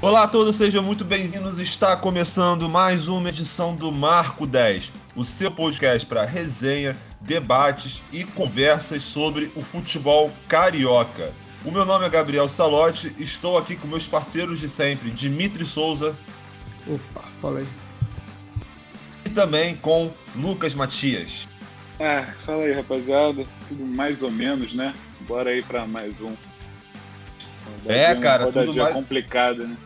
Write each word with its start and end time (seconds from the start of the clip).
Olá 0.00 0.22
a 0.22 0.28
todos, 0.28 0.54
sejam 0.54 0.80
muito 0.80 1.04
bem-vindos. 1.04 1.58
Está 1.58 1.96
começando 1.96 2.68
mais 2.68 3.08
uma 3.08 3.30
edição 3.30 3.74
do 3.74 3.90
Marco 3.90 4.46
10, 4.46 4.92
o 5.16 5.24
seu 5.24 5.50
podcast 5.50 6.06
para 6.06 6.24
resenha, 6.24 6.96
debates 7.20 8.00
e 8.12 8.22
conversas 8.22 9.02
sobre 9.02 9.50
o 9.56 9.60
futebol 9.60 10.30
carioca. 10.46 11.34
O 11.64 11.72
meu 11.72 11.84
nome 11.84 12.06
é 12.06 12.08
Gabriel 12.08 12.48
Salotti, 12.48 13.12
estou 13.18 13.58
aqui 13.58 13.74
com 13.74 13.88
meus 13.88 14.06
parceiros 14.06 14.60
de 14.60 14.68
sempre, 14.68 15.10
Dimitri 15.10 15.66
Souza. 15.66 16.16
Opa, 16.86 17.26
fala 17.42 17.58
aí. 17.58 17.68
E 19.24 19.30
também 19.30 19.74
com 19.74 20.12
Lucas 20.36 20.76
Matias. 20.76 21.48
Ah, 21.98 22.32
fala 22.46 22.62
aí, 22.62 22.72
rapaziada. 22.72 23.44
Tudo 23.66 23.84
mais 23.84 24.22
ou 24.22 24.30
menos, 24.30 24.74
né? 24.74 24.94
Bora 25.26 25.50
aí 25.50 25.60
para 25.60 25.88
mais 25.88 26.20
um. 26.20 26.36
É, 27.84 28.14
cara, 28.14 28.46
tudo 28.52 28.74
mais 28.74 28.94
complicado, 28.94 29.66
né? 29.66 29.76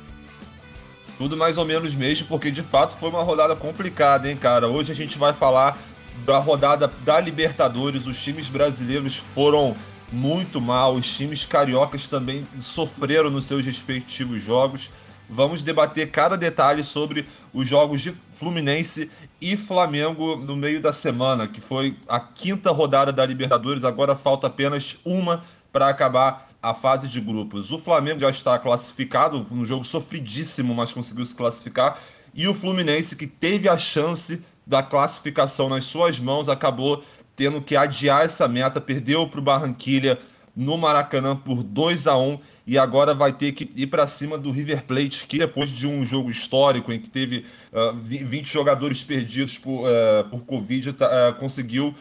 Tudo 1.22 1.36
mais 1.36 1.56
ou 1.56 1.64
menos 1.64 1.94
mesmo, 1.94 2.26
porque 2.26 2.50
de 2.50 2.62
fato 2.62 2.96
foi 2.96 3.08
uma 3.08 3.22
rodada 3.22 3.54
complicada, 3.54 4.28
hein, 4.28 4.36
cara? 4.36 4.66
Hoje 4.66 4.90
a 4.90 4.94
gente 4.94 5.16
vai 5.16 5.32
falar 5.32 5.78
da 6.26 6.40
rodada 6.40 6.88
da 7.04 7.20
Libertadores. 7.20 8.08
Os 8.08 8.20
times 8.20 8.48
brasileiros 8.48 9.14
foram 9.14 9.76
muito 10.10 10.60
mal, 10.60 10.94
os 10.94 11.16
times 11.16 11.46
cariocas 11.46 12.08
também 12.08 12.44
sofreram 12.58 13.30
nos 13.30 13.44
seus 13.44 13.64
respectivos 13.64 14.42
jogos. 14.42 14.90
Vamos 15.30 15.62
debater 15.62 16.10
cada 16.10 16.36
detalhe 16.36 16.82
sobre 16.82 17.24
os 17.54 17.68
jogos 17.68 18.00
de 18.00 18.12
Fluminense 18.32 19.08
e 19.40 19.56
Flamengo 19.56 20.34
no 20.34 20.56
meio 20.56 20.82
da 20.82 20.92
semana, 20.92 21.46
que 21.46 21.60
foi 21.60 21.96
a 22.08 22.18
quinta 22.18 22.72
rodada 22.72 23.12
da 23.12 23.24
Libertadores. 23.24 23.84
Agora 23.84 24.16
falta 24.16 24.48
apenas 24.48 24.96
uma 25.04 25.44
para 25.72 25.88
acabar 25.88 26.48
a 26.62 26.72
fase 26.72 27.08
de 27.08 27.20
grupos. 27.20 27.72
O 27.72 27.78
Flamengo 27.78 28.20
já 28.20 28.30
está 28.30 28.58
classificado, 28.58 29.44
um 29.50 29.64
jogo 29.64 29.84
sofridíssimo, 29.84 30.74
mas 30.74 30.92
conseguiu 30.92 31.26
se 31.26 31.34
classificar. 31.34 31.98
E 32.32 32.46
o 32.46 32.54
Fluminense, 32.54 33.16
que 33.16 33.26
teve 33.26 33.68
a 33.68 33.76
chance 33.76 34.40
da 34.66 34.82
classificação 34.82 35.68
nas 35.68 35.84
suas 35.84 36.20
mãos, 36.20 36.48
acabou 36.48 37.02
tendo 37.34 37.60
que 37.60 37.74
adiar 37.74 38.24
essa 38.24 38.46
meta, 38.46 38.80
perdeu 38.80 39.26
para 39.26 39.40
o 39.40 39.42
Barranquilha 39.42 40.18
no 40.54 40.78
Maracanã 40.78 41.34
por 41.34 41.62
2 41.62 42.06
a 42.06 42.16
1 42.16 42.38
e 42.66 42.78
agora 42.78 43.14
vai 43.14 43.32
ter 43.32 43.52
que 43.52 43.68
ir 43.74 43.88
para 43.88 44.06
cima 44.06 44.38
do 44.38 44.52
River 44.52 44.84
Plate, 44.84 45.26
que 45.26 45.38
depois 45.38 45.70
de 45.70 45.86
um 45.86 46.04
jogo 46.04 46.30
histórico 46.30 46.92
em 46.92 47.00
que 47.00 47.10
teve 47.10 47.38
uh, 47.72 47.90
ah, 47.90 47.92
20 47.92 48.46
jogadores 48.46 49.02
perdidos 49.02 49.58
por, 49.58 49.80
uh, 49.80 50.28
por 50.30 50.44
Covid, 50.44 50.90
uh, 50.90 50.94
conseguiu 51.38 51.94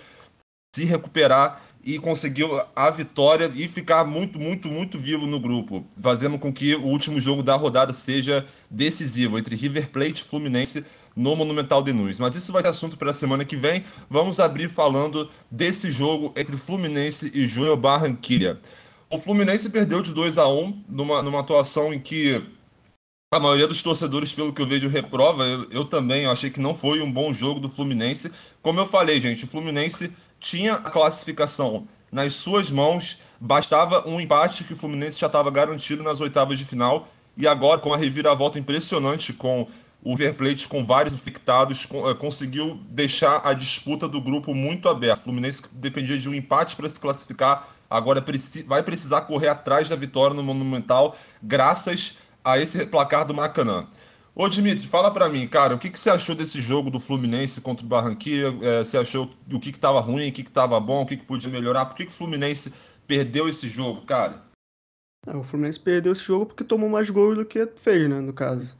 se 0.76 0.86
recuperar 0.86 1.62
e 1.84 1.98
conseguiu 1.98 2.62
a 2.76 2.90
vitória 2.90 3.52
e 3.56 3.68
ficar 3.68 4.06
muito, 4.06 4.40
muito, 4.40 4.68
muito 4.68 5.00
vivo 5.00 5.26
no 5.26 5.40
grupo, 5.40 5.86
fazendo 6.02 6.38
com 6.38 6.52
que 6.52 6.76
o 6.76 6.86
último 6.86 7.20
jogo 7.20 7.42
da 7.42 7.56
rodada 7.56 7.94
seja 7.94 8.46
decisivo 8.70 9.38
entre 9.38 9.56
River 9.56 9.90
Plate 9.90 10.22
e 10.22 10.26
Fluminense 10.26 10.86
no 11.16 11.36
Monumental 11.36 11.84
de 11.84 11.92
Nunes. 11.94 12.20
Mas 12.20 12.36
isso 12.36 12.52
vai 12.52 12.62
ser 12.62 12.70
assunto 12.70 12.98
para 12.98 13.12
a 13.12 13.14
semana 13.14 13.44
que 13.44 13.56
vem. 13.56 13.84
Vamos 14.10 14.40
abrir 14.40 14.70
falando 14.70 15.30
desse 15.50 15.92
jogo 15.92 16.34
entre 16.36 16.58
Fluminense 16.58 17.32
e 17.34 17.48
Júnior 17.48 17.78
Barranquilha. 17.78 18.60
O 19.10 19.20
Fluminense 19.20 19.70
perdeu 19.70 20.02
de 20.02 20.14
2 20.14 20.38
a 20.38 20.48
1 20.48 20.84
numa, 20.88 21.22
numa 21.22 21.40
atuação 21.42 21.94
em 21.94 22.00
que 22.00 22.42
a 23.34 23.40
maioria 23.40 23.68
dos 23.68 23.82
torcedores, 23.82 24.34
pelo 24.34 24.54
que 24.54 24.62
eu 24.62 24.68
vejo, 24.68 24.90
reprova. 24.90 25.46
Eu, 25.46 25.70
eu 25.72 25.86
também 25.86 26.26
achei 26.26 26.50
que 26.50 26.60
não 26.60 26.76
foi 26.76 27.02
um 27.02 27.12
bom 27.12 27.34
jogo 27.34 27.60
do 27.60 27.70
Fluminense. 27.70 28.32
Como 28.62 28.80
eu 28.80 28.88
falei, 28.88 29.20
gente, 29.20 29.46
o 29.46 29.48
Fluminense 29.48 30.12
tinha 30.42 30.74
a 30.74 30.90
classificação 30.90 31.88
nas 32.12 32.34
suas 32.34 32.70
mãos, 32.70 33.22
bastava 33.40 34.10
um 34.10 34.20
empate 34.20 34.66
que 34.66 34.74
o 34.74 34.76
Fluminense 34.76 35.18
já 35.18 35.28
estava 35.28 35.50
garantido 35.50 36.04
nas 36.04 36.20
oitavas 36.20 36.60
de 36.60 36.66
final. 36.66 37.08
E 37.38 37.48
agora, 37.48 37.80
com 37.80 37.94
a 37.94 37.98
reviravolta 37.98 38.60
impressionante 38.60 39.32
com 39.32 39.68
o 40.04 40.16
River 40.16 40.36
Plate 40.36 40.68
com 40.68 40.84
vários 40.84 41.14
infectados, 41.14 41.88
eh, 41.90 42.14
conseguiu 42.16 42.80
deixar 42.90 43.42
a 43.46 43.54
disputa 43.54 44.10
do 44.10 44.20
grupo 44.20 44.54
muito 44.54 44.90
aberta. 44.90 45.22
O 45.22 45.24
Fluminense 45.26 45.64
dependia 45.72 46.18
de 46.18 46.28
um 46.28 46.34
empate 46.34 46.76
para 46.76 46.90
se 46.90 47.00
classificar, 47.00 47.70
agora 47.90 48.24
vai 48.66 48.84
precisar 48.84 49.22
correr 49.22 49.48
atrás 49.48 49.88
da 49.88 49.96
vitória 49.96 50.36
no 50.36 50.44
Monumental, 50.44 51.16
graças 51.42 52.18
a 52.44 52.58
esse 52.58 52.86
placar 52.88 53.26
do 53.26 53.34
Maracanã. 53.34 53.88
Ô 54.34 54.48
Dimitri, 54.48 54.88
fala 54.88 55.12
para 55.12 55.28
mim, 55.28 55.46
cara, 55.48 55.76
o 55.76 55.80
que, 55.80 55.90
que 55.90 56.00
você 56.00 56.10
achou 56.10 56.34
desse 56.34 56.62
jogo 56.62 56.90
do 56.90 57.00
Fluminense 57.00 57.60
contra 57.60 57.86
o 57.86 57.90
Barranquilla? 57.90 58.58
É, 58.66 58.80
você 58.80 58.98
achou 58.98 59.30
o 59.52 59.60
que 59.60 59.70
estava 59.70 60.00
ruim, 60.00 60.30
o 60.30 60.32
que 60.32 60.42
estava 60.42 60.80
bom, 60.80 61.02
o 61.02 61.06
que, 61.06 61.18
que 61.18 61.26
podia 61.26 61.50
melhorar? 61.50 61.86
Por 61.86 61.98
que, 61.98 62.06
que 62.06 62.12
o 62.12 62.16
Fluminense 62.16 62.74
perdeu 63.06 63.50
esse 63.50 63.68
jogo, 63.68 64.02
cara? 64.06 64.42
É, 65.28 65.36
o 65.36 65.44
Fluminense 65.44 65.80
perdeu 65.80 66.14
esse 66.14 66.24
jogo 66.24 66.46
porque 66.46 66.64
tomou 66.64 66.90
mais 66.90 67.10
gols 67.10 67.38
do 67.38 67.46
que 67.46 67.68
fez, 67.76 68.10
né, 68.10 68.22
no 68.22 68.32
caso. 68.32 68.74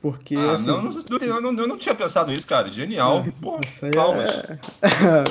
Porque, 0.00 0.36
ah, 0.36 0.52
assim... 0.52 0.66
não, 0.66 0.82
não, 0.82 1.52
não, 1.52 1.62
eu 1.62 1.68
não 1.68 1.78
tinha 1.78 1.94
pensado 1.94 2.30
nisso, 2.30 2.46
cara. 2.46 2.70
Genial. 2.70 3.24
Pô, 3.40 3.58
palmas. 3.94 4.30
É... 4.44 4.58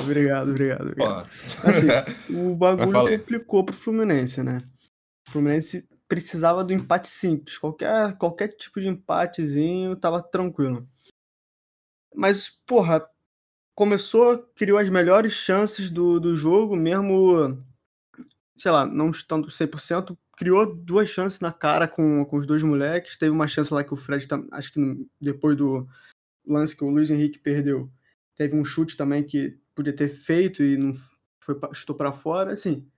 obrigado, 0.00 0.50
obrigado, 0.50 0.82
obrigado. 0.82 1.28
Assim, 1.64 1.86
o 2.36 2.54
bagulho 2.54 2.92
complicou 2.92 3.64
pro 3.64 3.74
Fluminense, 3.74 4.42
né? 4.42 4.62
O 5.26 5.30
Fluminense 5.30 5.88
precisava 6.08 6.64
do 6.64 6.72
empate 6.72 7.08
simples. 7.08 7.58
Qualquer, 7.58 8.16
qualquer 8.16 8.48
tipo 8.48 8.80
de 8.80 8.88
empatezinho 8.88 9.94
tava 9.94 10.22
tranquilo. 10.22 10.88
Mas, 12.14 12.48
porra, 12.66 13.06
começou, 13.74 14.38
criou 14.56 14.78
as 14.78 14.88
melhores 14.88 15.34
chances 15.34 15.90
do, 15.90 16.18
do 16.18 16.34
jogo, 16.34 16.74
mesmo, 16.74 17.62
sei 18.56 18.72
lá, 18.72 18.86
não 18.86 19.10
estando 19.10 19.48
100%, 19.48 20.16
criou 20.36 20.74
duas 20.74 21.08
chances 21.08 21.40
na 21.40 21.52
cara 21.52 21.86
com, 21.86 22.24
com 22.24 22.38
os 22.38 22.46
dois 22.46 22.62
moleques. 22.62 23.18
Teve 23.18 23.30
uma 23.30 23.46
chance 23.46 23.72
lá 23.72 23.84
que 23.84 23.92
o 23.94 23.96
Fred, 23.96 24.26
acho 24.52 24.72
que 24.72 24.80
depois 25.20 25.56
do 25.56 25.86
lance 26.46 26.74
que 26.76 26.82
o 26.82 26.90
Luiz 26.90 27.10
Henrique 27.10 27.38
perdeu, 27.38 27.90
teve 28.34 28.56
um 28.56 28.64
chute 28.64 28.96
também 28.96 29.22
que 29.22 29.58
podia 29.74 29.92
ter 29.92 30.08
feito 30.08 30.62
e 30.62 30.76
não 30.76 30.94
foi 31.40 31.56
chutou 31.74 31.94
para 31.94 32.12
fora. 32.12 32.52
Assim, 32.52 32.88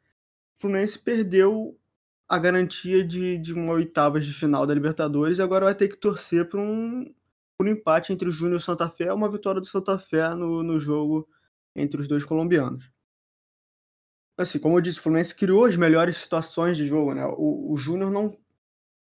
o 0.57 0.63
Fluminense 0.63 0.99
perdeu 0.99 1.79
a 2.31 2.39
garantia 2.39 3.03
de, 3.05 3.37
de 3.39 3.53
uma 3.53 3.73
oitavas 3.73 4.25
de 4.25 4.33
final 4.33 4.65
da 4.65 4.73
Libertadores 4.73 5.39
e 5.39 5.43
agora 5.43 5.65
vai 5.65 5.75
ter 5.75 5.89
que 5.89 5.97
torcer 5.97 6.49
para 6.49 6.61
um, 6.61 7.13
um 7.61 7.67
empate 7.67 8.13
entre 8.13 8.29
o 8.29 8.31
Júnior 8.31 8.55
e 8.55 8.57
o 8.59 8.65
Santa 8.65 8.89
Fé, 8.89 9.13
uma 9.13 9.29
vitória 9.29 9.61
do 9.61 9.67
Santa 9.67 9.99
Fé 9.99 10.33
no, 10.37 10.63
no 10.63 10.79
jogo 10.79 11.29
entre 11.75 12.01
os 12.01 12.07
dois 12.07 12.25
colombianos. 12.25 12.89
Assim, 14.39 14.61
como 14.61 14.77
eu 14.77 14.81
disse, 14.81 15.01
o 15.01 15.03
Fluminense 15.03 15.35
criou 15.35 15.65
as 15.65 15.77
melhores 15.77 16.19
situações 16.19 16.77
de 16.77 16.87
jogo, 16.87 17.15
né? 17.15 17.27
O, 17.27 17.73
o 17.73 17.77
Júnior 17.77 18.13
não 18.13 18.39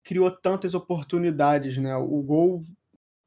criou 0.02 0.28
tantas 0.28 0.74
oportunidades, 0.74 1.76
né? 1.78 1.94
O 1.94 2.20
gol, 2.22 2.64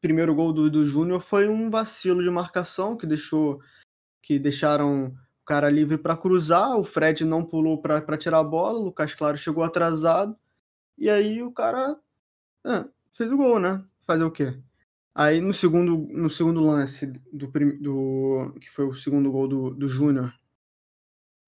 primeiro 0.01 0.35
gol 0.35 0.51
do, 0.51 0.69
do 0.69 0.85
Júnior 0.85 1.21
foi 1.21 1.47
um 1.47 1.69
vacilo 1.69 2.21
de 2.21 2.29
marcação 2.29 2.97
que 2.97 3.07
deixou 3.07 3.61
que 4.21 4.37
deixaram 4.37 5.15
o 5.43 5.45
cara 5.45 5.69
livre 5.69 5.97
para 5.97 6.15
cruzar, 6.15 6.79
o 6.79 6.85
Fred 6.85 7.25
não 7.25 7.43
pulou 7.43 7.81
para 7.81 8.17
tirar 8.17 8.39
a 8.39 8.43
bola, 8.43 8.79
o 8.79 8.85
Lucas 8.85 9.13
Claro 9.13 9.37
chegou 9.37 9.61
atrasado, 9.61 10.37
e 10.97 11.09
aí 11.09 11.43
o 11.43 11.51
cara 11.51 11.99
fez 13.11 13.29
o 13.29 13.35
gol, 13.35 13.59
né? 13.59 13.83
Fazer 13.99 14.23
o 14.23 14.31
quê? 14.31 14.57
Aí 15.13 15.41
no 15.41 15.53
segundo, 15.53 16.07
no 16.11 16.29
segundo 16.29 16.61
lance, 16.61 17.07
do, 17.31 17.47
do 17.51 18.59
que 18.59 18.71
foi 18.71 18.85
o 18.85 18.95
segundo 18.95 19.29
gol 19.29 19.47
do, 19.49 19.69
do 19.71 19.85
Júnior, 19.85 20.33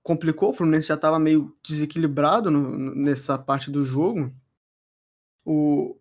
complicou, 0.04 0.50
o 0.50 0.54
Fluminense 0.54 0.88
já 0.88 0.96
estava 0.96 1.18
meio 1.18 1.58
desequilibrado 1.66 2.52
no, 2.52 2.94
nessa 2.94 3.40
parte 3.40 3.72
do 3.72 3.86
jogo. 3.86 4.30
O, 5.46 5.98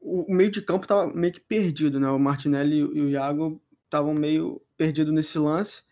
o, 0.00 0.24
meio 0.34 0.50
de 0.50 0.62
campo 0.62 0.86
estava 0.86 1.06
meio 1.14 1.34
que 1.34 1.40
perdido, 1.40 2.00
né? 2.00 2.08
O 2.08 2.18
Martinelli 2.18 2.78
e 2.78 2.82
o 3.02 3.10
Iago 3.10 3.62
estavam 3.84 4.14
meio 4.14 4.62
perdidos 4.76 5.12
nesse 5.12 5.38
lance 5.38 5.82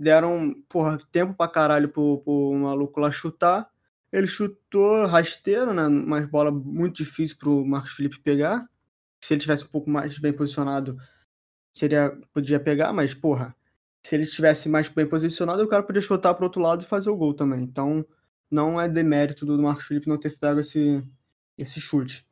deram, 0.00 0.54
porra, 0.68 0.98
tempo 1.12 1.34
pra 1.34 1.46
caralho 1.46 1.90
pro, 1.90 2.18
pro 2.22 2.54
maluco 2.54 2.98
lá 3.00 3.10
chutar. 3.10 3.70
Ele 4.10 4.26
chutou 4.26 5.06
rasteiro, 5.06 5.74
né? 5.74 5.86
Uma 5.86 6.22
bola 6.22 6.50
muito 6.50 6.96
difícil 6.96 7.36
pro 7.38 7.64
Marcos 7.66 7.92
Felipe 7.92 8.18
pegar. 8.20 8.66
Se 9.22 9.34
ele 9.34 9.40
tivesse 9.42 9.64
um 9.64 9.68
pouco 9.68 9.90
mais 9.90 10.18
bem 10.18 10.32
posicionado, 10.32 10.96
seria 11.72 12.18
podia 12.32 12.58
pegar, 12.58 12.92
mas 12.92 13.12
porra, 13.14 13.54
se 14.02 14.14
ele 14.16 14.24
estivesse 14.24 14.68
mais 14.68 14.88
bem 14.88 15.06
posicionado, 15.06 15.62
o 15.62 15.68
cara 15.68 15.82
podia 15.82 16.00
chutar 16.00 16.34
pro 16.34 16.44
outro 16.46 16.62
lado 16.62 16.82
e 16.82 16.86
fazer 16.86 17.10
o 17.10 17.16
gol 17.16 17.34
também. 17.34 17.62
Então, 17.62 18.04
não 18.50 18.80
é 18.80 18.88
demérito 18.88 19.44
do 19.46 19.60
Marcos 19.62 19.86
Felipe 19.86 20.08
não 20.08 20.18
ter 20.18 20.38
pego 20.38 20.60
esse 20.60 21.04
esse 21.58 21.78
chute. 21.78 22.26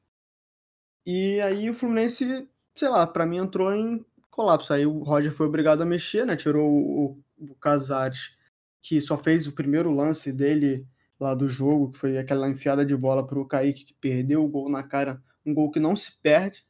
E 1.07 1.41
aí 1.43 1.69
o 1.71 1.75
Fluminense, 1.75 2.49
sei 2.75 2.89
lá, 2.89 3.07
para 3.07 3.27
mim 3.27 3.37
entrou 3.39 3.73
em 3.73 4.05
colapso. 4.31 4.73
Aí 4.73 4.87
o 4.87 5.03
Roger 5.03 5.33
foi 5.33 5.47
obrigado 5.47 5.83
a 5.83 5.87
mexer, 5.87 6.27
né? 6.27 6.35
Tirou 6.35 6.67
o, 6.71 7.23
o 7.41 7.55
Casares, 7.55 8.37
que 8.81 9.01
só 9.01 9.19
fez 9.19 9.47
o 9.47 9.53
primeiro 9.53 9.91
lance 9.91 10.33
dele 10.33 10.87
lá 11.21 11.35
do 11.35 11.49
jogo, 11.49 11.91
que 11.93 11.99
foi 11.99 12.19
aquela 12.19 12.49
enfiada 12.49 12.85
de 12.85 12.97
bola 12.97 13.27
para 13.27 13.39
o 13.39 13.47
Kaique, 13.47 13.85
que 13.85 13.95
perdeu 13.95 14.45
o 14.45 14.49
gol 14.49 14.69
na 14.71 14.83
cara, 14.83 15.23
um 15.45 15.53
gol 15.53 15.71
que 15.71 15.81
não 15.81 15.97
se 15.97 16.13
perde, 16.21 16.65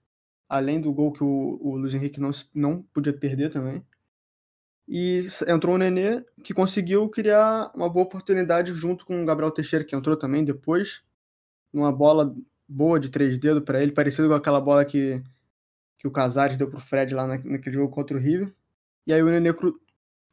além 0.48 0.80
do 0.80 0.92
gol 0.92 1.12
que 1.12 1.22
o, 1.22 1.58
o 1.60 1.76
Luiz 1.76 1.94
Henrique 1.94 2.20
não, 2.20 2.30
não 2.54 2.82
podia 2.82 3.12
perder 3.12 3.50
também. 3.52 3.84
E 4.88 5.28
entrou 5.46 5.74
o 5.74 5.78
Nenê, 5.78 6.24
que 6.42 6.54
conseguiu 6.54 7.08
criar 7.10 7.70
uma 7.74 7.90
boa 7.90 8.06
oportunidade 8.06 8.74
junto 8.74 9.04
com 9.04 9.22
o 9.22 9.26
Gabriel 9.26 9.50
Teixeira, 9.50 9.84
que 9.84 9.94
entrou 9.94 10.16
também 10.16 10.44
depois, 10.44 11.02
numa 11.70 11.92
bola 11.92 12.34
boa 12.66 12.98
de 12.98 13.10
três 13.10 13.38
dedos 13.38 13.64
para 13.64 13.82
ele, 13.82 13.92
parecido 13.92 14.28
com 14.28 14.34
aquela 14.34 14.60
bola 14.60 14.84
que, 14.86 15.22
que 15.98 16.08
o 16.08 16.10
Casares 16.10 16.56
deu 16.56 16.70
pro 16.70 16.80
Fred 16.80 17.14
lá 17.14 17.26
na, 17.26 17.36
naquele 17.38 17.76
jogo 17.76 17.92
contra 17.92 18.16
o 18.16 18.20
River. 18.20 18.54
E 19.06 19.12
aí 19.12 19.22
o 19.22 19.26
Nenê 19.26 19.52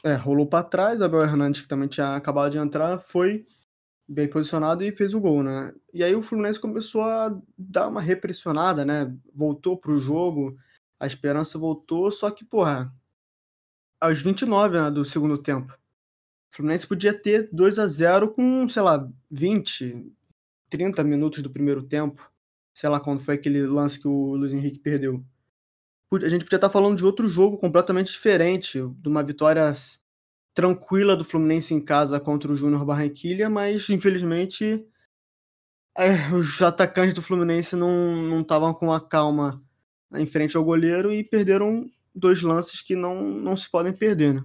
é, 0.05 0.13
rolou 0.13 0.45
para 0.45 0.63
trás, 0.63 1.01
Abel 1.01 1.23
Hernandes, 1.23 1.61
que 1.61 1.67
também 1.67 1.87
tinha 1.87 2.15
acabado 2.15 2.51
de 2.51 2.59
entrar, 2.59 2.99
foi 2.99 3.47
bem 4.07 4.29
posicionado 4.29 4.83
e 4.83 4.95
fez 4.95 5.15
o 5.15 5.19
gol, 5.19 5.41
né? 5.41 5.73
E 5.91 6.03
aí 6.03 6.15
o 6.15 6.21
Fluminense 6.21 6.59
começou 6.59 7.01
a 7.01 7.35
dar 7.57 7.87
uma 7.87 8.01
repressionada, 8.01 8.85
né? 8.85 9.11
Voltou 9.33 9.75
pro 9.75 9.97
jogo, 9.97 10.55
a 10.99 11.07
esperança 11.07 11.57
voltou, 11.57 12.11
só 12.11 12.29
que, 12.29 12.45
porra, 12.45 12.93
aos 13.99 14.21
29 14.21 14.79
né, 14.79 14.91
do 14.91 15.03
segundo 15.03 15.39
tempo, 15.39 15.73
o 15.73 16.55
Fluminense 16.55 16.87
podia 16.87 17.19
ter 17.19 17.49
2 17.51 17.79
a 17.79 17.87
0 17.87 18.31
com, 18.31 18.67
sei 18.69 18.83
lá, 18.83 19.09
20, 19.31 20.05
30 20.69 21.03
minutos 21.03 21.41
do 21.41 21.49
primeiro 21.49 21.81
tempo. 21.81 22.31
Sei 22.75 22.87
lá 22.89 22.99
quando 22.99 23.23
foi 23.23 23.35
aquele 23.35 23.65
lance 23.65 23.99
que 23.99 24.07
o 24.07 24.35
Luiz 24.35 24.53
Henrique 24.53 24.79
perdeu. 24.79 25.25
A 26.23 26.29
gente 26.29 26.43
podia 26.43 26.57
estar 26.57 26.69
falando 26.69 26.97
de 26.97 27.05
outro 27.05 27.27
jogo 27.27 27.57
completamente 27.57 28.11
diferente, 28.11 28.79
de 28.79 29.09
uma 29.09 29.23
vitória 29.23 29.71
tranquila 30.53 31.15
do 31.15 31.25
Fluminense 31.25 31.73
em 31.73 31.81
casa 31.81 32.19
contra 32.19 32.51
o 32.51 32.55
Júnior 32.55 32.85
Barranquilha, 32.85 33.49
mas 33.49 33.89
infelizmente 33.89 34.87
é, 35.97 36.33
os 36.33 36.61
atacantes 36.61 37.13
do 37.13 37.21
Fluminense 37.21 37.75
não 37.75 38.41
estavam 38.41 38.73
com 38.73 38.91
a 38.91 38.99
calma 38.99 39.63
em 40.13 40.25
frente 40.25 40.55
ao 40.55 40.63
goleiro 40.63 41.13
e 41.13 41.23
perderam 41.23 41.89
dois 42.13 42.41
lances 42.41 42.81
que 42.81 42.95
não, 42.95 43.21
não 43.21 43.55
se 43.55 43.69
podem 43.69 43.91
perder, 43.91 44.35
né? 44.35 44.43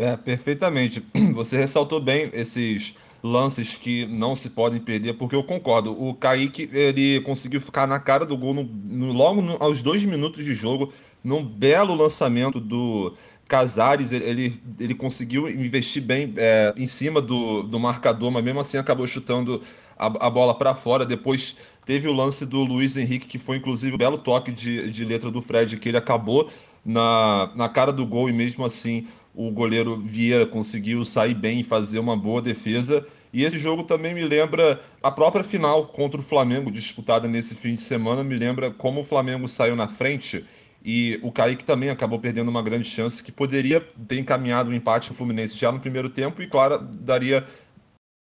É, 0.00 0.16
perfeitamente. 0.16 1.04
Você 1.34 1.56
ressaltou 1.56 2.00
bem 2.00 2.30
esses 2.32 2.94
lances 3.22 3.76
que 3.76 4.06
não 4.06 4.36
se 4.36 4.50
podem 4.50 4.80
perder, 4.80 5.14
porque 5.14 5.34
eu 5.34 5.42
concordo. 5.42 5.90
O 5.92 6.14
Kaique, 6.14 6.68
ele 6.72 7.20
conseguiu 7.22 7.60
ficar 7.60 7.86
na 7.86 7.98
cara 7.98 8.24
do 8.24 8.36
gol 8.36 8.54
no, 8.54 8.62
no, 8.62 9.12
logo 9.12 9.42
no, 9.42 9.56
aos 9.60 9.82
dois 9.82 10.04
minutos 10.04 10.44
de 10.44 10.54
jogo, 10.54 10.92
num 11.22 11.44
belo 11.44 11.94
lançamento 11.94 12.60
do 12.60 13.14
Casares. 13.48 14.12
Ele, 14.12 14.60
ele 14.78 14.94
conseguiu 14.94 15.48
investir 15.48 16.02
bem 16.02 16.32
é, 16.36 16.72
em 16.76 16.86
cima 16.86 17.20
do, 17.20 17.62
do 17.62 17.80
marcador, 17.80 18.30
mas 18.30 18.44
mesmo 18.44 18.60
assim 18.60 18.76
acabou 18.76 19.06
chutando 19.06 19.62
a, 19.98 20.06
a 20.26 20.30
bola 20.30 20.54
para 20.54 20.74
fora. 20.74 21.04
Depois 21.04 21.56
teve 21.84 22.06
o 22.06 22.12
lance 22.12 22.46
do 22.46 22.62
Luiz 22.62 22.96
Henrique, 22.96 23.26
que 23.26 23.38
foi 23.38 23.56
inclusive 23.56 23.94
um 23.94 23.98
belo 23.98 24.18
toque 24.18 24.52
de, 24.52 24.90
de 24.90 25.04
letra 25.04 25.30
do 25.30 25.42
Fred, 25.42 25.76
que 25.78 25.88
ele 25.88 25.98
acabou 25.98 26.48
na, 26.84 27.50
na 27.54 27.68
cara 27.68 27.92
do 27.92 28.06
gol 28.06 28.28
e 28.28 28.32
mesmo 28.32 28.64
assim 28.64 29.08
o 29.38 29.52
goleiro 29.52 29.96
Vieira 29.96 30.44
conseguiu 30.44 31.04
sair 31.04 31.32
bem 31.32 31.60
e 31.60 31.62
fazer 31.62 32.00
uma 32.00 32.16
boa 32.16 32.42
defesa. 32.42 33.06
E 33.32 33.44
esse 33.44 33.56
jogo 33.56 33.84
também 33.84 34.12
me 34.12 34.24
lembra 34.24 34.80
a 35.00 35.12
própria 35.12 35.44
final 35.44 35.86
contra 35.86 36.20
o 36.20 36.24
Flamengo, 36.24 36.72
disputada 36.72 37.28
nesse 37.28 37.54
fim 37.54 37.76
de 37.76 37.82
semana, 37.82 38.24
me 38.24 38.34
lembra 38.34 38.72
como 38.72 39.02
o 39.02 39.04
Flamengo 39.04 39.46
saiu 39.46 39.76
na 39.76 39.86
frente 39.86 40.44
e 40.84 41.20
o 41.22 41.30
Kaique 41.30 41.62
também 41.62 41.88
acabou 41.88 42.18
perdendo 42.18 42.48
uma 42.48 42.62
grande 42.62 42.88
chance 42.90 43.22
que 43.22 43.30
poderia 43.30 43.80
ter 44.08 44.18
encaminhado 44.18 44.70
o 44.70 44.72
um 44.72 44.76
empate 44.76 45.10
no 45.10 45.16
Fluminense 45.16 45.56
já 45.56 45.70
no 45.70 45.78
primeiro 45.78 46.08
tempo 46.08 46.42
e, 46.42 46.46
claro, 46.48 46.80
daria 46.80 47.46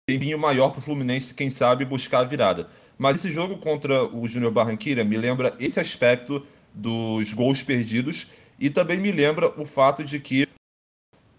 tempinho 0.07 0.38
maior 0.38 0.69
para 0.69 0.80
o 0.80 0.83
Fluminense, 0.83 1.33
quem 1.33 1.50
sabe, 1.50 1.83
buscar 1.83 2.19
a 2.19 2.25
virada. 2.25 2.69
Mas 2.95 3.15
esse 3.15 3.31
jogo 3.31 3.57
contra 3.57 4.04
o 4.06 4.27
Júnior 4.27 4.51
Barranquilla 4.51 5.04
me 5.04 5.18
lembra 5.18 5.56
esse 5.59 5.80
aspecto 5.80 6.45
dos 6.75 7.33
gols 7.33 7.63
perdidos 7.63 8.27
e 8.59 8.69
também 8.69 9.00
me 9.00 9.12
lembra 9.12 9.51
o 9.59 9.65
fato 9.65 10.04
de 10.04 10.19
que 10.19 10.45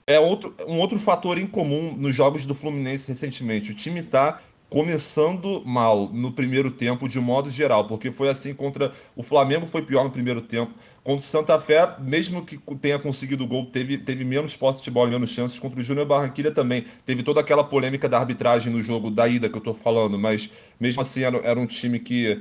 é 0.06 0.18
outro, 0.18 0.54
um 0.66 0.78
outro 0.78 0.98
fator 0.98 1.38
em 1.38 1.46
comum 1.46 1.94
nos 1.96 2.14
jogos 2.14 2.44
do 2.44 2.54
Fluminense 2.54 3.08
recentemente. 3.08 3.70
O 3.70 3.74
time 3.74 4.00
está 4.00 4.40
começando 4.72 5.62
mal 5.66 6.08
no 6.08 6.32
primeiro 6.32 6.70
tempo, 6.70 7.06
de 7.06 7.20
modo 7.20 7.50
geral, 7.50 7.86
porque 7.86 8.10
foi 8.10 8.30
assim 8.30 8.54
contra 8.54 8.90
o 9.14 9.22
Flamengo, 9.22 9.66
foi 9.66 9.82
pior 9.82 10.02
no 10.02 10.10
primeiro 10.10 10.40
tempo. 10.40 10.72
Contra 11.04 11.18
o 11.18 11.20
Santa 11.20 11.60
Fé, 11.60 11.96
mesmo 12.00 12.42
que 12.42 12.56
tenha 12.76 12.98
conseguido 12.98 13.44
o 13.44 13.46
gol, 13.46 13.66
teve, 13.66 13.98
teve 13.98 14.24
menos 14.24 14.56
posse 14.56 14.82
de 14.82 14.90
bola 14.90 15.10
menos 15.10 15.28
chances. 15.28 15.58
Contra 15.58 15.78
o 15.78 15.84
Júnior 15.84 16.06
Barranquilla 16.06 16.50
também. 16.50 16.86
Teve 17.04 17.22
toda 17.22 17.40
aquela 17.40 17.62
polêmica 17.62 18.08
da 18.08 18.18
arbitragem 18.18 18.72
no 18.72 18.82
jogo 18.82 19.10
da 19.10 19.28
ida 19.28 19.46
que 19.46 19.56
eu 19.58 19.60
tô 19.60 19.74
falando, 19.74 20.18
mas 20.18 20.48
mesmo 20.80 21.02
assim 21.02 21.22
era, 21.22 21.36
era 21.38 21.60
um 21.60 21.66
time 21.66 21.98
que, 21.98 22.40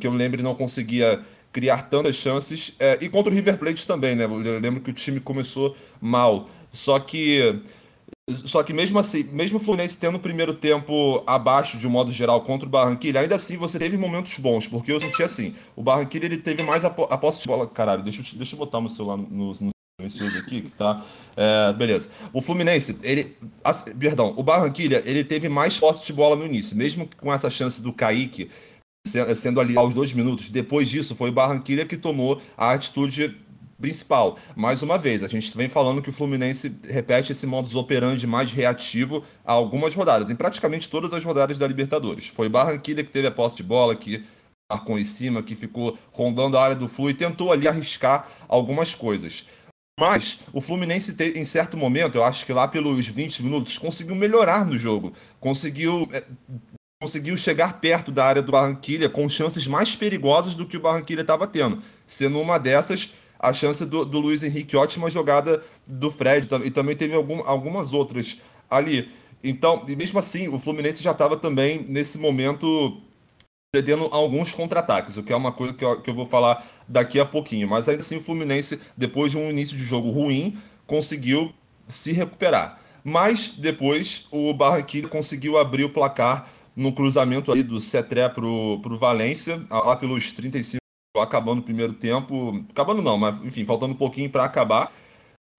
que 0.00 0.06
eu 0.06 0.12
lembro 0.12 0.42
não 0.42 0.56
conseguia 0.56 1.22
criar 1.52 1.82
tantas 1.82 2.16
chances. 2.16 2.74
É, 2.78 2.98
e 3.00 3.08
contra 3.08 3.32
o 3.32 3.34
River 3.34 3.56
Plate 3.56 3.86
também, 3.86 4.14
né? 4.14 4.24
Eu 4.24 4.58
lembro 4.58 4.80
que 4.80 4.90
o 4.90 4.92
time 4.92 5.20
começou 5.20 5.76
mal. 6.00 6.48
Só 6.70 6.98
que 7.00 7.62
só 8.30 8.62
que 8.62 8.74
mesmo 8.74 8.98
assim, 8.98 9.24
mesmo 9.24 9.56
o 9.56 9.60
Fluminense 9.60 9.98
tendo 9.98 10.16
o 10.16 10.20
primeiro 10.20 10.52
tempo 10.52 11.22
abaixo 11.26 11.78
de 11.78 11.86
um 11.86 11.90
modo 11.90 12.12
geral 12.12 12.42
contra 12.42 12.68
o 12.68 12.70
Barranquilla, 12.70 13.20
ainda 13.20 13.36
assim 13.36 13.56
você 13.56 13.78
teve 13.78 13.96
momentos 13.96 14.38
bons, 14.38 14.66
porque 14.66 14.92
eu 14.92 15.00
senti 15.00 15.22
assim, 15.22 15.54
o 15.74 15.82
Barranquilla 15.82 16.26
ele 16.26 16.36
teve 16.36 16.62
mais 16.62 16.84
a, 16.84 16.88
a 16.88 17.16
posse 17.16 17.40
de 17.40 17.48
bola, 17.48 17.66
caralho, 17.66 18.02
deixa 18.02 18.20
eu, 18.20 18.38
deixa 18.38 18.54
eu 18.54 18.58
botar 18.58 18.82
meu 18.82 18.90
celular 18.90 19.16
no, 19.16 19.52
no 19.54 19.70
aqui, 20.38 20.70
tá? 20.76 21.04
É, 21.36 21.72
beleza. 21.72 22.10
O 22.32 22.40
Fluminense, 22.40 22.98
ele, 23.02 23.36
perdão, 23.98 24.34
o 24.36 24.42
Barranquilla, 24.42 25.02
ele 25.04 25.24
teve 25.24 25.48
mais 25.48 25.80
posse 25.80 26.04
de 26.04 26.12
bola 26.12 26.36
no 26.36 26.44
início, 26.44 26.76
mesmo 26.76 27.08
com 27.16 27.32
essa 27.32 27.50
chance 27.50 27.82
do 27.82 27.92
Kaique 27.92 28.50
sendo 29.34 29.60
ali 29.60 29.76
aos 29.76 29.94
dois 29.94 30.12
minutos. 30.12 30.50
Depois 30.50 30.88
disso, 30.88 31.14
foi 31.14 31.30
o 31.30 31.32
Barranquilla 31.32 31.84
que 31.84 31.96
tomou 31.96 32.40
a 32.56 32.72
atitude 32.72 33.36
principal. 33.80 34.38
Mais 34.56 34.82
uma 34.82 34.98
vez, 34.98 35.22
a 35.22 35.28
gente 35.28 35.56
vem 35.56 35.68
falando 35.68 36.02
que 36.02 36.10
o 36.10 36.12
Fluminense 36.12 36.76
repete 36.84 37.32
esse 37.32 37.46
modus 37.46 37.74
operandi 37.74 38.26
mais 38.26 38.52
reativo 38.52 39.24
a 39.44 39.52
algumas 39.52 39.94
rodadas, 39.94 40.30
em 40.30 40.36
praticamente 40.36 40.90
todas 40.90 41.12
as 41.12 41.24
rodadas 41.24 41.58
da 41.58 41.66
Libertadores. 41.66 42.28
Foi 42.28 42.48
Barranquilla 42.48 43.04
que 43.04 43.10
teve 43.10 43.28
a 43.28 43.32
posse 43.32 43.56
de 43.56 43.62
bola, 43.62 43.94
que 43.94 44.24
marcou 44.70 44.98
em 44.98 45.04
cima, 45.04 45.42
que 45.42 45.54
ficou 45.54 45.96
rondando 46.12 46.58
a 46.58 46.62
área 46.62 46.76
do 46.76 46.88
Flu 46.88 47.08
e 47.08 47.14
tentou 47.14 47.52
ali 47.52 47.66
arriscar 47.66 48.28
algumas 48.48 48.94
coisas. 48.94 49.46
Mas 49.98 50.40
o 50.52 50.60
Fluminense, 50.60 51.16
em 51.34 51.44
certo 51.44 51.76
momento, 51.76 52.16
eu 52.16 52.24
acho 52.24 52.46
que 52.46 52.52
lá 52.52 52.68
pelos 52.68 53.06
20 53.06 53.42
minutos, 53.42 53.78
conseguiu 53.78 54.14
melhorar 54.14 54.64
no 54.64 54.78
jogo. 54.78 55.12
Conseguiu 55.40 56.08
é, 56.12 56.22
conseguiu 57.00 57.36
chegar 57.36 57.80
perto 57.80 58.10
da 58.10 58.24
área 58.24 58.42
do 58.42 58.50
Barranquilla 58.50 59.08
com 59.08 59.28
chances 59.28 59.66
mais 59.68 59.94
perigosas 59.94 60.56
do 60.56 60.66
que 60.66 60.76
o 60.76 60.80
Barranquilla 60.80 61.22
estava 61.22 61.46
tendo. 61.46 61.80
Sendo 62.04 62.40
uma 62.40 62.58
dessas 62.58 63.12
a 63.38 63.52
chance 63.52 63.84
do, 63.86 64.04
do 64.04 64.18
Luiz 64.18 64.42
Henrique, 64.42 64.76
ótima 64.76 65.10
jogada 65.10 65.62
do 65.86 66.10
Fred, 66.10 66.48
e 66.64 66.70
também 66.70 66.96
teve 66.96 67.14
algum, 67.14 67.40
algumas 67.46 67.92
outras 67.92 68.40
ali. 68.68 69.08
Então, 69.42 69.84
mesmo 69.86 70.18
assim, 70.18 70.48
o 70.48 70.58
Fluminense 70.58 71.02
já 71.02 71.12
estava 71.12 71.36
também, 71.36 71.84
nesse 71.88 72.18
momento, 72.18 73.00
cedendo 73.74 74.08
alguns 74.10 74.54
contra-ataques, 74.54 75.16
o 75.16 75.22
que 75.22 75.32
é 75.32 75.36
uma 75.36 75.52
coisa 75.52 75.72
que 75.72 75.84
eu, 75.84 76.00
que 76.00 76.10
eu 76.10 76.14
vou 76.14 76.26
falar 76.26 76.66
daqui 76.88 77.20
a 77.20 77.24
pouquinho. 77.24 77.68
Mas 77.68 77.88
ainda 77.88 78.02
assim, 78.02 78.16
o 78.16 78.22
Fluminense, 78.22 78.80
depois 78.96 79.30
de 79.30 79.38
um 79.38 79.48
início 79.48 79.76
de 79.76 79.84
jogo 79.84 80.10
ruim, 80.10 80.58
conseguiu 80.86 81.52
se 81.86 82.12
recuperar. 82.12 82.80
Mas 83.04 83.50
depois 83.50 84.26
o 84.32 84.52
Barranquilla 84.52 85.08
conseguiu 85.08 85.56
abrir 85.56 85.84
o 85.84 85.90
placar 85.90 86.48
no 86.74 86.92
cruzamento 86.92 87.50
ali 87.50 87.62
do 87.62 87.80
Cetré 87.80 88.28
pro, 88.28 88.80
pro 88.80 88.98
Valência, 88.98 89.64
lá 89.70 89.96
pelos 89.96 90.32
35 90.32 90.87
acabando 91.20 91.60
o 91.60 91.62
primeiro 91.62 91.92
tempo. 91.92 92.64
Acabando 92.70 93.02
não, 93.02 93.18
mas 93.18 93.36
enfim, 93.44 93.64
faltando 93.64 93.94
um 93.94 93.96
pouquinho 93.96 94.30
para 94.30 94.44
acabar. 94.44 94.92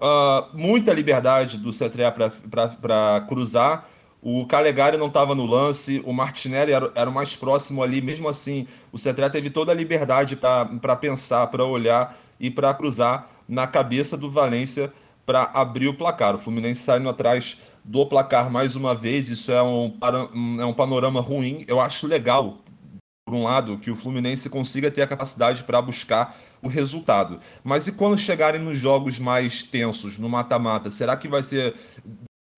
Uh, 0.01 0.57
muita 0.57 0.93
liberdade 0.93 1.57
do 1.57 1.73
Cetré 1.73 2.09
para 2.11 3.25
cruzar. 3.27 3.87
O 4.21 4.45
Calegari 4.45 4.97
não 4.97 5.07
estava 5.07 5.33
no 5.33 5.45
lance, 5.45 6.01
o 6.05 6.11
Martinelli 6.11 6.73
era, 6.73 6.91
era 6.93 7.09
o 7.09 7.13
mais 7.13 7.35
próximo 7.35 7.81
ali. 7.81 8.01
Mesmo 8.01 8.27
assim, 8.27 8.67
o 8.91 8.97
Cetré 8.97 9.29
teve 9.29 9.49
toda 9.49 9.71
a 9.71 9.75
liberdade 9.75 10.35
para 10.35 10.95
pensar, 10.95 11.47
para 11.47 11.63
olhar 11.63 12.17
e 12.39 12.49
para 12.49 12.73
cruzar 12.73 13.29
na 13.47 13.65
cabeça 13.65 14.17
do 14.17 14.29
Valência 14.29 14.91
para 15.25 15.43
abrir 15.53 15.87
o 15.87 15.93
placar. 15.93 16.35
O 16.35 16.39
Fluminense 16.39 16.81
saindo 16.81 17.07
atrás 17.07 17.57
do 17.83 18.05
placar 18.05 18.49
mais 18.49 18.75
uma 18.75 18.95
vez. 18.95 19.29
Isso 19.29 19.51
é 19.51 19.61
um, 19.61 19.95
é 20.59 20.65
um 20.65 20.73
panorama 20.73 21.21
ruim. 21.21 21.63
Eu 21.67 21.79
acho 21.79 22.07
legal 22.07 22.57
por 23.29 23.35
um 23.35 23.43
lado, 23.43 23.77
que 23.77 23.91
o 23.91 23.95
Fluminense 23.95 24.49
consiga 24.49 24.89
ter 24.89 25.03
a 25.03 25.07
capacidade 25.07 25.63
para 25.63 25.79
buscar 25.79 26.35
o 26.63 26.67
resultado. 26.67 27.39
Mas 27.63 27.87
e 27.87 27.91
quando 27.91 28.17
chegarem 28.17 28.59
nos 28.59 28.79
jogos 28.79 29.19
mais 29.19 29.61
tensos, 29.61 30.17
no 30.17 30.27
mata-mata, 30.27 30.89
será 30.89 31.15
que 31.15 31.27
vai 31.27 31.43
ser. 31.43 31.75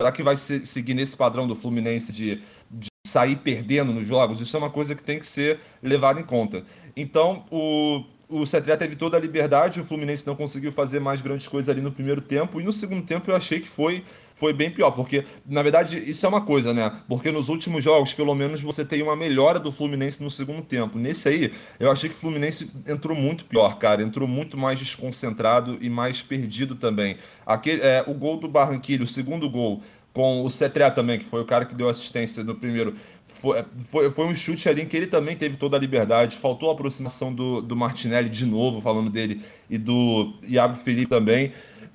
Será 0.02 0.14
que 0.14 0.24
vai 0.24 0.38
ser, 0.38 0.66
seguir 0.66 0.94
nesse 0.94 1.16
padrão 1.16 1.46
do 1.46 1.56
Fluminense 1.56 2.12
de, 2.12 2.42
de 2.72 2.88
sair 3.06 3.36
perdendo 3.36 3.92
nos 3.92 4.08
jogos? 4.08 4.40
Isso 4.40 4.56
é 4.56 4.60
uma 4.60 4.70
coisa 4.70 4.96
que 4.96 5.04
tem 5.04 5.20
que 5.20 5.28
ser 5.28 5.60
levada 5.84 6.22
em 6.22 6.24
conta. 6.24 6.64
Então, 6.96 7.44
o, 7.52 8.04
o 8.30 8.46
Cetré 8.48 8.78
teve 8.78 8.96
toda 8.96 9.18
a 9.18 9.20
liberdade, 9.20 9.82
o 9.82 9.86
Fluminense 9.86 10.26
não 10.26 10.36
conseguiu 10.36 10.72
fazer 10.72 11.02
mais 11.02 11.20
grandes 11.20 11.48
coisas 11.50 11.70
ali 11.70 11.82
no 11.82 11.92
primeiro 11.92 12.22
tempo, 12.22 12.62
e 12.62 12.64
no 12.64 12.72
segundo 12.72 13.06
tempo 13.06 13.30
eu 13.30 13.36
achei 13.36 13.60
que 13.60 13.68
foi 13.68 14.04
foi 14.42 14.54
bem 14.54 14.72
pior, 14.72 14.90
porque 14.90 15.24
na 15.46 15.62
verdade 15.62 16.02
isso 16.10 16.26
é 16.26 16.30
uma 16.30 16.42
coisa, 16.42 16.74
né? 16.74 16.92
Porque 17.08 17.32
nos 17.32 17.48
últimos 17.48 17.84
jogos, 17.84 18.12
pelo 18.12 18.34
menos, 18.34 18.60
você 18.60 18.84
tem 18.84 19.04
uma 19.04 19.16
melhora 19.16 19.60
do 19.60 19.72
Fluminense 19.72 20.24
no 20.24 20.32
segundo 20.32 20.64
tempo. 20.64 20.98
Nesse 20.98 21.30
aí, 21.30 21.54
eu 21.80 21.92
achei 21.92 22.10
que 22.10 22.16
o 22.16 22.18
Fluminense 22.18 22.72
entrou 22.88 23.16
muito 23.16 23.46
pior, 23.46 23.78
cara. 23.78 24.02
Entrou 24.02 24.28
muito 24.28 24.58
mais 24.58 24.80
desconcentrado 24.80 25.78
e 25.80 25.92
mais 25.92 26.24
perdido 26.24 26.74
também. 26.74 27.18
Aquele, 27.46 27.82
é, 27.82 28.04
o 28.08 28.16
gol 28.16 28.38
do 28.38 28.48
Barranquilho, 28.48 29.04
o 29.04 29.08
segundo 29.08 29.48
gol, 29.48 29.84
com 30.12 30.44
o 30.44 30.50
Cetré 30.50 30.90
também, 30.90 31.20
que 31.20 31.26
foi 31.26 31.42
o 31.42 31.46
cara 31.46 31.64
que 31.64 31.76
deu 31.76 31.88
assistência 31.88 32.44
no 32.44 32.56
primeiro, 32.56 32.96
foi, 33.28 33.64
foi, 33.84 34.10
foi, 34.10 34.26
um 34.26 34.34
chute 34.34 34.68
ali 34.68 34.82
em 34.82 34.88
que 34.88 34.98
ele 34.98 35.08
também 35.08 35.36
teve 35.36 35.56
toda 35.56 35.78
a 35.78 35.80
liberdade. 35.80 36.36
Faltou 36.38 36.72
a 36.72 36.74
aproximação 36.74 37.32
do, 37.32 37.62
do 37.62 37.76
Martinelli 37.76 38.28
de 38.28 38.48
novo, 38.48 38.82
falando 38.82 39.12
dele, 39.12 39.40
e 39.70 39.78
do 39.78 40.34
Iago 40.42 40.76
Felipe 40.76 41.12
também. 41.12 41.52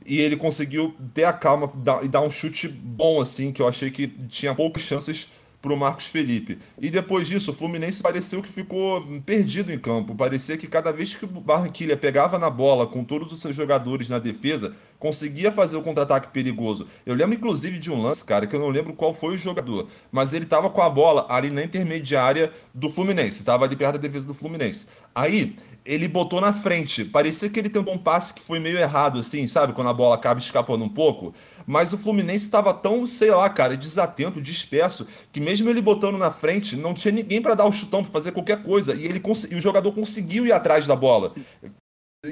E 0.07 0.21
ele 0.21 0.37
conseguiu 0.37 0.95
ter 1.13 1.25
a 1.25 1.33
calma 1.33 1.73
e 2.03 2.09
dar 2.09 2.21
um 2.21 2.31
chute 2.31 2.69
bom, 2.69 3.21
assim, 3.21 3.53
que 3.53 3.61
eu 3.61 3.69
achei 3.69 3.91
que 3.91 4.07
tinha 4.29 4.55
poucas 4.55 4.83
chances 4.83 5.29
para 5.61 5.73
o 5.73 5.77
Marcos 5.77 6.07
Felipe. 6.07 6.59
E 6.81 6.89
depois 6.91 7.27
disso, 7.27 7.51
o 7.51 7.55
Fluminense 7.55 8.03
pareceu 8.03 8.41
que 8.41 8.49
ficou 8.49 9.05
perdido 9.25 9.73
em 9.73 9.79
campo. 9.79 10.15
Parecia 10.15 10.57
que 10.57 10.69
cada 10.69 10.93
vez 10.93 11.15
que 11.15 11.25
o 11.25 11.29
Barranquilha 11.29 11.97
pegava 11.97 12.39
na 12.39 12.49
bola 12.49 12.87
com 12.87 13.03
todos 13.03 13.33
os 13.33 13.41
seus 13.41 13.57
jogadores 13.57 14.09
na 14.09 14.19
defesa, 14.19 14.77
conseguia 14.99 15.53
fazer 15.53 15.77
o 15.77 15.83
contra-ataque 15.83 16.29
perigoso. 16.29 16.87
Eu 17.05 17.15
lembro 17.15 17.35
inclusive 17.35 17.79
de 17.79 17.91
um 17.91 18.01
lance, 18.01 18.25
cara, 18.25 18.47
que 18.47 18.55
eu 18.55 18.61
não 18.61 18.69
lembro 18.69 18.93
qual 18.93 19.15
foi 19.15 19.35
o 19.35 19.39
jogador, 19.39 19.89
mas 20.11 20.33
ele 20.33 20.47
tava 20.47 20.71
com 20.71 20.83
a 20.83 20.91
bola 20.91 21.27
ali 21.29 21.51
na 21.51 21.63
intermediária 21.63 22.53
do 22.75 22.91
Fluminense, 22.91 23.45
tava 23.45 23.65
ali 23.65 23.77
perto 23.77 23.95
da 23.95 23.99
defesa 23.99 24.29
do 24.29 24.35
Fluminense. 24.35 24.87
Aí, 25.15 25.57
ele 25.87 26.09
botou 26.09 26.41
na 26.41 26.53
frente. 26.53 27.05
Parecia 27.05 27.49
que 27.49 27.59
ele 27.59 27.71
tentou 27.71 27.95
um 27.95 27.99
passe 27.99 28.35
que 28.35 28.43
foi 28.43 28.59
meio 28.59 28.79
errado, 28.79 29.21
assim, 29.21 29.47
sabe? 29.47 29.73
Quando 29.73 29.89
a 29.89 29.95
bola 29.95 30.17
acaba 30.17 30.41
escapando 30.41 30.85
um 30.85 30.89
pouco. 30.89 31.33
Mas 31.67 31.93
o 31.93 31.99
Fluminense 31.99 32.45
estava 32.45 32.75
tão, 32.75 33.07
sei 33.07 33.31
lá, 33.31 33.49
cara, 33.49 33.77
desatento, 33.77 34.43
disperso, 34.43 35.07
que 35.33 35.41
mesmo 35.41 35.71
ele 35.71 35.81
botando 35.81 36.19
na 36.19 36.31
frente, 36.31 36.77
não 36.77 36.93
tinha 36.93 37.13
ninguém 37.13 37.41
para 37.41 37.55
dar 37.55 37.67
o 37.67 37.73
chutão, 37.73 38.03
para 38.03 38.13
fazer 38.13 38.33
qualquer 38.33 38.63
coisa. 38.63 38.95
E, 38.95 39.05
ele 39.05 39.23
e 39.51 39.55
o 39.55 39.61
jogador 39.61 39.93
conseguiu 39.93 40.47
ir 40.47 40.53
atrás 40.53 40.87
da 40.87 40.97
bola 40.97 41.33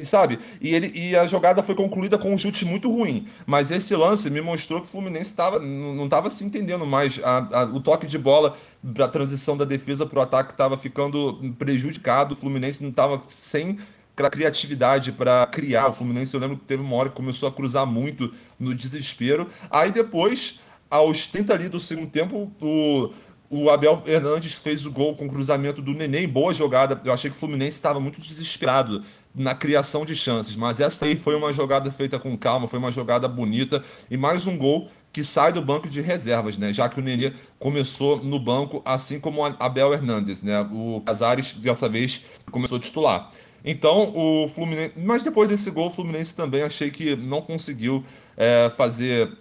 sabe? 0.04 0.38
E, 0.60 0.74
ele, 0.74 0.90
e 0.94 1.14
a 1.14 1.26
jogada 1.26 1.62
foi 1.62 1.74
concluída 1.74 2.16
com 2.16 2.32
um 2.32 2.38
chute 2.38 2.64
muito 2.64 2.90
ruim. 2.90 3.26
Mas 3.46 3.70
esse 3.70 3.94
lance 3.94 4.30
me 4.30 4.40
mostrou 4.40 4.80
que 4.80 4.86
o 4.86 4.90
Fluminense 4.90 5.34
tava, 5.34 5.58
não 5.58 6.06
estava 6.06 6.30
se 6.30 6.44
entendendo 6.44 6.86
mais. 6.86 7.20
A, 7.22 7.60
a, 7.60 7.64
o 7.64 7.80
toque 7.80 8.06
de 8.06 8.18
bola 8.18 8.56
da 8.82 9.06
transição 9.06 9.56
da 9.56 9.64
defesa 9.64 10.06
para 10.06 10.18
o 10.18 10.22
ataque 10.22 10.52
estava 10.52 10.78
ficando 10.78 11.54
prejudicado. 11.58 12.34
O 12.34 12.36
Fluminense 12.36 12.82
não 12.82 12.90
estava 12.90 13.20
sem 13.28 13.78
criatividade 14.14 15.12
para 15.12 15.46
criar. 15.46 15.88
O 15.88 15.92
Fluminense, 15.92 16.34
eu 16.34 16.40
lembro 16.40 16.56
que 16.56 16.64
teve 16.64 16.82
uma 16.82 16.96
hora 16.96 17.08
que 17.08 17.16
começou 17.16 17.48
a 17.48 17.52
cruzar 17.52 17.86
muito 17.86 18.32
no 18.58 18.74
desespero. 18.74 19.48
Aí 19.70 19.90
depois, 19.90 20.60
aos 20.88 21.26
30 21.26 21.52
ali 21.52 21.68
do 21.68 21.80
segundo 21.80 22.08
tempo, 22.08 22.52
o, 22.60 23.10
o 23.50 23.70
Abel 23.70 24.02
Hernandes 24.06 24.54
fez 24.54 24.86
o 24.86 24.92
gol 24.92 25.16
com 25.16 25.26
o 25.26 25.28
cruzamento 25.28 25.82
do 25.82 25.92
Nenê, 25.92 26.26
boa 26.26 26.52
jogada. 26.54 27.00
Eu 27.04 27.12
achei 27.12 27.30
que 27.30 27.36
o 27.36 27.40
Fluminense 27.40 27.76
estava 27.76 28.00
muito 28.00 28.20
desesperado 28.20 29.04
na 29.34 29.54
criação 29.54 30.04
de 30.04 30.14
chances, 30.14 30.54
mas 30.54 30.78
essa 30.78 31.06
aí 31.06 31.16
foi 31.16 31.34
uma 31.34 31.52
jogada 31.52 31.90
feita 31.90 32.18
com 32.18 32.36
calma, 32.38 32.68
foi 32.68 32.78
uma 32.78 32.92
jogada 32.92 33.26
bonita 33.26 33.82
e 34.10 34.16
mais 34.16 34.46
um 34.46 34.56
gol 34.56 34.88
que 35.12 35.24
sai 35.24 35.52
do 35.52 35.62
banco 35.62 35.88
de 35.88 36.00
reservas, 36.00 36.58
né? 36.58 36.72
Já 36.72 36.88
que 36.88 36.98
o 36.98 37.02
Nenê 37.02 37.32
começou 37.58 38.22
no 38.22 38.38
banco, 38.38 38.82
assim 38.84 39.20
como 39.20 39.42
o 39.42 39.56
Abel 39.60 39.92
Hernandes, 39.92 40.42
né? 40.42 40.60
O 40.72 41.00
Casares 41.06 41.54
dessa 41.54 41.88
vez 41.88 42.24
começou 42.50 42.78
a 42.78 42.80
titular. 42.80 43.30
Então, 43.64 44.12
o 44.14 44.48
Fluminense. 44.48 44.92
Mas 44.96 45.22
depois 45.22 45.48
desse 45.48 45.70
gol, 45.70 45.86
o 45.86 45.90
Fluminense 45.90 46.34
também 46.34 46.62
achei 46.62 46.90
que 46.90 47.14
não 47.16 47.40
conseguiu 47.40 48.04
é, 48.36 48.70
fazer 48.76 49.38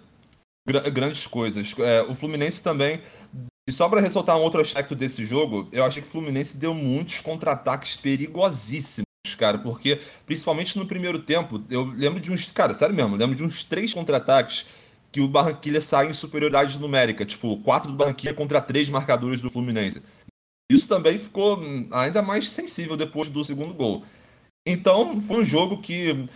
gr 0.66 0.90
grandes 0.90 1.26
coisas. 1.26 1.74
É, 1.78 2.02
o 2.02 2.14
Fluminense 2.14 2.62
também. 2.62 3.00
E 3.68 3.72
só 3.72 3.88
para 3.88 4.00
ressaltar 4.00 4.36
um 4.38 4.42
outro 4.42 4.60
aspecto 4.60 4.94
desse 4.94 5.24
jogo, 5.24 5.68
eu 5.72 5.84
achei 5.84 6.02
que 6.02 6.08
o 6.08 6.10
Fluminense 6.10 6.56
deu 6.56 6.72
muitos 6.72 7.20
contra-ataques 7.20 7.96
perigosíssimos 7.96 9.04
cara, 9.34 9.56
porque 9.58 9.98
principalmente 10.26 10.76
no 10.76 10.84
primeiro 10.84 11.18
tempo, 11.18 11.62
eu 11.70 11.84
lembro 11.84 12.20
de 12.20 12.30
uns, 12.30 12.50
cara, 12.50 12.74
sério 12.74 12.94
mesmo, 12.94 13.16
lembro 13.16 13.34
de 13.34 13.42
uns 13.42 13.64
três 13.64 13.94
contra-ataques 13.94 14.66
que 15.10 15.20
o 15.20 15.28
Barranquilla 15.28 15.80
sai 15.80 16.10
em 16.10 16.14
superioridade 16.14 16.78
numérica, 16.78 17.24
tipo, 17.24 17.56
quatro 17.58 17.90
do 17.90 17.96
Barranquilla 17.96 18.34
contra 18.34 18.60
três 18.60 18.90
marcadores 18.90 19.40
do 19.40 19.50
Fluminense. 19.50 20.02
Isso 20.70 20.88
também 20.88 21.18
ficou 21.18 21.58
ainda 21.92 22.20
mais 22.20 22.48
sensível 22.48 22.96
depois 22.96 23.28
do 23.28 23.44
segundo 23.44 23.72
gol. 23.72 24.04
Então, 24.66 25.20
foi 25.22 25.42
um 25.42 25.44
jogo 25.44 25.80
que 25.80 26.26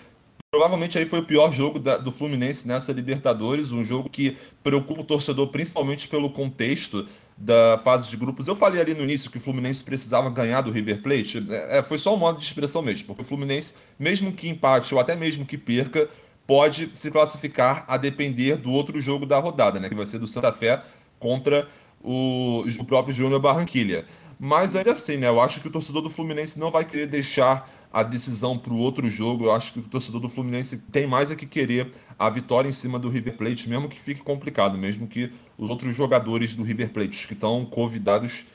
provavelmente 0.50 0.96
aí 0.96 1.04
foi 1.04 1.18
o 1.18 1.24
pior 1.24 1.52
jogo 1.52 1.78
da, 1.78 1.98
do 1.98 2.12
Fluminense 2.12 2.66
nessa 2.66 2.92
Libertadores, 2.92 3.72
um 3.72 3.84
jogo 3.84 4.08
que 4.08 4.36
preocupa 4.62 5.02
o 5.02 5.04
torcedor 5.04 5.48
principalmente 5.48 6.08
pelo 6.08 6.30
contexto 6.30 7.06
da 7.38 7.78
fase 7.84 8.08
de 8.08 8.16
grupos. 8.16 8.48
Eu 8.48 8.56
falei 8.56 8.80
ali 8.80 8.94
no 8.94 9.04
início 9.04 9.30
que 9.30 9.38
o 9.38 9.40
Fluminense 9.40 9.84
precisava 9.84 10.28
ganhar 10.28 10.60
do 10.60 10.72
River 10.72 11.00
Plate. 11.00 11.46
É, 11.48 11.78
é, 11.78 11.82
foi 11.82 11.96
só 11.96 12.14
um 12.14 12.18
modo 12.18 12.38
de 12.38 12.44
expressão 12.44 12.82
mesmo, 12.82 13.06
porque 13.06 13.22
o 13.22 13.24
Fluminense, 13.24 13.74
mesmo 13.98 14.32
que 14.32 14.48
empate 14.48 14.92
ou 14.92 15.00
até 15.00 15.14
mesmo 15.14 15.46
que 15.46 15.56
perca, 15.56 16.08
pode 16.46 16.90
se 16.94 17.10
classificar 17.10 17.84
a 17.86 17.96
depender 17.96 18.56
do 18.56 18.72
outro 18.72 19.00
jogo 19.00 19.24
da 19.24 19.38
rodada, 19.38 19.78
né? 19.78 19.88
Que 19.88 19.94
vai 19.94 20.06
ser 20.06 20.18
do 20.18 20.26
Santa 20.26 20.52
Fé 20.52 20.80
contra 21.18 21.68
o, 22.02 22.64
o 22.78 22.84
próprio 22.84 23.14
Júnior 23.14 23.40
Barranquilha. 23.40 24.04
Mas 24.40 24.74
ainda 24.74 24.92
assim, 24.92 25.16
né? 25.16 25.28
Eu 25.28 25.40
acho 25.40 25.60
que 25.60 25.68
o 25.68 25.70
torcedor 25.70 26.02
do 26.02 26.10
Fluminense 26.10 26.58
não 26.58 26.70
vai 26.70 26.84
querer 26.84 27.06
deixar 27.06 27.70
a 27.92 28.02
decisão 28.02 28.58
para 28.58 28.72
o 28.72 28.78
outro 28.78 29.08
jogo. 29.08 29.44
Eu 29.44 29.52
acho 29.52 29.72
que 29.72 29.80
o 29.80 29.82
torcedor 29.82 30.20
do 30.20 30.28
Fluminense 30.28 30.78
tem 30.78 31.06
mais 31.06 31.30
a 31.30 31.36
que 31.36 31.46
querer 31.46 31.92
a 32.18 32.28
vitória 32.28 32.68
em 32.68 32.72
cima 32.72 32.98
do 32.98 33.08
River 33.08 33.36
Plate, 33.36 33.68
mesmo 33.68 33.88
que 33.88 33.98
fique 33.98 34.22
complicado, 34.22 34.76
mesmo 34.76 35.06
que 35.06 35.32
os 35.56 35.70
outros 35.70 35.94
jogadores 35.94 36.54
do 36.54 36.62
River 36.62 36.90
Plate 36.90 37.26
que 37.26 37.34
estão 37.34 37.64
convidados 37.64 38.46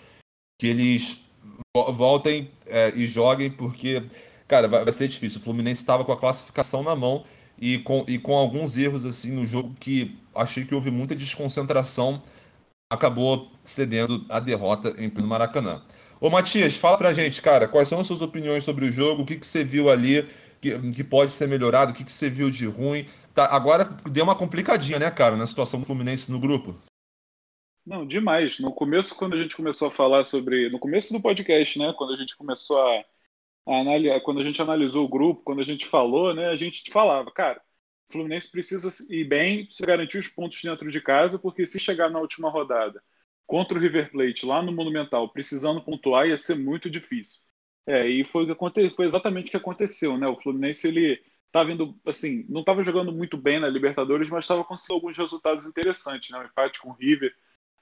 que 0.60 0.68
eles 0.68 1.20
voltem 1.96 2.50
é, 2.66 2.94
e 2.96 3.08
joguem, 3.08 3.50
porque, 3.50 4.04
cara, 4.48 4.68
vai, 4.68 4.84
vai 4.84 4.94
ser 4.94 5.08
difícil. 5.08 5.40
O 5.40 5.44
Fluminense 5.44 5.82
estava 5.82 6.06
com 6.06 6.12
a 6.12 6.18
classificação 6.18 6.84
na 6.84 6.96
mão 6.96 7.26
e 7.58 7.80
com, 7.80 8.06
e 8.08 8.20
com 8.20 8.34
alguns 8.34 8.78
erros 8.78 9.06
assim 9.06 9.32
no 9.32 9.46
jogo 9.46 9.74
que 9.80 10.18
achei 10.36 10.66
que 10.66 10.74
houve 10.76 10.92
muita 10.92 11.16
desconcentração, 11.16 12.22
acabou 12.92 13.52
cedendo 13.64 14.26
a 14.30 14.40
derrota 14.40 14.94
em 14.98 15.10
pleno 15.10 15.28
Maracanã. 15.28 15.82
Ô 16.24 16.30
Matias, 16.30 16.78
fala 16.78 16.98
pra 16.98 17.14
gente, 17.14 17.42
cara, 17.42 17.68
quais 17.68 17.90
são 17.90 18.00
as 18.00 18.08
suas 18.08 18.22
opiniões 18.22 18.64
sobre 18.64 18.86
o 18.86 18.92
jogo, 18.92 19.24
o 19.24 19.26
que, 19.26 19.36
que 19.36 19.46
você 19.46 19.62
viu 19.62 19.90
ali 19.90 20.26
que, 20.62 20.94
que 20.94 21.04
pode 21.04 21.34
ser 21.34 21.50
melhorado, 21.50 21.92
o 21.92 21.96
que, 21.96 22.06
que 22.06 22.14
você 22.14 22.30
viu 22.30 22.50
de 22.50 22.66
ruim, 22.66 23.06
Tá, 23.34 23.48
agora 23.48 23.86
deu 24.10 24.24
uma 24.24 24.38
complicadinha, 24.38 25.00
né, 25.00 25.12
cara, 25.12 25.36
na 25.36 25.48
situação 25.48 25.80
do 25.82 25.86
Fluminense 25.86 26.32
no 26.32 26.40
grupo. 26.40 26.80
Não, 27.86 28.06
demais. 28.06 28.60
No 28.60 28.72
começo, 28.72 29.18
quando 29.18 29.34
a 29.34 29.38
gente 29.38 29.56
começou 29.56 29.88
a 29.90 29.92
falar 29.92 30.24
sobre. 30.24 30.70
No 30.70 30.80
começo 30.80 31.12
do 31.12 31.22
podcast, 31.22 31.78
né? 31.80 31.94
Quando 31.98 32.14
a 32.14 32.16
gente 32.16 32.38
começou 32.38 32.80
a, 32.80 33.04
a 33.68 33.82
analisar, 33.82 34.22
quando 34.22 34.40
a 34.40 34.44
gente 34.44 34.62
analisou 34.62 35.04
o 35.04 35.10
grupo, 35.10 35.42
quando 35.44 35.60
a 35.60 35.66
gente 35.66 35.86
falou, 35.86 36.34
né? 36.34 36.48
A 36.48 36.56
gente 36.56 36.90
falava, 36.92 37.30
cara, 37.32 37.60
o 38.08 38.14
Fluminense 38.14 38.50
precisa 38.50 38.90
ir 39.10 39.26
bem, 39.26 39.66
precisa 39.66 39.88
garantir 39.88 40.20
os 40.20 40.28
pontos 40.28 40.62
dentro 40.62 40.90
de 40.90 41.02
casa, 41.02 41.38
porque 41.38 41.66
se 41.66 41.80
chegar 41.80 42.10
na 42.10 42.20
última 42.20 42.50
rodada 42.50 43.02
contra 43.46 43.78
o 43.78 43.82
River 43.82 44.12
Plate 44.12 44.46
lá 44.46 44.62
no 44.62 44.72
Monumental, 44.72 45.30
precisando 45.30 45.84
pontuar, 45.84 46.28
ia 46.28 46.38
ser 46.38 46.56
muito 46.56 46.90
difícil. 46.90 47.44
É, 47.86 48.08
e 48.08 48.24
foi, 48.26 48.48
foi 48.92 49.06
exatamente 49.06 49.48
o 49.48 49.52
que 49.52 49.58
aconteceu, 49.58 50.18
né? 50.18 50.28
O 50.28 50.38
Fluminense 50.40 50.88
ele 50.88 51.22
estava 51.48 51.72
indo, 51.72 52.00
assim, 52.06 52.46
não 52.50 52.62
estava 52.62 52.84
jogando 52.84 53.12
muito 53.12 53.38
bem 53.38 53.60
na 53.60 53.70
Libertadores, 53.70 54.30
mas 54.30 54.46
estava 54.46 54.64
conseguindo 54.64 54.96
alguns 54.96 55.18
resultados 55.18 55.66
interessantes, 55.66 56.30
né? 56.32 56.40
O 56.40 56.46
empate 56.46 56.80
com 56.82 56.90
o 56.90 56.94
River, 56.94 57.34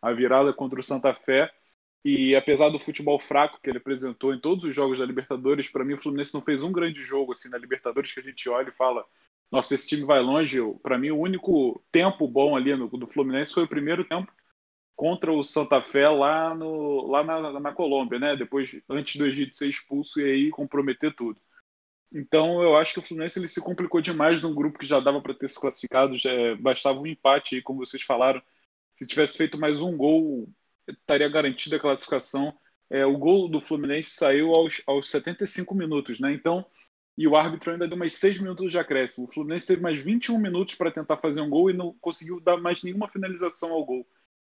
a 0.01 0.12
virada 0.12 0.53
contra 0.53 0.80
o 0.80 0.84
Santa 0.84 1.13
Fé. 1.13 1.51
E 2.03 2.36
apesar 2.36 2.70
do 2.70 2.80
futebol 2.80 3.20
fraco 3.20 3.60
que 3.62 3.70
ele 3.70 3.77
apresentou 3.77 4.34
em 4.34 4.39
todos 4.39 4.63
os 4.63 4.74
jogos 4.74 4.98
da 5.00 5.06
Libertadores, 5.06 5.70
para 5.70 5.86
mim 5.86 5.94
o 5.94 5.98
Fluminense 5.98 6.34
não 6.34 6.41
fez 6.41 6.63
um 6.63 6.72
grande 6.72 7.03
jogo 7.03 7.32
assim 7.32 7.50
na 7.50 7.58
Libertadores 7.60 8.12
que 8.12 8.20
a 8.20 8.24
gente 8.24 8.50
olha 8.50 8.70
e 8.70 8.75
fala: 8.75 9.06
nossa, 9.51 9.75
esse 9.75 9.88
time 9.88 10.03
vai 10.06 10.22
longe. 10.22 10.58
Para 10.82 10.98
mim, 10.98 11.12
o 11.12 11.20
único 11.20 11.84
tempo 11.91 12.27
bom 12.27 12.56
ali 12.56 12.75
no, 12.75 12.88
do 12.88 13.06
Fluminense 13.08 13.53
foi 13.53 13.63
o 13.63 13.68
primeiro 13.68 14.03
tempo 14.06 14.32
contra 15.01 15.34
o 15.34 15.41
Santa 15.41 15.81
Fé 15.81 16.08
lá, 16.08 16.53
no, 16.53 17.08
lá 17.08 17.24
na, 17.24 17.60
na 17.60 17.74
Colômbia, 17.74 18.20
né? 18.20 18.36
Depois, 18.36 18.79
antes 18.88 19.15
do 19.15 19.25
Egito 19.25 19.55
ser 19.55 19.65
expulso 19.65 20.22
e 20.22 20.25
aí 20.25 20.50
comprometer 20.51 21.12
tudo. 21.15 21.41
Então 22.13 22.62
eu 22.62 22.77
acho 22.77 22.93
que 22.93 23.00
o 23.00 23.01
Fluminense 23.01 23.39
ele 23.39 23.48
se 23.48 23.60
complicou 23.60 24.00
demais 24.00 24.43
num 24.43 24.53
grupo 24.53 24.77
que 24.77 24.86
já 24.86 25.00
dava 25.00 25.20
para 25.20 25.34
ter 25.34 25.48
se 25.48 25.60
classificado, 25.60 26.15
já 26.15 26.29
bastava 26.60 27.00
um 27.00 27.08
empate 27.08 27.55
aí, 27.55 27.63
como 27.63 27.84
vocês 27.84 28.03
falaram. 28.03 28.43
Se 28.93 29.08
tivesse 29.08 29.39
feito 29.39 29.58
mais 29.58 29.81
um 29.81 29.98
gol, 29.98 30.48
estaria 30.88 31.27
garantida 31.27 31.77
a 31.77 31.79
classificação. 31.79 32.55
É, 32.88 33.03
o 33.03 33.17
gol 33.17 33.50
do 33.50 33.60
Fluminense 33.60 34.12
saiu 34.12 34.53
aos, 34.53 34.84
aos 34.86 35.10
75 35.10 35.74
minutos, 35.74 36.20
né? 36.20 36.31
Então, 36.31 36.63
e 37.17 37.27
o 37.27 37.36
árbitro 37.36 37.72
ainda 37.72 37.88
deu 37.88 37.98
mais 37.98 38.13
6 38.20 38.38
minutos 38.38 38.72
de 38.72 38.77
acréscimo. 38.77 39.25
O 39.25 39.31
Fluminense 39.31 39.65
teve 39.65 39.81
mais 39.81 40.00
21 40.00 40.38
minutos 40.38 40.75
para 40.75 40.91
tentar 40.91 41.17
fazer 41.17 41.41
um 41.41 41.50
gol 41.50 41.72
e 41.72 41.74
não 41.74 41.96
conseguiu 42.00 42.39
dar 42.39 42.58
mais 42.58 42.84
nenhuma 42.84 43.10
finalização 43.10 43.74
ao 43.74 43.84
gol. 43.84 44.05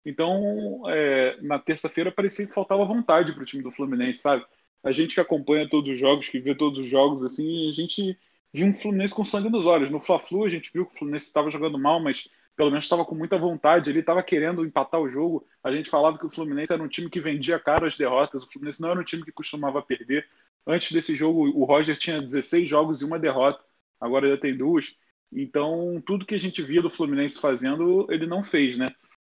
Então, 0.08 0.84
é, 0.88 1.38
na 1.42 1.60
terça-feira 1.60 2.12
parecia 2.12 2.48
que 2.48 2.54
faltava 2.54 2.86
vontade 2.86 3.34
para 3.34 3.44
o 3.44 3.46
time 3.46 3.62
do 3.62 3.72
Fluminense, 3.72 4.22
sabe? 4.22 4.46
a 4.84 4.92
gente 4.92 5.16
que 5.16 5.22
acompanha 5.22 5.70
todos 5.70 5.90
os 5.90 6.00
jogos, 6.00 6.30
que 6.30 6.40
vê 6.40 6.56
todos 6.56 6.80
os 6.80 6.86
jogos, 6.86 7.24
assim, 7.24 7.70
a 7.70 7.72
gente 7.74 8.18
viu 8.54 8.68
um 8.68 8.74
Fluminense 8.74 9.14
com 9.14 9.26
sangue 9.26 9.50
nos 9.50 9.66
olhos. 9.66 9.90
No 9.90 10.00
Fla-Flu 10.00 10.46
a 10.46 10.50
gente 10.50 10.72
viu 10.74 10.86
que 10.86 10.94
o 10.94 10.98
Fluminense 10.98 11.26
estava 11.26 11.50
jogando 11.50 11.78
mal, 11.78 12.00
mas 12.00 12.30
pelo 12.56 12.70
menos 12.70 12.86
estava 12.86 13.06
com 13.06 13.14
muita 13.14 13.38
vontade, 13.38 13.90
ele 13.90 14.00
estava 14.00 14.24
querendo 14.24 14.66
empatar 14.66 15.00
o 15.00 15.10
jogo. 15.10 15.46
A 15.64 15.72
gente 15.72 15.90
falava 15.90 16.18
que 16.18 16.26
o 16.26 16.30
Fluminense 16.30 16.74
era 16.74 16.82
um 16.82 16.88
time 16.88 17.10
que 17.10 17.20
vendia 17.20 17.60
caro 17.60 17.86
as 17.86 17.98
derrotas, 17.98 18.44
o 18.44 18.52
Fluminense 18.52 18.82
não 18.82 18.90
era 18.90 19.00
um 19.00 19.04
time 19.04 19.24
que 19.24 19.32
costumava 19.32 19.82
perder. 19.82 20.28
Antes 20.66 20.92
desse 20.92 21.16
jogo, 21.16 21.50
o 21.50 21.64
Roger 21.66 21.98
tinha 21.98 22.22
16 22.22 22.68
jogos 22.68 23.02
e 23.02 23.06
uma 23.06 23.20
derrota, 23.20 23.60
agora 24.00 24.30
já 24.30 24.38
tem 24.38 24.56
duas. 24.56 24.96
Então, 25.32 26.02
tudo 26.06 26.26
que 26.26 26.36
a 26.36 26.40
gente 26.40 26.62
via 26.62 26.82
do 26.82 26.90
Fluminense 26.90 27.40
fazendo, 27.40 28.08
ele 28.10 28.26
não 28.26 28.42
fez, 28.42 28.78
né? 28.78 28.96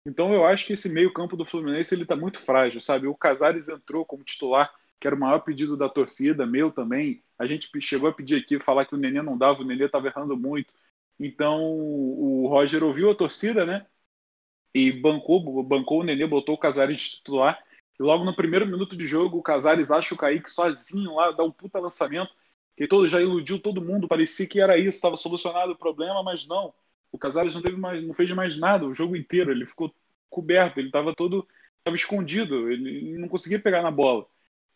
Então 0.07 0.33
eu 0.33 0.45
acho 0.47 0.67
que 0.67 0.73
esse 0.73 0.89
meio-campo 0.89 1.37
do 1.37 1.45
Fluminense 1.45 1.95
ele 1.95 2.07
tá 2.07 2.17
muito 2.17 2.39
frágil, 2.41 2.81
sabe? 2.81 3.07
O 3.07 3.15
Casares 3.15 3.69
entrou 3.69 4.05
como 4.05 4.25
titular, 4.25 4.73
que 4.99 5.07
era 5.07 5.15
o 5.15 5.21
maior 5.21 5.41
pedido 5.41 5.77
da 5.77 5.89
torcida, 5.89 6.47
meu 6.47 6.73
também. 6.73 7.23
A 7.39 7.47
gente 7.47 7.69
chegou 7.81 8.09
a 8.09 8.13
pedir 8.13 8.37
aqui, 8.37 8.59
falar 8.59 8.87
que 8.87 8.95
o 8.95 8.99
Nenê 8.99 9.23
não 9.23 9.37
dava, 9.37 9.61
o 9.61 9.65
Nenê 9.65 9.85
estava 9.85 10.09
errando 10.09 10.37
muito. 10.37 10.73
Então 11.19 11.63
o 11.63 12.47
Roger 12.49 12.83
ouviu 12.83 13.11
a 13.11 13.15
torcida, 13.15 13.67
né? 13.67 13.87
E 14.75 14.93
bancou, 14.93 15.63
bancou 15.63 16.01
o 16.01 16.05
Nenê, 16.05 16.27
botou 16.27 16.55
o 16.55 16.59
Casares 16.59 17.01
de 17.01 17.11
titular. 17.17 17.63
E 17.99 18.03
logo 18.03 18.25
no 18.25 18.35
primeiro 18.35 18.67
minuto 18.67 18.97
de 18.97 19.07
jogo, 19.07 19.39
o 19.39 19.43
Casares 19.43 19.91
acha 19.91 20.15
o 20.15 20.17
Kaique 20.19 20.51
sozinho 20.51 21.17
lá, 21.17 21.33
dá 21.33 21.43
um 21.43 21.51
puta 21.51 21.81
lançamento, 21.81 22.33
que 22.77 22.87
todo 22.87 23.09
já 23.09 23.21
iludiu 23.21 23.61
todo 23.61 23.83
mundo, 23.83 24.07
parecia 24.07 24.47
que 24.47 24.61
era 24.61 24.79
isso, 24.79 24.91
estava 24.91 25.17
solucionado 25.17 25.73
o 25.73 25.79
problema, 25.79 26.23
mas 26.23 26.47
não. 26.47 26.73
O 27.13 27.19
Casares 27.19 27.55
não 27.55 27.63
teve 27.63 27.77
mais, 27.77 28.05
não 28.07 28.15
fez 28.15 28.31
mais 28.33 28.59
nada 28.59 28.87
o 28.87 28.95
jogo 28.95 29.17
inteiro, 29.17 29.51
ele 29.51 29.67
ficou 29.67 29.95
coberto, 30.29 30.79
ele 30.79 30.89
estava 30.89 31.15
todo 31.15 31.47
estava 31.79 31.97
escondido, 31.97 32.71
ele 32.71 33.17
não 33.19 33.29
conseguia 33.29 33.59
pegar 33.59 33.83
na 33.83 33.91
bola. 33.91 34.27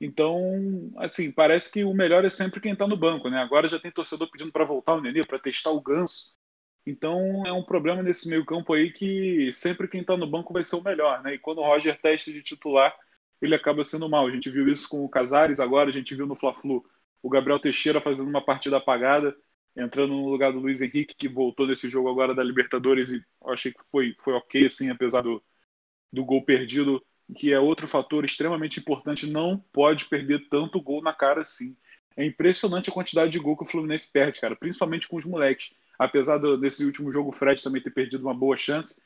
Então, 0.00 0.92
assim, 0.96 1.30
parece 1.30 1.70
que 1.70 1.84
o 1.84 1.94
melhor 1.94 2.24
é 2.24 2.28
sempre 2.28 2.60
quem 2.60 2.72
está 2.72 2.88
no 2.88 2.96
banco, 2.96 3.28
né? 3.28 3.38
Agora 3.38 3.68
já 3.68 3.78
tem 3.78 3.90
torcedor 3.90 4.28
pedindo 4.30 4.50
para 4.50 4.64
voltar 4.64 4.94
o 4.94 5.00
Nenê, 5.00 5.24
para 5.24 5.38
testar 5.38 5.70
o 5.70 5.80
Ganso. 5.80 6.36
Então, 6.84 7.46
é 7.46 7.52
um 7.52 7.62
problema 7.62 8.02
nesse 8.02 8.28
meio-campo 8.28 8.72
aí 8.72 8.92
que 8.92 9.52
sempre 9.52 9.86
quem 9.86 10.00
está 10.00 10.16
no 10.16 10.26
banco 10.26 10.52
vai 10.52 10.64
ser 10.64 10.76
o 10.76 10.82
melhor, 10.82 11.22
né? 11.22 11.34
E 11.34 11.38
quando 11.38 11.58
o 11.58 11.64
Roger 11.64 12.00
testa 12.00 12.32
de 12.32 12.42
titular, 12.42 12.92
ele 13.40 13.54
acaba 13.54 13.84
sendo 13.84 14.08
mal. 14.08 14.26
A 14.26 14.30
gente 14.30 14.50
viu 14.50 14.68
isso 14.68 14.88
com 14.88 15.04
o 15.04 15.08
Casares 15.08 15.60
agora, 15.60 15.90
a 15.90 15.92
gente 15.92 16.14
viu 16.14 16.26
no 16.26 16.34
Fla-Flu 16.34 16.84
o 17.22 17.28
Gabriel 17.30 17.60
Teixeira 17.60 18.00
fazendo 18.00 18.28
uma 18.28 18.44
partida 18.44 18.78
apagada 18.78 19.36
entrando 19.76 20.12
no 20.14 20.28
lugar 20.28 20.52
do 20.52 20.58
Luiz 20.58 20.80
Henrique, 20.80 21.14
que 21.14 21.28
voltou 21.28 21.66
desse 21.66 21.88
jogo 21.88 22.10
agora 22.10 22.34
da 22.34 22.42
Libertadores 22.42 23.10
e 23.10 23.24
achei 23.46 23.72
que 23.72 23.82
foi, 23.90 24.14
foi 24.20 24.34
ok, 24.34 24.66
assim, 24.66 24.90
apesar 24.90 25.22
do, 25.22 25.42
do 26.12 26.24
gol 26.24 26.44
perdido, 26.44 27.02
que 27.36 27.52
é 27.52 27.58
outro 27.58 27.88
fator 27.88 28.24
extremamente 28.24 28.78
importante, 28.78 29.26
não 29.26 29.58
pode 29.72 30.04
perder 30.06 30.48
tanto 30.48 30.80
gol 30.80 31.02
na 31.02 31.14
cara 31.14 31.40
assim. 31.40 31.76
É 32.16 32.24
impressionante 32.24 32.90
a 32.90 32.92
quantidade 32.92 33.32
de 33.32 33.38
gol 33.38 33.56
que 33.56 33.62
o 33.62 33.66
Fluminense 33.66 34.12
perde, 34.12 34.40
cara, 34.40 34.54
principalmente 34.54 35.08
com 35.08 35.16
os 35.16 35.24
moleques. 35.24 35.72
Apesar 35.98 36.36
do, 36.36 36.58
desse 36.58 36.84
último 36.84 37.12
jogo 37.12 37.30
o 37.30 37.32
Fred 37.32 37.62
também 37.62 37.82
ter 37.82 37.90
perdido 37.90 38.22
uma 38.22 38.34
boa 38.34 38.56
chance, 38.56 39.02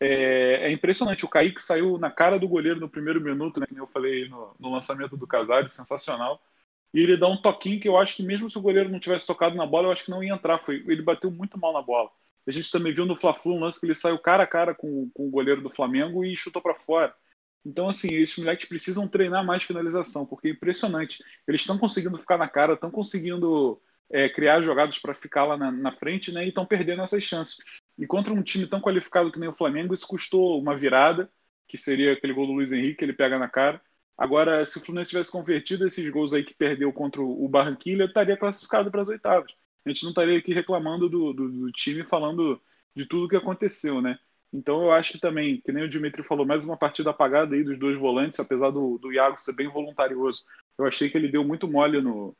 é, 0.00 0.68
é, 0.68 0.72
impressionante. 0.72 1.24
O 1.24 1.28
Kaique 1.28 1.60
saiu 1.60 1.98
na 1.98 2.10
cara 2.10 2.38
do 2.38 2.48
goleiro 2.48 2.80
no 2.80 2.88
primeiro 2.88 3.20
minuto, 3.20 3.60
né, 3.60 3.66
que 3.66 3.78
eu 3.78 3.86
falei 3.88 4.28
no, 4.28 4.54
no 4.58 4.72
lançamento 4.72 5.16
do 5.16 5.26
Casares, 5.26 5.72
sensacional 5.72 6.40
e 6.92 7.00
ele 7.00 7.16
dá 7.16 7.28
um 7.28 7.40
toquinho 7.40 7.80
que 7.80 7.88
eu 7.88 7.98
acho 7.98 8.16
que 8.16 8.22
mesmo 8.22 8.48
se 8.48 8.58
o 8.58 8.62
goleiro 8.62 8.88
não 8.88 8.98
tivesse 8.98 9.26
tocado 9.26 9.56
na 9.56 9.66
bola, 9.66 9.88
eu 9.88 9.92
acho 9.92 10.04
que 10.04 10.10
não 10.10 10.22
ia 10.22 10.32
entrar. 10.32 10.58
Foi, 10.58 10.82
ele 10.86 11.02
bateu 11.02 11.30
muito 11.30 11.58
mal 11.58 11.72
na 11.72 11.82
bola. 11.82 12.10
A 12.46 12.50
gente 12.50 12.70
também 12.70 12.94
viu 12.94 13.04
no 13.04 13.14
Fla-Flu 13.14 13.56
um 13.56 13.60
lance 13.60 13.78
que 13.78 13.86
ele 13.86 13.94
saiu 13.94 14.18
cara 14.18 14.44
a 14.44 14.46
cara 14.46 14.74
com, 14.74 15.10
com 15.12 15.26
o 15.26 15.30
goleiro 15.30 15.60
do 15.60 15.70
Flamengo 15.70 16.24
e 16.24 16.34
chutou 16.36 16.62
para 16.62 16.74
fora. 16.74 17.14
Então, 17.64 17.88
assim, 17.88 18.14
esses 18.14 18.38
moleques 18.38 18.66
precisam 18.66 19.06
treinar 19.06 19.44
mais 19.44 19.64
finalização, 19.64 20.24
porque 20.24 20.48
é 20.48 20.50
impressionante. 20.52 21.22
Eles 21.46 21.60
estão 21.60 21.76
conseguindo 21.76 22.16
ficar 22.16 22.38
na 22.38 22.48
cara, 22.48 22.72
estão 22.72 22.90
conseguindo 22.90 23.78
é, 24.10 24.28
criar 24.30 24.62
jogadas 24.62 24.98
para 24.98 25.12
ficar 25.12 25.44
lá 25.44 25.56
na, 25.58 25.70
na, 25.70 25.92
frente, 25.92 26.32
né? 26.32 26.44
E 26.44 26.48
estão 26.48 26.64
perdendo 26.64 27.02
essas 27.02 27.22
chances. 27.22 27.58
E 27.98 28.06
contra 28.06 28.32
um 28.32 28.42
time 28.42 28.66
tão 28.66 28.80
qualificado 28.80 29.30
que 29.30 29.38
nem 29.38 29.50
o 29.50 29.54
Flamengo, 29.54 29.92
isso 29.92 30.08
custou 30.08 30.58
uma 30.58 30.74
virada, 30.74 31.30
que 31.66 31.76
seria 31.76 32.14
aquele 32.14 32.32
gol 32.32 32.46
do 32.46 32.52
Luiz 32.52 32.72
Henrique, 32.72 33.04
ele 33.04 33.12
pega 33.12 33.38
na 33.38 33.48
cara. 33.48 33.82
Agora, 34.18 34.66
se 34.66 34.76
o 34.76 34.80
Fluminense 34.80 35.10
tivesse 35.10 35.30
convertido 35.30 35.86
esses 35.86 36.08
gols 36.10 36.32
aí 36.32 36.42
que 36.42 36.52
perdeu 36.52 36.92
contra 36.92 37.22
o 37.22 37.48
Barranquilla, 37.48 38.04
estaria 38.04 38.36
classificado 38.36 38.90
para 38.90 39.02
as 39.02 39.08
oitavas. 39.08 39.52
A 39.86 39.88
gente 39.88 40.02
não 40.02 40.10
estaria 40.10 40.36
aqui 40.36 40.52
reclamando 40.52 41.08
do, 41.08 41.32
do, 41.32 41.48
do 41.48 41.72
time, 41.72 42.04
falando 42.04 42.60
de 42.96 43.06
tudo 43.06 43.26
o 43.26 43.28
que 43.28 43.36
aconteceu, 43.36 44.02
né? 44.02 44.18
Então 44.52 44.82
eu 44.82 44.92
acho 44.92 45.12
que 45.12 45.20
também, 45.20 45.60
que 45.60 45.70
nem 45.72 45.84
o 45.84 45.88
Dimitri 45.88 46.24
falou, 46.24 46.44
mais 46.44 46.64
uma 46.64 46.76
partida 46.76 47.10
apagada 47.10 47.54
aí 47.54 47.62
dos 47.62 47.78
dois 47.78 47.96
volantes, 47.96 48.40
apesar 48.40 48.70
do, 48.70 48.98
do 48.98 49.12
Iago 49.12 49.40
ser 49.40 49.54
bem 49.54 49.68
voluntarioso. 49.68 50.44
Eu 50.76 50.86
achei 50.86 51.08
que 51.08 51.16
ele 51.16 51.30
deu 51.30 51.44
muito 51.44 51.68
mole 51.68 52.00
no, 52.00 52.36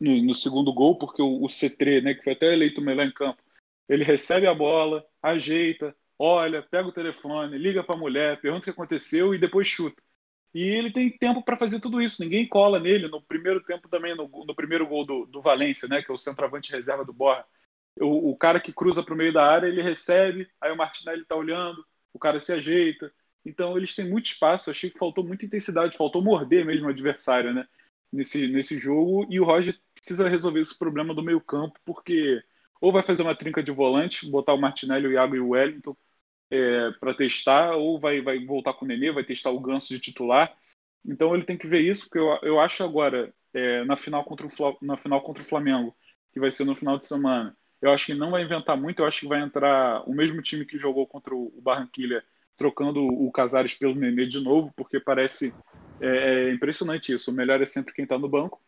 no, 0.00 0.22
no 0.22 0.34
segundo 0.34 0.72
gol, 0.72 0.96
porque 0.98 1.20
o, 1.20 1.44
o 1.44 1.48
C3, 1.48 2.02
né, 2.02 2.14
que 2.14 2.24
foi 2.24 2.32
até 2.32 2.52
eleito 2.52 2.80
melhor 2.80 3.04
em 3.06 3.12
campo, 3.12 3.42
ele 3.88 4.04
recebe 4.04 4.46
a 4.46 4.54
bola, 4.54 5.04
ajeita, 5.22 5.94
olha, 6.18 6.62
pega 6.62 6.88
o 6.88 6.92
telefone, 6.92 7.58
liga 7.58 7.84
para 7.84 7.94
a 7.94 7.98
mulher, 7.98 8.40
pergunta 8.40 8.62
o 8.62 8.64
que 8.64 8.70
aconteceu 8.70 9.34
e 9.34 9.38
depois 9.38 9.66
chuta. 9.68 10.02
E 10.54 10.62
ele 10.62 10.92
tem 10.92 11.10
tempo 11.10 11.42
para 11.42 11.56
fazer 11.56 11.80
tudo 11.80 12.00
isso. 12.00 12.22
Ninguém 12.22 12.48
cola 12.48 12.80
nele. 12.80 13.08
No 13.08 13.20
primeiro 13.20 13.62
tempo 13.62 13.88
também, 13.88 14.16
no, 14.16 14.28
no 14.28 14.54
primeiro 14.54 14.86
gol 14.86 15.04
do, 15.04 15.26
do 15.26 15.40
Valência, 15.40 15.88
né, 15.88 16.02
que 16.02 16.10
é 16.10 16.14
o 16.14 16.18
centroavante 16.18 16.72
reserva 16.72 17.04
do 17.04 17.12
Borra. 17.12 17.44
O, 18.00 18.30
o 18.30 18.36
cara 18.36 18.60
que 18.60 18.72
cruza 18.72 19.02
para 19.02 19.14
o 19.14 19.16
meio 19.16 19.32
da 19.32 19.44
área, 19.44 19.66
ele 19.66 19.82
recebe, 19.82 20.48
aí 20.60 20.70
o 20.70 20.76
Martinelli 20.76 21.22
está 21.22 21.34
olhando, 21.34 21.84
o 22.12 22.18
cara 22.18 22.40
se 22.40 22.52
ajeita. 22.52 23.12
Então 23.44 23.76
eles 23.76 23.94
têm 23.94 24.08
muito 24.08 24.26
espaço. 24.26 24.68
Eu 24.68 24.72
achei 24.72 24.90
que 24.90 24.98
faltou 24.98 25.24
muita 25.24 25.44
intensidade, 25.44 25.96
faltou 25.96 26.22
morder 26.22 26.64
mesmo 26.64 26.86
o 26.86 26.90
adversário 26.90 27.52
né, 27.52 27.66
nesse, 28.12 28.48
nesse 28.48 28.78
jogo. 28.78 29.26
E 29.30 29.40
o 29.40 29.44
Roger 29.44 29.78
precisa 29.94 30.28
resolver 30.28 30.60
esse 30.60 30.78
problema 30.78 31.14
do 31.14 31.22
meio 31.22 31.40
campo, 31.40 31.78
porque 31.84 32.42
ou 32.80 32.92
vai 32.92 33.02
fazer 33.02 33.22
uma 33.22 33.34
trinca 33.34 33.62
de 33.62 33.72
volante, 33.72 34.30
botar 34.30 34.54
o 34.54 34.60
Martinelli, 34.60 35.08
o 35.08 35.12
Iago 35.12 35.34
e 35.34 35.40
o 35.40 35.48
Wellington, 35.48 35.96
é, 36.50 36.90
para 37.00 37.14
testar, 37.14 37.76
ou 37.76 37.98
vai, 38.00 38.20
vai 38.20 38.44
voltar 38.44 38.74
com 38.74 38.84
o 38.84 38.88
Nenê, 38.88 39.12
vai 39.12 39.24
testar 39.24 39.50
o 39.50 39.60
Ganso 39.60 39.88
de 39.88 40.00
titular. 40.00 40.56
Então 41.04 41.34
ele 41.34 41.44
tem 41.44 41.56
que 41.56 41.66
ver 41.66 41.80
isso, 41.80 42.04
porque 42.04 42.18
eu, 42.18 42.38
eu 42.42 42.60
acho 42.60 42.82
agora, 42.84 43.32
é, 43.54 43.84
na, 43.84 43.96
final 43.96 44.24
contra 44.24 44.46
o, 44.46 44.78
na 44.82 44.96
final 44.96 45.22
contra 45.22 45.42
o 45.42 45.46
Flamengo, 45.46 45.96
que 46.32 46.40
vai 46.40 46.50
ser 46.52 46.64
no 46.64 46.74
final 46.74 46.98
de 46.98 47.06
semana, 47.06 47.56
eu 47.80 47.92
acho 47.92 48.06
que 48.06 48.14
não 48.14 48.30
vai 48.32 48.42
inventar 48.42 48.76
muito, 48.76 49.00
eu 49.00 49.06
acho 49.06 49.20
que 49.20 49.28
vai 49.28 49.40
entrar 49.40 50.02
o 50.08 50.12
mesmo 50.14 50.42
time 50.42 50.64
que 50.64 50.78
jogou 50.78 51.06
contra 51.06 51.34
o 51.34 51.60
Barranquilha, 51.62 52.24
trocando 52.56 53.00
o 53.00 53.30
Casares 53.30 53.74
pelo 53.74 53.94
Nenê 53.94 54.26
de 54.26 54.40
novo, 54.40 54.72
porque 54.76 54.98
parece 54.98 55.54
é, 56.00 56.48
é 56.48 56.52
impressionante 56.52 57.12
isso. 57.12 57.30
O 57.30 57.34
melhor 57.34 57.62
é 57.62 57.66
sempre 57.66 57.94
quem 57.94 58.02
está 58.02 58.18
no 58.18 58.28
banco. 58.28 58.60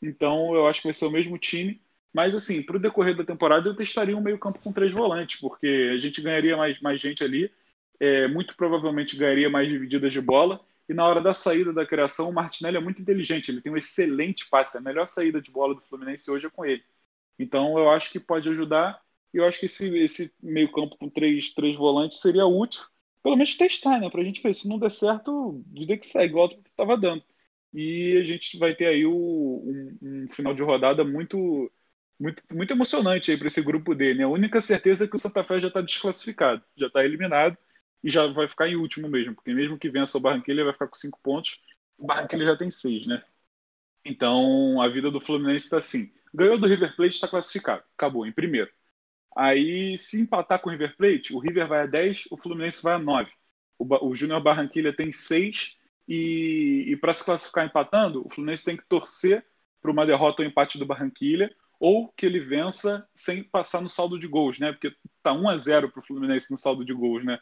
Então 0.00 0.54
eu 0.54 0.66
acho 0.66 0.80
que 0.80 0.88
vai 0.88 0.94
ser 0.94 1.06
o 1.06 1.10
mesmo 1.10 1.38
time. 1.38 1.82
Mas, 2.16 2.34
assim, 2.34 2.62
para 2.62 2.78
o 2.78 2.80
decorrer 2.80 3.14
da 3.14 3.24
temporada, 3.24 3.68
eu 3.68 3.76
testaria 3.76 4.16
um 4.16 4.22
meio-campo 4.22 4.58
com 4.58 4.72
três 4.72 4.90
volantes, 4.90 5.38
porque 5.38 5.90
a 5.94 5.98
gente 5.98 6.22
ganharia 6.22 6.56
mais, 6.56 6.80
mais 6.80 6.98
gente 6.98 7.22
ali, 7.22 7.52
é, 8.00 8.26
muito 8.26 8.56
provavelmente 8.56 9.16
ganharia 9.18 9.50
mais 9.50 9.68
divididas 9.68 10.14
de 10.14 10.22
bola. 10.22 10.64
E 10.88 10.94
na 10.94 11.06
hora 11.06 11.20
da 11.20 11.34
saída 11.34 11.74
da 11.74 11.84
criação, 11.84 12.30
o 12.30 12.32
Martinelli 12.32 12.78
é 12.78 12.80
muito 12.80 13.02
inteligente, 13.02 13.50
ele 13.50 13.60
tem 13.60 13.70
um 13.70 13.76
excelente 13.76 14.48
passe. 14.48 14.78
A 14.78 14.80
melhor 14.80 15.06
saída 15.06 15.42
de 15.42 15.50
bola 15.50 15.74
do 15.74 15.82
Fluminense 15.82 16.30
hoje 16.30 16.46
é 16.46 16.50
com 16.50 16.64
ele. 16.64 16.82
Então, 17.38 17.78
eu 17.78 17.90
acho 17.90 18.10
que 18.10 18.18
pode 18.18 18.48
ajudar. 18.48 18.98
E 19.34 19.36
eu 19.36 19.44
acho 19.44 19.60
que 19.60 19.66
esse, 19.66 19.94
esse 19.98 20.34
meio-campo 20.42 20.96
com 20.96 21.10
três, 21.10 21.52
três 21.52 21.76
volantes 21.76 22.22
seria 22.22 22.46
útil, 22.46 22.82
pelo 23.22 23.36
menos 23.36 23.54
testar, 23.54 24.00
né? 24.00 24.08
Para 24.08 24.22
a 24.22 24.24
gente 24.24 24.42
ver. 24.42 24.54
Se 24.54 24.66
não 24.68 24.78
der 24.78 24.90
certo, 24.90 25.62
vida 25.66 25.98
que 25.98 26.06
segue, 26.06 26.32
igual 26.32 26.50
estava 26.66 26.96
dando. 26.96 27.22
E 27.74 28.16
a 28.18 28.24
gente 28.24 28.58
vai 28.58 28.74
ter 28.74 28.86
aí 28.86 29.04
o, 29.04 29.12
um, 29.12 29.98
um 30.24 30.28
final 30.28 30.54
de 30.54 30.62
rodada 30.62 31.04
muito 31.04 31.70
muito, 32.18 32.42
muito 32.52 32.72
emocionante 32.72 33.30
aí 33.30 33.36
para 33.36 33.48
esse 33.48 33.62
grupo 33.62 33.94
dele. 33.94 34.20
Né? 34.20 34.24
A 34.24 34.28
única 34.28 34.60
certeza 34.60 35.04
é 35.04 35.08
que 35.08 35.16
o 35.16 35.18
Santa 35.18 35.44
Fé 35.44 35.60
já 35.60 35.68
está 35.68 35.80
desclassificado, 35.80 36.62
já 36.76 36.86
está 36.86 37.04
eliminado 37.04 37.56
e 38.02 38.10
já 38.10 38.26
vai 38.26 38.48
ficar 38.48 38.68
em 38.68 38.76
último 38.76 39.08
mesmo, 39.08 39.34
porque 39.34 39.52
mesmo 39.52 39.78
que 39.78 39.90
vença 39.90 40.18
o 40.18 40.20
Barranquilla, 40.20 40.64
vai 40.64 40.72
ficar 40.72 40.88
com 40.88 40.94
cinco 40.94 41.18
pontos. 41.22 41.60
O 41.98 42.06
Barranquilla 42.06 42.44
já 42.44 42.56
tem 42.56 42.70
seis, 42.70 43.06
né? 43.06 43.22
Então 44.04 44.80
a 44.80 44.88
vida 44.88 45.10
do 45.10 45.20
Fluminense 45.20 45.64
está 45.66 45.78
assim: 45.78 46.12
ganhou 46.32 46.58
do 46.58 46.66
River 46.66 46.94
Plate, 46.96 47.14
está 47.14 47.28
classificado, 47.28 47.82
acabou, 47.96 48.26
em 48.26 48.32
primeiro. 48.32 48.70
Aí, 49.36 49.98
se 49.98 50.20
empatar 50.20 50.60
com 50.60 50.70
o 50.70 50.72
River 50.72 50.96
Plate, 50.96 51.34
o 51.34 51.38
River 51.38 51.68
vai 51.68 51.82
a 51.82 51.86
10, 51.86 52.28
o 52.30 52.38
Fluminense 52.38 52.82
vai 52.82 52.94
a 52.94 52.98
9. 52.98 53.30
O, 53.78 54.08
o 54.08 54.14
Júnior 54.14 54.42
Barranquilla 54.42 54.94
tem 54.94 55.12
6 55.12 55.76
e, 56.08 56.84
e 56.88 56.96
para 56.96 57.12
se 57.12 57.24
classificar 57.24 57.66
empatando, 57.66 58.26
o 58.26 58.30
Fluminense 58.30 58.64
tem 58.64 58.76
que 58.76 58.86
torcer 58.86 59.44
para 59.82 59.90
uma 59.90 60.06
derrota 60.06 60.42
ou 60.42 60.48
empate 60.48 60.78
do 60.78 60.86
Barranquilla 60.86 61.50
ou 61.78 62.08
que 62.08 62.24
ele 62.24 62.40
vença 62.40 63.06
sem 63.14 63.42
passar 63.42 63.80
no 63.80 63.88
saldo 63.88 64.18
de 64.18 64.26
gols, 64.26 64.58
né? 64.58 64.72
Porque 64.72 64.94
tá 65.22 65.32
1 65.32 65.48
a 65.48 65.56
0 65.56 65.90
para 65.90 66.00
o 66.00 66.02
Fluminense 66.02 66.50
no 66.50 66.56
saldo 66.56 66.84
de 66.84 66.94
gols, 66.94 67.24
né? 67.24 67.38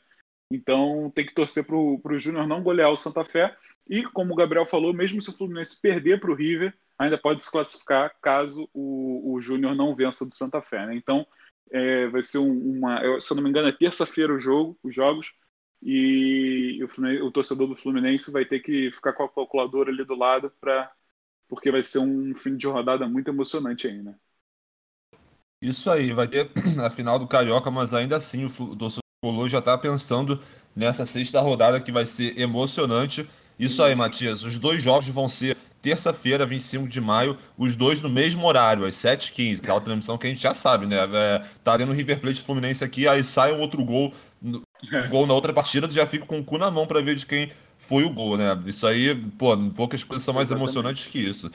Então 0.51 1.11
tem 1.15 1.25
que 1.25 1.35
torcer 1.35 1.67
para 1.67 1.77
o 1.77 2.19
Júnior 2.19 2.47
não 2.47 2.63
golear 2.63 2.91
o 2.91 2.97
Santa 2.97 3.25
Fé. 3.25 3.57
E 3.89 4.03
como 4.05 4.33
o 4.33 4.37
Gabriel 4.37 4.67
falou, 4.67 4.93
mesmo 4.93 5.21
se 5.21 5.31
o 5.31 5.33
Fluminense 5.33 5.81
perder 5.81 6.21
para 6.21 6.31
o 6.31 6.35
River, 6.35 6.75
ainda 6.99 7.19
pode 7.19 7.43
se 7.43 7.51
classificar 7.51 8.15
caso 8.21 8.69
o, 8.73 9.35
o 9.35 9.41
Júnior 9.41 9.75
não 9.75 9.95
vença 9.95 10.25
do 10.25 10.35
Santa 10.35 10.61
Fé. 10.63 10.87
Né? 10.87 10.97
Então 10.97 11.27
é, 11.71 12.07
vai 12.09 12.23
ser 12.23 12.39
um, 12.39 12.79
uma. 12.79 13.21
Se 13.21 13.33
eu 13.33 13.37
não 13.37 13.43
me 13.43 13.51
engano, 13.51 13.69
é 13.69 13.73
terça-feira 13.73 14.35
o 14.35 14.39
jogo, 14.39 14.79
os 14.83 14.95
jogos. 14.95 15.35
E 15.83 16.81
o, 16.83 17.27
o 17.27 17.31
torcedor 17.31 17.69
do 17.69 17.75
Fluminense 17.75 18.33
vai 18.33 18.45
ter 18.45 18.61
que 18.61 18.91
ficar 18.91 19.13
com 19.13 19.25
a 19.25 19.29
calculadora 19.29 19.91
ali 19.91 20.05
do 20.05 20.15
lado 20.15 20.51
para 20.61 20.91
porque 21.49 21.71
vai 21.71 21.83
ser 21.83 21.99
um 21.99 22.35
fim 22.35 22.57
de 22.57 22.67
rodada 22.67 23.07
muito 23.09 23.29
emocionante 23.29 23.91
né? 23.93 24.15
Isso 25.65 25.91
aí, 25.91 26.13
vai 26.13 26.29
ter 26.29 26.51
a 26.79 26.91
final 26.91 27.19
do 27.19 27.27
Carioca, 27.27 27.71
mas 27.71 27.95
ainda 27.95 28.17
assim 28.19 28.45
o 28.45 28.77
torcedor 28.77 29.49
já 29.49 29.61
está 29.61 29.79
pensando 29.79 30.39
nessa 30.77 31.07
sexta 31.07 31.41
rodada 31.41 31.81
que 31.81 31.91
vai 31.91 32.05
ser 32.05 32.39
emocionante. 32.39 33.27
Isso 33.59 33.83
aí, 33.83 33.95
Matias. 33.95 34.45
Os 34.45 34.59
dois 34.59 34.83
jogos 34.83 35.09
vão 35.09 35.27
ser 35.27 35.57
terça-feira, 35.81 36.45
25 36.45 36.87
de 36.87 37.01
maio, 37.01 37.39
os 37.57 37.77
dois 37.77 38.03
no 38.03 38.11
mesmo 38.11 38.47
horário, 38.47 38.85
às 38.85 38.97
7h15, 38.97 39.61
que 39.61 39.71
é 39.71 39.75
a 39.75 39.81
transmissão 39.81 40.19
que 40.19 40.27
a 40.27 40.31
gente 40.31 40.43
já 40.43 40.53
sabe, 40.53 40.87
né? 40.87 40.97
É, 40.97 41.43
tá 41.63 41.79
tendo 41.79 41.93
River 41.93 42.21
Plate 42.21 42.43
Fluminense 42.43 42.85
aqui, 42.85 43.09
aí 43.09 43.23
sai 43.25 43.53
um 43.53 43.61
outro 43.61 43.83
gol 43.85 44.13
o 44.43 44.63
gol 45.09 45.27
na 45.27 45.35
outra 45.35 45.53
partida, 45.53 45.89
já 45.89 46.07
fica 46.07 46.27
com 46.27 46.41
o 46.41 46.45
cu 46.45 46.59
na 46.59 46.71
mão 46.71 46.87
para 46.87 47.01
ver 47.01 47.17
de 47.17 47.25
quem 47.25 47.51
foi 47.79 48.05
o 48.05 48.11
gol, 48.11 48.37
né? 48.37 48.61
Isso 48.67 48.87
aí, 48.87 49.15
pô, 49.39 49.57
poucas 49.71 50.05
coisas 50.05 50.25
são 50.25 50.35
mais 50.35 50.49
Exatamente. 50.49 50.69
emocionantes 50.69 51.07
que 51.07 51.19
isso. 51.19 51.51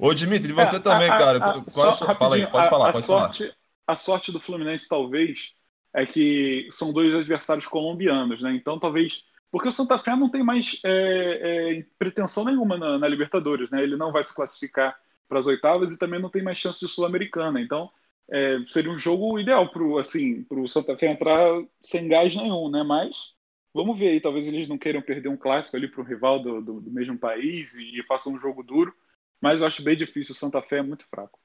Ô, 0.00 0.14
Dimitri, 0.14 0.52
você 0.52 0.76
é, 0.76 0.80
também, 0.80 1.10
a, 1.10 1.18
cara. 1.18 1.38
A, 1.38 1.54
a, 1.56 1.58
é 1.58 1.70
só, 1.70 1.92
Fala 2.14 2.36
aí, 2.36 2.46
pode 2.46 2.70
falar, 2.70 2.92
pode 2.92 3.04
sorte, 3.04 3.42
falar. 3.44 3.54
A 3.86 3.96
sorte 3.96 4.32
do 4.32 4.40
Fluminense, 4.40 4.88
talvez, 4.88 5.52
é 5.94 6.06
que 6.06 6.68
são 6.70 6.92
dois 6.92 7.14
adversários 7.14 7.66
colombianos, 7.66 8.40
né? 8.40 8.54
Então, 8.54 8.78
talvez. 8.78 9.24
Porque 9.50 9.68
o 9.68 9.72
Santa 9.72 9.98
Fé 9.98 10.14
não 10.14 10.30
tem 10.30 10.44
mais 10.44 10.80
é, 10.84 11.78
é, 11.78 11.86
pretensão 11.98 12.44
nenhuma 12.44 12.78
na, 12.78 12.98
na, 12.98 13.08
Libertadores, 13.08 13.68
né? 13.68 13.82
Ele 13.82 13.96
não 13.96 14.12
vai 14.12 14.22
se 14.22 14.34
classificar 14.34 14.96
para 15.28 15.40
as 15.40 15.46
oitavas 15.46 15.92
e 15.92 15.98
também 15.98 16.20
não 16.20 16.30
tem 16.30 16.42
mais 16.42 16.56
chance 16.56 16.80
de 16.80 16.90
Sul-Americana. 16.90 17.60
Então, 17.60 17.90
é, 18.30 18.58
seria 18.64 18.92
um 18.92 18.98
jogo 18.98 19.38
ideal 19.38 19.68
para 19.68 19.82
assim, 19.98 20.46
o 20.48 20.68
Santa 20.68 20.96
Fé 20.96 21.10
entrar 21.10 21.46
sem 21.82 22.08
gás 22.08 22.34
nenhum, 22.34 22.70
né? 22.70 22.82
Mas 22.84 23.34
vamos 23.74 23.98
ver 23.98 24.08
aí, 24.08 24.20
talvez 24.20 24.46
eles 24.46 24.68
não 24.68 24.78
queiram 24.78 25.02
perder 25.02 25.28
um 25.28 25.36
clássico 25.36 25.76
ali 25.76 25.88
para 25.88 26.00
um 26.00 26.06
rival 26.06 26.38
do, 26.38 26.62
do, 26.62 26.80
do, 26.80 26.90
mesmo 26.90 27.18
país 27.18 27.74
e, 27.74 27.98
e 27.98 28.02
façam 28.04 28.32
um 28.32 28.38
jogo 28.38 28.62
duro. 28.62 28.94
Mas 29.40 29.60
eu 29.60 29.66
acho 29.66 29.82
bem 29.82 29.96
difícil, 29.96 30.32
o 30.32 30.36
Santa 30.36 30.60
Fé 30.60 30.78
é 30.78 30.82
muito 30.82 31.08
fraco. 31.08 31.38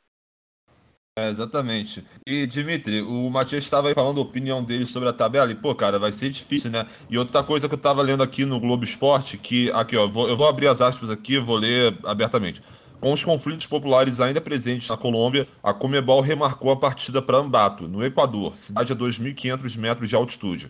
É, 1.17 1.29
exatamente. 1.29 2.05
E, 2.27 2.45
Dimitri, 2.45 3.01
o 3.01 3.29
Matias 3.29 3.63
estava 3.63 3.93
falando 3.93 4.19
a 4.19 4.23
opinião 4.23 4.61
dele 4.61 4.85
sobre 4.85 5.07
a 5.07 5.13
tabela, 5.13 5.49
e, 5.49 5.55
pô, 5.55 5.73
cara, 5.73 5.97
vai 5.97 6.11
ser 6.11 6.29
difícil, 6.29 6.69
né? 6.69 6.85
E 7.09 7.17
outra 7.17 7.41
coisa 7.41 7.69
que 7.69 7.73
eu 7.73 7.77
estava 7.77 8.01
lendo 8.01 8.21
aqui 8.21 8.43
no 8.43 8.59
Globo 8.59 8.83
Esporte, 8.83 9.37
que, 9.37 9.71
aqui, 9.71 9.95
ó, 9.95 10.05
vou, 10.07 10.27
eu 10.27 10.35
vou 10.35 10.45
abrir 10.45 10.67
as 10.67 10.81
aspas 10.81 11.09
aqui, 11.09 11.39
vou 11.39 11.55
ler 11.55 11.97
abertamente. 12.03 12.61
Com 12.99 13.13
os 13.13 13.23
conflitos 13.23 13.65
populares 13.65 14.19
ainda 14.19 14.41
presentes 14.41 14.89
na 14.89 14.97
Colômbia, 14.97 15.47
a 15.63 15.73
Comebol 15.73 16.19
remarcou 16.19 16.69
a 16.71 16.75
partida 16.75 17.21
para 17.21 17.37
Ambato, 17.37 17.87
no 17.87 18.03
Equador, 18.03 18.57
cidade 18.57 18.91
a 18.91 18.95
2.500 18.95 19.77
metros 19.77 20.09
de 20.09 20.15
altitude. 20.17 20.69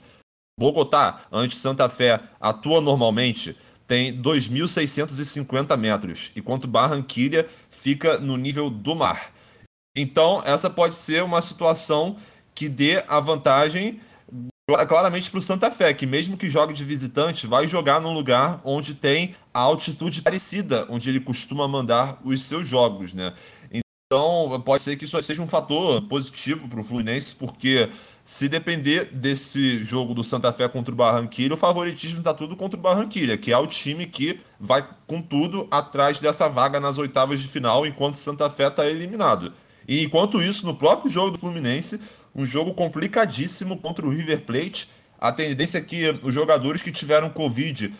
Bogotá, 0.59 1.21
antes 1.31 1.57
Santa 1.57 1.89
Fé, 1.89 2.21
atua 2.39 2.81
normalmente, 2.81 3.57
tem 3.87 4.19
2.650 4.21 5.77
metros, 5.77 6.31
enquanto 6.35 6.67
Barranquilha 6.67 7.47
fica 7.69 8.17
no 8.19 8.37
nível 8.37 8.69
do 8.69 8.95
mar. 8.95 9.31
Então, 9.95 10.41
essa 10.45 10.69
pode 10.69 10.95
ser 10.95 11.23
uma 11.23 11.41
situação 11.41 12.17
que 12.53 12.67
dê 12.67 13.03
a 13.07 13.19
vantagem 13.19 13.99
claramente 14.87 15.29
para 15.29 15.37
o 15.37 15.41
Santa 15.41 15.69
Fé, 15.69 15.93
que 15.93 16.07
mesmo 16.07 16.35
que 16.35 16.49
jogue 16.49 16.73
de 16.73 16.83
visitante, 16.83 17.45
vai 17.45 17.67
jogar 17.67 18.01
num 18.01 18.13
lugar 18.13 18.59
onde 18.63 18.95
tem 18.95 19.35
a 19.53 19.59
altitude 19.59 20.23
parecida, 20.23 20.87
onde 20.89 21.07
ele 21.07 21.19
costuma 21.19 21.67
mandar 21.67 22.19
os 22.23 22.41
seus 22.41 22.67
jogos, 22.67 23.13
né? 23.13 23.33
Então, 23.71 24.61
pode 24.65 24.81
ser 24.81 24.95
que 24.95 25.05
isso 25.05 25.21
seja 25.21 25.41
um 25.41 25.47
fator 25.47 26.01
positivo 26.03 26.67
para 26.67 26.79
o 26.79 26.83
Fluminense, 26.83 27.35
porque 27.35 27.89
se 28.25 28.49
depender 28.49 29.05
desse 29.13 29.83
jogo 29.83 30.15
do 30.15 30.23
Santa 30.23 30.51
Fé 30.51 30.67
contra 30.67 30.91
o 30.91 30.97
Barranquilla, 30.97 31.53
o 31.53 31.57
favoritismo 31.57 32.19
está 32.19 32.33
tudo 32.33 32.55
contra 32.55 32.77
o 32.77 32.81
Barranquilla, 32.81 33.37
que 33.37 33.51
é 33.51 33.57
o 33.57 33.67
time 33.67 34.07
que 34.07 34.39
vai 34.59 34.85
com 35.05 35.21
tudo 35.21 35.67
atrás 35.69 36.19
dessa 36.19 36.49
vaga 36.49 36.79
nas 36.79 36.97
oitavas 36.97 37.39
de 37.39 37.47
final, 37.47 37.85
enquanto 37.85 38.15
o 38.15 38.17
Santa 38.17 38.49
Fé 38.49 38.67
está 38.67 38.87
eliminado. 38.87 39.53
E 39.87 40.03
enquanto 40.03 40.41
isso, 40.41 40.65
no 40.65 40.75
próprio 40.75 41.11
jogo 41.11 41.29
do 41.29 41.37
Fluminense, 41.37 42.01
um 42.33 42.47
jogo 42.47 42.73
complicadíssimo 42.73 43.77
contra 43.77 44.03
o 44.03 44.09
River 44.09 44.41
Plate. 44.41 44.89
A 45.19 45.31
tendência 45.31 45.77
é 45.77 45.81
que 45.81 46.19
os 46.23 46.33
jogadores 46.33 46.81
que 46.81 46.91
tiveram 46.91 47.29
Covid, 47.29 47.93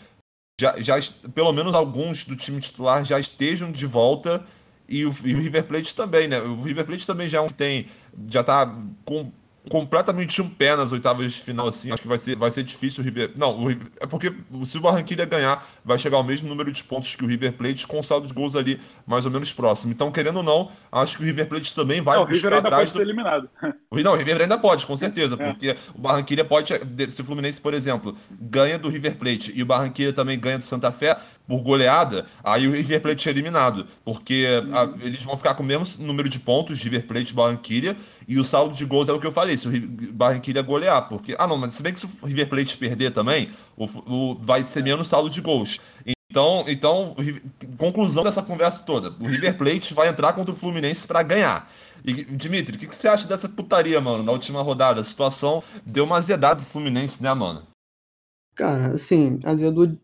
já, 0.60 0.74
já 0.80 0.98
pelo 1.36 1.52
menos 1.52 1.72
alguns 1.72 2.24
do 2.24 2.34
time 2.34 2.60
titular 2.60 3.04
já 3.04 3.20
estejam 3.20 3.70
de 3.70 3.86
volta. 3.86 4.44
E 4.88 5.06
o, 5.06 5.14
e 5.24 5.34
o 5.34 5.38
River 5.40 5.64
Plate 5.64 5.94
também, 5.94 6.26
né? 6.26 6.40
O 6.40 6.62
River 6.62 6.84
Plate 6.84 7.06
também 7.06 7.28
já 7.28 7.42
é 7.42 7.48
tem, 7.48 7.86
já 8.28 8.42
tá 8.42 8.76
com 9.04 9.32
completamente 9.70 10.40
um 10.40 10.48
pé 10.48 10.76
nas 10.76 10.92
oitavas 10.92 11.32
de 11.32 11.40
final, 11.40 11.68
assim. 11.68 11.90
Acho 11.90 12.02
que 12.02 12.08
vai 12.08 12.18
ser, 12.18 12.36
vai 12.36 12.50
ser 12.50 12.62
difícil 12.62 13.02
o 13.02 13.04
River. 13.04 13.32
Não, 13.36 13.58
o 13.58 13.66
River... 13.66 13.88
é 14.00 14.06
porque 14.06 14.32
se 14.64 14.78
o 14.78 14.80
Barranquilla 14.80 15.24
ganhar, 15.24 15.66
vai 15.84 15.98
chegar 15.98 16.16
ao 16.16 16.24
mesmo 16.24 16.48
número 16.48 16.70
de 16.72 16.82
pontos 16.84 17.14
que 17.14 17.24
o 17.24 17.26
River 17.26 17.52
Plate, 17.52 17.86
com 17.86 18.02
saldo 18.02 18.26
de 18.26 18.34
gols 18.34 18.54
ali 18.54 18.80
mais 19.06 19.24
ou 19.24 19.30
menos 19.30 19.52
próximo. 19.52 19.92
Então, 19.92 20.10
querendo 20.10 20.38
ou 20.38 20.42
não, 20.42 20.70
acho 20.90 21.16
que 21.16 21.22
o 21.22 21.26
River 21.26 21.48
Plate 21.48 21.74
também 21.74 22.00
vai 22.00 22.16
não, 22.16 22.26
buscar 22.26 22.48
o 22.48 22.56
River 22.56 22.66
ainda 22.66 22.76
pode 22.76 22.90
do... 22.90 22.96
ser 22.96 23.02
eliminado. 23.02 23.50
Não, 24.06 24.12
o 24.12 24.16
River 24.16 24.42
ainda 24.42 24.58
pode, 24.58 24.86
com 24.86 24.94
certeza, 24.94 25.36
é. 25.38 25.50
porque 25.50 25.76
o 25.94 25.98
Barranquilla 25.98 26.44
pode. 26.44 26.72
Se 27.10 27.22
o 27.22 27.24
Fluminense, 27.24 27.60
por 27.60 27.74
exemplo, 27.74 28.16
ganha 28.30 28.78
do 28.78 28.88
River 28.88 29.16
Plate 29.16 29.52
e 29.54 29.62
o 29.62 29.66
Barranquilla 29.66 30.12
também 30.12 30.38
ganha 30.38 30.58
do 30.58 30.64
Santa 30.64 30.92
Fé, 30.92 31.16
por 31.46 31.62
goleada, 31.62 32.26
aí 32.42 32.66
o 32.66 32.72
River 32.72 33.00
Plate 33.00 33.28
é 33.28 33.32
eliminado, 33.32 33.86
porque 34.04 34.46
a, 34.72 35.04
eles 35.04 35.22
vão 35.22 35.36
ficar 35.36 35.54
com 35.54 35.62
o 35.62 35.66
mesmo 35.66 36.04
número 36.04 36.28
de 36.28 36.38
pontos, 36.38 36.80
River 36.82 37.06
Plate 37.06 37.32
e 37.32 37.34
Barranquilla, 37.34 37.96
e 38.26 38.38
o 38.38 38.44
saldo 38.44 38.74
de 38.74 38.84
gols 38.84 39.08
é 39.08 39.12
o 39.12 39.20
que 39.20 39.26
eu 39.26 39.32
falei, 39.32 39.56
se 39.56 39.68
o 39.68 40.12
Barranquilla 40.12 40.62
golear, 40.62 41.08
porque, 41.08 41.36
ah 41.38 41.46
não, 41.46 41.56
mas 41.56 41.74
se 41.74 41.82
bem 41.82 41.92
que 41.92 42.00
se 42.00 42.06
o 42.06 42.26
River 42.26 42.48
Plate 42.48 42.76
perder 42.76 43.12
também, 43.12 43.50
o, 43.76 43.84
o 43.84 44.34
vai 44.40 44.64
ser 44.64 44.82
menos 44.82 45.08
saldo 45.08 45.30
de 45.30 45.40
gols. 45.40 45.80
Então, 46.28 46.64
então, 46.66 47.16
conclusão 47.78 48.24
dessa 48.24 48.42
conversa 48.42 48.82
toda, 48.82 49.14
o 49.20 49.26
River 49.26 49.56
Plate 49.56 49.94
vai 49.94 50.08
entrar 50.08 50.32
contra 50.32 50.52
o 50.52 50.56
Fluminense 50.56 51.06
para 51.06 51.22
ganhar. 51.22 51.70
E, 52.04 52.12
Dimitri, 52.24 52.76
o 52.76 52.78
que, 52.78 52.86
que, 52.86 52.94
você 52.94 53.08
acha 53.08 53.26
dessa 53.26 53.48
putaria, 53.48 54.00
mano, 54.00 54.22
na 54.22 54.32
última 54.32 54.62
rodada? 54.62 55.00
A 55.00 55.04
situação 55.04 55.62
deu 55.84 56.04
uma 56.04 56.16
azedada 56.16 56.56
pro 56.56 56.70
Fluminense, 56.70 57.22
né, 57.22 57.32
mano? 57.32 57.62
Cara, 58.54 58.88
assim, 58.88 59.38
azedou 59.44 59.96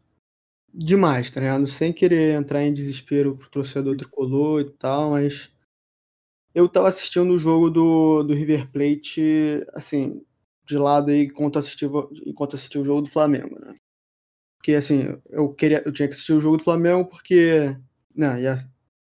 demais, 0.73 1.31
tá 1.31 1.41
ligado? 1.41 1.67
Sem 1.67 1.93
querer 1.93 2.35
entrar 2.35 2.63
em 2.63 2.73
desespero 2.73 3.37
pro 3.37 3.51
torcedor 3.51 3.97
tricolor 3.97 4.63
e 4.63 4.71
tal, 4.71 5.11
mas 5.11 5.51
eu 6.55 6.69
tava 6.69 6.89
assistindo 6.89 7.33
o 7.33 7.39
jogo 7.39 7.71
do, 7.71 8.23
do 8.23 8.35
River 8.35 8.71
Plate, 8.71 9.65
assim, 9.75 10.23
de 10.65 10.79
lado 10.79 11.11
aí 11.11 11.25
enquanto 11.25 11.59
assistia, 11.59 11.89
enquanto 12.27 12.57
assistia 12.57 12.81
o 12.81 12.85
jogo 12.85 13.03
do 13.03 13.11
Flamengo, 13.11 13.59
né? 13.61 13.75
Porque, 14.57 14.75
assim, 14.75 15.19
eu 15.29 15.53
queria, 15.53 15.83
eu 15.85 15.93
tinha 15.93 16.07
que 16.07 16.15
assistir 16.15 16.33
o 16.35 16.41
jogo 16.41 16.57
do 16.57 16.63
Flamengo 16.63 17.05
porque, 17.07 17.77
né, 18.15 18.43
ia 18.43 18.57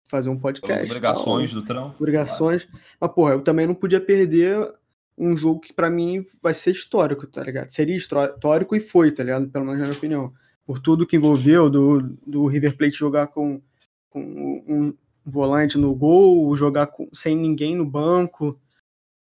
fazer 0.08 0.30
um 0.30 0.40
podcast. 0.40 0.84
As 0.86 0.90
obrigações 0.90 1.52
tal, 1.52 1.62
do 1.62 1.68
trão. 1.68 1.96
Obrigações. 2.00 2.64
Claro. 2.64 2.86
Mas, 3.00 3.12
porra, 3.12 3.34
eu 3.34 3.42
também 3.42 3.68
não 3.68 3.76
podia 3.76 4.00
perder 4.00 4.74
um 5.18 5.36
jogo 5.36 5.60
que 5.60 5.74
para 5.74 5.90
mim 5.90 6.26
vai 6.42 6.54
ser 6.54 6.72
histórico, 6.72 7.28
tá 7.28 7.44
ligado? 7.44 7.70
Seria 7.70 7.96
histórico 7.96 8.76
e 8.76 8.80
foi, 8.80 9.12
tá 9.12 9.24
ligado? 9.24 9.50
Pelo 9.50 9.66
menos 9.66 9.80
na 9.80 9.88
minha 9.88 9.98
opinião 9.98 10.34
por 10.66 10.80
tudo 10.80 11.06
que 11.06 11.16
envolveu 11.16 11.70
do, 11.70 12.02
do 12.26 12.48
River 12.48 12.78
Plate 12.78 12.98
jogar 12.98 13.28
com, 13.28 13.62
com 14.10 14.22
um 14.68 14.94
volante 15.26 15.78
no 15.78 15.94
gol, 15.94 16.56
jogar 16.56 16.88
com, 16.88 17.10
sem 17.14 17.36
ninguém 17.36 17.76
no 17.76 17.86
banco. 17.86 18.60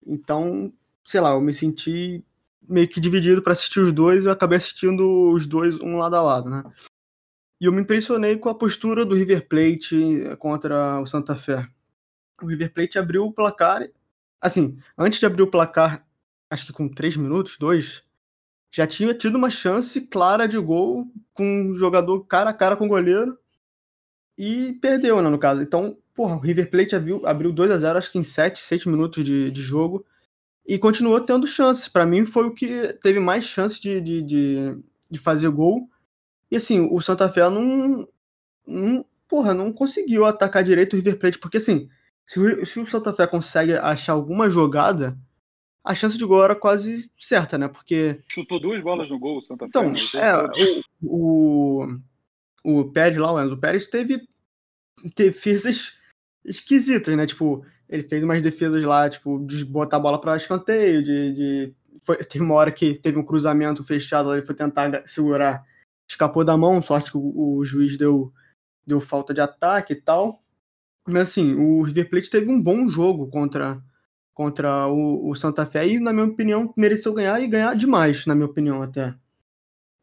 Então, 0.06 0.71
sei 1.04 1.21
lá, 1.21 1.32
eu 1.32 1.41
me 1.41 1.54
senti 1.54 2.23
meio 2.67 2.88
que 2.88 3.01
dividido 3.01 3.41
para 3.41 3.54
assistir 3.54 3.80
os 3.80 3.91
dois 3.91 4.25
eu 4.25 4.32
acabei 4.32 4.58
assistindo 4.58 5.32
os 5.32 5.45
dois 5.45 5.80
um 5.82 5.97
lado 5.97 6.15
a 6.15 6.21
lado, 6.21 6.49
né? 6.49 6.63
E 7.60 7.65
eu 7.65 7.71
me 7.71 7.82
impressionei 7.82 8.38
com 8.38 8.49
a 8.49 8.56
postura 8.56 9.06
do 9.06 9.15
River 9.15 9.47
Plate 9.47 10.36
contra 10.39 10.99
o 10.99 11.06
Santa 11.06 11.36
Fé. 11.36 11.67
O 12.41 12.47
River 12.47 12.73
Plate 12.73 12.97
abriu 12.97 13.25
o 13.25 13.32
placar, 13.32 13.88
assim, 14.39 14.80
antes 14.97 15.19
de 15.19 15.27
abrir 15.27 15.43
o 15.43 15.51
placar, 15.51 16.04
acho 16.49 16.65
que 16.65 16.73
com 16.73 16.89
três 16.89 17.15
minutos, 17.15 17.58
dois, 17.60 18.04
já 18.71 18.88
tinha 18.88 19.13
tido 19.13 19.38
uma 19.38 19.49
chance 19.49 20.01
clara 20.07 20.47
de 20.47 20.57
gol 20.57 21.05
com 21.34 21.43
um 21.43 21.75
jogador 21.75 22.25
cara 22.25 22.51
a 22.51 22.53
cara 22.53 22.77
com 22.77 22.86
o 22.86 22.89
goleiro 22.89 23.38
e 24.38 24.73
perdeu, 24.81 25.21
né, 25.21 25.29
no 25.29 25.38
caso. 25.38 25.62
Então, 25.62 25.97
porra, 26.15 26.36
o 26.36 26.39
River 26.39 26.71
Plate 26.71 26.95
abriu, 26.95 27.25
abriu 27.27 27.51
2 27.51 27.69
a 27.69 27.77
0 27.77 27.97
acho 27.97 28.12
que 28.12 28.17
em 28.17 28.23
7, 28.23 28.60
6 28.60 28.86
minutos 28.86 29.25
de, 29.25 29.51
de 29.51 29.62
jogo 29.62 30.05
e 30.65 30.79
continuou 30.79 31.19
tendo 31.19 31.45
chances. 31.45 31.89
Para 31.89 32.05
mim 32.05 32.25
foi 32.25 32.45
o 32.47 32.53
que 32.53 32.93
teve 33.03 33.19
mais 33.19 33.43
chances 33.43 33.79
de, 33.79 33.99
de, 33.99 34.21
de, 34.21 34.77
de, 35.10 35.19
fazer 35.19 35.49
gol. 35.49 35.89
E 36.49 36.55
assim, 36.55 36.88
o 36.91 37.01
Santa 37.01 37.27
Fé 37.29 37.49
não, 37.49 38.07
não, 38.65 39.05
porra, 39.27 39.53
não 39.53 39.73
conseguiu 39.73 40.25
atacar 40.25 40.63
direito 40.63 40.93
o 40.93 40.95
River 40.95 41.19
Plate, 41.19 41.39
porque 41.39 41.57
assim, 41.57 41.89
se 42.25 42.39
o, 42.39 42.65
se 42.65 42.79
o 42.79 42.86
Santa 42.86 43.13
Fé 43.13 43.27
consegue 43.27 43.73
achar 43.73 44.13
alguma 44.13 44.49
jogada, 44.49 45.17
a 45.84 45.96
chance 45.96 46.17
de 46.17 46.26
gol 46.26 46.44
era 46.44 46.56
quase 46.56 47.12
certa, 47.17 47.58
né? 47.58 47.67
Porque. 47.67 48.22
Chutou 48.28 48.60
duas 48.60 48.82
bolas 48.84 49.10
no 49.10 49.17
gol, 49.17 49.41
Santa 49.41 49.65
então, 49.65 49.96
Fé. 49.96 50.02
Então, 50.04 50.20
é, 50.20 50.82
o, 51.02 51.98
o, 52.63 52.82
o 52.82 52.91
Pérez 52.91 53.17
lá, 53.17 53.32
o 53.32 53.41
Enzo 53.41 53.58
Pérez, 53.58 53.88
teve 53.88 54.22
defesas 55.15 55.98
esquisitas, 56.46 57.15
né? 57.15 57.26
Tipo, 57.26 57.65
ele 57.89 58.04
fez 58.04 58.24
umas 58.24 58.44
defesas 58.44 58.84
lá, 58.84 59.10
tipo, 59.10 59.44
de 59.46 59.65
botar 59.65 59.98
a 59.98 60.02
bola 60.02 60.22
para 60.22 60.38
escanteio, 60.38 61.04
de. 61.04 61.34
de 61.34 61.74
foi, 62.04 62.17
teve 62.17 62.44
uma 62.44 62.56
hora 62.56 62.72
que 62.72 62.96
teve 62.96 63.17
um 63.17 63.26
cruzamento 63.26 63.84
fechado, 63.84 64.34
ele 64.34 64.46
foi 64.46 64.56
tentar 64.56 65.06
segurar, 65.08 65.63
escapou 66.10 66.44
da 66.44 66.58
mão, 66.58 66.82
sorte 66.82 67.12
que 67.12 67.17
o, 67.17 67.58
o 67.58 67.65
juiz 67.65 67.98
deu, 67.98 68.34
deu 68.86 69.00
falta 69.00 69.34
de 69.34 69.41
ataque 69.41 69.94
e 69.94 70.02
tal. 70.02 70.44
Mas 71.08 71.24
assim, 71.24 71.56
o 71.56 71.82
River 71.82 72.10
Plate 72.10 72.30
teve 72.30 72.52
um 72.52 72.62
bom 72.62 72.88
jogo 72.88 73.28
contra 73.28 73.84
contra 74.34 74.88
o, 74.88 75.30
o, 75.30 75.36
Santa 75.36 75.65
Fé 75.65 75.88
e, 75.88 76.00
na 76.00 76.13
minha 76.13 76.26
opinião, 76.26 76.74
mereceu 76.76 77.13
ganhar 77.13 77.41
e 77.41 77.48
ganhar 77.48 77.76
demais, 77.76 78.26
na 78.26 78.34
minha 78.34 78.48
opinião, 78.48 78.82
até. 78.82 79.13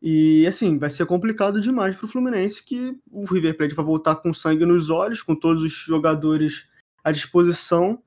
E, 0.00 0.46
assim, 0.46 0.78
vai 0.78 0.90
ser 0.90 1.06
complicado 1.06 1.60
demais 1.60 1.96
para 1.96 2.06
o 2.06 2.08
Fluminense 2.08 2.64
que 2.64 2.96
o 3.10 3.24
River 3.24 3.56
Plate 3.56 3.74
vai 3.74 3.84
voltar 3.84 4.16
com 4.16 4.32
sangue 4.32 4.64
nos 4.64 4.90
olhos, 4.90 5.22
com 5.22 5.34
todos 5.34 5.62
os 5.62 5.72
jogadores 5.72 6.68
à 7.02 7.10
disposição 7.10 8.00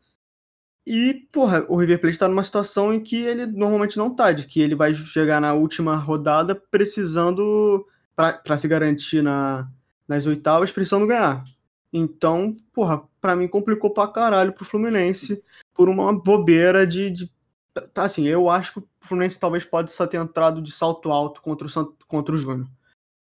E, 0.85 1.27
porra, 1.31 1.65
o 1.67 1.77
River 1.77 1.99
Plate 1.99 2.17
tá 2.17 2.27
numa 2.27 2.43
situação 2.43 2.93
em 2.93 2.99
que 3.01 3.17
ele 3.17 3.45
normalmente 3.45 3.97
não 3.97 4.13
tá, 4.15 4.31
de 4.31 4.47
que 4.47 4.61
ele 4.61 4.75
vai 4.75 4.93
chegar 4.93 5.41
na 5.41 5.53
última 5.53 5.95
rodada 5.95 6.55
precisando, 6.55 7.85
para 8.15 8.57
se 8.57 8.67
garantir 8.67 9.21
na, 9.21 9.69
nas 10.07 10.25
oitavas, 10.25 10.71
precisando 10.71 11.07
ganhar. 11.07 11.43
Então, 11.93 12.55
porra, 12.73 13.03
pra 13.19 13.35
mim 13.35 13.47
complicou 13.47 13.93
pra 13.93 14.07
caralho 14.07 14.53
pro 14.53 14.65
Fluminense 14.65 15.43
por 15.81 15.89
uma 15.89 16.13
bobeira 16.13 16.85
de, 16.85 17.09
de 17.09 17.31
tá 17.91 18.03
assim, 18.03 18.27
eu 18.27 18.51
acho 18.51 18.73
que 18.73 18.79
o 18.81 18.89
Fluminense 19.01 19.39
talvez 19.39 19.65
pode 19.65 19.91
só 19.91 20.05
ter 20.05 20.17
entrado 20.17 20.61
de 20.61 20.71
salto 20.71 21.09
alto 21.09 21.41
contra 21.41 21.65
o, 21.65 21.97
contra 22.05 22.35
o 22.35 22.37
Júnior. 22.37 22.69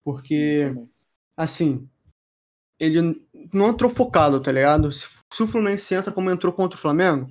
Porque, 0.03 0.71
assim, 1.35 1.89
ele 2.79 3.19
não 3.51 3.69
entrou 3.69 3.89
focado, 3.89 4.39
tá 4.39 4.51
ligado? 4.51 4.91
Se, 4.91 5.07
se, 5.33 5.41
o 5.41 5.47
Fluminense 5.47 5.95
entra 5.95 6.11
como 6.11 6.29
entrou 6.29 6.53
contra 6.53 6.77
o 6.77 6.79
Flamengo, 6.79 7.27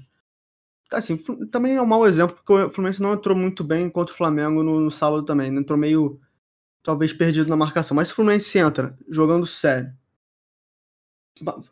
tá 0.88 0.98
assim, 0.98 1.16
também 1.52 1.76
é 1.76 1.82
um 1.82 1.86
mau 1.86 2.08
exemplo, 2.08 2.34
porque 2.34 2.52
o 2.52 2.70
Fluminense 2.70 3.00
não 3.00 3.12
entrou 3.14 3.36
muito 3.36 3.62
bem 3.62 3.88
contra 3.88 4.12
o 4.12 4.18
Flamengo 4.18 4.64
no, 4.64 4.80
no 4.80 4.90
sábado 4.90 5.24
também. 5.24 5.56
Entrou 5.56 5.78
meio, 5.78 6.20
talvez, 6.82 7.12
perdido 7.12 7.48
na 7.48 7.56
marcação. 7.56 7.94
Mas 7.94 8.08
se 8.08 8.14
o 8.14 8.16
Fluminense 8.16 8.58
entra 8.58 8.96
jogando 9.08 9.46
sério, 9.46 9.94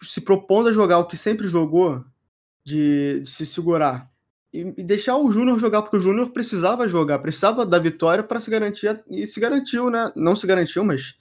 se 0.00 0.20
propondo 0.20 0.68
a 0.68 0.72
jogar 0.72 0.98
o 1.00 1.08
que 1.08 1.16
sempre 1.16 1.48
jogou, 1.48 2.04
de, 2.68 3.20
de 3.20 3.30
se 3.30 3.46
segurar, 3.46 4.10
e, 4.52 4.60
e, 4.76 4.84
deixar 4.84 5.16
o 5.16 5.30
Júnior 5.30 5.58
jogar, 5.58 5.82
porque 5.82 5.96
o 5.96 6.00
Júnior 6.00 6.30
precisava 6.30 6.88
jogar, 6.88 7.18
precisava 7.18 7.66
da 7.66 7.78
vitória 7.78 8.22
para 8.22 8.40
se 8.40 8.50
garantir, 8.50 9.02
e 9.10 9.26
se 9.26 9.40
garantiu, 9.40 9.90
né? 9.90 10.12
Não 10.16 10.34
se 10.34 10.46
garantiu, 10.46 10.84
mas 10.84 11.16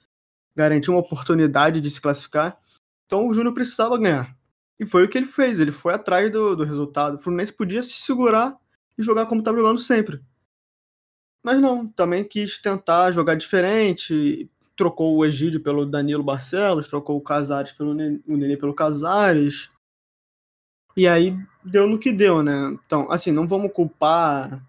garantiu 0.55 0.93
uma 0.93 0.99
oportunidade 0.99 1.81
de 1.81 1.89
se 1.89 1.99
classificar. 1.99 2.57
Então 3.05 3.27
o 3.27 3.33
Júnior 3.33 3.53
precisava 3.53 3.97
ganhar. 3.97 4.35
E 4.79 4.85
foi 4.85 5.03
o 5.03 5.09
que 5.09 5.17
ele 5.17 5.25
fez, 5.25 5.59
ele 5.59 5.71
foi 5.71 5.93
atrás 5.93 6.31
do, 6.31 6.55
do 6.55 6.63
resultado. 6.63 7.15
O 7.15 7.19
Fluminense 7.19 7.53
podia 7.53 7.83
se 7.83 7.93
segurar 7.93 8.55
e 8.97 9.03
jogar 9.03 9.25
como 9.25 9.41
estava 9.41 9.57
jogando 9.57 9.79
sempre. 9.79 10.21
Mas 11.43 11.59
não, 11.59 11.87
também 11.87 12.23
quis 12.23 12.61
tentar 12.61 13.11
jogar 13.11 13.35
diferente, 13.35 14.49
trocou 14.75 15.15
o 15.15 15.25
Egídio 15.25 15.61
pelo 15.61 15.85
Danilo 15.85 16.23
Barcelos, 16.23 16.87
trocou 16.87 17.17
o 17.17 17.21
Casares 17.21 17.71
pelo 17.71 17.91
o 17.91 18.37
Nenê 18.37 18.57
pelo 18.57 18.73
Casares. 18.73 19.69
E 20.97 21.07
aí 21.07 21.37
deu 21.63 21.87
no 21.87 21.99
que 21.99 22.11
deu, 22.11 22.41
né? 22.41 22.75
Então, 22.85 23.11
assim, 23.11 23.31
não 23.31 23.47
vamos 23.47 23.71
culpar. 23.71 24.65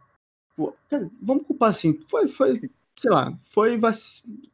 Vamos 1.22 1.46
culpar 1.46 1.70
assim. 1.70 1.98
Foi, 2.02 2.28
foi 2.28 2.60
sei 2.94 3.10
lá, 3.10 3.32
foi 3.40 3.80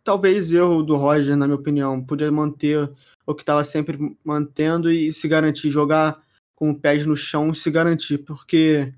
talvez 0.04 0.52
erro 0.52 0.82
do 0.82 0.96
Roger, 0.96 1.36
na 1.36 1.46
minha 1.46 1.58
opinião. 1.58 2.00
Podia 2.00 2.30
manter 2.30 2.92
o 3.26 3.34
que 3.34 3.42
estava 3.42 3.64
sempre 3.64 4.16
mantendo 4.22 4.88
e 4.88 5.12
se 5.12 5.26
garantir, 5.26 5.70
jogar 5.70 6.22
com 6.54 6.70
o 6.70 6.78
pés 6.78 7.04
no 7.04 7.16
chão 7.16 7.50
e 7.50 7.54
se 7.54 7.70
garantir, 7.70 8.18
porque 8.18 8.94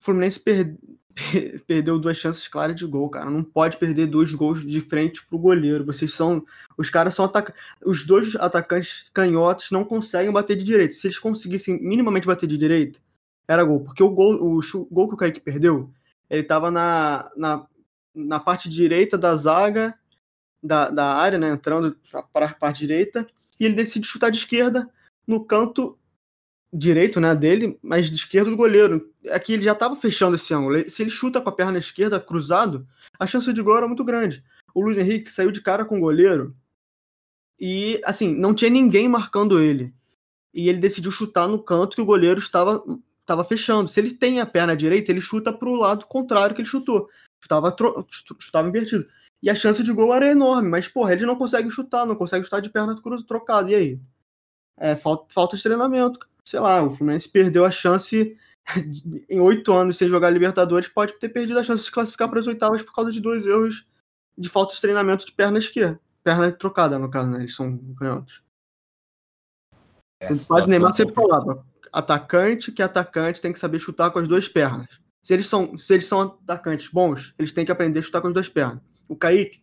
o 0.00 0.04
Fluminense 0.04 0.38
per... 0.38 0.76
perdeu 1.66 1.98
duas 1.98 2.16
chances 2.16 2.46
claras 2.48 2.76
de 2.76 2.86
gol, 2.86 3.08
cara. 3.08 3.30
Não 3.30 3.42
pode 3.42 3.76
perder 3.76 4.06
dois 4.06 4.32
gols 4.32 4.64
de 4.64 4.80
frente 4.80 5.24
pro 5.26 5.38
goleiro. 5.38 5.84
Vocês 5.84 6.12
são. 6.12 6.44
Os 6.76 6.90
caras 6.90 7.14
são 7.14 7.24
atacantes. 7.24 7.60
Os 7.84 8.06
dois 8.06 8.36
atacantes 8.36 9.06
canhotos 9.12 9.70
não 9.70 9.84
conseguem 9.84 10.32
bater 10.32 10.56
de 10.56 10.64
direito. 10.64 10.94
Se 10.94 11.06
eles 11.06 11.18
conseguissem 11.18 11.80
minimamente 11.82 12.26
bater 12.26 12.46
de 12.46 12.56
direito, 12.56 13.00
era 13.46 13.64
gol. 13.64 13.82
Porque 13.84 14.02
o 14.02 14.10
gol, 14.10 14.34
o 14.34 14.60
gol 14.90 15.08
que 15.08 15.14
o 15.14 15.16
Kaique 15.16 15.40
perdeu, 15.40 15.90
ele 16.30 16.42
tava 16.42 16.70
na, 16.70 17.30
na, 17.36 17.66
na 18.14 18.40
parte 18.40 18.68
direita 18.68 19.18
da 19.18 19.34
zaga, 19.36 19.94
da, 20.62 20.90
da 20.90 21.14
área, 21.14 21.38
né? 21.38 21.50
Entrando 21.50 21.96
para 22.32 22.46
a 22.46 22.54
parte 22.54 22.78
direita. 22.80 23.26
E 23.58 23.64
ele 23.64 23.74
decide 23.74 24.06
chutar 24.06 24.30
de 24.30 24.38
esquerda 24.38 24.88
no 25.26 25.44
canto 25.44 25.98
direito, 26.72 27.20
né, 27.20 27.34
dele, 27.34 27.78
mas 27.82 28.10
de 28.10 28.16
esquerda 28.16 28.50
do 28.50 28.56
goleiro. 28.56 29.12
Aqui 29.30 29.54
ele 29.54 29.62
já 29.62 29.72
estava 29.72 29.96
fechando 29.96 30.36
esse 30.36 30.52
ângulo. 30.52 30.88
Se 30.88 31.02
ele 31.02 31.10
chuta 31.10 31.40
com 31.40 31.48
a 31.48 31.52
perna 31.52 31.78
esquerda 31.78 32.20
cruzado, 32.20 32.86
a 33.18 33.26
chance 33.26 33.52
de 33.52 33.62
gol 33.62 33.76
era 33.76 33.86
muito 33.86 34.04
grande. 34.04 34.44
O 34.74 34.82
Luiz 34.82 34.98
Henrique 34.98 35.30
saiu 35.30 35.50
de 35.50 35.62
cara 35.62 35.84
com 35.84 35.96
o 35.96 36.00
goleiro 36.00 36.54
e, 37.58 38.00
assim, 38.04 38.34
não 38.34 38.54
tinha 38.54 38.70
ninguém 38.70 39.08
marcando 39.08 39.58
ele. 39.58 39.92
E 40.54 40.68
ele 40.68 40.78
decidiu 40.78 41.10
chutar 41.10 41.48
no 41.48 41.62
canto 41.62 41.96
que 41.96 42.02
o 42.02 42.06
goleiro 42.06 42.38
estava, 42.38 42.82
estava 43.20 43.44
fechando. 43.44 43.88
Se 43.88 44.00
ele 44.00 44.12
tem 44.12 44.40
a 44.40 44.46
perna 44.46 44.76
direita, 44.76 45.10
ele 45.10 45.20
chuta 45.20 45.52
para 45.52 45.68
o 45.68 45.74
lado 45.74 46.06
contrário 46.06 46.54
que 46.54 46.62
ele 46.62 46.68
chutou. 46.68 47.08
Chutava, 47.40 47.74
chutava 48.40 48.68
invertido. 48.68 49.06
E 49.42 49.48
a 49.48 49.54
chance 49.54 49.82
de 49.82 49.92
gol 49.92 50.14
era 50.14 50.30
enorme, 50.30 50.68
mas, 50.68 50.88
porra, 50.88 51.12
ele 51.12 51.24
não 51.24 51.36
consegue 51.36 51.70
chutar, 51.70 52.04
não 52.04 52.16
consegue 52.16 52.44
chutar 52.44 52.60
de 52.60 52.70
perna 52.70 53.00
cruz 53.00 53.22
trocada. 53.22 53.70
E 53.70 53.74
aí? 53.74 54.00
É, 54.76 54.96
falta, 54.96 55.32
falta 55.32 55.56
de 55.56 55.62
treinamento 55.62 56.28
sei 56.48 56.60
lá, 56.60 56.82
o 56.82 56.90
Fluminense 56.90 57.28
perdeu 57.28 57.64
a 57.64 57.70
chance 57.70 58.36
em 59.28 59.40
oito 59.40 59.72
anos 59.72 59.96
sem 59.96 60.08
jogar 60.08 60.30
Libertadores, 60.30 60.88
pode 60.88 61.14
ter 61.14 61.28
perdido 61.28 61.58
a 61.58 61.62
chance 61.62 61.80
de 61.80 61.86
se 61.86 61.92
classificar 61.92 62.28
para 62.28 62.40
as 62.40 62.46
oitavas 62.46 62.82
por 62.82 62.94
causa 62.94 63.12
de 63.12 63.20
dois 63.20 63.46
erros 63.46 63.86
de 64.36 64.48
falta 64.48 64.74
de 64.74 64.80
treinamento 64.80 65.26
de 65.26 65.32
perna 65.32 65.58
esquerda. 65.58 66.00
Perna 66.22 66.50
trocada, 66.52 66.98
no 66.98 67.10
caso, 67.10 67.30
né? 67.30 67.40
Eles 67.40 67.54
são 67.54 67.78
canhotos. 67.94 68.42
É, 70.20 70.32
o 70.32 70.46
padre 70.46 70.70
Neymar 70.70 70.94
sempre 70.94 71.14
falava: 71.14 71.64
atacante 71.92 72.72
que 72.72 72.82
é 72.82 72.84
atacante 72.84 73.40
tem 73.40 73.52
que 73.52 73.58
saber 73.58 73.78
chutar 73.78 74.10
com 74.10 74.18
as 74.18 74.28
duas 74.28 74.48
pernas. 74.48 74.88
Se 75.22 75.34
eles 75.34 75.46
são, 75.46 75.76
se 75.76 75.94
eles 75.94 76.06
são 76.06 76.20
atacantes 76.20 76.88
bons, 76.88 77.34
eles 77.38 77.52
têm 77.52 77.64
que 77.64 77.72
aprender 77.72 78.00
a 78.00 78.02
chutar 78.02 78.20
com 78.20 78.28
as 78.28 78.34
duas 78.34 78.48
pernas. 78.48 78.80
O 79.08 79.16
Kaique 79.16 79.62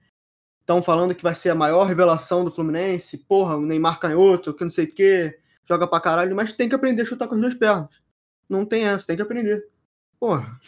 estão 0.62 0.82
falando 0.82 1.16
que 1.16 1.24
vai 1.24 1.36
ser 1.36 1.50
a 1.50 1.56
maior 1.56 1.86
revelação 1.86 2.44
do 2.44 2.52
Fluminense, 2.52 3.18
porra, 3.18 3.56
o 3.56 3.62
Neymar 3.62 4.00
canhoto, 4.00 4.54
que 4.54 4.64
não 4.64 4.72
sei 4.72 4.86
o 4.86 4.92
quê 4.92 5.40
joga 5.68 5.88
pra 5.88 6.00
caralho, 6.00 6.36
mas 6.36 6.54
tem 6.54 6.70
que 6.70 6.76
aprender 6.76 7.02
a 7.02 7.06
chutar 7.06 7.28
com 7.28 7.36
as 7.36 7.42
duas 7.42 7.54
pernas. 7.54 7.90
Não 8.48 8.66
tem 8.66 8.86
essa, 8.86 9.08
tem 9.08 9.16
que 9.16 9.22
aprender. 9.22 9.68
Porra. 10.20 10.60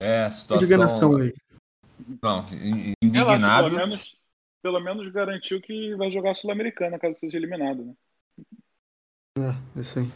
É, 0.00 0.30
situação. 0.30 0.64
Indignação 0.64 1.16
aí. 1.16 1.34
Não, 2.22 2.46
indignado. 3.02 3.68
pelo, 3.68 3.76
menos, 3.76 4.16
pelo 4.62 4.80
menos 4.80 5.12
garantiu 5.12 5.60
que 5.60 5.94
vai 5.96 6.10
jogar 6.10 6.34
Sul-Americana 6.34 6.98
caso 6.98 7.18
seja 7.18 7.36
eliminado, 7.36 7.84
né? 7.84 7.94
É, 9.38 9.80
isso 9.80 9.98
aí. 9.98 10.10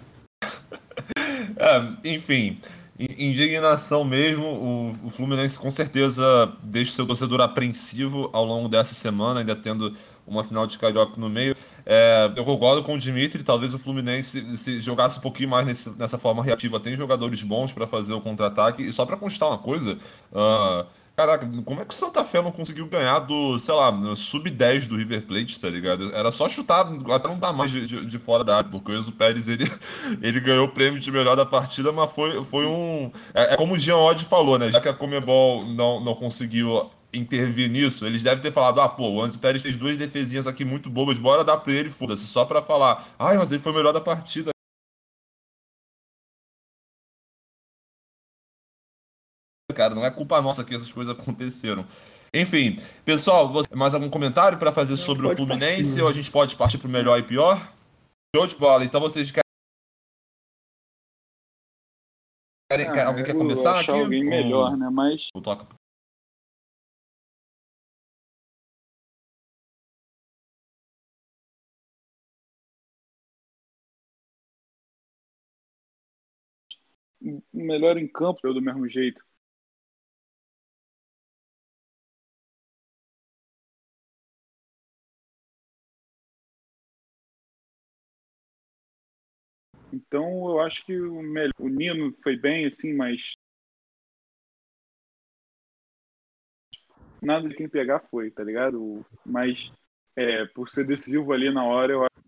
é, 1.57 2.11
enfim, 2.15 2.61
indignação 2.99 4.05
mesmo. 4.05 4.45
O, 4.45 5.07
o, 5.07 5.11
Fluminense 5.11 5.59
com 5.59 5.71
certeza 5.71 6.57
deixa 6.63 6.93
o 6.93 6.95
seu 6.95 7.07
torcedor 7.07 7.41
apreensivo 7.41 8.31
ao 8.33 8.45
longo 8.45 8.69
dessa 8.69 8.95
semana, 8.95 9.41
ainda 9.41 9.57
tendo 9.57 9.97
uma 10.27 10.45
final 10.45 10.67
de 10.67 10.79
Carioca 10.79 11.21
no 11.21 11.29
meio. 11.29 11.57
É, 11.85 12.31
eu 12.37 12.45
concordo 12.45 12.83
com 12.83 12.95
o 12.95 12.99
Dimitri, 12.99 13.43
talvez 13.43 13.75
o 13.75 13.79
Fluminense 13.79 14.57
se 14.57 14.81
jogasse 14.81 15.19
um 15.19 15.23
pouquinho 15.23 15.49
mais 15.49 15.67
nesse, 15.67 15.91
nessa 15.99 16.19
forma 16.19 16.43
reativa. 16.43 16.81
Tem 16.81 16.97
jogadores 16.97 17.43
bons 17.43 17.73
para 17.73 17.87
fazer 17.87 18.13
o 18.13 18.21
contra-ataque. 18.21 18.83
E 18.83 18.93
só 18.93 19.05
para 19.05 19.17
constar 19.17 19.49
uma 19.49 19.59
coisa, 19.59 19.99
uh, 20.33 20.87
caraca, 21.17 21.49
como 21.65 21.81
é 21.81 21.85
que 21.85 21.93
o 21.93 21.97
Santa 21.97 22.25
Fé 22.25 22.41
não 22.41 22.53
conseguiu 22.53 22.87
ganhar 22.87 23.21
do, 23.21 23.59
sei 23.59 23.75
lá, 23.75 23.93
sub-10 24.15 24.87
do 24.87 24.97
River 24.97 25.23
Plate, 25.23 25.59
tá 25.59 25.69
ligado? 25.69 26.15
Era 26.15 26.31
só 26.31 26.49
chutar, 26.49 26.87
até 27.11 27.29
não 27.29 27.39
dar 27.39 27.53
mais 27.53 27.71
de, 27.71 27.87
de, 27.87 28.07
de, 28.07 28.19
fora 28.19 28.45
da 28.45 28.59
área, 28.59 28.71
porque 28.71 28.93
o 28.93 28.99
Enzo 28.99 29.13
Pérez 29.13 29.49
ele, 29.49 29.71
ele 30.23 30.41
ganhou 30.41 30.67
o 30.67 30.71
prêmio 30.71 31.01
de 31.01 31.11
melhor 31.11 31.37
da 31.37 31.47
partida, 31.47 31.93
mas 31.93 32.11
foi, 32.11 32.43
foi 32.45 32.67
um. 32.67 33.11
É, 33.35 33.55
é 33.55 33.57
como 33.57 33.75
o 33.75 33.79
Jean 33.79 33.97
Odd 33.97 34.25
falou, 34.25 34.59
né? 34.59 34.71
Já 34.71 34.81
que 34.81 34.89
a 34.89 34.95
Comebol 34.95 35.65
não, 35.67 36.01
não 36.01 36.15
conseguiu 36.15 36.91
intervir 37.13 37.71
nisso, 37.71 38.07
eles 38.07 38.23
devem 38.23 38.43
ter 38.43 38.53
falado: 38.53 38.81
ah, 38.81 38.89
pô, 38.89 39.11
o 39.11 39.23
Anzi 39.23 39.39
Pérez 39.39 39.63
fez 39.63 39.77
duas 39.77 39.97
defesinhas 39.97 40.47
aqui 40.47 40.65
muito 40.65 40.89
bobas, 40.89 41.19
bora 41.19 41.45
dar 41.45 41.59
pra 41.59 41.73
ele, 41.73 41.91
foda-se, 41.91 42.27
só 42.27 42.45
pra 42.45 42.63
falar, 42.63 43.15
ai, 43.19 43.37
mas 43.37 43.53
ele 43.53 43.63
foi 43.63 43.73
o 43.73 43.75
melhor 43.75 43.93
da 43.93 44.01
partida. 44.01 44.51
Cara, 49.75 49.95
não 49.95 50.05
é 50.05 50.11
culpa 50.11 50.41
nossa 50.43 50.65
que 50.65 50.75
essas 50.75 50.93
coisas 50.93 51.17
aconteceram. 51.17 51.87
Enfim, 52.35 52.79
pessoal, 53.05 53.53
mais 53.75 53.95
algum 53.95 54.09
comentário 54.09 54.59
para 54.59 54.73
fazer 54.73 54.97
sobre 54.97 55.27
o 55.27 55.37
Fluminense 55.37 55.91
partir. 55.91 56.03
ou 56.03 56.09
a 56.09 56.13
gente 56.13 56.31
pode 56.31 56.57
partir 56.57 56.79
pro 56.79 56.89
melhor 56.89 57.19
e 57.19 57.23
pior? 57.23 57.73
Show 58.35 58.47
de 58.47 58.57
bola. 58.57 58.85
Então 58.85 59.01
vocês 59.01 59.31
querem. 59.31 59.43
Ah, 62.71 63.07
alguém 63.09 63.25
quer 63.25 63.35
começar 63.35 63.81
aqui? 63.81 63.91
Alguém 63.91 64.25
melhor, 64.25 64.77
né? 64.77 64.89
Mas. 64.91 65.29
Toca 65.43 65.67
melhor 77.53 77.97
em 77.99 78.09
campo 78.09 78.41
do 78.53 78.61
mesmo 78.63 78.89
jeito. 78.89 79.23
Então 89.93 90.51
eu 90.51 90.61
acho 90.61 90.85
que 90.85 90.99
o, 91.01 91.23
melhor, 91.23 91.53
o 91.59 91.69
Nino 91.69 92.13
foi 92.23 92.37
bem 92.37 92.67
assim, 92.67 92.95
mas 92.95 93.35
nada 97.23 97.49
de 97.49 97.55
quem 97.55 97.69
pegar 97.69 98.01
foi, 98.11 98.31
tá 98.31 98.43
ligado? 98.43 99.05
Mas 99.25 99.73
é, 100.17 100.45
por 100.47 100.69
ser 100.69 100.85
decisivo 100.85 101.33
ali 101.33 101.53
na 101.53 101.65
hora, 101.65 101.93
eu 101.93 102.03
acho 102.05 102.22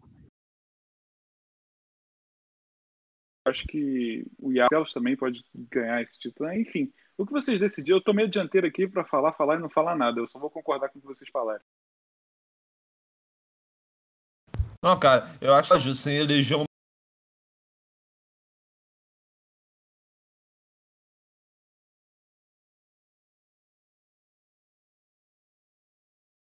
que 3.53 4.27
o 4.39 4.53
Iacelos 4.53 4.93
também 4.93 5.17
pode 5.17 5.45
ganhar 5.71 6.01
esse 6.01 6.19
título. 6.19 6.53
Enfim, 6.53 6.93
o 7.17 7.27
que 7.27 7.33
vocês 7.33 7.61
decidiram, 7.61 7.99
eu 7.99 8.03
tomei 8.03 8.25
a 8.25 8.29
dianteira 8.29 8.67
aqui 8.67 8.89
para 8.89 9.05
falar, 9.05 9.33
falar 9.33 9.57
e 9.57 9.61
não 9.61 9.69
falar 9.69 9.97
nada. 9.97 10.21
Eu 10.21 10.27
só 10.27 10.39
vou 10.39 10.51
concordar 10.51 10.89
com 10.89 10.99
o 10.99 11.03
que 11.03 11.07
vocês 11.07 11.31
falaram. 11.31 11.63
Não, 14.83 14.99
cara, 14.99 15.35
eu 15.41 15.55
acho 15.55 15.79
justo 15.79 16.03
sem 16.03 16.17
eleger 16.17 16.59
um 16.59 16.65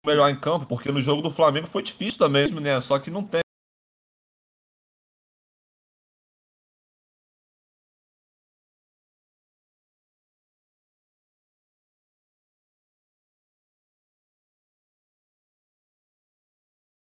melhor 0.06 0.30
em 0.30 0.40
campo, 0.40 0.66
porque 0.66 0.92
no 0.92 1.02
jogo 1.02 1.22
do 1.22 1.30
Flamengo 1.30 1.68
foi 1.68 1.84
difícil 1.84 2.18
também, 2.18 2.50
né? 2.60 2.82
Só 2.82 2.98
que 2.98 3.12
não 3.12 3.24
tem 3.24 3.42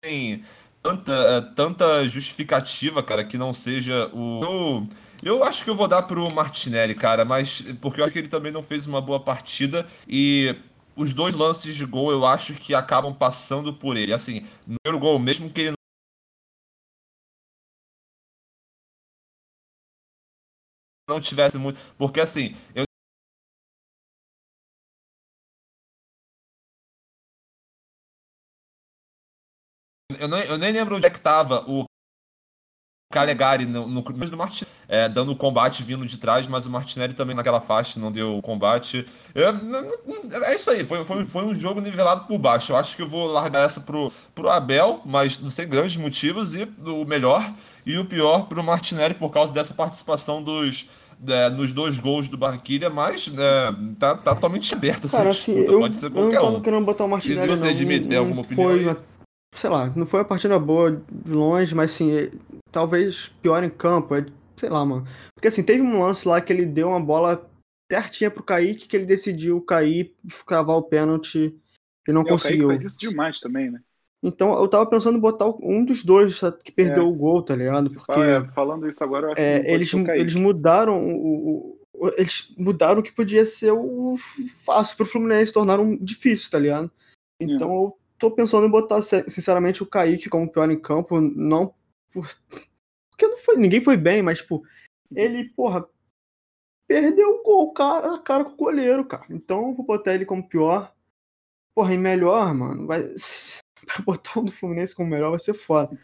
tem 0.08 0.44
tanta, 0.82 1.12
é, 1.12 1.42
tanta 1.54 2.08
justificativa, 2.08 3.04
cara, 3.04 3.26
que 3.26 3.38
não 3.38 3.52
seja 3.52 4.10
o. 4.14 4.42
Eu, 5.22 5.38
eu 5.38 5.44
acho 5.44 5.64
que 5.64 5.70
eu 5.70 5.76
vou 5.76 5.88
dar 5.88 6.04
pro 6.04 6.30
Martinelli, 6.34 6.96
cara, 6.96 7.26
mas 7.26 7.62
porque 7.82 8.00
eu 8.00 8.06
acho 8.06 8.14
que 8.14 8.20
ele 8.20 8.28
também 8.30 8.52
não 8.52 8.64
fez 8.64 8.88
uma 8.88 9.02
boa 9.02 9.20
partida 9.20 9.88
e 10.08 10.56
os 10.96 11.14
dois 11.14 11.36
lances 11.36 11.76
de 11.76 11.86
gol 11.86 12.12
eu 12.12 12.26
acho 12.26 12.54
que 12.54 12.74
acabam 12.74 13.14
passando 13.14 13.74
por 13.74 13.98
ele. 13.98 14.14
Assim, 14.14 14.46
no 14.66 14.78
primeiro 14.84 15.00
gol, 15.00 15.20
mesmo 15.20 15.50
que 15.50 15.62
ele 15.62 15.74
não 21.10 21.20
tivesse 21.20 21.58
muito. 21.58 21.80
Porque 21.98 22.20
assim, 22.20 22.56
eu 22.76 22.87
eu, 30.20 30.28
nem, 30.28 30.44
eu 30.44 30.58
nem 30.58 30.72
lembro 30.72 30.96
onde 30.96 31.06
é 31.06 31.10
que 31.10 31.20
tava 31.20 31.64
o 31.68 31.86
Calegari 33.12 33.66
no, 33.66 33.88
no 33.88 34.02
do 34.02 34.38
Martinelli, 34.38 34.68
é, 34.88 35.08
dando 35.08 35.32
o 35.32 35.36
combate 35.36 35.82
vindo 35.82 36.06
de 36.06 36.18
trás, 36.18 36.46
mas 36.46 36.66
o 36.66 36.70
Martinelli 36.70 37.14
também 37.14 37.36
naquela 37.36 37.62
faixa 37.62 38.00
não 38.00 38.12
deu 38.12 38.42
combate. 38.42 39.06
Eu, 39.34 39.48
é 40.44 40.56
isso 40.56 40.70
aí, 40.70 40.84
foi, 40.84 41.04
foi, 41.06 41.24
foi, 41.24 41.44
um 41.46 41.56
jogo 41.56 41.80
nivelado 41.80 42.26
por 42.26 42.38
baixo. 42.38 42.74
Eu 42.74 42.78
acho 42.78 42.96
que 42.96 43.02
eu 43.02 43.08
vou 43.08 43.26
largar 43.26 43.66
essa 43.66 43.80
pro, 43.80 44.12
pro 44.36 44.50
Abel, 44.50 45.02
mas 45.06 45.40
não 45.40 45.50
sei 45.50 45.66
grandes 45.66 45.96
motivos, 45.96 46.54
e 46.54 46.68
o 46.86 47.06
melhor 47.06 47.50
e 47.86 47.98
o 47.98 48.06
pior 48.06 48.48
pro 48.48 48.64
Martinelli 48.64 49.14
por 49.14 49.30
causa 49.32 49.54
dessa 49.54 49.74
participação 49.74 50.44
dos. 50.44 50.90
É, 51.28 51.50
nos 51.50 51.74
dois 51.74 51.98
gols 51.98 52.30
do 52.30 52.38
Barranquilha, 52.38 52.92
mas 52.92 53.28
é, 53.28 53.76
tá, 53.98 54.14
tá 54.14 54.36
totalmente 54.36 54.72
aberto 54.72 55.10
Cara, 55.10 55.30
assim, 55.30 55.58
eu, 55.62 55.80
pode 55.80 55.96
ser 55.96 56.12
qualquer 56.12 56.38
eu 56.38 56.42
não 56.42 56.46
tava 56.46 56.58
um. 56.58 56.62
querendo 56.62 56.86
botar 56.86 57.06
o 57.06 57.10
Martinelli. 57.10 57.52
E 57.52 57.58
você, 57.58 57.70
Admite, 57.70 58.08
tem 58.08 58.20
alguma 58.20 58.42
opinião? 58.42 58.70
Foi, 58.70 58.90
aí? 58.90 58.96
Sei 59.54 59.70
lá, 59.70 59.92
não 59.96 60.06
foi 60.06 60.20
uma 60.20 60.26
partida 60.26 60.60
boa 60.60 60.92
de 60.92 61.32
longe, 61.32 61.74
mas 61.74 61.94
assim, 61.94 62.30
talvez 62.72 63.30
pior 63.42 63.64
em 63.64 63.70
campo, 63.70 64.16
é, 64.16 64.26
sei 64.56 64.70
lá, 64.70 64.86
mano. 64.86 65.06
Porque 65.36 65.48
assim, 65.48 65.64
teve 65.64 65.82
um 65.82 66.02
lance 66.02 66.28
lá 66.28 66.40
que 66.42 66.52
ele 66.52 66.66
deu 66.66 66.90
uma 66.90 67.04
bola 67.04 67.50
certinha 67.92 68.30
pro 68.30 68.44
Kaique, 68.44 68.88
que 68.88 68.96
ele 68.96 69.06
decidiu 69.06 69.62
cair, 69.62 70.14
cavar 70.46 70.78
o 70.78 70.84
pênalti 70.84 71.56
e 72.08 72.12
não 72.12 72.22
é, 72.22 72.30
conseguiu. 72.30 72.66
O 72.66 72.70
Kaique 72.70 72.84
faz 72.84 72.94
isso 72.94 73.10
demais 73.10 73.40
também, 73.40 73.72
né? 73.72 73.82
Então 74.24 74.54
eu 74.60 74.68
tava 74.68 74.86
pensando 74.86 75.18
em 75.18 75.22
botar 75.22 75.48
um 75.62 75.86
dos 75.86 76.04
dois 76.04 76.42
que 76.64 76.72
perdeu 76.72 77.04
é. 77.04 77.06
o 77.06 77.14
gol, 77.14 77.42
tá 77.44 77.56
ligado? 77.56 77.88
Porque 77.88 78.14
fala, 78.14 78.26
é, 78.26 78.52
falando 78.52 78.90
isso 78.90 79.04
agora, 79.04 79.28
eu 79.28 79.32
acho 79.32 79.42
é, 79.42 79.60
que 79.62 79.70
eles, 79.70 79.94
eles 79.94 80.36
mudaram 80.36 81.00
o, 81.08 81.78
o, 81.94 82.10
eles 82.18 82.54
mudaram 82.58 83.00
o 83.00 83.04
que 83.04 83.12
podia 83.12 83.46
ser 83.46 83.72
o 83.72 84.16
fácil 84.66 84.98
pro 84.98 85.06
Fluminense, 85.06 85.54
tornaram 85.54 85.96
difícil, 85.98 86.50
tá 86.50 86.58
ligado? 86.58 86.92
Então 87.40 87.94
é. 87.96 88.07
Tô 88.18 88.32
pensando 88.32 88.68
em 88.68 88.70
botar, 88.70 89.02
sinceramente, 89.02 89.84
o 89.84 89.86
Kaique 89.86 90.30
como 90.30 90.52
pior 90.52 90.70
em 90.70 90.80
campo, 90.80 91.20
não 91.22 91.74
por... 92.12 92.28
porque 93.10 93.28
não 93.28 93.38
foi, 93.38 93.58
ninguém 93.58 93.82
foi 93.82 93.98
bem, 93.98 94.22
mas, 94.22 94.40
tipo, 94.40 94.64
ele, 95.16 95.50
porra, 95.50 95.88
perdeu 96.88 97.36
o 97.36 97.44
gol, 97.44 97.72
cara, 97.74 98.18
cara 98.20 98.44
com 98.46 98.52
o 98.52 98.58
goleiro, 98.58 99.06
cara. 99.06 99.26
Então, 99.30 99.76
vou 99.76 99.86
botar 99.86 100.14
ele 100.14 100.26
como 100.26 100.48
pior. 100.48 100.94
Porra, 101.76 101.94
e 101.94 101.98
melhor, 101.98 102.54
mano, 102.54 102.88
vai... 102.88 103.02
pra 103.86 104.04
botar 104.04 104.40
o 104.40 104.44
do 104.44 104.52
Fluminense 104.52 104.96
como 104.96 105.10
melhor 105.10 105.30
vai 105.30 105.40
ser 105.40 105.54
foda. 105.54 105.98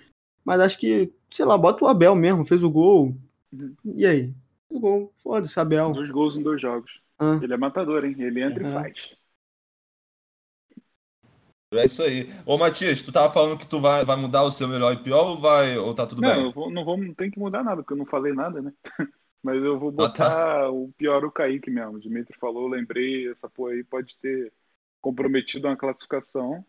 Mas 0.45 0.61
acho 0.61 0.79
que, 0.79 1.11
sei 1.29 1.45
lá, 1.45 1.57
bota 1.57 1.83
o 1.83 1.87
Abel 1.87 2.15
mesmo, 2.15 2.45
fez 2.45 2.63
o 2.63 2.69
gol. 2.69 3.11
Uhum. 3.51 3.75
E 3.95 4.05
aí? 4.05 4.33
O 4.69 4.79
gol, 4.79 5.13
foda-se, 5.17 5.59
Abel. 5.59 5.91
Dois 5.93 6.11
gols 6.11 6.35
em 6.35 6.43
dois 6.43 6.61
jogos. 6.61 7.01
Ah. 7.17 7.39
Ele 7.41 7.53
é 7.53 7.57
matador, 7.57 8.05
hein? 8.05 8.15
Ele 8.17 8.41
entra 8.41 8.67
e 8.67 8.71
faz. 8.71 9.15
É 11.77 11.85
isso 11.85 12.03
aí. 12.03 12.29
Ô, 12.45 12.57
Matias, 12.57 13.03
tu 13.03 13.11
tava 13.11 13.31
falando 13.33 13.57
que 13.57 13.67
tu 13.67 13.79
vai, 13.79 14.05
vai 14.05 14.15
mudar 14.15 14.43
o 14.43 14.51
seu 14.51 14.67
melhor 14.67 14.93
e 14.93 15.03
pior 15.03 15.25
ou, 15.25 15.39
vai, 15.39 15.77
ou 15.77 15.93
tá 15.93 16.05
tudo 16.05 16.21
não, 16.21 16.29
bem? 16.29 16.43
Não, 16.43 16.51
vou, 16.51 16.71
não 16.71 16.85
vou, 16.85 16.97
não 16.97 17.13
tem 17.13 17.31
que 17.31 17.39
mudar 17.39 17.63
nada, 17.63 17.81
porque 17.81 17.93
eu 17.93 17.97
não 17.97 18.05
falei 18.05 18.33
nada, 18.33 18.61
né? 18.61 18.73
Mas 19.43 19.61
eu 19.61 19.77
vou 19.77 19.91
botar 19.91 20.27
ah, 20.27 20.59
tá. 20.61 20.69
o 20.69 20.89
pior 20.97 21.25
o 21.25 21.31
Kaique 21.31 21.69
mesmo. 21.69 21.95
O 21.95 21.99
Dimitri 21.99 22.37
falou, 22.39 22.67
lembrei, 22.67 23.29
essa 23.29 23.49
porra 23.49 23.73
aí 23.73 23.83
pode 23.83 24.15
ter 24.17 24.53
comprometido 25.01 25.67
uma 25.67 25.75
classificação. 25.75 26.65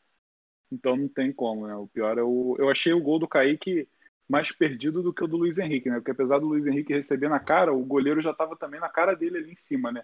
Então 0.72 0.96
não 0.96 1.08
tem 1.08 1.32
como, 1.32 1.68
né? 1.68 1.76
O 1.76 1.86
pior 1.86 2.18
é 2.18 2.22
o. 2.22 2.56
Eu 2.58 2.68
achei 2.68 2.92
o 2.92 3.00
gol 3.00 3.20
do 3.20 3.28
Kaique 3.28 3.88
mais 4.28 4.50
perdido 4.50 5.02
do 5.02 5.12
que 5.12 5.22
o 5.22 5.28
do 5.28 5.36
Luiz 5.36 5.58
Henrique, 5.58 5.88
né? 5.88 5.96
Porque 5.96 6.10
apesar 6.10 6.40
do 6.40 6.46
Luiz 6.46 6.66
Henrique 6.66 6.92
receber 6.92 7.28
na 7.28 7.38
cara, 7.38 7.72
o 7.72 7.84
goleiro 7.84 8.20
já 8.20 8.34
tava 8.34 8.56
também 8.56 8.80
na 8.80 8.88
cara 8.88 9.14
dele 9.14 9.38
ali 9.38 9.52
em 9.52 9.54
cima, 9.54 9.92
né? 9.92 10.02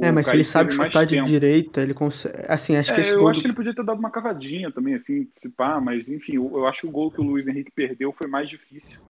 É, 0.00 0.10
mas 0.10 0.26
se 0.26 0.34
ele 0.34 0.44
sabe 0.44 0.72
chutar 0.72 1.04
de 1.04 1.16
tempo. 1.16 1.28
direita, 1.28 1.82
ele 1.82 1.92
consegue. 1.92 2.34
Assim, 2.48 2.76
acho 2.76 2.92
é, 2.92 2.94
que 2.94 3.00
esse 3.02 3.12
Eu 3.12 3.28
acho 3.28 3.40
do... 3.40 3.42
que 3.42 3.46
ele 3.48 3.56
podia 3.56 3.74
ter 3.74 3.84
dado 3.84 3.98
uma 3.98 4.10
cavadinha 4.10 4.70
também, 4.72 4.94
assim, 4.94 5.22
antecipar, 5.22 5.82
mas 5.82 6.08
enfim, 6.08 6.36
eu, 6.36 6.50
eu, 6.54 6.66
acho 6.66 6.82
que 6.82 6.86
o 6.86 6.90
gol 6.90 7.10
que 7.10 7.20
o 7.20 7.24
Luiz 7.24 7.46
Henrique 7.46 7.70
perdeu 7.74 8.10
foi 8.12 8.26
mais 8.26 8.48
difícil. 8.48 9.02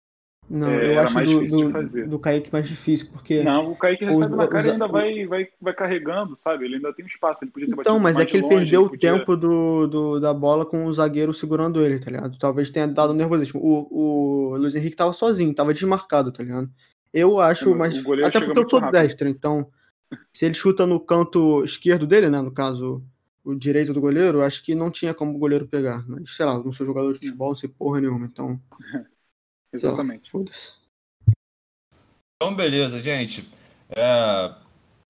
Não, 0.50 0.70
é, 0.70 0.96
eu 0.96 1.00
acho 1.00 1.14
mais 1.14 1.32
do, 1.32 1.36
difícil 1.36 1.60
do, 1.60 1.68
de 1.68 1.72
fazer. 1.72 2.08
do 2.08 2.20
Kaique 2.20 2.52
mais 2.52 2.68
difícil, 2.68 3.10
porque. 3.14 3.44
Não, 3.44 3.72
o 3.72 3.76
Kaique 3.76 4.04
recebe 4.04 4.34
o, 4.34 4.36
na 4.36 4.48
cara 4.48 4.68
e 4.68 4.72
ainda 4.72 4.88
vai, 4.88 5.26
vai, 5.28 5.48
vai 5.62 5.74
carregando, 5.74 6.36
sabe? 6.36 6.66
Ele 6.66 6.76
ainda 6.78 6.92
tem 6.94 7.06
um 7.06 7.08
espaço, 7.08 7.44
ele 7.44 7.52
podia 7.52 7.68
ter 7.68 7.80
Então, 7.80 8.00
mas 8.00 8.18
é 8.18 8.26
que 8.26 8.38
ele 8.38 8.44
longe, 8.44 8.58
perdeu 8.58 8.86
o 8.86 8.98
tempo 8.98 9.38
do, 9.38 9.88
do, 9.88 10.20
da 10.20 10.34
bola 10.34 10.66
com 10.66 10.86
o 10.86 10.94
zagueiro 10.94 11.32
segurando 11.32 11.82
ele, 11.86 12.00
tá 12.00 12.10
ligado? 12.10 12.40
Talvez 12.40 12.72
tenha 12.72 12.88
dado 12.88 13.14
nervosismo. 13.14 13.62
O, 13.64 14.54
o 14.54 14.58
Luiz 14.58 14.76
Henrique 14.76 14.96
tava 14.96 15.14
sozinho, 15.14 15.54
tava 15.54 15.74
desmarcado, 15.76 16.32
tá 16.32 16.44
ligado? 16.44 16.70
Eu 17.14 17.40
acho, 17.40 17.76
mas. 17.76 17.96
Até 18.26 18.42
porque 18.42 18.60
eu 18.60 18.68
sou 18.68 18.92
destro, 18.92 19.30
então 19.30 19.70
se 20.32 20.46
ele 20.46 20.54
chuta 20.54 20.86
no 20.86 21.00
canto 21.00 21.64
esquerdo 21.64 22.08
dele, 22.08 22.30
né? 22.30 22.42
No 22.42 22.52
caso, 22.52 23.04
o 23.44 23.56
direito 23.56 23.94
do 23.94 24.02
goleiro, 24.02 24.42
acho 24.42 24.64
que 24.64 24.76
não 24.76 24.92
tinha 24.92 25.14
como 25.14 25.36
o 25.36 25.40
goleiro 25.40 25.68
pegar. 25.68 26.06
Mas, 26.08 26.36
sei 26.36 26.46
lá, 26.46 26.58
não 26.64 26.72
sou 26.72 26.86
jogador 26.86 27.14
de 27.14 27.20
futebol, 27.20 27.50
não 27.50 27.56
sei 27.56 27.70
porra 27.70 28.02
nenhuma, 28.02 28.26
então. 28.26 28.62
Exatamente. 29.74 30.30
Foda-se. 30.30 30.74
Então, 32.36 32.56
beleza, 32.56 33.02
gente. 33.02 33.50
É... 33.90 34.54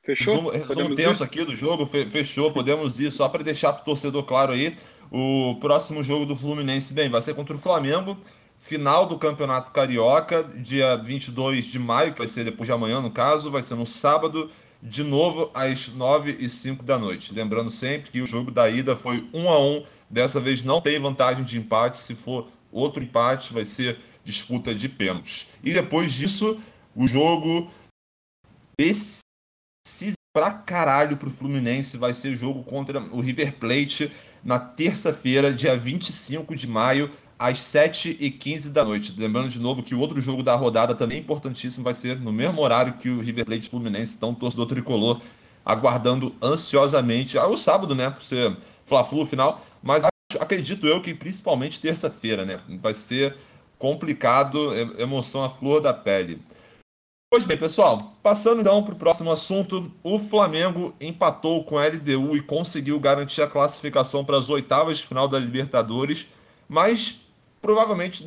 Fechou? 0.03 0.49
Resumo, 0.49 0.49
resumo 0.49 0.95
tenso 0.95 1.23
ir? 1.23 1.25
aqui 1.25 1.45
do 1.45 1.55
jogo, 1.55 1.85
fechou, 1.85 2.51
podemos 2.51 2.99
ir. 2.99 3.11
Só 3.11 3.29
para 3.29 3.43
deixar 3.43 3.73
pro 3.73 3.85
torcedor 3.85 4.23
claro 4.23 4.51
aí, 4.51 4.75
o 5.11 5.57
próximo 5.59 6.03
jogo 6.03 6.25
do 6.25 6.35
Fluminense, 6.35 6.93
bem, 6.93 7.09
vai 7.09 7.21
ser 7.21 7.35
contra 7.35 7.55
o 7.55 7.59
Flamengo. 7.59 8.17
Final 8.57 9.07
do 9.07 9.17
Campeonato 9.17 9.71
Carioca, 9.71 10.43
dia 10.43 10.95
22 10.95 11.65
de 11.65 11.79
maio, 11.79 12.13
que 12.13 12.19
vai 12.19 12.27
ser 12.27 12.43
depois 12.43 12.67
de 12.67 12.71
amanhã, 12.71 13.01
no 13.01 13.09
caso, 13.09 13.49
vai 13.49 13.63
ser 13.63 13.75
no 13.75 13.85
sábado 13.87 14.51
de 14.81 15.03
novo 15.03 15.51
às 15.53 15.89
9 15.89 16.37
e 16.39 16.49
5 16.49 16.83
da 16.83 16.97
noite. 16.97 17.33
Lembrando 17.33 17.69
sempre 17.69 18.11
que 18.11 18.21
o 18.21 18.27
jogo 18.27 18.51
da 18.51 18.69
ida 18.69 18.95
foi 18.95 19.27
1 19.33 19.49
a 19.49 19.59
1 19.59 19.85
Dessa 20.11 20.41
vez 20.41 20.61
não 20.61 20.81
tem 20.81 20.99
vantagem 20.99 21.45
de 21.45 21.57
empate. 21.57 21.97
Se 21.97 22.13
for 22.13 22.49
outro 22.69 23.01
empate, 23.01 23.53
vai 23.53 23.63
ser 23.63 23.97
disputa 24.25 24.75
de 24.75 24.89
pênaltis. 24.89 25.47
E 25.63 25.73
depois 25.73 26.11
disso, 26.11 26.59
o 26.93 27.07
jogo 27.07 27.71
decisivo 28.77 30.17
pra 30.33 30.51
caralho 30.51 31.15
pro 31.15 31.31
Fluminense 31.31 31.97
vai 31.97 32.13
ser 32.13 32.35
jogo 32.35 32.61
contra 32.63 32.99
o 32.99 33.21
River 33.21 33.57
Plate 33.57 34.11
na 34.43 34.59
terça-feira, 34.59 35.53
dia 35.53 35.77
25 35.77 36.55
de 36.55 36.67
maio, 36.67 37.09
às 37.41 37.57
7h15 37.57 38.69
da 38.69 38.85
noite. 38.85 39.15
Lembrando 39.17 39.49
de 39.49 39.59
novo 39.59 39.81
que 39.81 39.95
o 39.95 39.99
outro 39.99 40.21
jogo 40.21 40.43
da 40.43 40.55
rodada 40.55 40.93
também 40.93 41.17
importantíssimo 41.17 41.83
vai 41.83 41.95
ser 41.95 42.19
no 42.19 42.31
mesmo 42.31 42.61
horário 42.61 42.93
que 42.93 43.09
o 43.09 43.19
River 43.19 43.45
Plate 43.45 43.67
Fluminense, 43.67 44.15
então 44.15 44.31
torcedor 44.31 44.67
tricolor 44.67 45.19
aguardando 45.65 46.35
ansiosamente. 46.39 47.39
Ah, 47.39 47.47
o 47.47 47.57
sábado, 47.57 47.95
né? 47.95 48.11
Por 48.11 48.21
ser 48.21 48.55
Fla-Flu 48.85 49.25
final, 49.25 49.59
mas 49.81 50.05
acredito 50.39 50.85
eu 50.85 51.01
que 51.01 51.15
principalmente 51.15 51.81
terça-feira, 51.81 52.45
né? 52.45 52.59
Vai 52.79 52.93
ser 52.93 53.35
complicado, 53.79 54.71
emoção 54.99 55.43
à 55.43 55.49
flor 55.49 55.81
da 55.81 55.91
pele. 55.91 56.39
Pois 57.33 57.43
bem, 57.43 57.57
pessoal, 57.57 58.13
passando 58.21 58.61
então 58.61 58.83
para 58.83 58.93
o 58.93 58.97
próximo 58.97 59.31
assunto, 59.31 59.91
o 60.03 60.19
Flamengo 60.19 60.93
empatou 61.01 61.63
com 61.63 61.79
a 61.79 61.87
LDU 61.87 62.35
e 62.35 62.41
conseguiu 62.41 62.99
garantir 62.99 63.41
a 63.41 63.47
classificação 63.47 64.23
para 64.23 64.37
as 64.37 64.51
oitavas 64.51 64.99
de 64.99 65.07
final 65.07 65.27
da 65.27 65.39
Libertadores, 65.39 66.27
mas 66.69 67.20
provavelmente, 67.61 68.25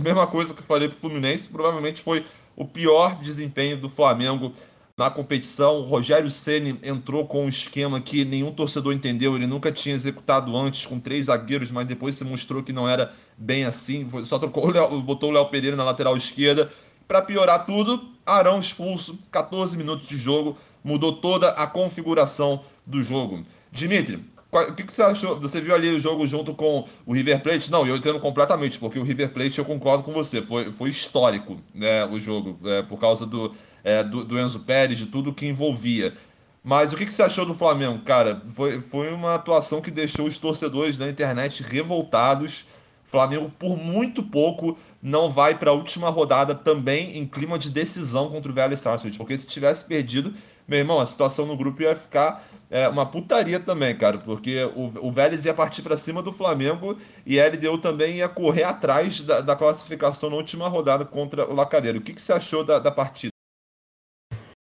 mesma 0.00 0.26
coisa 0.26 0.52
que 0.52 0.60
eu 0.60 0.64
falei 0.64 0.88
pro 0.88 0.98
Fluminense, 0.98 1.48
provavelmente 1.48 2.02
foi 2.02 2.24
o 2.56 2.64
pior 2.64 3.18
desempenho 3.20 3.76
do 3.76 3.88
Flamengo 3.88 4.52
na 4.96 5.10
competição. 5.10 5.80
O 5.80 5.84
Rogério 5.84 6.30
Ceni 6.30 6.78
entrou 6.82 7.26
com 7.26 7.44
um 7.44 7.48
esquema 7.48 8.00
que 8.00 8.24
nenhum 8.24 8.52
torcedor 8.52 8.92
entendeu. 8.92 9.34
Ele 9.34 9.46
nunca 9.46 9.72
tinha 9.72 9.94
executado 9.94 10.56
antes 10.56 10.86
com 10.86 11.00
três 11.00 11.26
zagueiros, 11.26 11.70
mas 11.70 11.86
depois 11.86 12.14
se 12.14 12.24
mostrou 12.24 12.62
que 12.62 12.72
não 12.72 12.88
era 12.88 13.12
bem 13.36 13.64
assim. 13.64 14.08
Só 14.24 14.38
trocou, 14.38 14.72
botou 15.02 15.30
o 15.30 15.32
Léo 15.32 15.46
Pereira 15.46 15.76
na 15.76 15.84
lateral 15.84 16.16
esquerda. 16.16 16.70
Para 17.08 17.22
piorar 17.22 17.66
tudo, 17.66 18.08
Arão 18.24 18.58
expulso, 18.58 19.18
14 19.30 19.76
minutos 19.76 20.06
de 20.06 20.16
jogo, 20.16 20.56
mudou 20.82 21.12
toda 21.14 21.48
a 21.48 21.66
configuração 21.66 22.62
do 22.86 23.02
jogo. 23.02 23.44
Dimitri, 23.70 24.24
o 24.62 24.74
que, 24.74 24.84
que, 24.84 24.92
você 24.92 25.02
achou? 25.02 25.38
Você 25.40 25.60
viu 25.60 25.74
ali 25.74 25.88
o 25.90 26.00
jogo 26.00 26.26
junto 26.26 26.54
com 26.54 26.86
o 27.04 27.12
River 27.12 27.42
Plate? 27.42 27.70
Não, 27.70 27.86
eu 27.86 27.96
entendo 27.96 28.20
completamente, 28.20 28.78
porque 28.78 28.98
o 28.98 29.02
River 29.02 29.30
Plate 29.32 29.58
eu 29.58 29.64
concordo 29.64 30.02
com 30.02 30.12
você, 30.12 30.40
foi, 30.40 30.70
foi 30.72 30.90
histórico 30.90 31.58
né, 31.74 32.04
o 32.06 32.20
jogo, 32.20 32.58
é, 32.64 32.82
por 32.82 33.00
causa 33.00 33.26
do, 33.26 33.52
é, 33.82 34.02
do, 34.04 34.24
do, 34.24 34.38
Enzo 34.38 34.60
Pérez, 34.60 34.98
de 34.98 35.06
tudo 35.06 35.34
que 35.34 35.46
envolvia. 35.46 36.14
Mas 36.62 36.92
o 36.92 36.96
que, 36.96 37.04
que 37.04 37.12
você 37.12 37.22
achou 37.22 37.44
do 37.44 37.52
Flamengo, 37.52 37.98
cara? 38.04 38.40
Foi, 38.54 38.80
foi 38.80 39.12
uma 39.12 39.34
atuação 39.34 39.80
que 39.80 39.90
deixou 39.90 40.26
os 40.26 40.38
torcedores 40.38 40.96
da 40.96 41.08
internet 41.08 41.62
revoltados. 41.62 42.66
Flamengo, 43.04 43.52
por 43.58 43.76
muito 43.76 44.22
pouco, 44.22 44.76
não 45.00 45.30
vai 45.30 45.58
para 45.58 45.70
a 45.70 45.74
última 45.74 46.08
rodada 46.08 46.54
também 46.54 47.18
em 47.18 47.26
clima 47.26 47.58
de 47.58 47.70
decisão 47.70 48.30
contra 48.30 48.50
o 48.50 48.54
Vélez 48.54 48.80
Sarsfield, 48.80 49.18
porque 49.18 49.36
se 49.36 49.46
tivesse 49.46 49.84
perdido, 49.84 50.32
meu 50.66 50.78
irmão, 50.78 50.98
a 50.98 51.06
situação 51.06 51.44
no 51.44 51.56
grupo 51.56 51.82
ia 51.82 51.94
ficar 51.94 52.42
é, 52.74 52.88
uma 52.88 53.06
putaria 53.06 53.60
também, 53.60 53.96
cara, 53.96 54.18
porque 54.18 54.64
o, 54.74 55.06
o 55.06 55.12
Vélez 55.12 55.44
ia 55.44 55.54
partir 55.54 55.80
para 55.80 55.96
cima 55.96 56.20
do 56.20 56.32
Flamengo 56.32 56.98
e 57.24 57.38
a 57.38 57.46
LDU 57.46 57.78
também 57.78 58.16
ia 58.16 58.28
correr 58.28 58.64
atrás 58.64 59.20
da, 59.20 59.40
da 59.40 59.54
classificação 59.54 60.28
na 60.28 60.34
última 60.34 60.66
rodada 60.66 61.04
contra 61.04 61.48
o 61.48 61.54
Lacareiro. 61.54 62.00
O 62.00 62.02
que, 62.02 62.12
que 62.12 62.20
você 62.20 62.32
achou 62.32 62.64
da, 62.64 62.80
da 62.80 62.90
partida? 62.90 63.30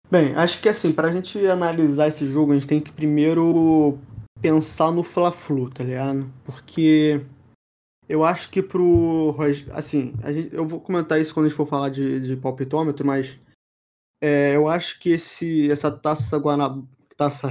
Bem, 0.09 0.33
acho 0.33 0.61
que 0.61 0.69
assim, 0.69 0.93
pra 0.93 1.11
gente 1.11 1.45
analisar 1.45 2.07
esse 2.07 2.25
jogo, 2.25 2.53
a 2.53 2.55
gente 2.55 2.67
tem 2.67 2.79
que 2.79 2.93
primeiro 2.93 3.99
pensar 4.41 4.93
no 4.93 5.03
Fla-Flu, 5.03 5.69
tá 5.69 5.83
ligado? 5.83 6.31
Porque 6.45 7.19
eu 8.07 8.23
acho 8.23 8.49
que 8.49 8.63
pro. 8.63 9.35
Assim, 9.73 10.13
gente, 10.27 10.55
eu 10.55 10.65
vou 10.65 10.79
comentar 10.79 11.19
isso 11.19 11.33
quando 11.33 11.47
a 11.47 11.49
gente 11.49 11.57
for 11.57 11.67
falar 11.67 11.89
de, 11.89 12.21
de 12.21 12.37
palpitômetro, 12.37 13.05
mas 13.05 13.37
é, 14.23 14.55
eu 14.55 14.69
acho 14.69 14.97
que 15.01 15.09
esse, 15.09 15.69
essa 15.69 15.91
taça 15.91 16.37
Guanabara. 16.37 16.87
Taça, 17.19 17.49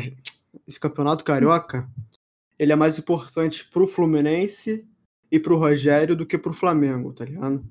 esse 0.66 0.78
campeonato 0.78 1.24
carioca, 1.24 1.88
ele 2.58 2.72
é 2.72 2.76
mais 2.76 2.98
importante 2.98 3.68
pro 3.68 3.86
Fluminense 3.86 4.86
e 5.30 5.38
pro 5.38 5.58
Rogério 5.58 6.16
do 6.16 6.26
que 6.26 6.38
pro 6.38 6.52
Flamengo, 6.52 7.12
tá 7.12 7.24
ligado? 7.24 7.64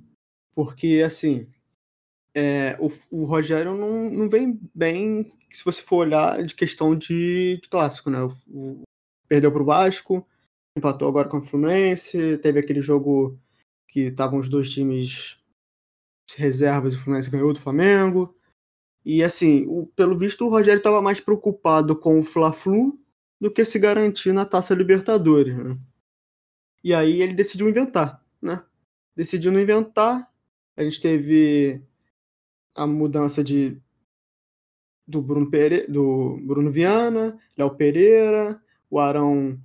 Porque, 0.55 1.03
assim, 1.05 1.47
é, 2.34 2.78
o, 2.80 2.89
o, 3.11 3.25
Rogério 3.25 3.75
não, 3.75 4.09
não 4.09 4.30
vem 4.30 4.59
bem, 4.73 5.34
se 5.51 5.65
você 5.65 5.82
for 5.82 5.97
olhar, 5.97 6.43
de 6.43 6.53
questão 6.53 6.95
de, 6.95 7.59
de 7.61 7.67
clássico, 7.67 8.09
né? 8.09 8.21
O, 8.21 8.32
o, 8.47 8.82
perdeu 9.28 9.51
pro 9.51 9.65
Vasco, 9.65 10.25
empatou 10.78 11.07
agora 11.07 11.28
com 11.28 11.39
o 11.39 11.43
Fluminense, 11.43 12.38
teve 12.38 12.59
aquele 12.59 12.82
jogo 12.82 13.39
que 13.88 14.01
estavam 14.01 14.39
os 14.39 14.47
dois 14.49 14.69
times 14.69 15.39
reservas 16.36 16.93
e 16.93 16.97
o 16.97 16.99
Fluminense 16.99 17.30
ganhou 17.30 17.51
do 17.51 17.59
Flamengo. 17.59 18.37
E 19.10 19.24
assim, 19.24 19.66
o, 19.70 19.88
pelo 19.95 20.18
visto 20.18 20.45
o 20.45 20.49
Rogério 20.49 20.80
estava 20.80 21.01
mais 21.01 21.22
preocupado 21.22 21.95
com 21.95 22.20
o 22.20 22.24
Fla-Flu 22.24 22.99
do 23.39 23.49
que 23.49 23.64
se 23.64 23.80
garantir 23.80 24.34
na 24.34 24.45
Taça 24.45 24.76
Libertadores. 24.76 25.55
Né? 25.55 25.78
E 26.84 26.93
aí 26.93 27.22
ele 27.22 27.34
decidiu 27.34 27.70
inventar, 27.70 28.22
né? 28.41 28.62
Decidiu 29.16 29.58
inventar. 29.58 30.30
A 30.76 30.84
gente 30.84 30.99
teve 30.99 31.82
a 32.76 32.86
mudança 32.86 33.41
de 33.41 33.82
do 35.08 35.22
Bruno, 35.22 35.49
Pere, 35.49 35.88
do 35.88 36.38
Bruno 36.43 36.70
Viana, 36.70 37.39
Léo 37.58 37.78
Pereira, 37.78 38.62
o 38.89 38.99
Arão 38.99 39.58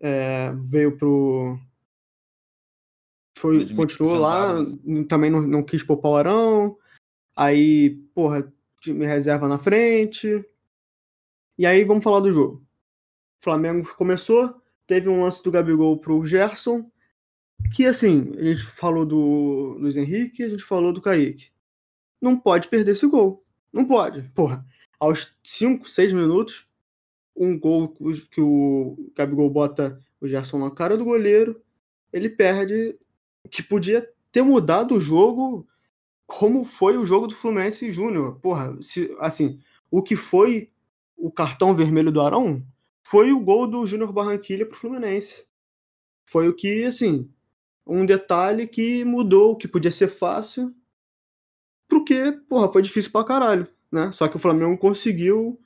é, 0.00 0.52
veio 0.66 0.98
pro. 0.98 1.58
Foi, 3.38 3.74
continuou 3.74 4.16
lá, 4.16 4.56
também 5.08 5.30
não, 5.30 5.40
não 5.40 5.62
quis 5.62 5.82
poupar 5.82 6.12
o 6.12 6.16
Arão. 6.16 6.76
Aí, 7.34 7.96
porra, 8.14 8.52
time 8.82 9.06
reserva 9.06 9.48
na 9.48 9.58
frente. 9.58 10.44
E 11.56 11.64
aí 11.64 11.84
vamos 11.84 12.02
falar 12.02 12.20
do 12.20 12.32
jogo. 12.32 12.56
O 13.40 13.44
Flamengo 13.44 13.88
começou, 13.94 14.60
teve 14.86 15.08
um 15.08 15.22
lance 15.22 15.42
do 15.42 15.50
Gabigol 15.50 15.98
pro 15.98 16.26
Gerson, 16.26 16.90
que 17.74 17.86
assim, 17.86 18.32
a 18.36 18.42
gente 18.42 18.62
falou 18.64 19.06
do 19.06 19.76
Luiz 19.78 19.96
Henrique, 19.96 20.42
a 20.42 20.48
gente 20.48 20.64
falou 20.64 20.92
do 20.92 21.00
Kaique. 21.00 21.50
Não 22.20 22.38
pode 22.38 22.68
perder 22.68 22.92
esse 22.92 23.06
gol. 23.06 23.44
Não 23.72 23.84
pode. 23.84 24.22
Porra, 24.34 24.66
aos 24.98 25.36
5, 25.42 25.88
6 25.88 26.12
minutos, 26.12 26.68
um 27.34 27.58
gol 27.58 27.96
que 28.30 28.40
o 28.40 29.10
Gabigol 29.16 29.48
bota 29.48 30.00
o 30.20 30.26
Gerson 30.26 30.58
na 30.58 30.70
cara 30.70 30.96
do 30.96 31.04
goleiro, 31.04 31.62
ele 32.12 32.28
perde, 32.28 32.98
que 33.50 33.62
podia 33.62 34.08
ter 34.30 34.42
mudado 34.42 34.94
o 34.94 35.00
jogo 35.00 35.66
como 36.26 36.64
foi 36.64 36.96
o 36.96 37.04
jogo 37.04 37.26
do 37.26 37.34
Fluminense 37.34 37.90
Júnior. 37.92 38.38
Porra, 38.40 38.76
se, 38.80 39.14
assim, 39.18 39.60
o 39.90 40.02
que 40.02 40.16
foi 40.16 40.70
o 41.16 41.30
cartão 41.30 41.74
vermelho 41.74 42.10
do 42.10 42.20
Arão 42.20 42.64
foi 43.02 43.32
o 43.32 43.40
gol 43.40 43.66
do 43.66 43.86
Júnior 43.86 44.12
Barranquilha 44.12 44.66
pro 44.66 44.78
Fluminense. 44.78 45.44
Foi 46.24 46.48
o 46.48 46.54
que, 46.54 46.84
assim, 46.84 47.30
um 47.86 48.06
detalhe 48.06 48.66
que 48.66 49.04
mudou, 49.04 49.56
que 49.56 49.68
podia 49.68 49.90
ser 49.90 50.08
fácil, 50.08 50.74
porque, 51.88 52.32
porra, 52.48 52.72
foi 52.72 52.80
difícil 52.80 53.12
pra 53.12 53.22
caralho, 53.22 53.68
né? 53.90 54.10
Só 54.12 54.26
que 54.26 54.36
o 54.36 54.38
Flamengo 54.40 54.78
conseguiu 54.78 55.60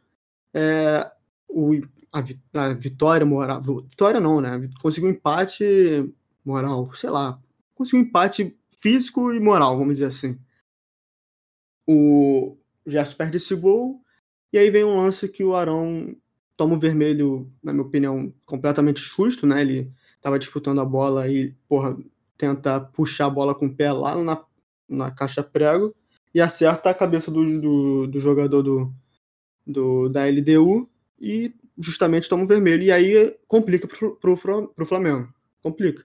é, 0.52 1.08
o, 1.48 1.80
a, 2.12 2.18
a, 2.62 2.74
vitória 2.74 3.24
moral. 3.24 3.62
Vitória 3.62 4.18
não, 4.18 4.40
né? 4.40 4.68
Conseguiu 4.82 5.08
empate 5.08 6.12
moral, 6.44 6.92
sei 6.94 7.10
lá. 7.10 7.40
Conseguiu 7.76 8.00
empate 8.00 8.58
físico 8.80 9.32
e 9.32 9.38
moral, 9.38 9.78
vamos 9.78 9.94
dizer 9.94 10.06
assim. 10.06 10.36
O 11.86 12.56
Gerson 12.86 13.16
perde 13.16 13.36
esse 13.36 13.54
gol, 13.54 14.00
e 14.52 14.58
aí 14.58 14.70
vem 14.70 14.84
um 14.84 14.96
lance 14.96 15.28
que 15.28 15.44
o 15.44 15.54
Arão 15.54 16.16
toma 16.56 16.74
o 16.74 16.78
vermelho, 16.78 17.52
na 17.62 17.72
minha 17.72 17.84
opinião, 17.84 18.32
completamente 18.44 19.00
justo, 19.00 19.46
né? 19.46 19.60
Ele 19.60 19.92
tava 20.20 20.38
disputando 20.38 20.80
a 20.80 20.84
bola 20.84 21.28
e, 21.28 21.54
porra, 21.68 21.96
tenta 22.36 22.80
puxar 22.80 23.26
a 23.26 23.30
bola 23.30 23.54
com 23.54 23.66
o 23.66 23.74
pé 23.74 23.92
lá 23.92 24.20
na, 24.22 24.44
na 24.88 25.10
caixa 25.10 25.42
prego 25.42 25.94
e 26.34 26.40
acerta 26.40 26.90
a 26.90 26.94
cabeça 26.94 27.30
do, 27.30 27.60
do, 27.60 28.06
do 28.06 28.20
jogador 28.20 28.62
do, 28.62 28.92
do, 29.66 30.08
da 30.08 30.26
LDU 30.26 30.88
e 31.20 31.54
justamente 31.78 32.28
toma 32.28 32.44
o 32.44 32.46
vermelho. 32.46 32.82
E 32.82 32.92
aí 32.92 33.36
complica 33.46 33.86
pro, 33.86 34.16
pro, 34.16 34.68
pro 34.68 34.86
Flamengo. 34.86 35.32
Complica. 35.62 36.04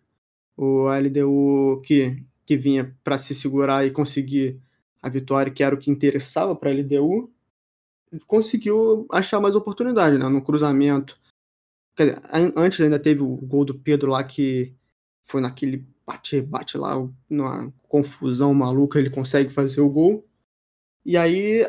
O 0.55 0.87
LDU 0.89 1.81
que, 1.85 2.23
que 2.45 2.57
vinha 2.57 2.95
para 3.03 3.17
se 3.17 3.33
segurar 3.33 3.85
e 3.85 3.91
conseguir 3.91 4.61
a 5.01 5.09
vitória, 5.09 5.51
que 5.51 5.63
era 5.63 5.75
o 5.75 5.77
que 5.77 5.89
interessava 5.89 6.55
para 6.55 6.69
a 6.69 6.73
LDU, 6.73 7.31
conseguiu 8.27 9.07
achar 9.11 9.39
mais 9.39 9.55
oportunidade, 9.55 10.17
né? 10.17 10.27
No 10.27 10.41
cruzamento. 10.41 11.19
Dizer, 11.97 12.21
antes 12.55 12.79
ainda 12.81 12.99
teve 12.99 13.21
o 13.21 13.35
gol 13.35 13.65
do 13.65 13.77
Pedro 13.77 14.11
lá 14.11 14.23
que 14.23 14.73
foi 15.23 15.41
naquele 15.41 15.85
bate-bate 16.05 16.77
lá, 16.77 16.95
numa 17.29 17.73
confusão 17.87 18.53
maluca, 18.53 18.99
ele 18.99 19.09
consegue 19.09 19.49
fazer 19.49 19.81
o 19.81 19.89
gol. 19.89 20.25
E 21.05 21.17
aí, 21.17 21.65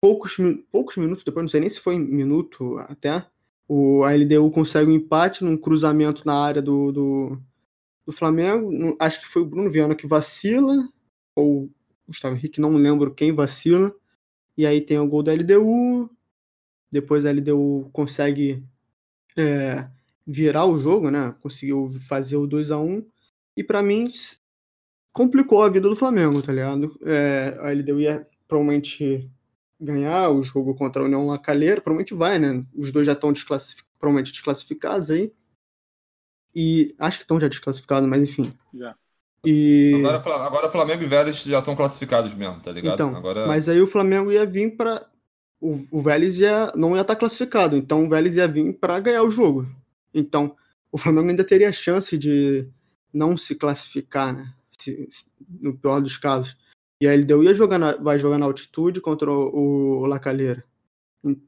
poucos, 0.00 0.36
poucos 0.70 0.96
minutos 0.96 1.24
depois, 1.24 1.44
não 1.44 1.48
sei 1.48 1.60
nem 1.60 1.70
se 1.70 1.80
foi 1.80 1.98
minuto 1.98 2.78
até, 2.78 3.26
o, 3.68 4.04
a 4.04 4.12
LDU 4.14 4.50
consegue 4.50 4.90
um 4.90 4.94
empate 4.94 5.44
num 5.44 5.56
cruzamento 5.56 6.22
na 6.24 6.34
área 6.34 6.62
do, 6.62 6.92
do, 6.92 7.42
do 8.04 8.12
Flamengo. 8.12 8.96
Acho 8.98 9.20
que 9.20 9.28
foi 9.28 9.42
o 9.42 9.46
Bruno 9.46 9.70
Viana 9.70 9.94
que 9.94 10.06
vacila, 10.06 10.74
ou 11.34 11.70
Gustavo 12.06 12.36
Henrique, 12.36 12.60
não 12.60 12.74
lembro 12.74 13.14
quem 13.14 13.34
vacila. 13.34 13.94
E 14.56 14.64
aí 14.66 14.80
tem 14.80 14.98
o 14.98 15.08
gol 15.08 15.22
da 15.22 15.32
LDU. 15.32 16.10
Depois 16.90 17.26
a 17.26 17.32
LDU 17.32 17.90
consegue 17.92 18.64
é, 19.36 19.88
virar 20.26 20.66
o 20.66 20.78
jogo, 20.78 21.10
né? 21.10 21.34
Conseguiu 21.40 21.90
fazer 22.08 22.36
o 22.36 22.46
2 22.46 22.70
a 22.70 22.78
1 22.78 23.04
E 23.56 23.62
para 23.62 23.82
mim 23.82 24.10
complicou 25.12 25.62
a 25.62 25.68
vida 25.68 25.88
do 25.88 25.96
Flamengo, 25.96 26.42
tá 26.42 26.52
ligado? 26.52 26.98
É, 27.02 27.56
a 27.60 27.72
LDU 27.72 28.00
ia 28.00 28.28
provavelmente 28.46 29.30
ganhar 29.78 30.30
o 30.30 30.42
jogo 30.42 30.74
contra 30.74 31.02
a 31.02 31.04
União 31.04 31.26
Lacalheira, 31.26 31.80
provavelmente 31.80 32.14
vai, 32.14 32.38
né? 32.38 32.64
Os 32.74 32.90
dois 32.90 33.06
já 33.06 33.12
estão 33.12 33.32
desclassific... 33.32 33.86
provavelmente 33.98 34.32
desclassificados 34.32 35.10
aí. 35.10 35.32
E 36.54 36.94
acho 36.98 37.18
que 37.18 37.24
estão 37.24 37.38
já 37.38 37.48
desclassificados, 37.48 38.08
mas 38.08 38.28
enfim. 38.28 38.52
Já. 38.72 38.96
E... 39.44 39.94
Agora, 39.96 40.46
agora 40.46 40.70
Flamengo 40.70 41.02
e 41.02 41.06
Vélez 41.06 41.42
já 41.42 41.58
estão 41.58 41.76
classificados 41.76 42.34
mesmo, 42.34 42.60
tá 42.60 42.72
ligado? 42.72 42.94
Então, 42.94 43.16
agora... 43.16 43.46
Mas 43.46 43.68
aí 43.68 43.80
o 43.80 43.86
Flamengo 43.86 44.32
ia 44.32 44.44
vir 44.44 44.76
para 44.76 45.06
o, 45.60 45.86
o 45.90 46.02
Vélez 46.02 46.38
ia, 46.40 46.72
não 46.74 46.94
ia 46.94 47.02
estar 47.02 47.14
tá 47.14 47.18
classificado, 47.18 47.76
então 47.76 48.04
o 48.04 48.08
Vélez 48.08 48.36
ia 48.36 48.46
vir 48.46 48.72
para 48.74 48.98
ganhar 49.00 49.22
o 49.22 49.30
jogo. 49.30 49.66
Então, 50.12 50.56
o 50.90 50.98
Flamengo 50.98 51.30
ainda 51.30 51.44
teria 51.44 51.72
chance 51.72 52.16
de 52.16 52.68
não 53.12 53.36
se 53.36 53.54
classificar, 53.54 54.34
né? 54.34 54.52
Se, 54.78 55.08
se, 55.10 55.24
no 55.60 55.76
pior 55.76 56.00
dos 56.00 56.16
casos. 56.16 56.56
E 57.00 57.08
a 57.08 57.14
LDU 57.14 57.44
ia 57.44 57.54
jogar 57.54 57.78
na, 57.78 57.96
vai 57.96 58.18
jogar 58.18 58.38
na 58.38 58.46
altitude 58.46 59.00
contra 59.00 59.30
o, 59.30 60.00
o 60.00 60.06
Lacalheira. 60.06 60.64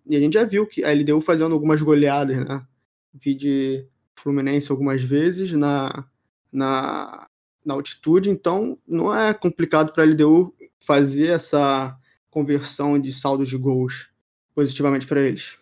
E 0.06 0.16
a 0.16 0.20
gente 0.20 0.34
já 0.34 0.44
viu 0.44 0.66
que 0.66 0.84
a 0.84 0.92
LDU 0.92 1.20
fazendo 1.20 1.52
algumas 1.52 1.80
goleadas, 1.80 2.38
né? 2.38 2.66
Vi 3.14 3.34
de 3.34 3.86
Fluminense 4.16 4.70
algumas 4.70 5.02
vezes 5.02 5.52
na, 5.52 6.04
na, 6.52 7.27
na 7.68 7.74
altitude, 7.74 8.30
então 8.30 8.78
não 8.88 9.14
é 9.14 9.34
complicado 9.34 9.92
para 9.92 10.02
a 10.02 10.06
LDU 10.06 10.54
fazer 10.80 11.26
essa 11.26 11.94
conversão 12.30 12.98
de 12.98 13.12
saldos 13.12 13.46
de 13.46 13.58
gols 13.58 14.08
positivamente 14.54 15.06
para 15.06 15.20
eles. 15.20 15.58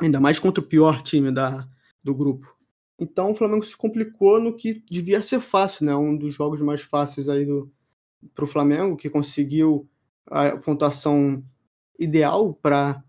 Ainda 0.00 0.20
mais 0.20 0.38
contra 0.38 0.62
o 0.62 0.66
pior 0.66 1.02
time 1.02 1.32
da, 1.32 1.66
do 2.04 2.14
grupo. 2.14 2.56
Então 2.96 3.32
o 3.32 3.34
Flamengo 3.34 3.64
se 3.64 3.76
complicou 3.76 4.40
no 4.40 4.54
que 4.54 4.84
devia 4.88 5.20
ser 5.20 5.40
fácil, 5.40 5.86
né? 5.86 5.96
Um 5.96 6.16
dos 6.16 6.32
jogos 6.32 6.60
mais 6.60 6.82
fáceis 6.82 7.28
aí 7.28 7.44
do 7.44 7.68
para 8.32 8.44
o 8.44 8.48
Flamengo, 8.48 8.96
que 8.96 9.10
conseguiu 9.10 9.88
a 10.26 10.56
pontuação 10.56 11.42
ideal 11.98 12.54
para 12.54 13.02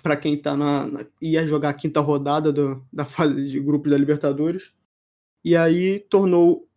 para 0.00 0.16
quem 0.16 0.40
tá 0.40 0.56
na, 0.56 0.86
na, 0.86 1.06
ia 1.20 1.44
jogar 1.44 1.70
a 1.70 1.74
quinta 1.74 1.98
rodada 1.98 2.52
do, 2.52 2.86
da 2.92 3.04
fase 3.04 3.50
de 3.50 3.58
grupo 3.58 3.90
da 3.90 3.98
Libertadores. 3.98 4.72
E 5.42 5.56
aí 5.56 5.98
tornou 5.98 6.68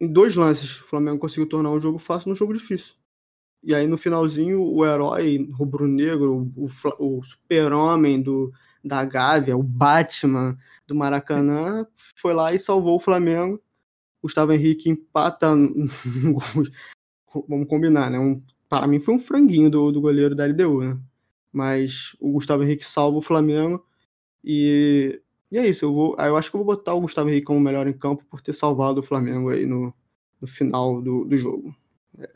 em 0.00 0.06
dois 0.06 0.36
lances, 0.36 0.80
o 0.80 0.84
Flamengo 0.84 1.18
conseguiu 1.18 1.48
tornar 1.48 1.70
um 1.70 1.80
jogo 1.80 1.98
fácil 1.98 2.30
num 2.30 2.36
jogo 2.36 2.52
difícil. 2.52 2.94
E 3.62 3.74
aí 3.74 3.86
no 3.86 3.96
finalzinho, 3.96 4.62
o 4.62 4.84
herói 4.84 5.48
rubro-negro, 5.52 6.52
o, 6.56 6.68
o 6.98 7.24
super-homem 7.24 8.20
do, 8.20 8.52
da 8.84 9.04
Gávea, 9.04 9.56
o 9.56 9.62
Batman 9.62 10.58
do 10.86 10.94
Maracanã, 10.94 11.86
foi 12.14 12.34
lá 12.34 12.52
e 12.52 12.58
salvou 12.58 12.96
o 12.96 13.00
Flamengo. 13.00 13.60
Gustavo 14.22 14.52
Henrique 14.52 14.90
empata. 14.90 15.48
Vamos 17.48 17.68
combinar, 17.68 18.10
né? 18.10 18.18
Um, 18.18 18.42
para 18.68 18.86
mim 18.86 19.00
foi 19.00 19.14
um 19.14 19.18
franguinho 19.18 19.70
do, 19.70 19.90
do 19.90 20.00
goleiro 20.00 20.34
da 20.34 20.46
LDU, 20.46 20.82
né? 20.82 20.98
Mas 21.52 22.16
o 22.20 22.32
Gustavo 22.32 22.62
Henrique 22.62 22.84
salva 22.84 23.18
o 23.18 23.22
Flamengo. 23.22 23.84
E, 24.42 25.20
e 25.54 25.58
é 25.58 25.68
isso. 25.68 25.84
Eu, 25.84 25.94
vou, 25.94 26.16
eu 26.18 26.36
acho 26.36 26.50
que 26.50 26.56
eu 26.56 26.64
vou 26.64 26.74
botar 26.74 26.94
o 26.94 27.00
Gustavo 27.00 27.28
Henrique 27.28 27.46
como 27.46 27.60
melhor 27.60 27.86
em 27.86 27.92
campo 27.92 28.24
por 28.24 28.40
ter 28.40 28.52
salvado 28.52 28.98
o 28.98 29.02
Flamengo 29.04 29.50
aí 29.50 29.64
no, 29.64 29.94
no 30.40 30.48
final 30.48 31.00
do, 31.00 31.24
do 31.24 31.36
jogo. 31.36 31.72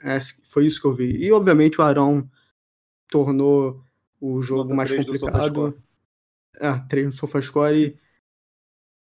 É, 0.04 0.20
foi 0.44 0.66
isso 0.66 0.80
que 0.80 0.86
eu 0.86 0.94
vi. 0.94 1.16
E, 1.16 1.32
obviamente, 1.32 1.80
o 1.80 1.82
Arão 1.82 2.30
tornou 3.10 3.82
o 4.20 4.40
jogo 4.40 4.72
mais 4.72 4.92
complicado. 4.94 5.76
Ah, 6.60 6.78
três 6.78 7.06
no 7.06 7.12
SofaScore. 7.12 7.76
E 7.76 7.98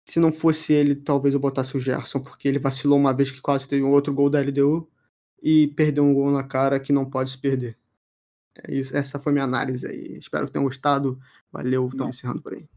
se 0.08 0.20
não 0.20 0.32
fosse 0.32 0.72
ele, 0.72 0.94
talvez 0.94 1.34
eu 1.34 1.40
botasse 1.40 1.76
o 1.76 1.80
Gerson, 1.80 2.20
porque 2.20 2.46
ele 2.46 2.60
vacilou 2.60 2.96
uma 2.96 3.12
vez 3.12 3.32
que 3.32 3.40
quase 3.40 3.66
teve 3.66 3.82
um 3.82 3.90
outro 3.90 4.14
gol 4.14 4.30
da 4.30 4.40
LDU 4.40 4.88
e 5.42 5.66
perdeu 5.74 6.04
um 6.04 6.14
gol 6.14 6.30
na 6.30 6.44
cara 6.44 6.78
que 6.78 6.92
não 6.92 7.10
pode 7.10 7.30
se 7.30 7.38
perder. 7.38 7.76
É 8.62 8.72
isso, 8.72 8.96
essa 8.96 9.18
foi 9.18 9.32
minha 9.32 9.44
análise 9.44 9.84
aí. 9.88 10.16
Espero 10.16 10.46
que 10.46 10.52
tenham 10.52 10.64
gostado. 10.64 11.18
Valeu, 11.50 11.88
estamos 11.88 12.16
encerrando 12.16 12.40
por 12.40 12.54
aí. 12.54 12.68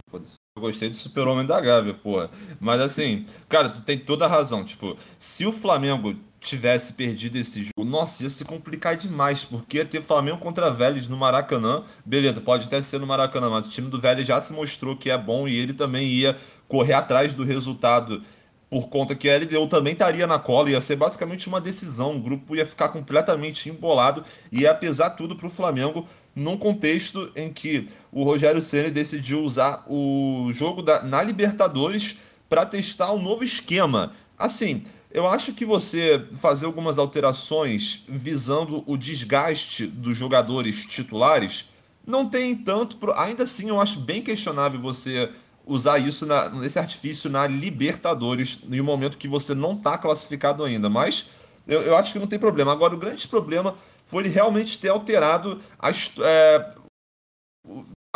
Eu 0.58 0.62
gostei 0.62 0.90
do 0.90 0.96
Super-Homem 0.96 1.46
da 1.46 1.62
Gávea, 1.62 1.94
porra. 1.94 2.32
Mas 2.60 2.82
assim, 2.82 3.26
cara, 3.48 3.70
tu 3.70 3.82
tem 3.82 3.98
toda 3.98 4.26
a 4.26 4.28
razão. 4.28 4.64
Tipo, 4.64 4.98
se 5.20 5.46
o 5.46 5.52
Flamengo 5.52 6.16
tivesse 6.40 6.94
perdido 6.94 7.38
esse 7.38 7.64
jogo, 7.64 7.88
nossa, 7.88 8.24
ia 8.24 8.30
se 8.30 8.44
complicar 8.44 8.96
demais, 8.96 9.44
porque 9.44 9.78
ia 9.78 9.86
ter 9.86 10.02
Flamengo 10.02 10.38
contra 10.40 10.72
Vélez 10.72 11.08
no 11.08 11.16
Maracanã. 11.16 11.84
Beleza, 12.04 12.42
pode 12.42 12.66
até 12.66 12.82
ser 12.82 13.00
no 13.00 13.06
Maracanã, 13.06 13.50
mas 13.50 13.68
o 13.68 13.70
time 13.70 13.88
do 13.90 14.02
Vélez 14.02 14.26
já 14.26 14.42
se 14.42 14.52
mostrou 14.52 14.96
que 14.96 15.12
é 15.12 15.18
bom 15.18 15.48
e 15.48 15.56
ele 15.56 15.74
também 15.74 16.08
ia 16.08 16.38
correr 16.68 16.94
atrás 16.94 17.34
do 17.34 17.44
resultado 17.44 18.24
por 18.70 18.90
conta 18.90 19.16
que 19.16 19.30
a 19.30 19.38
LDU 19.38 19.68
também 19.68 19.94
estaria 19.94 20.28
na 20.28 20.40
cola, 20.40 20.70
ia 20.70 20.82
ser 20.82 20.98
basicamente 20.98 21.48
uma 21.48 21.62
decisão, 21.62 22.18
o 22.18 22.20
grupo 22.20 22.56
ia 22.56 22.66
ficar 22.66 22.90
completamente 22.90 23.70
embolado 23.70 24.24
e 24.52 24.68
apesar 24.68 25.12
tudo 25.12 25.36
para 25.36 25.48
o 25.48 25.52
Flamengo 25.52 26.08
num 26.36 26.58
contexto 26.58 27.32
em 27.36 27.52
que 27.52 27.88
o 28.12 28.24
Rogério 28.24 28.62
Ceni 28.62 28.92
decidiu 28.92 29.42
usar 29.42 29.84
o 29.88 30.52
jogo 30.54 30.82
da, 30.82 31.02
na 31.02 31.24
Libertadores 31.24 32.18
para 32.48 32.66
testar 32.66 33.12
um 33.12 33.22
novo 33.22 33.44
esquema. 33.44 34.14
Assim, 34.38 34.84
eu 35.12 35.28
acho 35.28 35.54
que 35.54 35.66
você 35.66 36.24
fazer 36.40 36.66
algumas 36.66 36.98
alterações 36.98 38.04
visando 38.08 38.84
o 38.86 38.98
desgaste 38.98 39.88
dos 39.88 40.16
jogadores 40.16 40.86
titulares 40.86 41.70
não 42.06 42.30
tem 42.30 42.56
tanto. 42.56 42.98
Ainda 43.14 43.44
assim, 43.44 43.70
eu 43.70 43.82
acho 43.82 44.00
bem 44.02 44.22
questionável 44.22 44.80
você 44.80 45.32
usar 45.68 46.00
isso 46.00 46.26
na, 46.26 46.52
esse 46.64 46.80
artifício 46.80 47.30
na 47.30 47.46
Libertadores 47.46 48.62
em 48.72 48.82
um 48.82 48.86
momento 48.86 49.18
que 49.18 49.28
você 49.28 49.54
não 49.54 49.74
está 49.74 49.98
classificado 49.98 50.64
ainda. 50.64 50.90
Mas 50.90 51.30
eu, 51.68 51.82
eu, 51.82 51.96
acho 51.98 52.14
que 52.14 52.20
não 52.20 52.28
tem 52.28 52.40
problema. 52.40 52.72
Agora, 52.72 52.96
o 52.96 53.00
grande 53.00 53.28
problema 53.28 53.76
foi 54.06 54.24
ele 54.24 54.30
realmente 54.30 54.80
ter 54.80 54.90
alterado 54.90 55.62
a, 55.78 55.92
é, 55.92 56.74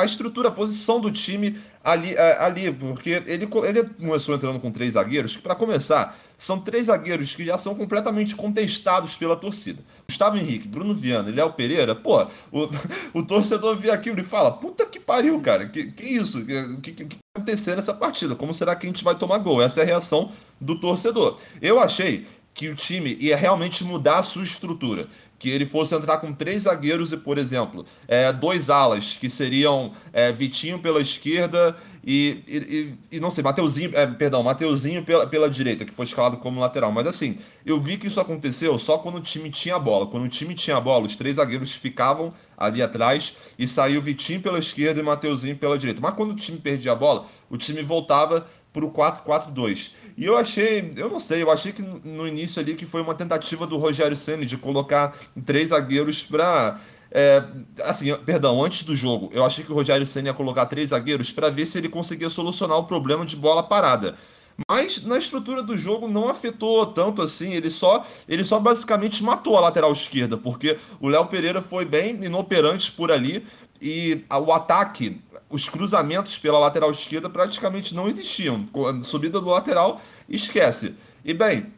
a 0.02 0.06
estrutura, 0.06 0.50
a 0.50 0.52
posição 0.52 1.00
do 1.00 1.12
time 1.12 1.58
ali, 1.84 2.14
é, 2.14 2.44
ali 2.44 2.72
porque 2.72 3.22
ele, 3.26 3.48
ele 3.66 3.84
começou 4.00 4.36
entrando 4.36 4.60
com 4.60 4.72
três 4.72 4.94
zagueiros, 4.94 5.36
que 5.36 5.42
para 5.42 5.56
começar, 5.56 6.18
são 6.38 6.60
três 6.60 6.88
zagueiros 6.88 7.36
que 7.36 7.46
já 7.46 7.58
são 7.58 7.76
completamente 7.76 8.36
contestados 8.36 9.16
pela 9.16 9.36
torcida. 9.36 9.82
Gustavo 10.08 10.38
Henrique, 10.38 10.68
Bruno 10.68 10.94
Viana 10.94 11.30
e 11.30 11.34
Léo 11.34 11.54
Pereira, 11.54 11.96
pô, 11.96 12.24
o, 12.52 12.70
o 13.20 13.24
torcedor 13.24 13.78
vê 13.78 13.92
aquilo 13.92 14.20
e 14.20 14.24
fala, 14.24 14.52
puta 14.52 14.86
que 14.86 15.00
pariu, 15.00 15.40
cara, 15.40 15.68
que, 15.68 15.92
que 15.92 16.04
isso? 16.04 16.40
O 16.40 16.82
que, 16.82 16.92
que, 16.92 17.06
que 17.06 17.16
tá 17.16 17.22
acontecer 17.36 17.76
nessa 17.76 17.94
partida? 17.94 18.36
Como 18.36 18.54
será 18.54 18.76
que 18.76 18.86
a 18.86 18.90
gente 18.90 19.04
vai 19.04 19.16
tomar 19.16 19.38
gol? 19.40 19.62
Essa 19.62 19.82
é 19.82 19.84
a 19.84 19.86
reação 19.86 20.32
do 20.60 20.80
torcedor. 20.80 21.40
Eu 21.62 21.80
achei 21.80 22.28
que 22.54 22.68
o 22.70 22.76
time 22.76 23.16
ia 23.20 23.38
realmente 23.38 23.84
mudar 23.84 24.20
a 24.20 24.24
sua 24.24 24.44
estrutura 24.44 25.08
que 25.42 25.50
ele 25.50 25.66
fosse 25.66 25.96
entrar 25.96 26.20
com 26.20 26.32
três 26.32 26.64
zagueiros 26.64 27.12
e, 27.12 27.18
por 27.18 27.40
exemplo, 27.40 27.84
é, 28.08 28.32
dois 28.32 28.70
alas, 28.70 29.18
que 29.20 29.28
seriam 29.28 29.92
é, 30.14 30.32
Vitinho 30.32 30.78
pela 30.78 31.02
esquerda 31.02 31.76
e, 32.06 32.44
e, 32.48 33.16
e 33.16 33.20
não 33.20 33.32
sei, 33.32 33.44
Mateuzinho, 33.44 33.90
é, 33.96 34.06
perdão, 34.06 34.44
Mateuzinho 34.44 35.04
pela, 35.04 35.26
pela 35.26 35.50
direita, 35.50 35.84
que 35.84 35.92
foi 35.92 36.06
escalado 36.06 36.38
como 36.38 36.60
lateral. 36.60 36.92
Mas 36.92 37.08
assim, 37.08 37.40
eu 37.66 37.82
vi 37.82 37.98
que 37.98 38.06
isso 38.06 38.22
aconteceu 38.22 38.78
só 38.78 39.00
quando 39.00 39.16
o 39.16 39.20
time 39.20 39.50
tinha 39.50 39.78
a 39.78 39.80
bola. 39.80 40.06
Quando 40.06 40.26
o 40.26 40.30
time 40.30 40.54
tinha 40.54 40.78
a 40.78 40.80
bola, 40.80 41.08
os 41.08 41.16
três 41.16 41.38
zagueiros 41.38 41.74
ficavam 41.74 42.32
ali 42.56 42.80
atrás 42.80 43.36
e 43.58 43.68
saiu 43.68 44.00
Vitinho 44.00 44.42
pela 44.42 44.60
esquerda 44.60 45.00
e 45.00 45.04
Mateuzinho 45.04 45.58
pela 45.58 45.76
direita. 45.76 46.00
Mas 46.00 46.14
quando 46.14 46.34
o 46.34 46.36
time 46.36 46.60
perdia 46.60 46.92
a 46.92 46.96
bola, 46.96 47.26
o 47.50 47.58
time 47.58 47.82
voltava 47.82 48.46
para 48.72 48.86
o 48.86 48.92
4-4-2. 48.92 49.92
E 50.22 50.26
eu 50.26 50.38
achei, 50.38 50.94
eu 50.98 51.10
não 51.10 51.18
sei, 51.18 51.42
eu 51.42 51.50
achei 51.50 51.72
que 51.72 51.82
no 51.82 52.28
início 52.28 52.62
ali 52.62 52.76
que 52.76 52.86
foi 52.86 53.02
uma 53.02 53.16
tentativa 53.16 53.66
do 53.66 53.76
Rogério 53.76 54.16
Ceni 54.16 54.46
de 54.46 54.56
colocar 54.56 55.18
três 55.44 55.70
zagueiros 55.70 56.22
para 56.22 56.80
é, 57.10 57.44
assim, 57.84 58.16
perdão, 58.18 58.64
antes 58.64 58.84
do 58.84 58.96
jogo, 58.96 59.32
eu 59.34 59.44
achei 59.44 59.66
que 59.66 59.72
o 59.72 59.74
Rogério 59.74 60.06
Ceni 60.06 60.28
ia 60.28 60.34
colocar 60.36 60.68
três 60.68 60.90
zagueiros 60.90 61.32
para 61.32 61.50
ver 61.50 61.66
se 61.66 61.80
ele 61.80 61.90
conseguia 61.90 62.30
solucionar 62.30 62.78
o 62.78 62.84
problema 62.84 63.26
de 63.26 63.36
bola 63.36 63.64
parada. 63.64 64.16
Mas 64.70 65.04
na 65.04 65.18
estrutura 65.18 65.64
do 65.64 65.76
jogo 65.76 66.08
não 66.08 66.30
afetou 66.30 66.86
tanto 66.86 67.24
assim, 67.24 67.56
ele 67.56 67.72
só, 67.72 68.06
ele 68.30 68.44
só 68.44 68.60
basicamente 68.60 69.24
matou 69.24 69.58
a 69.58 69.62
lateral 69.62 69.92
esquerda, 69.92 70.38
porque 70.38 70.78
o 71.00 71.08
Léo 71.08 71.26
Pereira 71.26 71.64
foi 71.64 71.84
bem 71.84 72.24
inoperante 72.24 72.92
por 72.92 73.12
ali 73.12 73.44
e 73.82 74.24
o 74.30 74.52
ataque 74.54 75.20
os 75.52 75.70
cruzamentos 75.70 76.38
pela 76.38 76.60
lateral 76.60 76.92
esquerda 76.92 77.30
praticamente 77.30 77.94
não 77.94 78.08
existiam. 78.08 78.68
Subida 79.02 79.40
do 79.40 79.50
lateral, 79.50 80.02
esquece. 80.30 80.96
E 81.24 81.34
bem, 81.34 81.72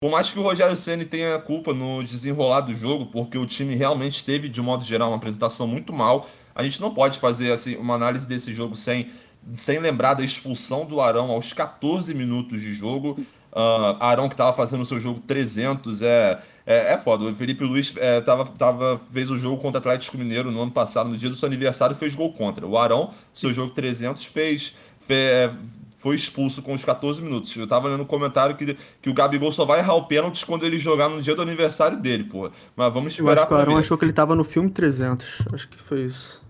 por 0.00 0.10
mais 0.10 0.30
que 0.30 0.38
o 0.38 0.42
Rogério 0.42 0.76
Ceni 0.76 1.04
tenha 1.04 1.38
culpa 1.38 1.72
no 1.72 2.02
desenrolar 2.04 2.60
do 2.60 2.74
jogo, 2.74 3.06
porque 3.06 3.38
o 3.38 3.46
time 3.46 3.74
realmente 3.74 4.24
teve, 4.24 4.48
de 4.48 4.60
modo 4.60 4.84
geral, 4.84 5.08
uma 5.08 5.16
apresentação 5.16 5.66
muito 5.66 5.92
mal, 5.92 6.28
a 6.54 6.62
gente 6.62 6.80
não 6.80 6.92
pode 6.92 7.18
fazer 7.18 7.52
assim, 7.52 7.76
uma 7.76 7.94
análise 7.94 8.26
desse 8.26 8.52
jogo 8.52 8.76
sem, 8.76 9.10
sem 9.50 9.78
lembrar 9.78 10.14
da 10.14 10.24
expulsão 10.24 10.84
do 10.84 11.00
Arão 11.00 11.30
aos 11.30 11.52
14 11.52 12.14
minutos 12.14 12.60
de 12.60 12.74
jogo. 12.74 13.18
Uh, 13.52 13.96
Arão 14.00 14.28
que 14.28 14.34
estava 14.34 14.54
fazendo 14.54 14.82
o 14.82 14.86
seu 14.86 15.00
jogo 15.00 15.20
300 15.20 16.02
é, 16.02 16.42
é, 16.66 16.94
é 16.94 16.98
foda. 16.98 17.24
O 17.24 17.34
Felipe 17.34 17.64
Luiz 17.64 17.94
é, 17.96 18.20
tava, 18.20 18.44
tava, 18.44 19.00
fez 19.12 19.30
o 19.30 19.36
jogo 19.36 19.58
contra 19.58 19.78
o 19.78 19.80
Atlético 19.80 20.18
Mineiro 20.18 20.50
no 20.50 20.60
ano 20.60 20.72
passado, 20.72 21.08
no 21.08 21.16
dia 21.16 21.30
do 21.30 21.36
seu 21.36 21.46
aniversário, 21.46 21.94
fez 21.94 22.14
gol 22.14 22.32
contra. 22.32 22.66
O 22.66 22.76
Arão, 22.76 23.10
seu 23.32 23.54
jogo 23.54 23.72
300, 23.72 24.24
fez, 24.24 24.74
fez 25.06 25.16
é, 25.16 25.50
foi 25.98 26.14
expulso 26.14 26.62
com 26.62 26.72
os 26.72 26.84
14 26.84 27.20
minutos. 27.20 27.56
Eu 27.56 27.66
tava 27.66 27.88
lendo 27.88 28.02
um 28.02 28.06
comentário 28.06 28.54
que, 28.54 28.76
que 29.02 29.10
o 29.10 29.14
Gabigol 29.14 29.50
só 29.50 29.64
vai 29.64 29.80
errar 29.80 29.94
o 29.94 30.04
pênalti 30.04 30.46
quando 30.46 30.64
ele 30.64 30.78
jogar 30.78 31.08
no 31.08 31.20
dia 31.20 31.34
do 31.34 31.42
aniversário 31.42 31.98
dele, 31.98 32.22
porra. 32.22 32.52
Mas 32.76 32.94
vamos 32.94 33.12
esperar. 33.12 33.30
Eu 33.30 33.38
acho 33.38 33.46
que 33.48 33.54
o 33.54 33.56
Arão 33.56 33.76
achou 33.76 33.98
que 33.98 34.04
ele 34.04 34.12
tava 34.12 34.36
no 34.36 34.44
filme 34.44 34.70
300. 34.70 35.42
Acho 35.52 35.68
que 35.68 35.76
foi 35.76 36.02
isso. 36.02 36.45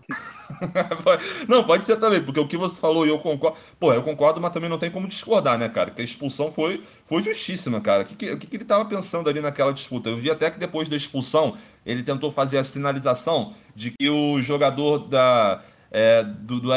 Não, 1.49 1.65
pode 1.65 1.85
ser 1.85 1.97
também, 1.97 2.23
porque 2.23 2.41
o 2.41 2.47
que 2.47 2.57
você 2.57 2.81
falou 2.81 3.07
e 3.07 3.09
eu 3.09 3.19
concordo. 3.19 3.57
Pô, 3.79 3.93
eu 3.93 4.03
concordo, 4.03 4.41
mas 4.41 4.53
também 4.53 4.69
não 4.69 4.79
tem 4.79 4.91
como 4.91 5.07
discordar, 5.09 5.59
né, 5.59 5.69
cara? 5.69 5.91
Que 5.91 6.01
a 6.01 6.05
expulsão 6.05 6.53
foi, 6.53 6.83
foi 7.05 7.23
justíssima, 7.23 7.81
cara. 7.81 8.03
O 8.03 8.07
que, 8.07 8.15
que, 8.15 8.47
que, 8.47 8.57
ele 8.57 8.65
tava 8.65 8.85
pensando 8.85 9.29
ali 9.29 9.41
naquela 9.41 9.73
disputa? 9.73 10.09
Eu 10.09 10.17
vi 10.17 10.31
até 10.31 10.51
que 10.51 10.59
depois 10.59 10.89
da 10.89 10.97
expulsão, 10.97 11.57
ele 11.85 12.03
tentou 12.03 12.31
fazer 12.31 12.59
a 12.59 12.65
sinalização 12.65 13.55
de 13.75 13.91
que 13.91 14.09
o 14.09 14.41
jogador 14.41 14.99
da, 14.99 15.63
é, 15.91 16.23
do, 16.23 16.61
do 16.61 16.73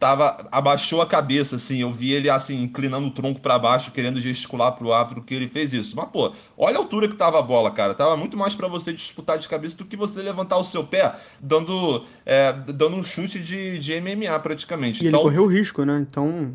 tava 0.00 0.48
abaixou 0.50 1.02
a 1.02 1.06
cabeça, 1.06 1.56
assim, 1.56 1.82
eu 1.82 1.92
vi 1.92 2.12
ele 2.12 2.30
assim 2.30 2.62
inclinando 2.62 3.08
o 3.08 3.10
tronco 3.10 3.38
para 3.38 3.58
baixo, 3.58 3.92
querendo 3.92 4.18
gesticular 4.18 4.72
pro 4.72 4.94
árbitro 4.94 5.22
que 5.22 5.34
ele 5.34 5.46
fez 5.46 5.74
isso. 5.74 5.94
Mas 5.94 6.08
pô, 6.08 6.32
olha 6.56 6.76
a 6.76 6.78
altura 6.78 7.06
que 7.06 7.14
tava 7.14 7.38
a 7.38 7.42
bola, 7.42 7.70
cara. 7.70 7.94
Tava 7.94 8.16
muito 8.16 8.34
mais 8.34 8.54
para 8.54 8.66
você 8.66 8.94
disputar 8.94 9.36
de 9.36 9.46
cabeça 9.46 9.76
do 9.76 9.84
que 9.84 9.98
você 9.98 10.22
levantar 10.22 10.56
o 10.56 10.64
seu 10.64 10.82
pé 10.82 11.14
dando 11.38 12.02
é, 12.24 12.50
dando 12.52 12.96
um 12.96 13.02
chute 13.02 13.38
de, 13.38 13.78
de 13.78 14.00
MMA 14.00 14.38
praticamente. 14.40 15.04
E 15.04 15.08
então, 15.08 15.20
ele 15.20 15.28
correu 15.28 15.46
risco, 15.46 15.84
né? 15.84 16.04
Então, 16.08 16.54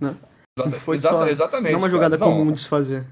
né? 0.00 0.16
Foi 0.80 0.96
exata, 0.96 1.26
só, 1.26 1.26
exatamente. 1.28 1.72
Não 1.72 1.80
é 1.80 1.82
uma 1.82 1.90
jogada 1.90 2.16
cara. 2.16 2.30
comum 2.30 2.46
não, 2.46 2.52
de 2.52 2.60
se 2.60 2.68
fazer. 2.68 3.06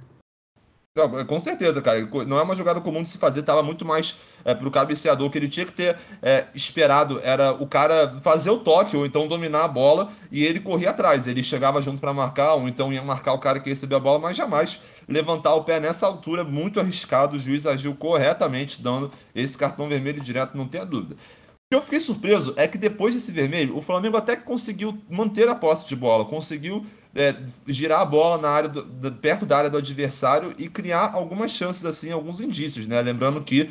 Com 1.28 1.38
certeza, 1.38 1.82
cara. 1.82 2.08
Não 2.26 2.38
é 2.38 2.42
uma 2.42 2.54
jogada 2.54 2.80
comum 2.80 3.02
de 3.02 3.10
se 3.10 3.18
fazer, 3.18 3.42
tava 3.42 3.62
muito 3.62 3.84
mais 3.84 4.16
é, 4.44 4.54
pro 4.54 4.70
cabeceador. 4.70 5.28
que 5.28 5.36
ele 5.36 5.48
tinha 5.48 5.66
que 5.66 5.72
ter 5.72 5.94
é, 6.22 6.46
esperado 6.54 7.20
era 7.22 7.52
o 7.52 7.66
cara 7.66 8.18
fazer 8.22 8.48
o 8.48 8.58
toque, 8.58 8.96
ou 8.96 9.04
então 9.04 9.28
dominar 9.28 9.64
a 9.64 9.68
bola, 9.68 10.10
e 10.32 10.42
ele 10.42 10.58
corria 10.58 10.90
atrás. 10.90 11.26
Ele 11.26 11.42
chegava 11.42 11.82
junto 11.82 12.00
para 12.00 12.14
marcar, 12.14 12.54
ou 12.54 12.66
então 12.66 12.90
ia 12.90 13.02
marcar 13.02 13.34
o 13.34 13.38
cara 13.38 13.60
que 13.60 13.68
recebeu 13.68 13.98
a 13.98 14.00
bola, 14.00 14.18
mas 14.18 14.36
jamais 14.36 14.80
levantar 15.06 15.54
o 15.54 15.64
pé 15.64 15.78
nessa 15.78 16.06
altura, 16.06 16.42
muito 16.42 16.80
arriscado. 16.80 17.36
O 17.36 17.40
juiz 17.40 17.66
agiu 17.66 17.94
corretamente, 17.94 18.80
dando 18.80 19.12
esse 19.34 19.58
cartão 19.58 19.88
vermelho 19.88 20.20
direto, 20.20 20.56
não 20.56 20.66
tenha 20.66 20.86
dúvida. 20.86 21.14
O 21.14 21.68
que 21.68 21.76
eu 21.76 21.82
fiquei 21.82 22.00
surpreso 22.00 22.54
é 22.56 22.66
que 22.66 22.78
depois 22.78 23.12
desse 23.12 23.32
vermelho, 23.32 23.76
o 23.76 23.82
Flamengo 23.82 24.16
até 24.16 24.34
conseguiu 24.34 24.96
manter 25.10 25.48
a 25.48 25.54
posse 25.54 25.86
de 25.86 25.96
bola, 25.96 26.24
conseguiu 26.24 26.86
é, 27.16 27.34
girar 27.66 28.00
a 28.00 28.04
bola 28.04 28.38
na 28.38 28.50
área 28.50 28.68
do, 28.68 29.12
perto 29.12 29.46
da 29.46 29.56
área 29.56 29.70
do 29.70 29.78
adversário 29.78 30.54
e 30.58 30.68
criar 30.68 31.12
algumas 31.14 31.50
chances, 31.50 31.84
assim, 31.84 32.12
alguns 32.12 32.40
indícios, 32.40 32.86
né? 32.86 33.00
Lembrando 33.00 33.42
que 33.42 33.70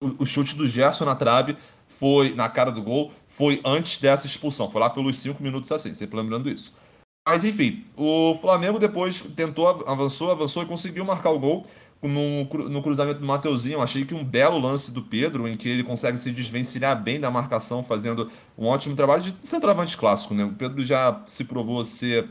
o, 0.00 0.22
o 0.22 0.26
chute 0.26 0.54
do 0.54 0.66
Gerson 0.66 1.04
na 1.04 1.16
trave 1.16 1.56
foi, 1.98 2.32
na 2.34 2.48
cara 2.48 2.70
do 2.70 2.82
gol, 2.82 3.12
foi 3.28 3.60
antes 3.64 3.98
dessa 3.98 4.26
expulsão. 4.26 4.70
Foi 4.70 4.80
lá 4.80 4.88
pelos 4.88 5.18
cinco 5.18 5.42
minutos 5.42 5.70
assim, 5.72 5.94
sempre 5.94 6.16
lembrando 6.16 6.48
isso. 6.48 6.72
Mas 7.26 7.44
enfim, 7.44 7.84
o 7.96 8.38
Flamengo 8.40 8.78
depois 8.78 9.20
tentou, 9.20 9.66
avançou, 9.86 10.30
avançou 10.30 10.62
e 10.62 10.66
conseguiu 10.66 11.04
marcar 11.04 11.30
o 11.30 11.38
gol 11.38 11.66
no, 12.00 12.44
no 12.68 12.82
cruzamento 12.82 13.20
do 13.20 13.26
Mateuzinho. 13.26 13.82
Achei 13.82 14.04
que 14.04 14.14
um 14.14 14.24
belo 14.24 14.58
lance 14.58 14.92
do 14.92 15.02
Pedro, 15.02 15.48
em 15.48 15.56
que 15.56 15.68
ele 15.68 15.82
consegue 15.82 16.18
se 16.18 16.30
desvencilhar 16.30 17.02
bem 17.02 17.18
da 17.18 17.30
marcação, 17.30 17.82
fazendo 17.82 18.30
um 18.56 18.66
ótimo 18.66 18.94
trabalho 18.94 19.22
de 19.22 19.34
centroavante 19.42 19.96
clássico. 19.96 20.34
Né? 20.34 20.44
O 20.44 20.52
Pedro 20.52 20.84
já 20.84 21.20
se 21.26 21.44
provou 21.44 21.84
ser 21.84 22.28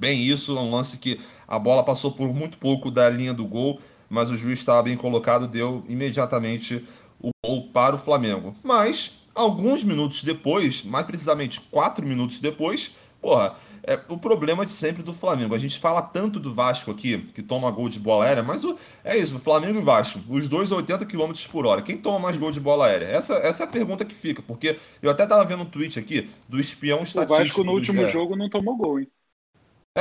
bem 0.00 0.22
isso. 0.22 0.56
É 0.56 0.60
um 0.60 0.70
lance 0.70 0.96
que 0.98 1.20
a 1.46 1.58
bola 1.58 1.84
passou 1.84 2.10
por 2.10 2.32
muito 2.34 2.58
pouco 2.58 2.90
da 2.90 3.08
linha 3.10 3.34
do 3.34 3.46
gol, 3.46 3.78
mas 4.08 4.30
o 4.30 4.36
juiz 4.36 4.58
estava 4.58 4.82
bem 4.82 4.96
colocado, 4.96 5.46
deu 5.46 5.84
imediatamente 5.86 6.84
o 7.20 7.30
gol 7.44 7.68
para 7.68 7.96
o 7.96 7.98
Flamengo. 7.98 8.54
Mas, 8.62 9.18
alguns 9.34 9.84
minutos 9.84 10.24
depois, 10.24 10.82
mais 10.84 11.06
precisamente 11.06 11.60
quatro 11.60 12.06
minutos 12.06 12.40
depois, 12.40 12.96
porra, 13.20 13.54
é 13.82 13.98
o 14.08 14.18
problema 14.18 14.64
de 14.64 14.72
sempre 14.72 15.02
do 15.02 15.12
Flamengo. 15.12 15.54
A 15.54 15.58
gente 15.58 15.78
fala 15.78 16.02
tanto 16.02 16.38
do 16.38 16.52
Vasco 16.52 16.90
aqui, 16.90 17.18
que 17.18 17.42
toma 17.42 17.70
gol 17.70 17.88
de 17.88 17.98
bola 17.98 18.24
aérea, 18.24 18.42
mas 18.42 18.64
o, 18.64 18.76
é 19.04 19.16
isso, 19.16 19.38
Flamengo 19.38 19.78
e 19.78 19.82
Vasco, 19.82 20.20
os 20.28 20.48
dois 20.48 20.70
80 20.70 21.06
km 21.06 21.32
por 21.50 21.66
hora. 21.66 21.82
Quem 21.82 21.96
toma 21.96 22.18
mais 22.18 22.36
gol 22.36 22.50
de 22.50 22.60
bola 22.60 22.86
aérea? 22.86 23.06
Essa, 23.06 23.34
essa 23.34 23.64
é 23.64 23.66
a 23.66 23.70
pergunta 23.70 24.04
que 24.04 24.14
fica, 24.14 24.42
porque 24.42 24.78
eu 25.02 25.10
até 25.10 25.26
tava 25.26 25.44
vendo 25.44 25.62
um 25.62 25.66
tweet 25.66 25.98
aqui 25.98 26.30
do 26.48 26.60
espião 26.60 27.02
estatístico. 27.02 27.34
O 27.34 27.44
Vasco 27.44 27.64
no 27.64 27.72
último 27.72 28.06
jogo 28.08 28.36
não 28.36 28.48
tomou 28.48 28.76
gol, 28.76 29.00
hein? 29.00 29.08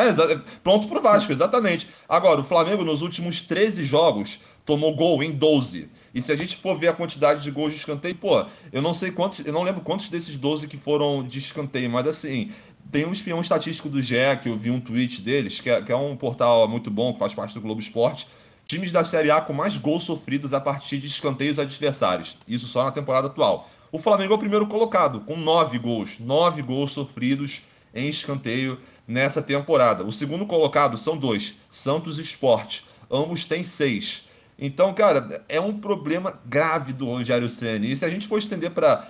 É, 0.07 0.39
pronto 0.63 0.87
pro 0.87 1.01
Vasco, 1.01 1.31
exatamente. 1.31 1.87
Agora, 2.07 2.41
o 2.41 2.43
Flamengo 2.43 2.83
nos 2.83 3.01
últimos 3.01 3.41
13 3.41 3.83
jogos 3.83 4.39
tomou 4.65 4.95
gol 4.95 5.21
em 5.23 5.31
12. 5.31 5.89
E 6.13 6.21
se 6.21 6.31
a 6.31 6.35
gente 6.35 6.57
for 6.57 6.77
ver 6.77 6.87
a 6.87 6.93
quantidade 6.93 7.43
de 7.43 7.51
gols 7.51 7.73
de 7.73 7.79
escanteio, 7.79 8.15
pô, 8.15 8.45
eu 8.71 8.81
não 8.81 8.93
sei 8.93 9.11
quantos, 9.11 9.45
eu 9.45 9.53
não 9.53 9.63
lembro 9.63 9.81
quantos 9.81 10.09
desses 10.09 10.37
12 10.37 10.67
que 10.67 10.77
foram 10.77 11.23
de 11.23 11.39
escanteio, 11.39 11.89
mas 11.89 12.07
assim, 12.07 12.51
tem 12.91 13.05
um 13.05 13.11
espião 13.11 13.39
estatístico 13.39 13.89
do 13.89 14.01
GE, 14.01 14.15
que 14.41 14.49
eu 14.49 14.57
vi 14.57 14.71
um 14.71 14.79
tweet 14.79 15.21
deles, 15.21 15.61
que 15.61 15.69
é, 15.69 15.81
que 15.81 15.91
é 15.91 15.95
um 15.95 16.15
portal 16.15 16.67
muito 16.67 16.89
bom, 16.89 17.13
que 17.13 17.19
faz 17.19 17.33
parte 17.33 17.53
do 17.53 17.61
Globo 17.61 17.79
Esporte. 17.79 18.27
Times 18.67 18.91
da 18.91 19.03
Série 19.03 19.31
A 19.31 19.41
com 19.41 19.53
mais 19.53 19.77
gols 19.77 20.03
sofridos 20.03 20.53
a 20.53 20.61
partir 20.61 20.97
de 20.97 21.07
escanteios 21.07 21.57
adversários. 21.57 22.37
Isso 22.47 22.67
só 22.67 22.83
na 22.83 22.91
temporada 22.91 23.27
atual. 23.27 23.67
O 23.91 23.97
Flamengo 23.97 24.33
é 24.33 24.35
o 24.35 24.39
primeiro 24.39 24.67
colocado, 24.67 25.21
com 25.21 25.35
nove 25.35 25.79
gols. 25.79 26.19
Nove 26.19 26.61
gols 26.61 26.91
sofridos 26.91 27.61
em 27.93 28.07
escanteio 28.07 28.77
nessa 29.09 29.41
temporada. 29.41 30.05
O 30.05 30.11
segundo 30.11 30.45
colocado 30.45 30.95
são 30.97 31.17
dois, 31.17 31.55
Santos 31.69 32.19
e 32.19 32.21
Sport. 32.21 32.83
Ambos 33.09 33.43
têm 33.43 33.63
seis. 33.63 34.29
Então, 34.57 34.93
cara, 34.93 35.43
é 35.49 35.59
um 35.59 35.79
problema 35.79 36.39
grave 36.45 36.93
do 36.93 37.07
Rogério 37.07 37.49
Ceni. 37.49 37.91
E 37.91 37.97
se 37.97 38.05
a 38.05 38.09
gente 38.09 38.27
for 38.27 38.37
estender 38.37 38.69
para 38.69 39.07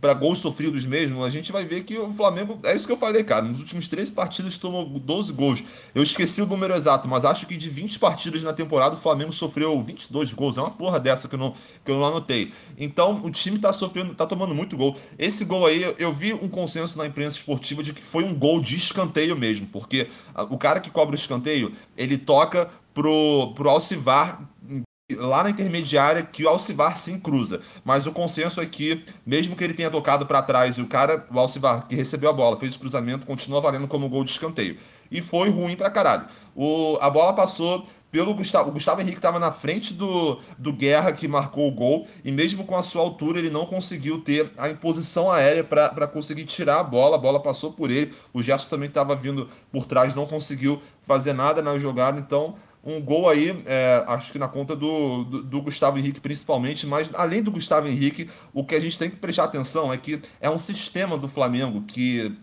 para 0.00 0.14
gols 0.14 0.38
sofridos 0.38 0.86
mesmo, 0.86 1.22
a 1.22 1.28
gente 1.28 1.52
vai 1.52 1.64
ver 1.64 1.84
que 1.84 1.98
o 1.98 2.12
Flamengo, 2.14 2.58
é 2.64 2.74
isso 2.74 2.86
que 2.86 2.92
eu 2.92 2.96
falei, 2.96 3.22
cara, 3.22 3.44
nos 3.44 3.58
últimos 3.58 3.86
13 3.86 4.12
partidas 4.12 4.56
tomou 4.56 4.86
12 4.86 5.32
gols. 5.32 5.62
Eu 5.94 6.02
esqueci 6.02 6.40
o 6.40 6.46
número 6.46 6.74
exato, 6.74 7.06
mas 7.06 7.24
acho 7.24 7.46
que 7.46 7.56
de 7.56 7.68
20 7.68 7.98
partidas 7.98 8.42
na 8.42 8.52
temporada 8.52 8.94
o 8.96 8.98
Flamengo 8.98 9.32
sofreu 9.32 9.78
22 9.80 10.32
gols. 10.32 10.56
É 10.56 10.60
uma 10.62 10.70
porra 10.70 10.98
dessa 10.98 11.28
que 11.28 11.34
eu 11.34 11.38
não, 11.38 11.54
que 11.84 11.90
eu 11.90 11.98
não 11.98 12.06
anotei. 12.06 12.52
Então, 12.78 13.20
o 13.22 13.30
time 13.30 13.58
tá 13.58 13.72
sofrendo, 13.72 14.14
tá 14.14 14.26
tomando 14.26 14.54
muito 14.54 14.76
gol. 14.76 14.96
Esse 15.18 15.44
gol 15.44 15.66
aí, 15.66 15.94
eu 15.98 16.12
vi 16.14 16.32
um 16.32 16.48
consenso 16.48 16.96
na 16.96 17.06
imprensa 17.06 17.36
esportiva 17.36 17.82
de 17.82 17.92
que 17.92 18.02
foi 18.02 18.24
um 18.24 18.34
gol 18.34 18.60
de 18.60 18.76
escanteio 18.76 19.36
mesmo, 19.36 19.66
porque 19.66 20.08
o 20.48 20.56
cara 20.56 20.80
que 20.80 20.90
cobra 20.90 21.14
o 21.14 21.18
escanteio, 21.18 21.72
ele 21.96 22.16
toca 22.16 22.70
pro, 22.94 23.52
pro 23.54 23.68
Alcivar 23.68 24.40
lá 25.14 25.42
na 25.42 25.50
intermediária 25.50 26.22
que 26.22 26.44
o 26.44 26.48
Alcivar 26.48 26.96
sim 26.96 27.18
cruza. 27.18 27.60
Mas 27.84 28.06
o 28.06 28.12
consenso 28.12 28.60
é 28.60 28.66
que, 28.66 29.04
mesmo 29.24 29.56
que 29.56 29.64
ele 29.64 29.74
tenha 29.74 29.90
tocado 29.90 30.26
para 30.26 30.42
trás 30.42 30.76
e 30.76 30.82
o 30.82 30.86
cara, 30.86 31.26
o 31.30 31.38
Alcivar, 31.38 31.86
que 31.86 31.94
recebeu 31.94 32.30
a 32.30 32.32
bola, 32.32 32.56
fez 32.56 32.76
o 32.76 32.78
cruzamento, 32.80 33.26
continua 33.26 33.60
valendo 33.60 33.88
como 33.88 34.08
gol 34.08 34.24
de 34.24 34.30
escanteio. 34.30 34.76
E 35.10 35.20
foi 35.20 35.50
ruim 35.50 35.76
pra 35.76 35.90
caralho. 35.90 36.26
O, 36.54 36.98
a 37.00 37.10
bola 37.10 37.32
passou 37.32 37.86
pelo 38.10 38.34
Gustavo. 38.34 38.70
O 38.70 38.72
Gustavo 38.72 39.00
Henrique 39.00 39.18
estava 39.18 39.38
na 39.38 39.52
frente 39.52 39.94
do, 39.94 40.40
do 40.58 40.72
Guerra, 40.72 41.12
que 41.12 41.28
marcou 41.28 41.68
o 41.68 41.72
gol, 41.72 42.06
e 42.24 42.32
mesmo 42.32 42.64
com 42.64 42.76
a 42.76 42.82
sua 42.82 43.02
altura, 43.02 43.38
ele 43.38 43.50
não 43.50 43.66
conseguiu 43.66 44.20
ter 44.20 44.50
a 44.58 44.68
imposição 44.68 45.30
aérea 45.30 45.64
para 45.64 46.06
conseguir 46.06 46.44
tirar 46.44 46.80
a 46.80 46.84
bola. 46.84 47.16
A 47.16 47.18
bola 47.18 47.40
passou 47.40 47.72
por 47.72 47.90
ele. 47.90 48.12
O 48.32 48.42
Gerson 48.42 48.68
também 48.68 48.88
estava 48.88 49.14
vindo 49.14 49.48
por 49.70 49.86
trás, 49.86 50.14
não 50.14 50.26
conseguiu 50.26 50.80
fazer 51.06 51.32
nada 51.32 51.62
na 51.62 51.78
jogada. 51.78 52.18
Então, 52.18 52.56
um 52.82 53.00
gol 53.00 53.28
aí, 53.28 53.62
é, 53.66 54.04
acho 54.06 54.32
que 54.32 54.38
na 54.38 54.48
conta 54.48 54.74
do, 54.74 55.24
do, 55.24 55.42
do, 55.42 55.62
Gustavo 55.62 55.98
Henrique 55.98 56.20
principalmente, 56.20 56.86
mas 56.86 57.10
além 57.14 57.42
do 57.42 57.50
Gustavo 57.50 57.86
Henrique, 57.86 58.30
o 58.52 58.64
que 58.64 58.74
a 58.74 58.80
gente 58.80 58.98
tem 58.98 59.10
que 59.10 59.16
prestar 59.16 59.44
atenção 59.44 59.92
é 59.92 59.98
que 59.98 60.20
é 60.40 60.48
um 60.48 60.58
sistema 60.58 61.18
do 61.18 61.28
Flamengo 61.28 61.82
que 61.82 62.34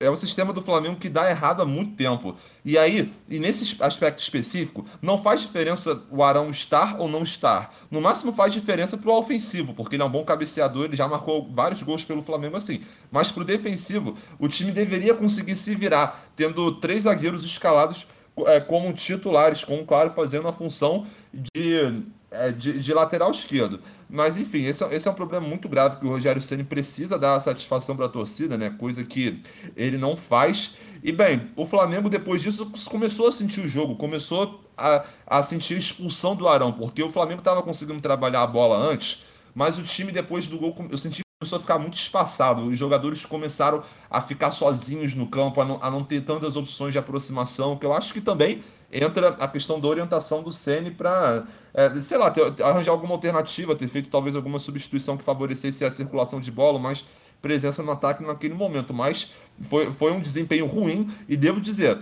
é 0.00 0.08
um 0.08 0.16
sistema 0.16 0.52
do 0.52 0.62
Flamengo 0.62 0.94
que 0.94 1.08
dá 1.08 1.28
errado 1.28 1.60
há 1.60 1.64
muito 1.64 1.96
tempo. 1.96 2.36
E 2.64 2.78
aí, 2.78 3.12
e 3.28 3.40
nesse 3.40 3.76
aspecto 3.82 4.20
específico, 4.20 4.86
não 5.02 5.20
faz 5.20 5.40
diferença 5.40 6.04
o 6.08 6.22
Arão 6.22 6.50
estar 6.50 7.00
ou 7.00 7.08
não 7.08 7.22
estar. 7.22 7.74
No 7.90 8.00
máximo 8.00 8.32
faz 8.32 8.52
diferença 8.52 8.96
para 8.96 9.10
o 9.10 9.18
ofensivo, 9.18 9.74
porque 9.74 9.96
ele 9.96 10.02
é 10.04 10.06
um 10.06 10.10
bom 10.10 10.24
cabeceador, 10.24 10.84
ele 10.84 10.96
já 10.96 11.08
marcou 11.08 11.50
vários 11.52 11.82
gols 11.82 12.04
pelo 12.04 12.22
Flamengo 12.22 12.56
assim. 12.56 12.80
Mas 13.10 13.32
para 13.32 13.42
o 13.42 13.44
defensivo, 13.44 14.16
o 14.38 14.46
time 14.46 14.70
deveria 14.70 15.14
conseguir 15.14 15.56
se 15.56 15.74
virar, 15.74 16.30
tendo 16.36 16.76
três 16.76 17.02
zagueiros 17.02 17.44
escalados 17.44 18.06
é, 18.46 18.60
como 18.60 18.92
titulares, 18.92 19.64
com 19.64 19.84
claro 19.84 20.10
fazendo 20.10 20.48
a 20.48 20.52
função 20.52 21.06
de, 21.32 22.02
é, 22.30 22.50
de, 22.52 22.80
de, 22.80 22.94
lateral 22.94 23.30
esquerdo. 23.30 23.80
Mas 24.08 24.36
enfim, 24.36 24.64
esse, 24.64 24.84
é, 24.84 24.94
esse 24.94 25.08
é 25.08 25.10
um 25.10 25.14
problema 25.14 25.46
muito 25.46 25.68
grave 25.68 25.96
que 25.96 26.06
o 26.06 26.10
Rogério 26.10 26.40
Ceni 26.42 26.64
precisa 26.64 27.18
dar 27.18 27.40
satisfação 27.40 27.96
para 27.96 28.06
a 28.06 28.08
torcida, 28.08 28.56
né? 28.56 28.70
Coisa 28.70 29.04
que 29.04 29.42
ele 29.76 29.98
não 29.98 30.16
faz. 30.16 30.76
E 31.02 31.12
bem, 31.12 31.50
o 31.56 31.64
Flamengo 31.64 32.08
depois 32.08 32.42
disso 32.42 32.70
começou 32.88 33.28
a 33.28 33.32
sentir 33.32 33.60
o 33.60 33.68
jogo, 33.68 33.96
começou 33.96 34.64
a, 34.76 35.04
a 35.26 35.42
sentir 35.42 35.74
a 35.74 35.78
expulsão 35.78 36.34
do 36.34 36.48
Arão, 36.48 36.72
porque 36.72 37.02
o 37.02 37.10
Flamengo 37.10 37.40
estava 37.40 37.62
conseguindo 37.62 38.00
trabalhar 38.00 38.42
a 38.42 38.46
bola 38.46 38.76
antes, 38.76 39.22
mas 39.54 39.78
o 39.78 39.82
time 39.82 40.12
depois 40.12 40.46
do 40.46 40.58
gol, 40.58 40.74
eu 40.90 40.98
senti 40.98 41.22
começou 41.40 41.58
a 41.58 41.60
ficar 41.60 41.78
muito 41.78 41.96
espaçado. 41.96 42.66
Os 42.66 42.76
jogadores 42.76 43.24
começaram 43.24 43.84
a 44.10 44.20
ficar 44.20 44.50
sozinhos 44.50 45.14
no 45.14 45.28
campo, 45.28 45.60
a 45.60 45.64
não, 45.64 45.78
a 45.80 45.88
não, 45.88 46.02
ter 46.02 46.22
tantas 46.22 46.56
opções 46.56 46.92
de 46.92 46.98
aproximação, 46.98 47.76
que 47.76 47.86
eu 47.86 47.92
acho 47.92 48.12
que 48.12 48.20
também 48.20 48.60
entra 48.92 49.28
a 49.28 49.46
questão 49.46 49.78
da 49.78 49.86
orientação 49.86 50.42
do 50.42 50.50
Ceni 50.50 50.90
para, 50.90 51.44
é, 51.72 51.94
sei 51.94 52.18
lá, 52.18 52.30
ter, 52.32 52.42
arranjar 52.60 52.90
alguma 52.90 53.14
alternativa, 53.14 53.76
ter 53.76 53.86
feito 53.86 54.10
talvez 54.10 54.34
alguma 54.34 54.58
substituição 54.58 55.16
que 55.16 55.22
favorecesse 55.22 55.84
a 55.84 55.90
circulação 55.92 56.40
de 56.40 56.50
bola, 56.50 56.80
mas 56.80 57.04
presença 57.40 57.84
no 57.84 57.92
ataque 57.92 58.24
naquele 58.24 58.54
momento. 58.54 58.92
Mas 58.92 59.32
foi, 59.60 59.92
foi 59.92 60.10
um 60.10 60.20
desempenho 60.20 60.66
ruim 60.66 61.08
e 61.28 61.36
devo 61.36 61.60
dizer, 61.60 62.00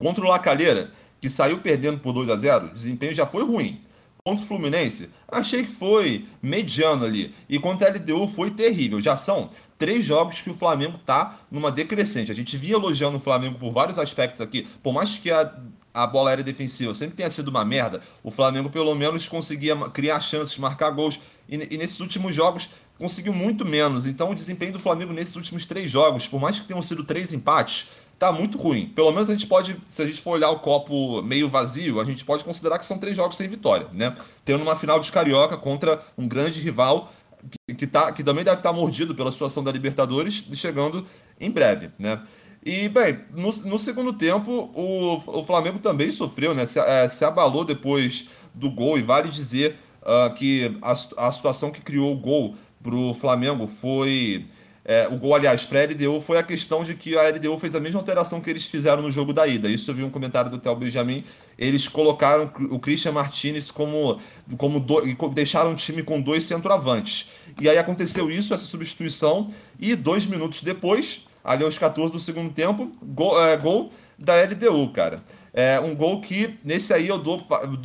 contra 0.00 0.24
o 0.24 0.28
Lacalheira, 0.28 0.92
que 1.20 1.28
saiu 1.28 1.58
perdendo 1.58 1.98
por 1.98 2.12
2 2.12 2.30
a 2.30 2.36
0 2.36 2.66
o 2.66 2.74
desempenho 2.74 3.12
já 3.12 3.26
foi 3.26 3.44
ruim 3.44 3.82
contra 4.24 4.44
o 4.44 4.46
Fluminense, 4.46 5.10
achei 5.26 5.64
que 5.64 5.72
foi 5.72 6.26
mediano 6.40 7.04
ali. 7.04 7.34
E 7.48 7.58
contra 7.58 7.88
a 7.88 7.90
LDU 7.90 8.28
foi 8.28 8.52
terrível. 8.52 9.00
Já 9.00 9.16
são 9.16 9.50
três 9.76 10.04
jogos 10.04 10.40
que 10.40 10.50
o 10.50 10.54
Flamengo 10.54 10.96
tá 11.04 11.40
numa 11.50 11.72
decrescente. 11.72 12.30
A 12.30 12.34
gente 12.34 12.56
vinha 12.56 12.74
elogiando 12.74 13.16
o 13.16 13.20
Flamengo 13.20 13.58
por 13.58 13.72
vários 13.72 13.98
aspectos 13.98 14.40
aqui. 14.40 14.68
Por 14.80 14.92
mais 14.92 15.16
que 15.16 15.28
a, 15.32 15.52
a 15.92 16.06
bola 16.06 16.30
aérea 16.30 16.44
defensiva 16.44 16.94
sempre 16.94 17.16
tenha 17.16 17.30
sido 17.30 17.48
uma 17.48 17.64
merda, 17.64 18.00
o 18.22 18.30
Flamengo 18.30 18.70
pelo 18.70 18.94
menos 18.94 19.28
conseguia 19.28 19.76
criar 19.90 20.20
chances, 20.20 20.56
marcar 20.56 20.90
gols. 20.92 21.18
E, 21.48 21.74
e 21.74 21.76
nesses 21.76 21.98
últimos 21.98 22.32
jogos 22.32 22.70
conseguiu 22.96 23.32
muito 23.32 23.66
menos. 23.66 24.06
Então 24.06 24.30
o 24.30 24.34
desempenho 24.36 24.72
do 24.72 24.78
Flamengo 24.78 25.12
nesses 25.12 25.34
últimos 25.34 25.66
três 25.66 25.90
jogos, 25.90 26.28
por 26.28 26.40
mais 26.40 26.60
que 26.60 26.66
tenham 26.66 26.80
sido 26.80 27.02
três 27.02 27.32
empates, 27.32 27.88
tá 28.22 28.30
muito 28.30 28.56
ruim. 28.56 28.86
Pelo 28.86 29.10
menos 29.10 29.28
a 29.28 29.32
gente 29.32 29.48
pode, 29.48 29.76
se 29.88 30.00
a 30.00 30.06
gente 30.06 30.20
for 30.20 30.30
olhar 30.30 30.50
o 30.50 30.60
copo 30.60 31.20
meio 31.22 31.48
vazio, 31.48 32.00
a 32.00 32.04
gente 32.04 32.24
pode 32.24 32.44
considerar 32.44 32.78
que 32.78 32.86
são 32.86 32.96
três 32.96 33.16
jogos 33.16 33.36
sem 33.36 33.48
vitória, 33.48 33.88
né? 33.92 34.16
Tendo 34.44 34.62
uma 34.62 34.76
final 34.76 35.00
de 35.00 35.10
Carioca 35.10 35.56
contra 35.56 36.00
um 36.16 36.28
grande 36.28 36.60
rival 36.60 37.12
que, 37.50 37.74
que, 37.74 37.84
tá, 37.84 38.12
que 38.12 38.22
também 38.22 38.44
deve 38.44 38.58
estar 38.58 38.72
mordido 38.72 39.12
pela 39.12 39.32
situação 39.32 39.64
da 39.64 39.72
Libertadores, 39.72 40.44
chegando 40.54 41.04
em 41.40 41.50
breve, 41.50 41.90
né? 41.98 42.22
E, 42.64 42.88
bem, 42.88 43.18
no, 43.32 43.50
no 43.68 43.76
segundo 43.76 44.12
tempo, 44.12 44.70
o, 44.72 45.40
o 45.40 45.44
Flamengo 45.44 45.80
também 45.80 46.12
sofreu, 46.12 46.54
né? 46.54 46.64
Se, 46.64 46.78
é, 46.78 47.08
se 47.08 47.24
abalou 47.24 47.64
depois 47.64 48.28
do 48.54 48.70
gol, 48.70 48.96
e 48.96 49.02
vale 49.02 49.30
dizer 49.30 49.76
uh, 50.00 50.32
que 50.32 50.78
a, 50.80 50.92
a 50.92 51.32
situação 51.32 51.72
que 51.72 51.80
criou 51.80 52.12
o 52.12 52.16
gol 52.16 52.54
para 52.80 52.94
o 52.94 53.14
Flamengo 53.14 53.66
foi 53.66 54.44
é, 54.84 55.06
o 55.06 55.16
gol, 55.16 55.34
aliás, 55.34 55.64
para 55.64 55.80
a 55.80 55.84
LDU 55.84 56.20
foi 56.20 56.38
a 56.38 56.42
questão 56.42 56.82
de 56.82 56.94
que 56.94 57.16
a 57.16 57.28
LDU 57.28 57.56
fez 57.58 57.74
a 57.74 57.80
mesma 57.80 58.00
alteração 58.00 58.40
que 58.40 58.50
eles 58.50 58.66
fizeram 58.66 59.00
no 59.00 59.10
jogo 59.10 59.32
da 59.32 59.46
ida. 59.46 59.68
Isso 59.68 59.90
eu 59.90 59.94
vi 59.94 60.02
um 60.02 60.10
comentário 60.10 60.50
do 60.50 60.58
Theo 60.58 60.74
Benjamin. 60.74 61.24
Eles 61.56 61.86
colocaram 61.86 62.50
o 62.70 62.80
Christian 62.80 63.12
Martinez 63.12 63.70
como. 63.70 64.18
como 64.56 64.80
do, 64.80 65.00
deixaram 65.28 65.72
o 65.72 65.74
time 65.76 66.02
com 66.02 66.20
dois 66.20 66.44
centroavantes. 66.44 67.30
E 67.60 67.68
aí 67.68 67.78
aconteceu 67.78 68.30
isso, 68.30 68.52
essa 68.52 68.64
substituição, 68.64 69.52
e 69.78 69.94
dois 69.94 70.26
minutos 70.26 70.62
depois, 70.62 71.26
ali 71.44 71.64
aos 71.64 71.78
14 71.78 72.12
do 72.12 72.18
segundo 72.18 72.52
tempo, 72.52 72.90
gol, 73.02 73.40
é, 73.44 73.56
gol 73.56 73.92
da 74.18 74.34
LDU, 74.42 74.88
cara. 74.92 75.22
É 75.54 75.78
um 75.78 75.94
gol 75.94 76.20
que, 76.22 76.58
nesse 76.64 76.94
aí, 76.94 77.06
eu 77.06 77.18
dou, 77.18 77.38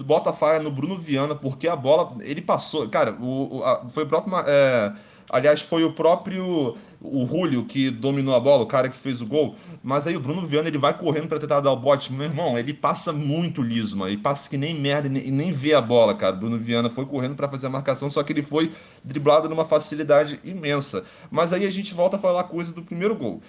boto 0.05 0.29
a 0.29 0.33
falha 0.33 0.59
no 0.59 0.71
Bruno 0.71 0.97
Viana, 0.97 1.35
porque 1.35 1.67
a 1.67 1.75
bola, 1.75 2.15
ele 2.21 2.41
passou. 2.41 2.87
Cara, 2.87 3.11
o, 3.19 3.57
o 3.57 3.63
a, 3.63 3.85
foi 3.89 4.03
o 4.03 4.07
próprio. 4.07 4.37
É, 4.47 4.93
aliás, 5.29 5.61
foi 5.61 5.83
o 5.83 5.91
próprio 5.91 6.77
o 7.01 7.25
Julio 7.25 7.63
que 7.65 7.89
dominou 7.89 8.35
a 8.35 8.39
bola, 8.39 8.63
o 8.63 8.67
cara 8.67 8.89
que 8.89 8.97
fez 8.97 9.21
o 9.21 9.25
gol, 9.25 9.55
mas 9.83 10.07
aí 10.07 10.15
o 10.15 10.19
Bruno 10.19 10.45
Viana 10.45 10.67
ele 10.67 10.77
vai 10.77 10.97
correndo 10.97 11.27
para 11.27 11.39
tentar 11.39 11.61
dar 11.61 11.71
o 11.71 11.77
bote. 11.77 12.11
Meu 12.11 12.25
irmão, 12.25 12.57
ele 12.57 12.73
passa 12.73 13.13
muito 13.13 13.61
liso, 13.61 13.97
mano. 13.97 14.11
Ele 14.11 14.21
passa 14.21 14.49
que 14.49 14.57
nem 14.57 14.73
merda 14.73 15.07
e 15.07 15.11
nem, 15.11 15.31
nem 15.31 15.51
vê 15.51 15.73
a 15.73 15.81
bola, 15.81 16.15
cara. 16.15 16.35
Bruno 16.35 16.57
Viana 16.57 16.89
foi 16.89 17.05
correndo 17.05 17.35
para 17.35 17.49
fazer 17.49 17.67
a 17.67 17.69
marcação, 17.69 18.09
só 18.09 18.23
que 18.23 18.33
ele 18.33 18.43
foi 18.43 18.71
driblado 19.03 19.47
numa 19.47 19.65
facilidade 19.65 20.39
imensa. 20.43 21.05
Mas 21.29 21.53
aí 21.53 21.65
a 21.65 21.71
gente 21.71 21.93
volta 21.93 22.17
a 22.17 22.19
falar 22.19 22.43
coisa 22.45 22.73
do 22.73 22.81
primeiro 22.81 23.15
gol. 23.15 23.41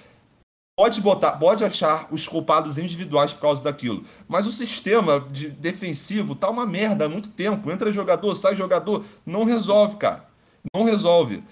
Pode 0.78 1.01
botar, 1.01 1.32
pode 1.32 1.64
achar 1.64 2.07
os 2.09 2.28
culpados 2.28 2.78
individuais 2.78 3.32
por 3.32 3.40
causa 3.40 3.64
daquilo, 3.64 4.05
mas 4.28 4.46
o 4.46 4.53
sistema 4.53 5.26
de 5.28 5.51
defensivo 5.51 6.36
tá 6.36 6.49
uma 6.49 6.64
merda 6.64 7.07
há 7.07 7.09
muito 7.09 7.30
tempo. 7.30 7.68
Entra 7.68 7.90
jogador, 7.90 8.32
sai 8.36 8.55
jogador, 8.55 9.05
não 9.26 9.42
resolve, 9.42 9.96
cara. 9.96 10.28
Não 10.72 10.84
resolve. 10.84 11.42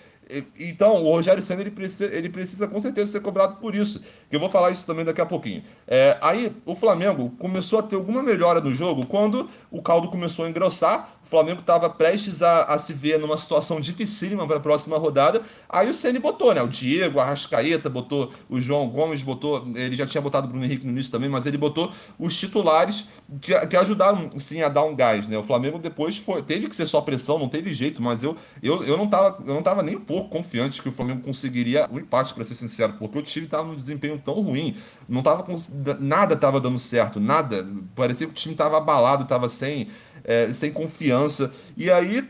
Então, 0.59 1.05
o 1.05 1.11
Rogério 1.11 1.43
Senna 1.43 1.61
ele 1.61 1.71
precisa, 1.71 2.13
ele 2.13 2.29
precisa 2.29 2.67
com 2.67 2.81
certeza 2.81 3.13
ser 3.13 3.21
cobrado 3.21 3.57
por 3.57 3.75
isso. 3.75 4.03
Eu 4.31 4.41
vou 4.41 4.49
falar 4.49 4.71
isso 4.73 4.87
também 4.87 5.05
daqui 5.05 5.21
a 5.21 5.27
pouquinho. 5.27 5.63
É, 5.87 6.19
aí, 6.21 6.53
o 6.65 6.75
Flamengo 6.75 7.31
começou 7.39 7.79
a 7.79 7.83
ter 7.83 7.95
alguma 7.95 8.23
melhora 8.23 8.61
no 8.61 8.75
jogo 8.75 9.07
quando 9.07 9.49
o 9.71 9.81
caldo 9.81 10.09
começou 10.09 10.45
a 10.45 10.49
engrossar. 10.49 11.11
O 11.25 11.29
Flamengo 11.29 11.61
estava 11.61 11.91
prestes 11.91 12.41
a, 12.43 12.65
a, 12.65 12.79
se 12.79 12.93
ver 12.93 13.19
numa 13.19 13.37
situação 13.37 13.81
dificílima 13.81 14.47
para 14.47 14.59
a 14.59 14.61
próxima 14.61 14.97
rodada. 14.97 15.43
Aí 15.69 15.89
o 15.89 15.95
Ceni 15.95 16.19
botou, 16.19 16.55
né? 16.55 16.63
O 16.63 16.69
Diego, 16.69 17.19
a 17.19 17.25
Rascaeta, 17.25 17.91
botou 17.91 18.33
o 18.49 18.61
João 18.61 18.89
Gomes, 18.89 19.23
botou. 19.23 19.67
Ele 19.75 19.97
já 19.97 20.07
tinha 20.07 20.21
botado 20.21 20.47
o 20.47 20.51
Bruno 20.51 20.65
Henrique 20.65 20.87
no 20.87 20.93
início 20.93 21.11
também, 21.11 21.29
mas 21.29 21.45
ele 21.45 21.59
botou 21.59 21.93
os 22.19 22.39
titulares 22.39 23.09
que, 23.41 23.55
que 23.67 23.77
ajudaram, 23.77 24.31
sim, 24.39 24.63
a 24.63 24.69
dar 24.69 24.85
um 24.85 24.95
gás, 24.95 25.27
né? 25.27 25.37
O 25.37 25.43
Flamengo 25.43 25.79
depois 25.79 26.17
foi, 26.17 26.43
teve 26.43 26.69
que 26.69 26.77
ser 26.77 26.87
só 26.87 27.01
pressão, 27.01 27.39
não 27.39 27.49
teve 27.49 27.73
jeito, 27.73 28.01
mas 28.01 28.23
eu, 28.23 28.37
eu, 28.63 28.85
eu, 28.85 28.97
não, 28.97 29.09
tava, 29.09 29.43
eu 29.45 29.55
não 29.55 29.63
tava 29.63 29.83
nem 29.83 29.97
um 29.97 30.01
pouco 30.01 30.16
confiante 30.25 30.83
que 30.83 30.89
o 30.89 30.93
Flamengo 30.93 31.23
conseguiria 31.23 31.87
o 31.91 31.95
um 31.95 31.99
empate, 31.99 32.35
para 32.35 32.45
ser 32.45 32.55
sincero, 32.55 32.95
porque 32.99 33.19
o 33.19 33.23
time 33.23 33.47
estava 33.47 33.69
num 33.69 33.77
desempenho 33.77 34.19
tão 34.19 34.41
ruim, 34.41 34.77
não 35.09 35.23
tava 35.23 35.45
nada 36.01 36.35
estava 36.35 36.61
dando 36.61 36.79
certo, 36.79 37.21
nada. 37.21 37.67
Parecia 37.95 38.27
que 38.27 38.33
o 38.33 38.37
time 38.37 38.55
estava 38.55 38.79
abalado, 38.79 39.23
estava 39.23 39.49
sem 39.49 39.89
é, 40.25 40.53
sem 40.53 40.73
confiança. 40.73 41.55
E 41.77 41.91
aí 41.91 42.29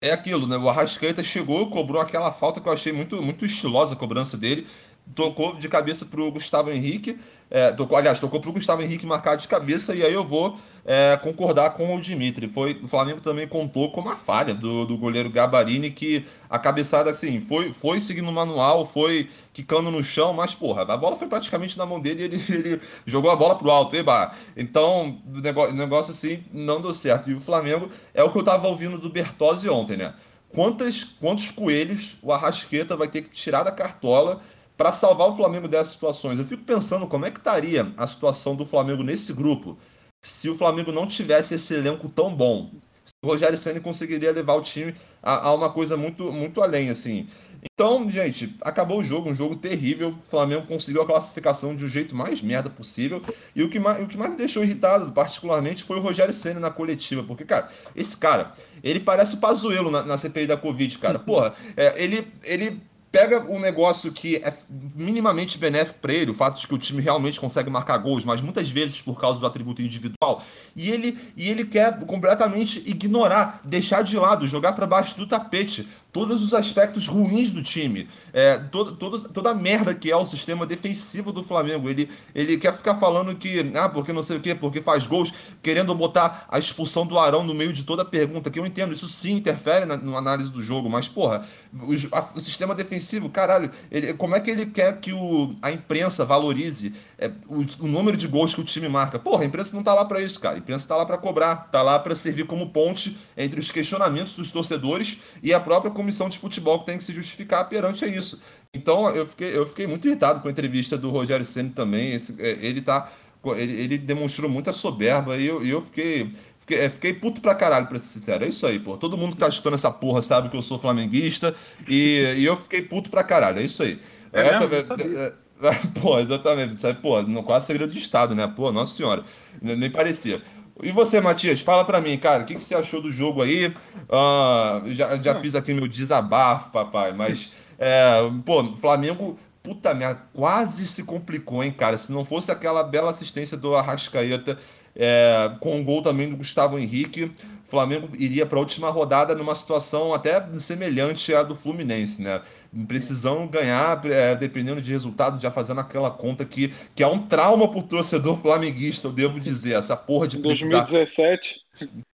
é 0.00 0.12
aquilo, 0.12 0.46
né? 0.46 0.56
O 0.56 0.68
Arrascaeta 0.68 1.22
chegou, 1.22 1.70
cobrou 1.70 2.00
aquela 2.00 2.30
falta 2.30 2.60
que 2.60 2.68
eu 2.68 2.72
achei 2.72 2.92
muito, 2.92 3.22
muito 3.22 3.44
estilosa 3.44 3.94
a 3.94 3.96
cobrança 3.96 4.36
dele. 4.36 4.66
Tocou 5.14 5.56
de 5.56 5.68
cabeça 5.68 6.06
pro 6.06 6.30
Gustavo 6.30 6.70
Henrique. 6.70 7.18
É, 7.54 7.70
tocou, 7.70 7.98
aliás, 7.98 8.18
tocou 8.18 8.40
pro 8.40 8.50
Gustavo 8.50 8.80
Henrique 8.80 9.04
marcar 9.04 9.36
de 9.36 9.46
cabeça, 9.46 9.94
e 9.94 10.02
aí 10.02 10.14
eu 10.14 10.24
vou 10.24 10.56
é, 10.86 11.18
concordar 11.22 11.74
com 11.74 11.94
o 11.94 12.00
Dimitri. 12.00 12.48
Foi, 12.48 12.80
o 12.82 12.88
Flamengo 12.88 13.20
também 13.20 13.46
contou 13.46 13.92
com 13.92 14.00
uma 14.00 14.16
falha 14.16 14.54
do, 14.54 14.86
do 14.86 14.96
goleiro 14.96 15.28
Gabarini, 15.28 15.90
que 15.90 16.24
a 16.48 16.58
cabeçada, 16.58 17.10
assim, 17.10 17.42
foi, 17.42 17.70
foi 17.70 18.00
seguindo 18.00 18.30
o 18.30 18.32
manual, 18.32 18.86
foi 18.86 19.28
quicando 19.52 19.90
no 19.90 20.02
chão, 20.02 20.32
mas, 20.32 20.54
porra, 20.54 20.90
a 20.90 20.96
bola 20.96 21.14
foi 21.14 21.28
praticamente 21.28 21.76
na 21.76 21.84
mão 21.84 22.00
dele 22.00 22.22
e 22.22 22.24
ele, 22.24 22.44
ele 22.48 22.80
jogou 23.04 23.30
a 23.30 23.36
bola 23.36 23.54
pro 23.54 23.70
alto, 23.70 23.94
eba. 23.94 24.34
Então, 24.56 25.20
o 25.26 25.38
negócio, 25.38 25.74
o 25.74 25.76
negócio, 25.76 26.12
assim, 26.14 26.42
não 26.50 26.80
deu 26.80 26.94
certo. 26.94 27.30
E 27.30 27.34
o 27.34 27.40
Flamengo 27.40 27.90
é 28.14 28.24
o 28.24 28.32
que 28.32 28.38
eu 28.38 28.42
tava 28.42 28.66
ouvindo 28.66 28.96
do 28.96 29.10
Bertozzi 29.10 29.68
ontem, 29.68 29.98
né? 29.98 30.14
Quantas, 30.54 31.04
quantos 31.04 31.50
coelhos 31.50 32.16
o 32.22 32.30
Arrasqueta 32.30 32.94
vai 32.94 33.08
ter 33.08 33.22
que 33.22 33.30
tirar 33.30 33.62
da 33.62 33.72
cartola 33.72 34.40
para 34.76 34.92
salvar 34.92 35.28
o 35.28 35.36
Flamengo 35.36 35.68
dessas 35.68 35.94
situações. 35.94 36.38
Eu 36.38 36.44
fico 36.44 36.64
pensando 36.64 37.06
como 37.06 37.26
é 37.26 37.30
que 37.30 37.38
estaria 37.38 37.92
a 37.96 38.06
situação 38.06 38.54
do 38.56 38.64
Flamengo 38.64 39.02
nesse 39.02 39.32
grupo 39.32 39.78
se 40.22 40.48
o 40.48 40.54
Flamengo 40.54 40.92
não 40.92 41.06
tivesse 41.06 41.54
esse 41.54 41.74
elenco 41.74 42.08
tão 42.08 42.34
bom. 42.34 42.70
Se 43.04 43.12
o 43.24 43.26
Rogério 43.26 43.58
Senna 43.58 43.80
conseguiria 43.80 44.30
levar 44.30 44.54
o 44.54 44.60
time 44.60 44.94
a, 45.20 45.48
a, 45.48 45.54
uma 45.54 45.70
coisa 45.70 45.96
muito, 45.96 46.32
muito 46.32 46.62
além, 46.62 46.88
assim. 46.88 47.26
Então, 47.74 48.08
gente, 48.08 48.56
acabou 48.60 49.00
o 49.00 49.04
jogo, 49.04 49.30
um 49.30 49.34
jogo 49.34 49.56
terrível. 49.56 50.10
O 50.10 50.22
Flamengo 50.22 50.66
conseguiu 50.66 51.02
a 51.02 51.06
classificação 51.06 51.74
de 51.74 51.84
um 51.84 51.88
jeito 51.88 52.14
mais 52.14 52.42
merda 52.42 52.70
possível. 52.70 53.20
E 53.54 53.62
o 53.62 53.68
que 53.68 53.78
mais, 53.78 54.02
o 54.02 54.06
que 54.06 54.16
mais 54.16 54.30
me 54.30 54.36
deixou 54.36 54.64
irritado, 54.64 55.10
particularmente, 55.12 55.82
foi 55.82 55.98
o 55.98 56.00
Rogério 56.00 56.34
Senna 56.34 56.60
na 56.60 56.70
coletiva. 56.70 57.22
Porque, 57.22 57.44
cara, 57.44 57.68
esse 57.94 58.16
cara, 58.16 58.52
ele 58.82 59.00
parece 59.00 59.36
o 59.36 59.38
Pazuelo 59.40 59.90
na, 59.90 60.04
na 60.04 60.18
CPI 60.18 60.46
da 60.46 60.56
Covid, 60.56 60.98
cara. 60.98 61.18
Porra, 61.20 61.54
é, 61.76 62.02
ele, 62.02 62.26
ele 62.42 62.80
pega 63.12 63.40
um 63.40 63.60
negócio 63.60 64.10
que 64.10 64.36
é 64.36 64.54
minimamente 64.70 65.58
benéfico 65.58 65.98
para 66.00 66.14
ele, 66.14 66.30
o 66.30 66.34
fato 66.34 66.58
de 66.58 66.66
que 66.66 66.74
o 66.74 66.78
time 66.78 67.02
realmente 67.02 67.38
consegue 67.38 67.68
marcar 67.68 67.98
gols, 67.98 68.24
mas 68.24 68.40
muitas 68.40 68.70
vezes 68.70 69.02
por 69.02 69.20
causa 69.20 69.38
do 69.38 69.46
atributo 69.46 69.82
individual, 69.82 70.42
e 70.74 70.90
ele, 70.90 71.18
e 71.36 71.50
ele 71.50 71.66
quer 71.66 72.00
completamente 72.06 72.82
ignorar, 72.90 73.60
deixar 73.62 74.02
de 74.02 74.16
lado, 74.16 74.46
jogar 74.46 74.72
para 74.72 74.86
baixo 74.86 75.14
do 75.18 75.26
tapete 75.26 75.86
todos 76.12 76.42
os 76.42 76.52
aspectos 76.52 77.08
ruins 77.08 77.50
do 77.50 77.62
time, 77.62 78.06
é, 78.34 78.58
todo, 78.58 78.92
todo, 78.92 79.28
toda 79.30 79.50
a 79.50 79.54
merda 79.54 79.94
que 79.94 80.10
é 80.10 80.16
o 80.16 80.26
sistema 80.26 80.66
defensivo 80.66 81.32
do 81.32 81.42
Flamengo. 81.42 81.88
Ele, 81.88 82.08
ele 82.34 82.58
quer 82.58 82.76
ficar 82.76 82.96
falando 82.96 83.34
que, 83.34 83.72
ah, 83.74 83.88
porque 83.88 84.12
não 84.12 84.22
sei 84.22 84.36
o 84.36 84.40
quê, 84.40 84.54
porque 84.54 84.82
faz 84.82 85.06
gols, 85.06 85.32
querendo 85.62 85.94
botar 85.94 86.46
a 86.50 86.58
expulsão 86.58 87.06
do 87.06 87.18
Arão 87.18 87.42
no 87.42 87.54
meio 87.54 87.72
de 87.72 87.82
toda 87.82 88.02
a 88.02 88.04
pergunta, 88.04 88.50
que 88.50 88.58
eu 88.58 88.66
entendo, 88.66 88.92
isso 88.92 89.08
sim 89.08 89.32
interfere 89.36 89.86
na, 89.86 89.96
na 89.96 90.18
análise 90.18 90.50
do 90.50 90.62
jogo, 90.62 90.90
mas, 90.90 91.08
porra, 91.08 91.46
o, 91.72 91.92
a, 92.14 92.28
o 92.34 92.40
sistema 92.40 92.74
defensivo, 92.74 93.30
caralho, 93.30 93.70
ele, 93.90 94.12
como 94.12 94.36
é 94.36 94.40
que 94.40 94.50
ele 94.50 94.66
quer 94.66 95.00
que 95.00 95.14
o, 95.14 95.54
a 95.62 95.72
imprensa 95.72 96.26
valorize 96.26 96.92
é, 97.22 97.32
o, 97.46 97.84
o, 97.84 97.86
número 97.86 98.16
de 98.16 98.26
gols 98.26 98.54
que 98.54 98.60
o 98.60 98.64
time 98.64 98.88
marca? 98.88 99.18
Porra, 99.18 99.42
a 99.42 99.46
imprensa 99.46 99.76
não 99.76 99.82
tá 99.82 99.94
lá 99.94 100.04
para 100.04 100.20
isso, 100.20 100.40
cara. 100.40 100.56
A 100.56 100.58
imprensa 100.58 100.88
tá 100.88 100.96
lá 100.96 101.06
para 101.06 101.16
cobrar, 101.18 101.68
tá 101.70 101.82
lá 101.82 101.98
para 101.98 102.14
servir 102.16 102.46
como 102.46 102.70
ponte 102.70 103.16
entre 103.36 103.60
os 103.60 103.70
questionamentos 103.70 104.34
dos 104.34 104.50
torcedores 104.50 105.18
e 105.42 105.54
a 105.54 105.60
própria 105.60 105.90
comissão 105.90 106.28
de 106.28 106.38
futebol 106.38 106.80
que 106.80 106.86
tem 106.86 106.98
que 106.98 107.04
se 107.04 107.12
justificar 107.12 107.68
perante 107.68 108.04
isso. 108.04 108.40
Então 108.74 109.08
eu 109.10 109.26
fiquei, 109.26 109.56
eu 109.56 109.66
fiquei 109.66 109.86
muito 109.86 110.08
irritado 110.08 110.40
com 110.40 110.48
a 110.48 110.50
entrevista 110.50 110.96
do 110.96 111.10
Rogério 111.10 111.44
Senna 111.44 111.70
também. 111.74 112.14
Esse, 112.14 112.34
é, 112.40 112.58
ele 112.60 112.80
tá. 112.80 113.12
Ele, 113.56 113.72
ele, 113.72 113.98
demonstrou 113.98 114.48
muita 114.48 114.72
soberba 114.72 115.36
e 115.36 115.46
eu, 115.46 115.64
eu 115.64 115.82
fiquei. 115.82 116.32
Fiquei, 116.60 116.78
é, 116.78 116.88
fiquei 116.88 117.12
puto 117.12 117.40
pra 117.40 117.56
caralho, 117.56 117.88
pra 117.88 117.98
ser 117.98 118.18
sincero. 118.18 118.44
É 118.44 118.48
isso 118.48 118.66
aí, 118.66 118.78
pô. 118.78 118.96
Todo 118.96 119.18
mundo 119.18 119.34
que 119.34 119.40
tá 119.40 119.48
escutando 119.48 119.74
essa 119.74 119.90
porra 119.90 120.22
sabe 120.22 120.48
que 120.48 120.56
eu 120.56 120.62
sou 120.62 120.78
flamenguista 120.78 121.54
e, 121.88 122.34
e 122.36 122.44
eu 122.44 122.56
fiquei 122.56 122.82
puto 122.82 123.10
pra 123.10 123.24
caralho. 123.24 123.58
É 123.58 123.62
isso 123.62 123.82
aí. 123.82 124.00
É 124.32 124.48
essa, 124.48 124.64
é, 124.64 125.32
pô, 126.00 126.18
exatamente. 126.18 126.84
Aí, 126.86 126.94
pô, 126.94 127.22
quase 127.44 127.66
segredo 127.66 127.92
de 127.92 127.98
Estado, 127.98 128.34
né? 128.34 128.46
Pô, 128.46 128.72
nossa 128.72 128.94
senhora. 128.94 129.24
Nem 129.60 129.90
parecia. 129.90 130.42
E 130.82 130.90
você, 130.90 131.20
Matias, 131.20 131.60
fala 131.60 131.84
para 131.84 132.00
mim, 132.00 132.16
cara, 132.18 132.42
o 132.42 132.46
que, 132.46 132.54
que 132.54 132.64
você 132.64 132.74
achou 132.74 133.00
do 133.00 133.12
jogo 133.12 133.42
aí? 133.42 133.68
Uh, 133.68 134.88
já 134.94 135.16
já 135.16 135.40
fiz 135.40 135.54
aqui 135.54 135.74
meu 135.74 135.86
desabafo, 135.86 136.70
papai, 136.70 137.12
mas, 137.12 137.52
é, 137.78 138.14
pô, 138.44 138.64
Flamengo, 138.80 139.38
puta 139.62 139.94
merda, 139.94 140.22
quase 140.32 140.86
se 140.86 141.04
complicou, 141.04 141.62
hein, 141.62 141.70
cara? 141.70 141.96
Se 141.96 142.10
não 142.10 142.24
fosse 142.24 142.50
aquela 142.50 142.82
bela 142.82 143.10
assistência 143.10 143.56
do 143.56 143.76
Arrascaeta, 143.76 144.58
é, 144.96 145.52
com 145.60 145.80
o 145.80 145.84
gol 145.84 146.02
também 146.02 146.28
do 146.28 146.36
Gustavo 146.36 146.78
Henrique, 146.78 147.24
o 147.24 147.32
Flamengo 147.64 148.08
iria 148.18 148.44
para 148.44 148.58
a 148.58 148.60
última 148.60 148.90
rodada 148.90 149.34
numa 149.34 149.54
situação 149.54 150.12
até 150.12 150.42
semelhante 150.54 151.34
à 151.34 151.42
do 151.42 151.54
Fluminense, 151.54 152.20
né? 152.20 152.42
precisam 152.86 153.46
ganhar, 153.46 154.04
é, 154.06 154.34
dependendo 154.34 154.80
de 154.80 154.90
resultado, 154.90 155.40
já 155.40 155.50
fazendo 155.50 155.80
aquela 155.80 156.10
conta 156.10 156.44
que, 156.44 156.72
que 156.94 157.02
é 157.02 157.06
um 157.06 157.26
trauma 157.26 157.70
pro 157.70 157.82
torcedor 157.82 158.40
flamenguista, 158.40 159.08
eu 159.08 159.12
devo 159.12 159.38
dizer, 159.38 159.74
essa 159.74 159.96
porra 159.96 160.26
de 160.26 160.38
precisar... 160.38 160.84
2017. 160.84 161.60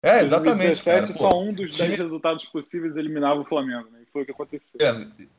É, 0.02 0.20
exatamente. 0.20 0.82
2017, 0.84 0.84
cara, 0.84 1.14
só 1.14 1.40
um 1.40 1.54
dos 1.54 1.76
10 1.76 1.98
resultados 1.98 2.44
possíveis 2.46 2.96
eliminava 2.96 3.40
o 3.40 3.44
Flamengo, 3.44 3.88
né? 3.90 4.01
Foi 4.12 4.22
o 4.22 4.26
que 4.26 4.32
aconteceu. 4.32 4.78
É, 4.80 4.92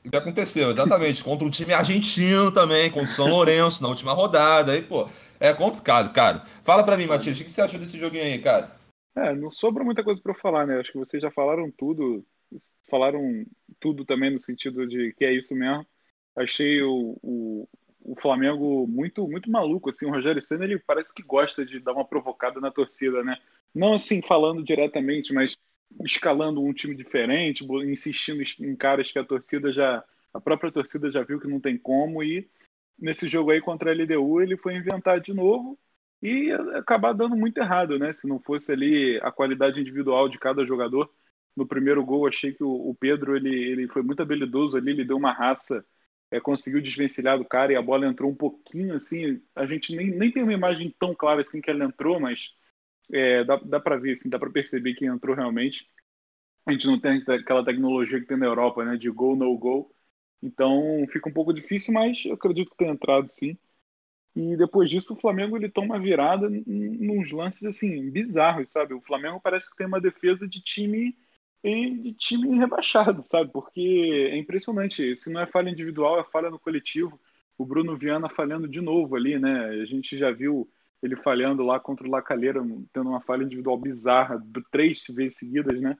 o 0.05 0.09
que 0.09 0.17
aconteceu, 0.17 0.71
exatamente. 0.71 1.23
contra 1.23 1.47
um 1.47 1.51
time 1.51 1.73
argentino 1.73 2.51
também, 2.51 2.89
contra 2.89 3.09
o 3.09 3.13
São 3.13 3.27
Lourenço 3.27 3.83
na 3.83 3.89
última 3.89 4.13
rodada. 4.13 4.71
Aí, 4.71 4.81
pô, 4.81 5.07
é 5.39 5.53
complicado, 5.53 6.11
cara. 6.11 6.43
Fala 6.63 6.83
pra 6.83 6.97
mim, 6.97 7.05
Matias, 7.05 7.39
o 7.39 7.43
que 7.43 7.51
você 7.51 7.61
achou 7.61 7.79
desse 7.79 7.99
joguinho 7.99 8.23
aí, 8.23 8.39
cara? 8.39 8.75
É, 9.15 9.33
não 9.35 9.51
sobra 9.51 9.83
muita 9.83 10.03
coisa 10.03 10.19
para 10.21 10.31
eu 10.31 10.39
falar, 10.39 10.65
né? 10.65 10.79
Acho 10.79 10.91
que 10.91 10.97
vocês 10.97 11.21
já 11.21 11.29
falaram 11.29 11.71
tudo. 11.71 12.25
Falaram 12.89 13.45
tudo 13.79 14.05
também 14.05 14.31
no 14.31 14.39
sentido 14.39 14.87
de 14.87 15.13
que 15.13 15.23
é 15.23 15.33
isso 15.33 15.55
mesmo. 15.55 15.85
Achei 16.35 16.81
o, 16.81 17.17
o, 17.21 17.67
o 18.01 18.15
Flamengo 18.19 18.87
muito 18.87 19.27
muito 19.27 19.51
maluco, 19.51 19.89
assim. 19.89 20.07
O 20.07 20.11
Rogério 20.11 20.41
Senna, 20.41 20.65
ele 20.65 20.79
parece 20.79 21.13
que 21.13 21.21
gosta 21.21 21.63
de 21.63 21.79
dar 21.79 21.93
uma 21.93 22.05
provocada 22.05 22.59
na 22.59 22.71
torcida, 22.71 23.23
né? 23.23 23.37
Não 23.73 23.93
assim 23.93 24.21
falando 24.21 24.63
diretamente, 24.63 25.31
mas 25.31 25.57
escalando 26.03 26.61
um 26.61 26.73
time 26.73 26.95
diferente, 26.95 27.65
insistindo 27.85 28.41
em 28.59 28.75
caras 28.75 29.11
que 29.11 29.19
a 29.19 29.23
torcida 29.23 29.71
já, 29.71 30.03
a 30.33 30.39
própria 30.41 30.71
torcida 30.71 31.11
já 31.11 31.23
viu 31.23 31.39
que 31.39 31.47
não 31.47 31.59
tem 31.59 31.77
como 31.77 32.23
e 32.23 32.49
nesse 32.97 33.27
jogo 33.27 33.51
aí 33.51 33.61
contra 33.61 33.91
a 33.91 33.93
LDU 33.93 34.41
ele 34.41 34.57
foi 34.57 34.75
inventar 34.75 35.19
de 35.19 35.33
novo 35.33 35.77
e 36.21 36.51
acabar 36.75 37.13
dando 37.13 37.35
muito 37.35 37.57
errado, 37.57 37.99
né? 37.99 38.13
Se 38.13 38.27
não 38.27 38.39
fosse 38.39 38.71
ali 38.71 39.19
a 39.21 39.31
qualidade 39.31 39.79
individual 39.79 40.29
de 40.29 40.39
cada 40.39 40.65
jogador. 40.65 41.11
No 41.55 41.67
primeiro 41.67 42.03
gol 42.03 42.27
achei 42.27 42.53
que 42.53 42.63
o, 42.63 42.95
Pedro 42.99 43.35
ele, 43.35 43.53
ele 43.53 43.87
foi 43.89 44.01
muito 44.01 44.21
habilidoso 44.21 44.77
ali, 44.77 44.91
ele 44.91 45.05
deu 45.05 45.17
uma 45.17 45.33
raça, 45.33 45.85
é, 46.31 46.39
conseguiu 46.39 46.81
desvencilhar 46.81 47.37
do 47.37 47.45
cara 47.45 47.73
e 47.73 47.75
a 47.75 47.81
bola 47.81 48.07
entrou 48.07 48.31
um 48.31 48.35
pouquinho 48.35 48.95
assim. 48.95 49.41
A 49.55 49.65
gente 49.65 49.95
nem, 49.95 50.09
nem 50.11 50.31
tem 50.31 50.43
uma 50.43 50.53
imagem 50.53 50.95
tão 50.97 51.13
clara 51.13 51.41
assim 51.41 51.61
que 51.61 51.69
ela 51.69 51.85
entrou, 51.85 52.19
mas 52.19 52.55
é, 53.11 53.43
dá, 53.43 53.57
dá 53.57 53.79
para 53.79 53.97
ver, 53.97 54.11
assim, 54.13 54.29
dá 54.29 54.39
para 54.39 54.49
perceber 54.51 54.93
que 54.95 55.05
entrou 55.05 55.35
realmente. 55.35 55.89
A 56.65 56.71
gente 56.71 56.87
não 56.87 56.99
tem 56.99 57.23
aquela 57.27 57.65
tecnologia 57.65 58.19
que 58.19 58.27
tem 58.27 58.37
na 58.37 58.45
Europa, 58.45 58.85
né, 58.85 58.97
de 58.97 59.09
gol, 59.09 59.35
no 59.35 59.57
gol. 59.57 59.93
Então 60.41 61.05
fica 61.09 61.29
um 61.29 61.33
pouco 61.33 61.53
difícil, 61.53 61.93
mas 61.93 62.25
eu 62.25 62.33
acredito 62.33 62.71
que 62.71 62.77
tem 62.77 62.89
entrado 62.89 63.29
sim. 63.29 63.57
E 64.35 64.57
depois 64.57 64.89
disso 64.89 65.13
o 65.13 65.17
Flamengo 65.17 65.57
ele 65.57 65.69
toma 65.69 65.99
virada 65.99 66.49
nos 66.49 67.31
lances 67.31 67.65
assim 67.65 68.09
bizarros, 68.11 68.71
sabe? 68.71 68.93
O 68.93 69.01
Flamengo 69.01 69.39
parece 69.41 69.69
que 69.69 69.77
tem 69.77 69.87
uma 69.87 70.01
defesa 70.01 70.47
de 70.47 70.61
time 70.61 71.15
de 71.63 72.13
time 72.13 72.57
rebaixado, 72.57 73.23
sabe? 73.23 73.51
Porque 73.51 74.29
é 74.31 74.37
impressionante. 74.37 75.15
Se 75.15 75.31
não 75.31 75.41
é 75.41 75.47
falha 75.47 75.69
individual, 75.69 76.19
é 76.19 76.23
falha 76.25 76.49
no 76.49 76.59
coletivo. 76.59 77.19
O 77.57 77.65
Bruno 77.65 77.97
Viana 77.97 78.27
falhando 78.29 78.67
de 78.67 78.81
novo 78.81 79.15
ali, 79.15 79.39
né? 79.39 79.67
A 79.69 79.85
gente 79.85 80.17
já 80.17 80.31
viu 80.31 80.69
ele 81.03 81.17
falhando 81.17 81.63
lá 81.63 81.79
contra 81.81 82.07
o 82.07 82.09
Lacalheira, 82.09 82.61
tendo 82.93 83.09
uma 83.09 83.19
falha 83.19 83.43
individual 83.43 83.77
bizarra, 83.77 84.41
três 84.71 85.05
vezes 85.09 85.37
seguidas, 85.37 85.79
né? 85.81 85.97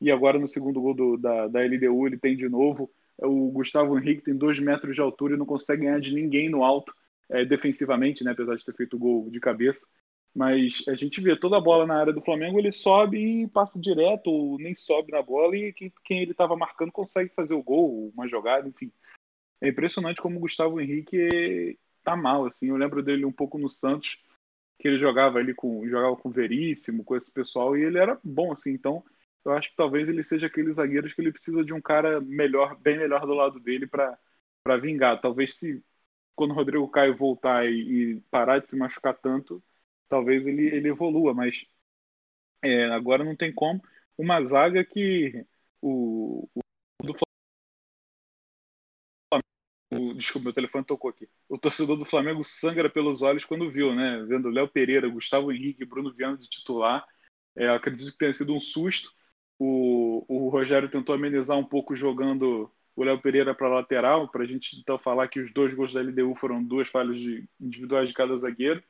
E 0.00 0.10
agora 0.10 0.38
no 0.38 0.48
segundo 0.48 0.80
gol 0.80 0.94
do, 0.94 1.16
da, 1.18 1.48
da 1.48 1.60
LDU 1.60 2.06
ele 2.06 2.16
tem 2.16 2.34
de 2.34 2.48
novo. 2.48 2.90
O 3.18 3.50
Gustavo 3.50 3.98
Henrique 3.98 4.22
tem 4.22 4.34
dois 4.34 4.58
metros 4.58 4.94
de 4.94 5.02
altura 5.02 5.34
e 5.34 5.36
não 5.36 5.44
consegue 5.44 5.82
ganhar 5.82 6.00
de 6.00 6.14
ninguém 6.14 6.48
no 6.48 6.64
alto, 6.64 6.94
é, 7.28 7.44
defensivamente, 7.44 8.24
né? 8.24 8.30
Apesar 8.30 8.56
de 8.56 8.64
ter 8.64 8.74
feito 8.74 8.98
gol 8.98 9.28
de 9.30 9.38
cabeça. 9.38 9.86
Mas 10.34 10.82
a 10.88 10.94
gente 10.94 11.20
vê 11.20 11.36
toda 11.36 11.58
a 11.58 11.60
bola 11.60 11.84
na 11.84 11.98
área 11.98 12.12
do 12.12 12.22
Flamengo, 12.22 12.58
ele 12.58 12.72
sobe 12.72 13.42
e 13.42 13.48
passa 13.48 13.78
direto, 13.78 14.30
ou 14.30 14.58
nem 14.58 14.74
sobe 14.74 15.12
na 15.12 15.20
bola, 15.20 15.56
e 15.56 15.72
quem, 15.74 15.92
quem 16.04 16.22
ele 16.22 16.30
estava 16.30 16.56
marcando 16.56 16.92
consegue 16.92 17.34
fazer 17.34 17.54
o 17.54 17.62
gol, 17.62 18.10
uma 18.14 18.26
jogada, 18.26 18.66
enfim. 18.66 18.90
É 19.60 19.68
impressionante 19.68 20.22
como 20.22 20.36
o 20.36 20.40
Gustavo 20.40 20.80
Henrique 20.80 21.76
tá 22.04 22.16
mal, 22.16 22.46
assim. 22.46 22.68
Eu 22.68 22.76
lembro 22.76 23.02
dele 23.02 23.24
um 23.24 23.32
pouco 23.32 23.58
no 23.58 23.68
Santos, 23.68 24.16
que 24.78 24.88
ele 24.88 24.98
jogava 24.98 25.38
ali 25.38 25.54
com 25.54 25.86
jogava 25.88 26.16
com 26.16 26.30
Veríssimo, 26.30 27.04
com 27.04 27.16
esse 27.16 27.30
pessoal 27.30 27.76
e 27.76 27.84
ele 27.84 27.98
era 27.98 28.18
bom 28.24 28.52
assim. 28.52 28.72
Então, 28.72 29.04
eu 29.44 29.52
acho 29.52 29.70
que 29.70 29.76
talvez 29.76 30.08
ele 30.08 30.22
seja 30.22 30.46
aquele 30.46 30.72
zagueiro 30.72 31.12
que 31.14 31.20
ele 31.20 31.32
precisa 31.32 31.64
de 31.64 31.72
um 31.74 31.80
cara 31.80 32.20
melhor, 32.20 32.76
bem 32.78 32.98
melhor 32.98 33.26
do 33.26 33.34
lado 33.34 33.60
dele 33.60 33.86
para 33.86 34.18
para 34.62 34.76
vingar. 34.76 35.20
Talvez 35.20 35.56
se 35.56 35.82
quando 36.34 36.52
o 36.52 36.54
Rodrigo 36.54 36.88
Caio 36.88 37.16
voltar 37.16 37.66
e, 37.66 38.16
e, 38.16 38.20
parar 38.30 38.60
de 38.60 38.68
se 38.68 38.76
machucar 38.76 39.14
tanto, 39.18 39.62
talvez 40.08 40.46
ele 40.46 40.68
ele 40.68 40.88
evolua, 40.88 41.34
mas 41.34 41.64
é, 42.62 42.86
agora 42.86 43.24
não 43.24 43.36
tem 43.36 43.52
como 43.52 43.82
uma 44.16 44.42
zaga 44.44 44.84
que 44.84 45.44
o, 45.80 46.48
o 46.54 46.60
o, 49.90 50.12
desculpa, 50.12 50.44
meu 50.44 50.52
telefone 50.52 50.84
tocou 50.84 51.10
aqui. 51.10 51.28
O 51.48 51.56
torcedor 51.56 51.96
do 51.96 52.04
Flamengo 52.04 52.44
sangra 52.44 52.90
pelos 52.90 53.22
olhos 53.22 53.44
quando 53.44 53.70
viu, 53.70 53.94
né? 53.94 54.24
Vendo 54.28 54.50
Léo 54.50 54.68
Pereira, 54.68 55.08
Gustavo 55.08 55.50
Henrique 55.50 55.84
Bruno 55.84 56.12
Viana 56.12 56.36
de 56.36 56.48
titular. 56.48 57.06
É, 57.56 57.68
acredito 57.68 58.12
que 58.12 58.18
tenha 58.18 58.32
sido 58.32 58.54
um 58.54 58.60
susto. 58.60 59.10
O, 59.58 60.24
o 60.28 60.48
Rogério 60.50 60.90
tentou 60.90 61.14
amenizar 61.14 61.58
um 61.58 61.64
pouco 61.64 61.96
jogando 61.96 62.70
o 62.94 63.04
Léo 63.04 63.20
Pereira 63.20 63.54
para 63.54 63.68
lateral, 63.68 64.28
para 64.28 64.42
a 64.42 64.46
gente 64.46 64.76
então 64.78 64.98
falar 64.98 65.28
que 65.28 65.40
os 65.40 65.52
dois 65.52 65.72
gols 65.72 65.92
da 65.92 66.00
LDU 66.00 66.34
foram 66.34 66.62
duas 66.62 66.88
falhas 66.88 67.20
de, 67.20 67.48
individuais 67.60 68.08
de 68.08 68.14
cada 68.14 68.36
zagueiro. 68.36 68.82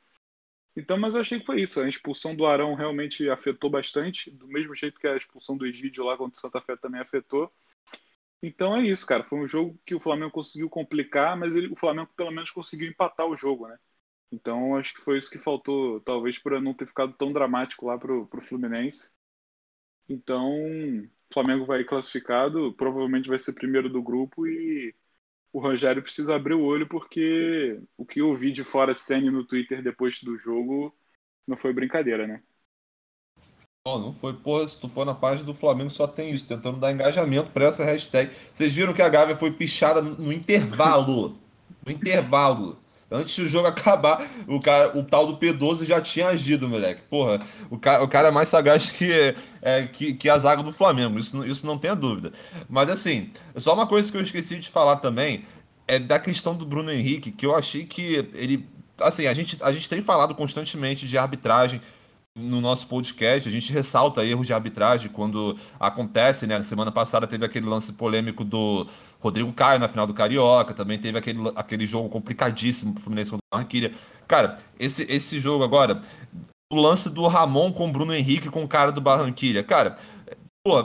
Então, 0.75 0.97
mas 0.97 1.15
eu 1.15 1.21
achei 1.21 1.39
que 1.39 1.45
foi 1.45 1.61
isso. 1.61 1.79
A 1.79 1.87
expulsão 1.87 2.35
do 2.35 2.45
Arão 2.45 2.73
realmente 2.73 3.29
afetou 3.29 3.69
bastante, 3.69 4.31
do 4.31 4.47
mesmo 4.47 4.73
jeito 4.75 4.99
que 4.99 5.07
a 5.07 5.15
expulsão 5.15 5.57
do 5.57 5.65
Egídio 5.65 6.03
lá 6.03 6.17
contra 6.17 6.37
o 6.37 6.39
Santa 6.39 6.61
Fé 6.61 6.75
também 6.75 7.01
afetou. 7.01 7.51
Então 8.41 8.75
é 8.75 8.81
isso, 8.83 9.05
cara. 9.05 9.23
Foi 9.23 9.39
um 9.39 9.47
jogo 9.47 9.79
que 9.85 9.93
o 9.95 9.99
Flamengo 9.99 10.31
conseguiu 10.31 10.69
complicar, 10.69 11.37
mas 11.37 11.55
ele, 11.55 11.67
o 11.71 11.75
Flamengo 11.75 12.09
pelo 12.15 12.31
menos 12.31 12.51
conseguiu 12.51 12.87
empatar 12.89 13.27
o 13.27 13.35
jogo, 13.35 13.67
né? 13.67 13.77
Então 14.31 14.75
acho 14.77 14.93
que 14.93 15.01
foi 15.01 15.17
isso 15.17 15.31
que 15.31 15.37
faltou, 15.39 16.01
talvez 16.01 16.39
para 16.39 16.61
não 16.61 16.73
ter 16.73 16.87
ficado 16.87 17.13
tão 17.13 17.33
dramático 17.33 17.87
lá 17.87 17.97
pro, 17.97 18.27
pro 18.27 18.41
Fluminense. 18.41 19.17
Então, 20.09 20.49
o 20.51 21.09
Flamengo 21.33 21.65
vai 21.65 21.83
classificado, 21.83 22.73
provavelmente 22.75 23.29
vai 23.29 23.39
ser 23.39 23.53
primeiro 23.53 23.89
do 23.89 24.01
grupo 24.03 24.47
e 24.47 24.95
o 25.53 25.59
Rogério 25.61 26.03
precisa 26.03 26.35
abrir 26.35 26.55
o 26.55 26.63
olho 26.65 26.87
porque 26.89 27.81
o 27.97 28.05
que 28.05 28.21
eu 28.21 28.35
vi 28.35 28.51
de 28.51 28.63
fora 28.63 28.95
Sene 28.95 29.31
no 29.31 29.45
Twitter 29.45 29.83
depois 29.83 30.21
do 30.23 30.37
jogo 30.37 30.95
não 31.47 31.57
foi 31.57 31.73
brincadeira, 31.73 32.27
né? 32.27 32.43
Oh, 33.87 33.97
não 33.97 34.11
foi, 34.11 34.33
porra, 34.33 34.67
se 34.67 34.77
tu 34.77 34.89
for 34.89 35.05
na 35.05 35.15
página 35.15 35.45
do 35.45 35.53
Flamengo 35.53 35.89
só 35.89 36.05
tem 36.05 36.31
isso, 36.31 36.45
tentando 36.45 36.79
dar 36.79 36.91
engajamento 36.91 37.49
para 37.51 37.65
essa 37.65 37.85
hashtag. 37.85 38.29
Vocês 38.51 38.75
viram 38.75 38.93
que 38.93 39.01
a 39.01 39.07
Gávea 39.07 39.37
foi 39.37 39.51
pichada 39.51 40.01
no 40.01 40.33
intervalo. 40.33 41.37
no 41.85 41.91
intervalo. 41.91 42.77
Antes 43.09 43.35
do 43.37 43.47
jogo 43.47 43.67
acabar, 43.67 44.29
o, 44.47 44.59
cara, 44.59 44.95
o 44.97 45.03
tal 45.03 45.25
do 45.25 45.37
P12 45.37 45.85
já 45.85 46.01
tinha 46.01 46.27
agido, 46.27 46.67
moleque. 46.67 47.01
Porra, 47.09 47.39
o 47.69 47.77
cara, 47.77 48.03
o 48.03 48.07
cara 48.07 48.27
é 48.27 48.31
mais 48.31 48.49
sagaz 48.49 48.91
que, 48.91 49.33
é, 49.61 49.87
que, 49.87 50.13
que 50.13 50.29
a 50.29 50.37
zaga 50.37 50.61
do 50.61 50.73
Flamengo, 50.73 51.17
isso, 51.17 51.43
isso 51.45 51.65
não 51.65 51.77
tenha 51.77 51.95
dúvida. 51.95 52.33
Mas 52.67 52.89
assim, 52.89 53.31
só 53.55 53.73
uma 53.73 53.87
coisa 53.87 54.11
que 54.11 54.17
eu 54.17 54.21
esqueci 54.21 54.59
de 54.59 54.69
falar 54.69 54.97
também 54.97 55.45
é 55.87 55.97
da 55.97 56.19
questão 56.19 56.53
do 56.53 56.65
Bruno 56.65 56.91
Henrique, 56.91 57.31
que 57.31 57.45
eu 57.45 57.55
achei 57.55 57.85
que 57.85 58.29
ele. 58.33 58.67
Assim, 58.99 59.25
a 59.25 59.33
gente, 59.33 59.57
a 59.61 59.71
gente 59.71 59.87
tem 59.87 60.01
falado 60.01 60.35
constantemente 60.35 61.07
de 61.07 61.17
arbitragem, 61.17 61.81
no 62.39 62.61
nosso 62.61 62.87
podcast, 62.87 63.47
a 63.47 63.51
gente 63.51 63.71
ressalta 63.71 64.25
erros 64.25 64.47
de 64.47 64.53
arbitragem 64.53 65.09
quando 65.11 65.57
acontece, 65.79 66.47
né? 66.47 66.61
Semana 66.63 66.91
passada 66.91 67.27
teve 67.27 67.45
aquele 67.45 67.67
lance 67.67 67.93
polêmico 67.93 68.43
do 68.43 68.87
Rodrigo 69.19 69.51
Caio 69.53 69.79
na 69.79 69.87
final 69.87 70.07
do 70.07 70.13
Carioca, 70.13 70.73
também 70.73 70.97
teve 70.97 71.17
aquele, 71.17 71.39
aquele 71.55 71.85
jogo 71.85 72.09
complicadíssimo 72.09 72.93
pro 72.93 73.03
Fluminense 73.03 73.31
contra 73.31 73.43
o 73.45 73.55
Barranquilla. 73.55 73.91
Cara, 74.27 74.57
esse, 74.79 75.03
esse 75.11 75.39
jogo 75.39 75.63
agora, 75.63 76.01
o 76.71 76.75
lance 76.75 77.09
do 77.09 77.27
Ramon 77.27 77.71
com 77.73 77.87
o 77.87 77.91
Bruno 77.91 78.13
Henrique 78.13 78.49
com 78.49 78.63
o 78.63 78.67
cara 78.67 78.91
do 78.91 79.01
Barranquilla. 79.01 79.63
Cara, 79.63 79.97
pô, 80.63 80.81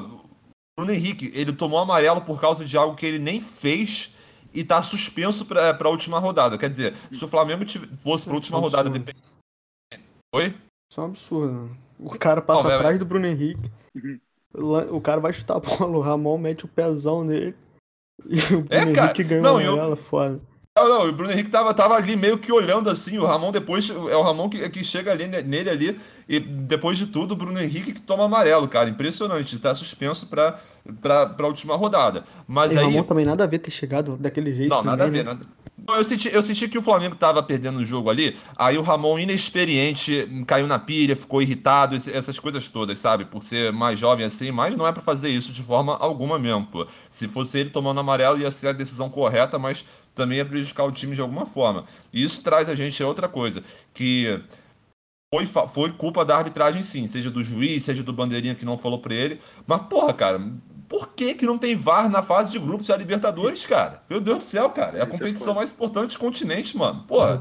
Bruno 0.79 0.93
Henrique, 0.93 1.31
ele 1.35 1.53
tomou 1.53 1.79
amarelo 1.79 2.21
por 2.23 2.41
causa 2.41 2.65
de 2.65 2.77
algo 2.77 2.97
que 2.97 3.07
ele 3.07 3.19
nem 3.19 3.41
fez 3.41 4.15
e 4.53 4.65
tá 4.65 4.83
suspenso 4.83 5.45
pra, 5.45 5.75
pra 5.75 5.89
última 5.89 6.19
rodada. 6.19 6.57
Quer 6.57 6.71
dizer, 6.71 6.97
se 7.13 7.25
o 7.25 7.29
Flamengo 7.29 7.65
fosse 7.99 8.25
pra 8.25 8.35
última 8.35 8.59
rodada... 8.59 8.91
Depend... 8.91 9.19
Oi? 10.35 10.55
Isso 10.95 11.01
é 11.01 11.05
um 11.05 11.07
absurdo. 11.09 11.77
O 11.99 12.11
cara 12.11 12.41
passa 12.41 12.69
oh, 12.69 12.71
atrás 12.71 12.97
do 13.01 13.05
Bruno 13.05 13.27
Henrique. 13.27 13.69
O 14.55 15.01
cara 15.01 15.21
vai 15.21 15.33
chutar 15.33 15.57
a 15.57 15.59
bola, 15.59 15.99
o 15.99 16.01
Ramon 16.01 16.39
mete 16.39 16.65
o 16.65 16.69
pezão 16.69 17.25
nele. 17.25 17.53
E 18.25 18.39
o 18.55 18.61
Bruno 18.61 18.69
é, 18.71 18.83
Henrique 18.83 19.25
ganha 19.25 19.43
não, 19.43 19.57
uma 19.57 19.63
eu... 19.63 19.97
foda. 19.97 20.41
Não, 20.79 20.89
não, 20.89 21.09
o 21.09 21.13
Bruno 21.13 21.33
Henrique 21.33 21.51
tava, 21.51 21.75
tava 21.75 21.95
ali 21.97 22.15
meio 22.15 22.39
que 22.39 22.53
olhando 22.53 22.89
assim, 22.89 23.19
o 23.19 23.25
Ramon 23.25 23.51
depois, 23.51 23.91
é 23.91 24.17
o 24.17 24.23
Ramon 24.23 24.49
que, 24.49 24.69
que 24.71 24.85
chega 24.85 25.11
ali 25.11 25.27
nele 25.27 25.69
ali, 25.71 26.01
e 26.29 26.39
depois 26.39 26.97
de 26.97 27.09
tudo, 27.09 27.33
o 27.33 27.37
Bruno 27.37 27.61
Henrique 27.61 27.93
que 27.93 28.01
toma 28.01 28.27
amarelo, 28.27 28.69
cara, 28.69 28.89
impressionante, 28.89 29.57
está 29.57 29.75
suspenso 29.75 30.29
pra, 30.29 30.61
pra, 31.01 31.27
pra 31.27 31.49
última 31.49 31.75
rodada. 31.75 32.23
Mas 32.47 32.73
e 32.73 32.79
aí... 32.79 32.85
o 32.85 32.89
Ramon 32.89 33.03
também 33.03 33.25
nada 33.25 33.43
a 33.43 33.47
ver 33.49 33.59
ter 33.59 33.73
chegado 33.73 34.17
daquele 34.17 34.55
jeito. 34.55 34.71
Não, 34.71 34.83
nada 34.85 35.05
a 35.05 35.09
ver, 35.09 35.25
né? 35.25 35.33
nada... 35.33 35.47
Eu 35.87 36.03
senti, 36.03 36.33
eu 36.33 36.43
senti 36.43 36.69
que 36.69 36.79
o 36.79 36.83
Flamengo 36.83 37.15
tava 37.15 37.43
perdendo 37.43 37.79
o 37.79 37.85
jogo 37.85 38.09
ali, 38.09 38.37
aí 38.57 38.79
o 38.79 38.83
Ramon, 38.83 39.19
inexperiente, 39.19 40.27
caiu 40.47 40.67
na 40.67 40.79
pilha, 40.79 41.15
ficou 41.15 41.43
irritado, 41.43 41.95
essas 41.95 42.39
coisas 42.39 42.69
todas, 42.69 42.99
sabe? 42.99 43.25
Por 43.27 43.43
ser 43.43 43.73
mais 43.73 43.99
jovem 43.99 44.25
assim, 44.25 44.51
mas 44.51 44.75
não 44.77 44.87
é 44.87 44.93
para 44.93 45.03
fazer 45.03 45.29
isso 45.29 45.53
de 45.53 45.63
forma 45.63 45.97
alguma 45.97 46.39
mesmo, 46.39 46.67
pô. 46.67 46.87
Se 47.11 47.29
fosse 47.29 47.59
ele 47.59 47.71
tomando 47.71 48.01
amarelo, 48.01 48.39
ia 48.39 48.51
ser 48.51 48.69
a 48.69 48.73
decisão 48.73 49.11
correta, 49.11 49.59
mas 49.59 49.85
também 50.15 50.39
ia 50.39 50.47
prejudicar 50.47 50.85
o 50.85 50.93
time 50.93 51.15
de 51.15 51.21
alguma 51.21 51.45
forma. 51.45 51.85
E 52.13 52.23
isso 52.23 52.43
traz 52.43 52.69
a 52.69 52.75
gente 52.75 53.03
a 53.03 53.07
outra 53.07 53.29
coisa, 53.29 53.63
que 53.93 54.41
foi, 55.35 55.47
foi 55.47 55.93
culpa 55.93 56.25
da 56.25 56.37
arbitragem 56.37 56.83
sim, 56.83 57.07
seja 57.07 57.31
do 57.31 57.43
juiz, 57.43 57.85
seja 57.85 58.03
do 58.03 58.13
bandeirinha 58.13 58.55
que 58.55 58.65
não 58.65 58.79
falou 58.79 59.01
pra 59.01 59.15
ele, 59.15 59.41
mas 59.67 59.83
porra, 59.83 60.15
cara, 60.15 60.41
Por 60.95 61.09
que, 61.09 61.35
que 61.35 61.45
não 61.45 61.59
tem 61.59 61.75
VAR 61.75 62.09
na 62.09 62.23
fase 62.23 62.53
de 62.53 62.59
grupos 62.61 62.87
da 62.87 62.97
Libertadores, 62.97 63.67
cara? 63.67 64.01
Meu 64.09 64.21
Deus 64.21 64.39
do 64.39 64.45
céu, 64.45 64.71
cara. 64.71 64.97
É 64.97 65.01
a 65.01 65.03
é 65.03 65.07
competição 65.07 65.53
mais 65.53 65.73
importante 65.73 66.15
do 66.15 66.21
continente, 66.21 66.77
mano. 66.77 67.03
Porra. 67.09 67.41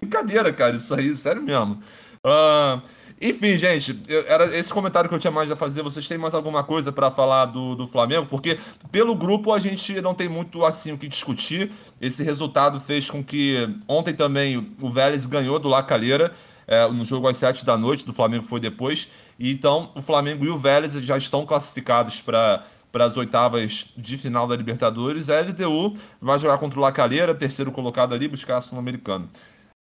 Brincadeira, 0.00 0.52
cara, 0.52 0.76
isso 0.76 0.94
aí, 0.94 1.16
sério 1.16 1.42
mesmo. 1.42 1.82
Uh, 2.24 2.80
enfim, 3.20 3.58
gente, 3.58 4.00
era 4.28 4.44
esse 4.56 4.72
comentário 4.72 5.08
que 5.08 5.14
eu 5.16 5.18
tinha 5.18 5.32
mais 5.32 5.50
a 5.50 5.56
fazer. 5.56 5.82
Vocês 5.82 6.06
têm 6.06 6.16
mais 6.16 6.34
alguma 6.34 6.62
coisa 6.62 6.92
para 6.92 7.10
falar 7.10 7.46
do, 7.46 7.74
do 7.74 7.84
Flamengo? 7.84 8.26
Porque 8.26 8.60
pelo 8.92 9.16
grupo 9.16 9.52
a 9.52 9.58
gente 9.58 10.00
não 10.00 10.14
tem 10.14 10.28
muito 10.28 10.64
assim 10.64 10.92
o 10.92 10.96
que 10.96 11.08
discutir. 11.08 11.72
Esse 12.00 12.22
resultado 12.22 12.78
fez 12.78 13.10
com 13.10 13.24
que 13.24 13.68
ontem 13.88 14.14
também 14.14 14.72
o 14.80 14.88
Vélez 14.88 15.26
ganhou 15.26 15.58
do 15.58 15.68
Lacalheira. 15.68 16.32
É, 16.66 16.88
no 16.88 17.04
jogo 17.04 17.26
às 17.26 17.36
7 17.38 17.66
da 17.66 17.76
noite, 17.76 18.06
do 18.06 18.12
Flamengo 18.12 18.44
foi 18.44 18.60
depois. 18.60 19.08
E 19.36 19.50
então 19.50 19.90
o 19.96 20.00
Flamengo 20.00 20.44
e 20.44 20.48
o 20.48 20.56
Vélez 20.56 20.92
já 20.92 21.18
estão 21.18 21.44
classificados 21.44 22.20
para 22.20 22.64
para 22.94 23.06
as 23.06 23.16
oitavas 23.16 23.92
de 23.96 24.16
final 24.16 24.46
da 24.46 24.54
Libertadores. 24.54 25.28
A 25.28 25.40
LDU 25.40 25.98
vai 26.20 26.38
jogar 26.38 26.58
contra 26.58 26.78
o 26.78 26.82
Lacalheira, 26.82 27.34
terceiro 27.34 27.72
colocado 27.72 28.14
ali, 28.14 28.28
buscar 28.28 28.58
a 28.58 28.60
Sul-Americano. 28.60 29.28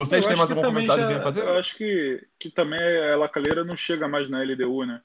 Vocês 0.02 0.26
têm 0.26 0.36
mais 0.36 0.52
algum 0.52 0.64
comentário 0.64 1.04
a 1.16 1.22
fazer? 1.22 1.42
Eu 1.42 1.60
acho 1.60 1.78
que, 1.78 2.28
que 2.40 2.50
também 2.50 2.80
a 2.80 3.16
Lacalheira 3.16 3.64
não 3.64 3.78
chega 3.78 4.08
mais 4.08 4.28
na 4.28 4.42
LDU, 4.42 4.84
né? 4.84 5.00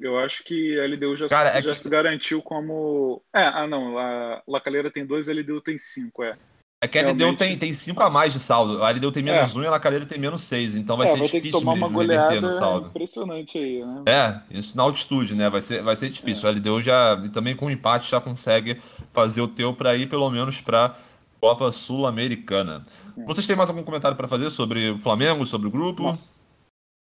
Eu 0.00 0.18
acho 0.18 0.42
que 0.42 0.80
a 0.80 0.84
LDU 0.84 1.14
já, 1.14 1.28
Cara, 1.28 1.50
é 1.50 1.62
já 1.62 1.74
que... 1.74 1.78
se 1.78 1.88
garantiu 1.88 2.42
como. 2.42 3.22
É, 3.32 3.44
ah, 3.44 3.68
não. 3.68 3.96
A 3.96 4.42
Lacalheira 4.48 4.90
tem 4.90 5.06
dois, 5.06 5.28
a 5.28 5.32
LDU 5.32 5.60
tem 5.60 5.78
cinco, 5.78 6.24
é. 6.24 6.36
É 6.82 6.88
que 6.88 6.98
a 6.98 7.02
Realmente... 7.02 7.24
LDU 7.24 7.36
tem, 7.36 7.58
tem 7.58 7.74
cinco 7.74 8.02
a 8.02 8.08
mais 8.08 8.32
de 8.32 8.40
saldo. 8.40 8.82
A 8.82 8.90
LDU 8.90 9.12
tem 9.12 9.22
menos 9.22 9.54
é. 9.54 9.58
um 9.58 9.62
e 9.62 9.66
a 9.66 9.70
Lacalheira 9.70 10.06
tem 10.06 10.18
menos 10.18 10.42
seis. 10.42 10.74
Então 10.74 10.96
vai 10.96 11.08
é, 11.08 11.10
ser 11.10 11.18
vai 11.18 11.26
difícil 11.26 11.42
ter 11.42 11.58
que 11.58 11.60
tomar 11.60 11.74
uma 11.74 11.88
goleada 11.88 12.40
no 12.40 12.50
saldo. 12.52 12.88
Impressionante 12.88 13.58
aí, 13.58 13.84
né? 13.84 14.02
É, 14.06 14.58
isso 14.58 14.74
na 14.74 14.82
altitude, 14.82 15.34
né? 15.34 15.50
Vai 15.50 15.60
ser, 15.60 15.82
vai 15.82 15.94
ser 15.94 16.08
difícil. 16.08 16.48
É. 16.48 16.52
A 16.52 16.54
LDU 16.54 16.80
já, 16.80 17.20
também 17.34 17.54
com 17.54 17.70
empate, 17.70 18.10
já 18.10 18.18
consegue 18.18 18.80
fazer 19.12 19.42
o 19.42 19.48
teu 19.48 19.74
para 19.74 19.94
ir 19.94 20.08
pelo 20.08 20.30
menos 20.30 20.62
para 20.62 20.96
Copa 21.38 21.70
Sul-Americana. 21.70 22.82
É. 23.14 23.24
Vocês 23.24 23.46
têm 23.46 23.56
mais 23.56 23.68
algum 23.68 23.82
comentário 23.82 24.16
para 24.16 24.26
fazer 24.26 24.48
sobre 24.48 24.92
o 24.92 24.98
Flamengo, 25.00 25.44
sobre 25.44 25.68
o 25.68 25.70
grupo? 25.70 26.02
Não. 26.02 26.18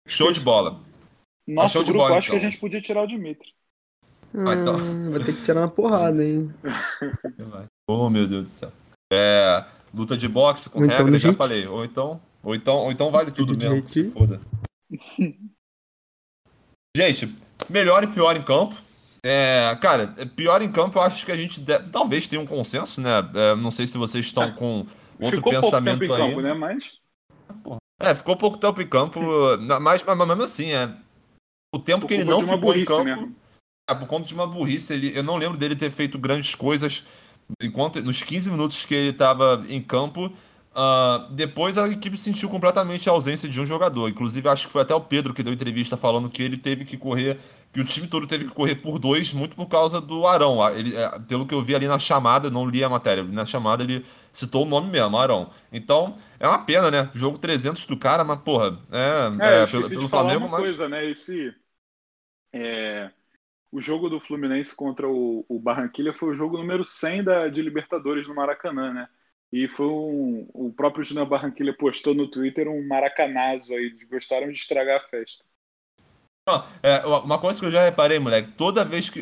Show 0.08 0.32
de 0.32 0.40
bola. 0.40 0.80
Nosso 1.48 1.74
show 1.74 1.84
grupo, 1.84 1.98
de 1.98 2.04
bola, 2.04 2.18
acho 2.20 2.28
então. 2.28 2.40
que 2.40 2.46
a 2.46 2.50
gente 2.50 2.60
podia 2.60 2.80
tirar 2.80 3.02
o 3.02 3.08
Dimitri. 3.08 3.50
Ah, 4.36 4.54
então. 4.54 4.78
Vai 5.10 5.24
ter 5.24 5.36
que 5.36 5.42
tirar 5.42 5.62
uma 5.62 5.68
porrada, 5.68 6.24
hein? 6.24 6.54
oh, 7.88 8.10
meu 8.12 8.28
Deus 8.28 8.44
do 8.44 8.50
céu. 8.50 8.72
É, 9.14 9.66
luta 9.94 10.18
de 10.18 10.28
boxe 10.28 10.70
com 10.70 10.80
ou 10.80 10.86
então 10.86 10.98
regra, 10.98 11.18
então 11.18 11.32
já 11.32 11.38
falei. 11.38 11.68
Ou 11.68 11.86
então, 11.86 12.20
ou 12.42 12.56
então, 12.56 12.76
ou 12.78 12.92
então 12.92 13.12
vale 13.12 13.32
tudo 13.32 13.56
mesmo, 13.56 13.88
se 13.88 14.10
foda. 14.10 14.42
Gente, 16.96 17.36
melhor 17.70 18.04
e 18.04 18.08
pior 18.08 18.36
em 18.36 18.44
campo. 18.44 18.76
É, 19.26 19.76
cara, 19.82 20.08
pior 20.36 20.62
em 20.62 20.72
campo 20.72 20.98
eu 20.98 21.02
acho 21.02 21.26
que 21.26 21.32
a 21.32 21.36
gente 21.36 21.60
deve, 21.60 21.90
talvez 21.90 22.28
tenha 22.28 22.42
um 22.42 22.46
consenso, 22.46 23.00
né? 23.00 23.10
É, 23.34 23.56
não 23.56 23.72
sei 23.72 23.88
se 23.88 23.98
vocês 23.98 24.26
estão 24.26 24.44
é. 24.44 24.52
com 24.52 24.86
outro 25.20 25.38
ficou 25.38 25.54
pensamento 25.54 26.00
pouco 26.00 26.14
tempo 26.14 26.14
aí. 26.14 26.22
Em 26.22 26.30
campo, 26.30 26.42
né? 26.42 26.54
Mas... 26.54 27.00
É, 28.00 28.14
ficou 28.14 28.36
pouco 28.36 28.58
tempo 28.58 28.82
em 28.82 28.88
campo, 28.88 29.22
mas, 29.80 30.04
mas 30.04 30.28
mesmo 30.28 30.44
assim, 30.44 30.74
é. 30.74 30.94
O 31.74 31.80
tempo 31.80 32.02
por 32.02 32.08
que 32.08 32.16
ele 32.16 32.26
não 32.26 32.42
ficou 32.42 32.58
burrice, 32.58 32.82
em 32.82 32.86
campo. 32.86 33.22
Né? 33.22 33.32
É, 33.90 33.96
por 33.96 34.08
conta 34.08 34.28
de 34.28 34.34
uma 34.34 34.46
burrice, 34.46 34.94
ele, 34.94 35.18
eu 35.18 35.24
não 35.24 35.38
lembro 35.38 35.58
dele 35.58 35.76
ter 35.76 35.90
feito 35.90 36.20
grandes 36.20 36.54
coisas 36.54 37.08
enquanto 37.62 38.02
nos 38.02 38.24
15 38.24 38.50
minutos 38.52 38.86
que 38.86 38.94
ele 38.94 39.10
estava 39.10 39.66
em 39.70 39.82
campo, 39.82 40.26
uh, 40.28 41.32
depois 41.32 41.78
a 41.78 41.88
equipe 41.88 42.18
sentiu 42.18 42.50
completamente 42.50 43.10
a 43.10 43.12
ausência 43.12 43.48
de 43.48 43.60
um 43.60 43.66
jogador. 43.66 44.10
Inclusive, 44.10 44.48
acho 44.50 44.68
que 44.68 44.74
foi 44.74 44.82
até 44.82 44.94
o 44.94 45.02
Pedro 45.02 45.34
que 45.34 45.44
deu 45.44 45.54
entrevista 45.54 45.96
falando 45.98 46.30
que 46.30 46.42
ele 46.42 46.58
teve 46.58 46.86
que 46.86 46.98
correr, 46.98 47.40
que 47.72 47.82
o 47.82 47.86
time 47.86 48.08
todo 48.08 48.28
teve 48.28 48.46
que 48.46 48.52
correr 48.52 48.76
por 48.76 49.00
dois, 49.00 49.34
muito 49.34 49.56
por 49.56 49.68
causa 49.68 50.00
do 50.02 50.28
Arão. 50.28 50.68
Ele, 50.70 50.96
é, 50.96 51.20
pelo 51.20 51.46
que 51.46 51.54
eu 51.54 51.62
vi 51.62 51.76
ali 51.76 51.88
na 51.88 52.00
chamada, 52.00 52.50
não 52.50 52.68
li 52.68 52.84
a 52.84 52.90
matéria, 52.90 53.24
na 53.24 53.46
chamada 53.46 53.84
ele 53.84 54.06
citou 54.32 54.64
o 54.64 54.70
nome 54.70 54.90
mesmo, 54.90 55.18
Arão. 55.18 55.50
Então, 55.72 56.16
é 56.40 56.48
uma 56.48 56.60
pena, 56.66 56.90
né? 56.92 57.10
Jogo 57.14 57.38
300 57.38 57.86
do 57.86 57.98
cara, 57.98 58.24
mas, 58.24 58.40
porra, 58.42 58.80
é, 58.92 59.32
é, 59.40 59.64
é 59.64 59.68
pelo, 59.68 59.90
pelo 59.90 60.10
Flamengo, 60.10 60.46
uma 60.46 60.50
mas... 60.50 60.62
coisa, 60.62 60.90
né? 60.90 61.06
Esse. 61.06 61.54
É 62.56 63.10
o 63.74 63.82
jogo 63.82 64.08
do 64.08 64.20
Fluminense 64.20 64.76
contra 64.76 65.10
o, 65.10 65.44
o 65.50 65.60
Barranquilla 65.60 66.14
foi 66.14 66.30
o 66.30 66.34
jogo 66.36 66.60
número 66.60 66.86
100 66.86 67.24
da, 67.24 67.48
de 67.48 67.60
Libertadores 67.60 68.28
no 68.28 68.36
Maracanã, 68.36 68.94
né? 68.94 69.08
E 69.52 69.68
foi 69.68 69.88
um, 69.88 70.48
o 70.54 70.72
próprio 70.72 71.04
Júnior 71.04 71.26
Barranquilla 71.26 71.74
postou 71.74 72.14
no 72.14 72.30
Twitter 72.30 72.68
um 72.68 72.88
maracanazo 72.88 73.74
aí, 73.74 73.92
gostaram 74.10 74.52
de 74.52 74.60
estragar 74.60 74.98
a 74.98 75.04
festa. 75.04 75.44
Não, 76.48 76.64
é, 76.84 77.04
uma 77.04 77.40
coisa 77.40 77.60
que 77.60 77.66
eu 77.66 77.72
já 77.72 77.84
reparei, 77.84 78.20
moleque, 78.20 78.52
toda 78.52 78.86
vez 78.86 79.10
que, 79.10 79.22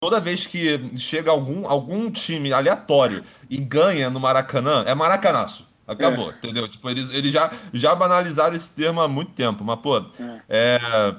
toda 0.00 0.20
vez 0.20 0.46
que 0.46 0.98
chega 0.98 1.30
algum, 1.30 1.66
algum 1.66 2.10
time 2.10 2.50
aleatório 2.50 3.22
e 3.50 3.58
ganha 3.58 4.08
no 4.08 4.20
Maracanã, 4.20 4.84
é 4.86 4.94
maracanaço. 4.94 5.70
Acabou, 5.86 6.30
é. 6.30 6.34
entendeu? 6.34 6.66
Tipo, 6.66 6.88
eles, 6.88 7.10
eles 7.10 7.32
já, 7.32 7.52
já 7.74 7.94
banalizaram 7.94 8.56
esse 8.56 8.74
termo 8.74 9.02
há 9.02 9.08
muito 9.08 9.32
tempo, 9.32 9.62
mas, 9.62 9.78
pô, 9.80 9.98
é, 10.48 10.78
é 10.78 11.14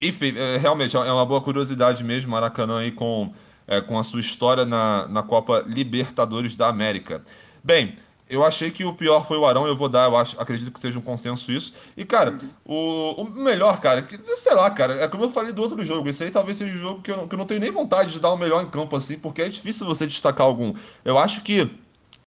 enfim, 0.00 0.32
é, 0.36 0.56
realmente 0.56 0.96
é 0.96 1.12
uma 1.12 1.26
boa 1.26 1.40
curiosidade 1.40 2.02
mesmo, 2.02 2.30
Maracanã 2.30 2.78
aí 2.78 2.90
com, 2.90 3.32
é, 3.66 3.80
com 3.80 3.98
a 3.98 4.02
sua 4.02 4.20
história 4.20 4.64
na, 4.64 5.06
na 5.08 5.22
Copa 5.22 5.62
Libertadores 5.66 6.56
da 6.56 6.68
América. 6.68 7.22
Bem, 7.62 7.96
eu 8.30 8.44
achei 8.44 8.70
que 8.70 8.84
o 8.84 8.94
pior 8.94 9.26
foi 9.26 9.36
o 9.36 9.44
Arão, 9.44 9.66
eu 9.66 9.74
vou 9.74 9.88
dar, 9.88 10.08
eu 10.08 10.16
acho, 10.16 10.40
acredito 10.40 10.70
que 10.70 10.78
seja 10.78 10.98
um 10.98 11.02
consenso 11.02 11.50
isso. 11.50 11.74
E, 11.96 12.04
cara, 12.04 12.38
o, 12.64 13.22
o 13.22 13.24
melhor, 13.28 13.80
cara, 13.80 14.02
que, 14.02 14.16
sei 14.36 14.54
lá, 14.54 14.70
cara, 14.70 14.94
é 14.94 15.08
como 15.08 15.24
eu 15.24 15.30
falei 15.30 15.52
do 15.52 15.60
outro 15.60 15.84
jogo. 15.84 16.08
Esse 16.08 16.22
aí 16.22 16.30
talvez 16.30 16.56
seja 16.56 16.74
um 16.74 16.80
jogo 16.80 17.02
que 17.02 17.10
eu, 17.10 17.26
que 17.26 17.34
eu 17.34 17.38
não 17.38 17.44
tenho 17.44 17.60
nem 17.60 17.72
vontade 17.72 18.12
de 18.12 18.20
dar 18.20 18.30
o 18.30 18.36
melhor 18.36 18.62
em 18.62 18.70
campo, 18.70 18.94
assim, 18.94 19.18
porque 19.18 19.42
é 19.42 19.48
difícil 19.48 19.84
você 19.84 20.06
destacar 20.06 20.46
algum. 20.46 20.72
Eu 21.04 21.18
acho 21.18 21.42
que 21.42 21.68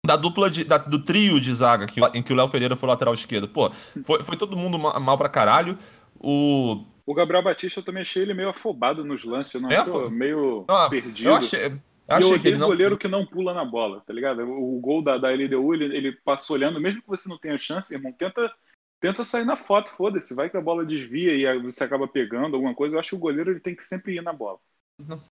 da 0.04 0.16
dupla 0.16 0.50
de, 0.50 0.64
da, 0.64 0.76
do 0.76 0.98
trio 0.98 1.40
de 1.40 1.54
zaga 1.54 1.86
que, 1.86 2.00
em 2.14 2.22
que 2.22 2.32
o 2.32 2.36
Léo 2.36 2.48
Pereira 2.48 2.74
foi 2.74 2.88
lateral 2.88 3.14
esquerdo, 3.14 3.46
pô, 3.46 3.70
foi, 4.04 4.20
foi 4.24 4.36
todo 4.36 4.56
mundo 4.56 4.76
mal, 4.76 4.98
mal 5.00 5.16
pra 5.16 5.28
caralho. 5.28 5.78
O 6.18 6.84
o 7.06 7.14
Gabriel 7.14 7.42
Batista 7.42 7.80
eu 7.80 7.84
também 7.84 8.02
achei 8.02 8.22
ele 8.22 8.34
meio 8.34 8.48
afobado 8.48 9.04
nos 9.04 9.24
lances, 9.24 9.60
não 9.60 9.70
é, 9.70 9.76
achou 9.76 10.10
meio 10.10 10.64
ah, 10.68 10.88
perdido. 10.88 11.28
Eu 11.28 11.34
achei, 11.34 11.66
eu 11.66 11.80
achei 12.08 12.28
e 12.28 12.30
eu 12.30 12.36
odeio 12.36 12.58
não... 12.58 12.68
goleiro 12.68 12.98
que 12.98 13.08
não 13.08 13.26
pula 13.26 13.52
na 13.54 13.64
bola, 13.64 14.02
tá 14.06 14.12
ligado? 14.12 14.42
O, 14.42 14.76
o 14.76 14.80
gol 14.80 15.02
da, 15.02 15.18
da 15.18 15.30
LDU, 15.30 15.74
ele, 15.74 15.96
ele 15.96 16.12
passa 16.12 16.52
olhando, 16.52 16.80
mesmo 16.80 17.02
que 17.02 17.08
você 17.08 17.28
não 17.28 17.38
tenha 17.38 17.58
chance, 17.58 17.94
irmão, 17.94 18.12
tenta, 18.12 18.52
tenta 19.00 19.24
sair 19.24 19.44
na 19.44 19.56
foto, 19.56 19.90
foda-se, 19.90 20.34
vai 20.34 20.48
que 20.48 20.56
a 20.56 20.62
bola 20.62 20.84
desvia 20.84 21.34
e 21.34 21.62
você 21.62 21.84
acaba 21.84 22.06
pegando 22.06 22.54
alguma 22.54 22.74
coisa. 22.74 22.94
Eu 22.96 23.00
acho 23.00 23.10
que 23.10 23.16
o 23.16 23.20
goleiro 23.20 23.50
ele 23.50 23.60
tem 23.60 23.74
que 23.74 23.84
sempre 23.84 24.16
ir 24.16 24.22
na 24.22 24.32
bola. 24.32 24.58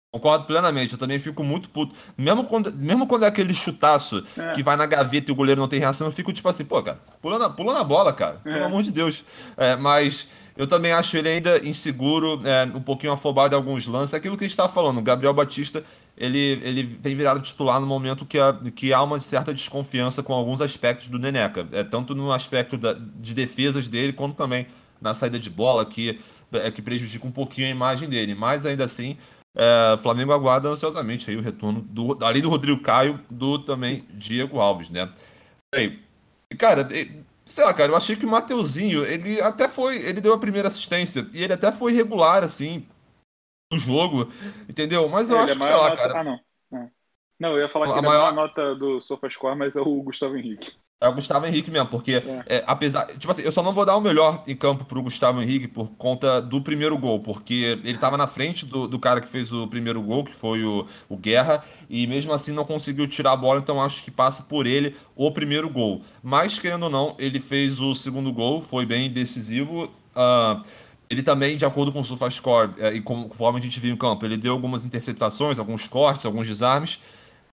Concordo 0.10 0.46
plenamente, 0.46 0.94
eu 0.94 1.00
também 1.00 1.20
fico 1.20 1.44
muito 1.44 1.70
puto. 1.70 1.94
Mesmo 2.18 2.46
quando, 2.46 2.74
mesmo 2.74 3.06
quando 3.06 3.24
é 3.24 3.28
aquele 3.28 3.54
chutaço 3.54 4.26
é. 4.38 4.54
que 4.54 4.64
vai 4.64 4.78
na 4.78 4.86
gaveta 4.86 5.30
e 5.30 5.34
o 5.34 5.36
goleiro 5.36 5.60
não 5.60 5.68
tem 5.68 5.80
reação, 5.80 6.08
eu 6.08 6.12
fico 6.12 6.32
tipo 6.32 6.48
assim, 6.48 6.64
pô, 6.64 6.82
cara, 6.82 7.00
pula 7.22 7.38
na, 7.38 7.50
na 7.50 7.84
bola, 7.84 8.14
cara. 8.14 8.42
É. 8.46 8.54
Pelo 8.54 8.66
amor 8.66 8.84
de 8.84 8.92
Deus. 8.92 9.26
É, 9.58 9.76
mas 9.76 10.30
eu 10.58 10.66
também 10.66 10.92
acho 10.92 11.16
ele 11.16 11.30
ainda 11.30 11.66
inseguro, 11.66 12.42
é, 12.44 12.64
um 12.66 12.82
pouquinho 12.82 13.14
afobado 13.14 13.54
em 13.54 13.58
alguns 13.58 13.86
lances. 13.86 14.14
Aquilo 14.14 14.36
que 14.36 14.44
a 14.44 14.48
gente 14.48 14.54
estava 14.54 14.74
falando, 14.74 14.98
o 14.98 15.02
Gabriel 15.04 15.34
Batista, 15.34 15.84
ele, 16.18 16.60
ele 16.64 16.84
tem 16.96 17.16
virado 17.16 17.40
titular 17.42 17.80
no 17.80 17.86
momento 17.86 18.26
que, 18.26 18.40
a, 18.40 18.58
que 18.76 18.92
há 18.92 19.04
uma 19.04 19.22
certa 19.22 19.54
desconfiança 19.54 20.24
com 20.24 20.34
alguns 20.34 20.60
aspectos 20.60 21.08
do 21.10 21.20
Neneca. 21.20 21.68
É, 21.72 21.84
tanto 21.84 22.16
no 22.16 22.32
aspecto 22.32 22.76
da, 22.76 22.94
de 22.94 23.36
defesas 23.36 23.88
dele, 23.88 24.14
quanto 24.14 24.36
também 24.36 24.66
na 25.00 25.14
saída 25.14 25.38
de 25.38 25.50
bola, 25.50 25.86
que, 25.86 26.20
é, 26.52 26.72
que 26.72 26.82
prejudica 26.82 27.28
um 27.28 27.32
pouquinho 27.32 27.68
a 27.68 27.70
imagem 27.70 28.10
dele. 28.10 28.34
Mas 28.34 28.66
ainda 28.66 28.84
assim, 28.84 29.16
é, 29.56 29.98
Flamengo 30.02 30.32
aguarda 30.32 30.70
ansiosamente 30.70 31.30
aí 31.30 31.38
o 31.38 31.42
retorno, 31.42 31.82
do, 31.82 32.18
além 32.26 32.42
do 32.42 32.50
Rodrigo 32.50 32.82
Caio, 32.82 33.20
do 33.30 33.60
também 33.60 34.04
Diego 34.12 34.60
Alves, 34.60 34.90
né? 34.90 35.08
Bem, 35.72 36.00
cara, 36.58 36.88
Sei 37.48 37.64
lá, 37.64 37.74
cara, 37.74 37.92
eu 37.92 37.96
achei 37.96 38.16
que 38.16 38.26
o 38.26 38.30
Mateuzinho, 38.30 39.06
ele 39.06 39.42
até 39.42 39.70
foi. 39.70 39.98
Ele 39.98 40.20
deu 40.20 40.34
a 40.34 40.38
primeira 40.38 40.68
assistência. 40.68 41.26
E 41.34 41.44
ele 41.44 41.54
até 41.54 41.72
foi 41.72 41.94
regular, 41.94 42.44
assim, 42.44 42.86
no 43.72 43.80
jogo. 43.80 44.32
Entendeu? 44.70 45.08
Mas 45.08 45.30
eu 45.30 45.38
é, 45.38 45.44
acho 45.44 45.54
é 45.54 45.56
que, 45.56 45.64
sei 45.64 45.76
lá, 45.76 45.90
nota... 45.90 45.96
cara. 45.96 46.20
Ah, 46.20 46.24
não. 46.24 46.40
Não, 47.40 47.52
eu 47.52 47.60
ia 47.60 47.70
falar 47.70 47.88
que 47.88 47.94
a 47.94 47.98
ele 47.98 48.08
maior... 48.08 48.26
é 48.26 48.30
a 48.30 48.32
nota 48.32 48.76
do 48.76 49.00
SofaScore, 49.00 49.56
mas 49.56 49.76
é 49.76 49.82
o 49.82 50.02
Gustavo 50.02 50.36
Henrique. 50.36 50.76
É 51.00 51.08
o 51.08 51.14
Gustavo 51.14 51.46
Henrique 51.46 51.70
mesmo, 51.70 51.90
porque 51.90 52.14
é. 52.14 52.44
É, 52.48 52.64
apesar. 52.66 53.06
Tipo 53.06 53.30
assim, 53.30 53.44
eu 53.44 53.52
só 53.52 53.62
não 53.62 53.72
vou 53.72 53.86
dar 53.86 53.96
o 53.96 54.02
melhor 54.02 54.44
em 54.48 54.56
campo 54.56 54.84
pro 54.84 55.04
Gustavo 55.04 55.40
Henrique 55.40 55.68
por 55.68 55.92
conta 55.92 56.42
do 56.42 56.60
primeiro 56.60 56.98
gol, 56.98 57.20
porque 57.20 57.80
ele 57.84 58.00
tava 58.00 58.18
na 58.18 58.26
frente 58.26 58.66
do, 58.66 58.88
do 58.88 58.98
cara 58.98 59.22
que 59.22 59.28
fez 59.28 59.54
o 59.54 59.68
primeiro 59.68 60.02
gol, 60.02 60.24
que 60.24 60.34
foi 60.34 60.64
o, 60.64 60.88
o 61.08 61.16
Guerra, 61.16 61.64
e 61.88 62.08
mesmo 62.08 62.34
assim 62.34 62.52
não 62.52 62.66
conseguiu 62.66 63.08
tirar 63.08 63.34
a 63.34 63.36
bola, 63.36 63.60
então 63.60 63.80
acho 63.80 64.04
que 64.04 64.10
passa 64.10 64.42
por 64.42 64.66
ele 64.66 64.96
o 65.16 65.30
primeiro 65.30 65.70
gol. 65.70 66.02
Mas, 66.24 66.58
querendo 66.58 66.84
ou 66.84 66.90
não, 66.90 67.16
ele 67.20 67.40
fez 67.40 67.80
o 67.80 67.94
segundo 67.94 68.34
gol, 68.34 68.64
foi 68.64 68.84
bem 68.84 69.08
decisivo. 69.08 69.92
Uh, 70.16 70.66
ele 71.12 71.22
também, 71.22 71.56
de 71.56 71.64
acordo 71.64 71.92
com 71.92 72.00
o 72.00 72.04
SofaScore, 72.04 72.72
é, 72.80 72.94
e 72.94 73.02
conforme 73.02 73.60
a 73.60 73.62
gente 73.62 73.80
viu 73.80 73.94
em 73.94 73.98
campo, 73.98 74.26
ele 74.26 74.36
deu 74.36 74.54
algumas 74.54 74.84
interceptações, 74.84 75.60
alguns 75.60 75.88
cortes, 75.88 76.26
alguns 76.26 76.48
desarmes. 76.48 77.00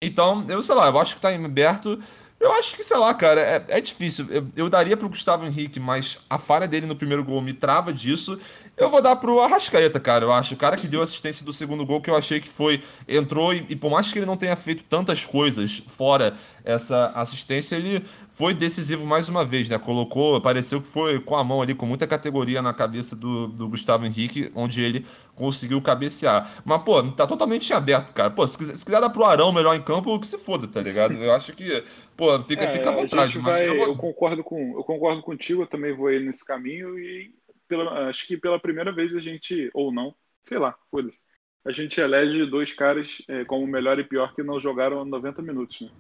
Então, 0.03 0.45
eu 0.49 0.61
sei 0.61 0.75
lá, 0.75 0.89
eu 0.89 0.99
acho 0.99 1.15
que 1.15 1.21
tá 1.21 1.33
em 1.33 1.45
aberto. 1.45 1.99
Eu 2.41 2.53
acho 2.53 2.77
que, 2.77 2.85
sei 2.85 2.97
lá, 2.97 3.13
cara, 3.15 3.41
é, 3.41 3.65
é 3.69 3.81
difícil. 3.81 4.27
Eu, 4.31 4.47
eu 4.55 4.71
daria 4.71 4.97
pro 4.97 5.09
Gustavo 5.09 5.45
Henrique, 5.45 5.81
mas 5.81 6.19
a 6.31 6.39
falha 6.39 6.69
dele 6.69 6.87
no 6.87 6.95
primeiro 6.95 7.25
gol 7.25 7.41
me 7.43 7.53
trava 7.53 7.93
disso. 7.93 8.39
Eu 8.79 8.91
vou 8.91 9.03
dar 9.03 9.17
pro 9.17 9.41
Arrascaeta, 9.41 9.99
cara. 9.99 10.25
Eu 10.25 10.33
acho. 10.33 10.55
O 10.55 10.57
cara 10.57 10.77
que 10.77 10.87
deu 10.87 11.03
assistência 11.03 11.45
do 11.45 11.53
segundo 11.53 11.85
gol, 11.85 12.01
que 12.01 12.09
eu 12.09 12.15
achei 12.15 12.41
que 12.41 12.49
foi. 12.49 12.83
Entrou 13.09 13.53
e, 13.53 13.67
e, 13.69 13.77
por 13.77 13.91
mais 13.91 14.13
que 14.13 14.19
ele 14.19 14.27
não 14.27 14.37
tenha 14.37 14.55
feito 14.55 14.85
tantas 14.85 15.27
coisas 15.27 15.83
fora 15.97 16.35
essa 16.65 17.07
assistência, 17.15 17.75
ele 17.77 18.05
foi 18.35 18.55
decisivo 18.55 19.05
mais 19.05 19.29
uma 19.29 19.45
vez, 19.45 19.69
né? 19.69 19.79
Colocou, 19.79 20.41
pareceu 20.41 20.81
que 20.81 20.89
foi 20.89 21.19
com 21.19 21.35
a 21.35 21.43
mão 21.43 21.61
ali, 21.61 21.75
com 21.75 21.87
muita 21.87 22.07
categoria 22.07 22.63
na 22.63 22.73
cabeça 22.73 23.17
do, 23.17 23.49
do 23.49 23.69
Gustavo 23.69 24.07
Henrique, 24.07 24.53
onde 24.55 24.83
ele 24.83 25.05
conseguiu 25.35 25.83
cabecear. 25.83 26.49
Mas, 26.65 26.83
pô, 26.83 27.03
tá 27.03 27.27
totalmente 27.27 27.73
aberto, 27.73 28.13
cara. 28.13 28.31
Pô, 28.31 28.47
se 28.47 28.57
quiser, 28.57 28.77
se 28.77 28.85
quiser 28.85 29.01
dar 29.01 29.11
pro 29.11 29.25
Arão 29.25 29.51
melhor 29.51 29.75
em 29.75 29.83
campo, 29.83 30.19
que 30.21 30.27
se 30.27 30.39
foda, 30.39 30.69
tá 30.69 30.81
ligado? 30.81 31.15
Eu 31.15 31.33
acho 31.33 31.53
que, 31.53 31.83
pô, 32.17 32.41
fica, 32.43 32.65
é, 32.65 32.69
fica 32.69 32.91
à 32.91 32.95
vontade. 32.95 33.39
Vai, 33.39 33.69
eu, 33.69 33.77
vou... 33.77 33.87
eu, 33.87 33.97
concordo 33.97 34.45
com, 34.45 34.77
eu 34.77 34.85
concordo 34.85 35.23
contigo, 35.23 35.63
eu 35.63 35.67
também 35.67 35.97
vou 35.97 36.13
ir 36.13 36.21
nesse 36.21 36.45
caminho 36.45 36.97
e 36.99 37.33
pela, 37.69 38.09
acho 38.09 38.27
que 38.27 38.37
pela 38.37 38.59
primeira 38.59 38.91
vez 38.93 39.15
a 39.15 39.21
gente, 39.21 39.71
ou 39.75 39.93
não, 39.93 40.15
sei 40.45 40.59
lá, 40.59 40.77
foda-se. 40.91 41.27
A 41.65 41.73
gente 41.73 42.01
elege 42.01 42.47
dois 42.47 42.73
caras 42.73 43.23
é, 43.29 43.45
como 43.45 43.67
melhor 43.67 43.99
e 43.99 44.05
pior 44.05 44.35
que 44.35 44.43
não 44.43 44.59
jogaram 44.59 45.05
90 45.05 45.43
minutos, 45.43 45.83
né? 45.83 45.91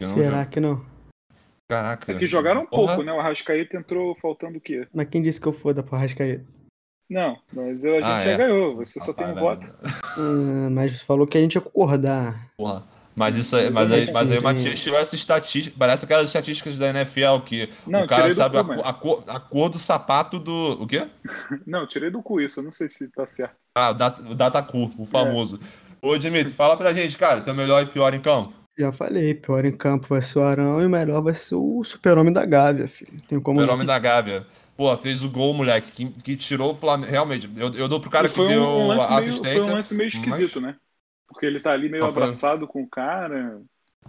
Será 0.00 0.44
que 0.46 0.60
não? 0.60 0.84
Caraca. 1.68 2.12
É 2.12 2.18
que 2.18 2.26
jogaram 2.26 2.62
um 2.62 2.66
pouco, 2.66 3.02
né? 3.02 3.12
O 3.12 3.18
Arrascaeta 3.18 3.76
entrou 3.76 4.14
faltando 4.14 4.58
o 4.58 4.60
quê? 4.60 4.86
Mas 4.92 5.08
quem 5.08 5.22
disse 5.22 5.40
que 5.40 5.48
eu 5.48 5.52
foda 5.52 5.82
pro 5.82 5.96
Arrascaeta? 5.96 6.44
Não, 7.08 7.38
mas 7.52 7.84
a 7.84 7.88
gente 7.88 8.04
ah, 8.04 8.20
já 8.20 8.30
é. 8.30 8.36
ganhou, 8.36 8.76
você 8.76 8.98
só 9.00 9.10
ah, 9.10 9.14
tem 9.14 9.26
um 9.26 9.34
voto. 9.34 9.74
Ah, 9.82 10.70
mas 10.70 11.02
falou 11.02 11.26
que 11.26 11.36
a 11.36 11.40
gente 11.40 11.54
ia 11.54 11.60
concordar. 11.60 12.50
Porra. 12.56 12.93
Mas 13.14 13.36
isso 13.36 13.56
aí, 13.56 13.70
mas 13.70 13.92
aí, 13.92 14.12
mas 14.12 14.30
aí 14.30 14.38
o 14.38 14.42
Matias 14.42 14.80
tirou 14.80 14.98
essa 14.98 15.14
estatística, 15.14 15.76
parece 15.78 16.04
aquelas 16.04 16.26
estatísticas 16.26 16.76
da 16.76 16.88
NFL 16.88 17.44
que 17.44 17.70
não, 17.86 18.04
o 18.04 18.06
cara 18.08 18.32
sabe 18.32 18.62
cu, 18.62 18.72
a, 18.72 18.90
a, 18.90 18.92
cor, 18.92 19.24
a 19.28 19.38
cor 19.38 19.68
do 19.68 19.78
sapato 19.78 20.38
do. 20.38 20.82
O 20.82 20.86
quê? 20.86 21.06
Não, 21.64 21.86
tirei 21.86 22.10
do 22.10 22.22
cu 22.22 22.40
isso, 22.40 22.60
eu 22.60 22.64
não 22.64 22.72
sei 22.72 22.88
se 22.88 23.10
tá 23.12 23.26
certo. 23.26 23.54
Ah, 23.74 23.90
o 23.90 23.94
data, 23.94 24.22
o 24.22 24.34
data 24.34 24.62
cu, 24.62 24.90
o 24.98 25.06
famoso. 25.06 25.60
É. 26.02 26.06
Ô, 26.06 26.18
Dimitri, 26.18 26.52
fala 26.52 26.76
pra 26.76 26.92
gente, 26.92 27.16
cara, 27.16 27.40
teu 27.40 27.54
melhor 27.54 27.82
e 27.82 27.86
pior 27.86 28.12
em 28.12 28.20
campo. 28.20 28.52
Já 28.76 28.92
falei, 28.92 29.34
pior 29.34 29.64
em 29.64 29.72
campo 29.72 30.08
vai 30.08 30.20
ser 30.20 30.40
o 30.40 30.42
Arão 30.42 30.82
e 30.82 30.86
o 30.86 30.90
melhor 30.90 31.22
vai 31.22 31.34
ser 31.34 31.54
o 31.54 31.82
super-homem 31.84 32.32
da 32.32 32.44
Gávea, 32.44 32.88
filho. 32.88 33.22
Tem 33.28 33.40
como 33.40 33.60
super-homem 33.60 33.86
da 33.86 33.98
Gávea. 33.98 34.44
Pô, 34.76 34.94
fez 34.96 35.22
o 35.22 35.30
gol, 35.30 35.54
moleque, 35.54 35.90
que, 35.92 36.06
que 36.20 36.36
tirou 36.36 36.72
o 36.72 36.74
Flamengo. 36.74 37.10
Realmente, 37.10 37.48
eu, 37.56 37.72
eu 37.74 37.88
dou 37.88 38.00
pro 38.00 38.10
cara 38.10 38.28
que 38.28 38.46
deu 38.48 38.62
um 38.64 38.90
a 38.90 39.18
assistência. 39.18 39.42
Meio, 39.42 39.60
foi 39.60 39.70
um 39.70 39.74
lance 39.76 39.94
meio 39.94 40.08
esquisito, 40.08 40.60
mas... 40.60 40.72
né? 40.72 40.76
Porque 41.28 41.46
ele 41.46 41.60
tá 41.60 41.72
ali 41.72 41.88
meio 41.88 42.04
abraçado 42.04 42.66
com 42.66 42.82
o 42.82 42.88
cara. 42.88 43.60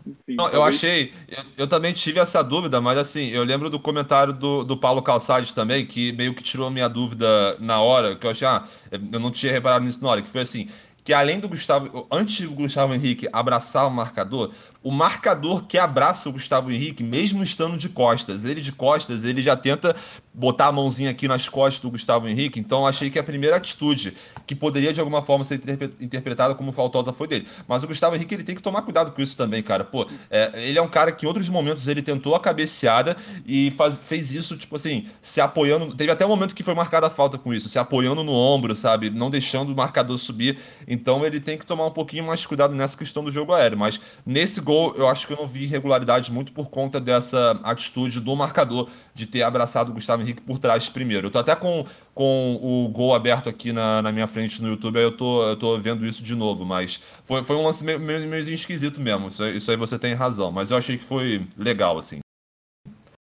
Enfim, 0.05 0.35
não, 0.35 0.49
talvez... 0.49 0.53
eu 0.53 0.63
achei. 0.63 1.13
Eu, 1.27 1.43
eu, 1.59 1.67
também 1.67 1.93
tive 1.93 2.19
essa 2.19 2.43
dúvida, 2.43 2.81
mas 2.81 2.97
assim, 2.97 3.29
eu 3.29 3.43
lembro 3.43 3.69
do 3.69 3.79
comentário 3.79 4.33
do, 4.33 4.63
do 4.63 4.77
Paulo 4.77 5.01
Calçades 5.01 5.53
também, 5.53 5.85
que 5.85 6.11
meio 6.13 6.33
que 6.33 6.43
tirou 6.43 6.69
minha 6.69 6.87
dúvida 6.87 7.57
na 7.59 7.81
hora, 7.81 8.15
que 8.15 8.25
eu 8.25 8.31
achei, 8.31 8.47
ah, 8.47 8.67
eu 8.91 9.19
não 9.19 9.31
tinha 9.31 9.51
reparado 9.51 9.85
nisso 9.85 10.03
na 10.03 10.09
hora, 10.09 10.21
que 10.21 10.29
foi 10.29 10.41
assim, 10.41 10.69
que 11.03 11.13
além 11.13 11.39
do 11.39 11.47
Gustavo, 11.47 12.07
antes 12.11 12.47
do 12.47 12.55
Gustavo 12.55 12.93
Henrique 12.93 13.29
abraçar 13.31 13.87
o 13.87 13.91
marcador, 13.91 14.51
o 14.85 14.91
marcador 14.91 15.63
que 15.65 15.79
abraça 15.79 16.29
o 16.29 16.31
Gustavo 16.31 16.71
Henrique, 16.71 17.03
mesmo 17.03 17.41
estando 17.41 17.75
de 17.75 17.89
costas, 17.89 18.45
ele 18.45 18.61
de 18.61 18.71
costas, 18.71 19.23
ele 19.23 19.41
já 19.41 19.57
tenta 19.57 19.95
botar 20.31 20.67
a 20.67 20.71
mãozinha 20.71 21.09
aqui 21.09 21.27
nas 21.27 21.49
costas 21.49 21.81
do 21.81 21.89
Gustavo 21.89 22.27
Henrique, 22.27 22.59
então 22.59 22.85
achei 22.85 23.09
que 23.09 23.17
a 23.17 23.23
primeira 23.23 23.55
atitude 23.55 24.15
que 24.45 24.53
poderia 24.53 24.93
de 24.93 24.99
alguma 24.99 25.23
forma 25.23 25.43
ser 25.43 25.59
interpretada 25.99 26.53
como 26.53 26.71
faltosa 26.71 27.11
foi 27.11 27.27
dele. 27.27 27.47
Mas 27.67 27.83
o 27.83 27.87
Gustavo 27.87 28.15
Henrique 28.15 28.35
ele 28.35 28.43
tem 28.43 28.53
que 28.53 28.61
tomar 28.61 28.83
cuidado 28.83 29.11
com 29.11 29.21
isso 29.23 29.35
também, 29.35 29.63
cara. 29.63 29.83
Pô, 29.83 30.05
é, 30.29 30.51
ele 30.67 30.77
é 30.77 30.81
um 30.81 30.87
cara 30.87 31.11
que 31.11 31.25
em 31.25 31.27
outros 31.27 31.49
momentos 31.49 31.87
ele 31.87 32.03
tentou 32.03 32.35
a 32.35 32.39
cabeceada 32.39 33.17
e 33.43 33.71
faz, 33.71 33.97
fez 33.97 34.31
isso, 34.33 34.55
tipo 34.55 34.75
assim, 34.75 35.07
se 35.19 35.41
apoiando. 35.41 35.95
Teve 35.95 36.11
até 36.11 36.23
um 36.23 36.29
momento 36.29 36.53
que 36.53 36.61
foi 36.61 36.75
marcada 36.75 37.07
a 37.07 37.09
falta 37.09 37.39
com 37.39 37.51
isso, 37.51 37.69
se 37.69 37.79
apoiando 37.79 38.23
no 38.23 38.33
ombro, 38.33 38.75
sabe? 38.75 39.09
Não 39.09 39.31
deixando 39.31 39.71
o 39.71 39.75
marcador 39.75 40.17
subir. 40.17 40.59
Então 40.87 41.25
ele 41.25 41.39
tem 41.39 41.57
que 41.57 41.65
tomar 41.65 41.87
um 41.87 41.91
pouquinho 41.91 42.25
mais 42.25 42.45
cuidado 42.45 42.75
nessa 42.75 42.95
questão 42.95 43.23
do 43.23 43.31
jogo 43.31 43.51
aéreo. 43.51 43.79
Mas 43.79 43.99
nesse 44.25 44.61
gol, 44.61 44.74
eu 44.95 45.07
acho 45.07 45.27
que 45.27 45.33
eu 45.33 45.37
não 45.37 45.47
vi 45.47 45.63
irregularidade 45.63 46.31
muito 46.31 46.51
por 46.51 46.69
conta 46.69 46.99
dessa 46.99 47.59
atitude 47.63 48.19
do 48.19 48.35
marcador 48.35 48.89
de 49.13 49.25
ter 49.25 49.43
abraçado 49.43 49.91
o 49.91 49.93
Gustavo 49.93 50.21
Henrique 50.23 50.41
por 50.41 50.59
trás 50.59 50.89
primeiro. 50.89 51.27
Eu 51.27 51.31
tô 51.31 51.39
até 51.39 51.55
com, 51.55 51.85
com 52.13 52.59
o 52.61 52.89
gol 52.89 53.13
aberto 53.15 53.49
aqui 53.49 53.71
na, 53.71 54.01
na 54.01 54.11
minha 54.11 54.27
frente 54.27 54.61
no 54.61 54.69
YouTube, 54.69 54.97
aí 54.97 55.03
eu 55.03 55.15
tô, 55.15 55.43
eu 55.43 55.55
tô 55.55 55.77
vendo 55.77 56.05
isso 56.05 56.23
de 56.23 56.35
novo, 56.35 56.65
mas 56.65 57.01
foi, 57.23 57.43
foi 57.43 57.55
um 57.55 57.63
lance 57.63 57.83
meio, 57.83 57.99
meio, 57.99 58.27
meio 58.27 58.49
esquisito 58.49 58.99
mesmo. 58.99 59.27
Isso, 59.27 59.45
isso 59.47 59.71
aí 59.71 59.77
você 59.77 59.97
tem 59.97 60.13
razão, 60.13 60.51
mas 60.51 60.71
eu 60.71 60.77
achei 60.77 60.97
que 60.97 61.03
foi 61.03 61.47
legal, 61.57 61.97
assim. 61.97 62.19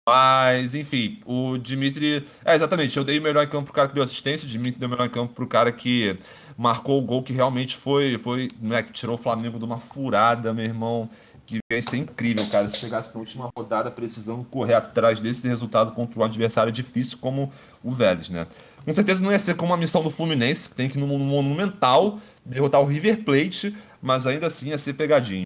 Mas, 0.07 0.75
enfim, 0.75 1.19
o 1.25 1.57
Dimitri. 1.57 2.27
É, 2.43 2.53
exatamente. 2.53 2.95
Eu 2.95 3.03
dei 3.03 3.17
o 3.17 3.21
melhor 3.21 3.43
em 3.43 3.49
campo 3.49 3.65
pro 3.65 3.73
cara 3.73 3.87
que 3.87 3.95
deu 3.95 4.03
assistência, 4.03 4.45
o 4.45 4.49
Dimitri 4.49 4.79
deu 4.79 4.87
o 4.87 4.91
melhor 4.91 5.07
em 5.07 5.09
campo 5.09 5.33
pro 5.33 5.47
cara 5.47 5.71
que 5.71 6.15
marcou 6.55 6.99
o 6.99 7.01
gol 7.01 7.23
que 7.23 7.33
realmente 7.33 7.75
foi. 7.75 8.17
foi 8.19 8.51
né, 8.61 8.83
que 8.83 8.93
tirou 8.93 9.15
o 9.15 9.17
Flamengo 9.17 9.57
de 9.57 9.65
uma 9.65 9.79
furada, 9.79 10.53
meu 10.53 10.63
irmão 10.65 11.09
que 11.45 11.59
ia 11.71 11.81
ser 11.81 11.97
incrível, 11.97 12.45
cara, 12.47 12.67
se 12.67 12.77
chegasse 12.77 13.13
na 13.13 13.19
última 13.19 13.51
rodada 13.55 13.91
precisando 13.91 14.43
correr 14.45 14.73
atrás 14.73 15.19
desse 15.19 15.47
resultado 15.47 15.91
contra 15.91 16.19
um 16.19 16.23
adversário 16.23 16.71
difícil 16.71 17.17
como 17.19 17.51
o 17.83 17.91
Vélez, 17.91 18.29
né? 18.29 18.47
Com 18.83 18.93
certeza 18.93 19.23
não 19.23 19.31
ia 19.31 19.39
ser 19.39 19.55
como 19.55 19.73
a 19.73 19.77
missão 19.77 20.03
do 20.03 20.09
Fluminense, 20.09 20.69
que 20.69 20.75
tem 20.75 20.89
que 20.89 20.97
ir 20.97 21.01
no 21.01 21.07
Monumental 21.07 22.19
derrotar 22.45 22.81
o 22.81 22.85
River 22.85 23.23
Plate, 23.23 23.75
mas 24.01 24.27
ainda 24.27 24.47
assim 24.47 24.69
ia 24.69 24.77
ser 24.77 24.93
pegadinho. 24.93 25.43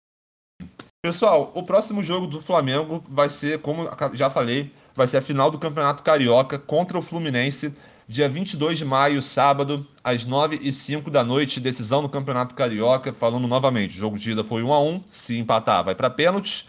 Pessoal, 1.02 1.52
o 1.56 1.64
próximo 1.64 2.04
jogo 2.04 2.28
do 2.28 2.42
Flamengo 2.42 3.02
vai 3.08 3.30
ser, 3.30 3.60
como 3.60 3.90
já 4.14 4.30
falei, 4.30 4.74
vai 4.94 5.08
ser 5.08 5.18
a 5.18 5.22
final 5.22 5.50
do 5.50 5.58
Campeonato 5.58 6.04
Carioca 6.04 6.60
contra 6.60 6.98
o 6.98 7.02
Fluminense 7.02 7.74
Dia 8.10 8.28
22 8.28 8.80
de 8.80 8.86
maio, 8.86 9.22
sábado, 9.22 9.86
às 10.04 10.26
9 10.26 10.58
e 10.64 10.72
5 10.72 11.12
da 11.12 11.24
noite, 11.24 11.60
decisão 11.60 12.02
no 12.02 12.10
Campeonato 12.10 12.56
Carioca. 12.56 13.14
Falando 13.14 13.48
novamente, 13.48 13.96
o 13.96 14.00
jogo 14.00 14.18
de 14.18 14.32
ida 14.32 14.44
foi 14.44 14.64
1 14.64 14.74
a 14.74 14.82
1 14.82 15.04
Se 15.08 15.38
empatar, 15.38 15.84
vai 15.84 15.94
para 15.94 16.10
pênaltis. 16.10 16.66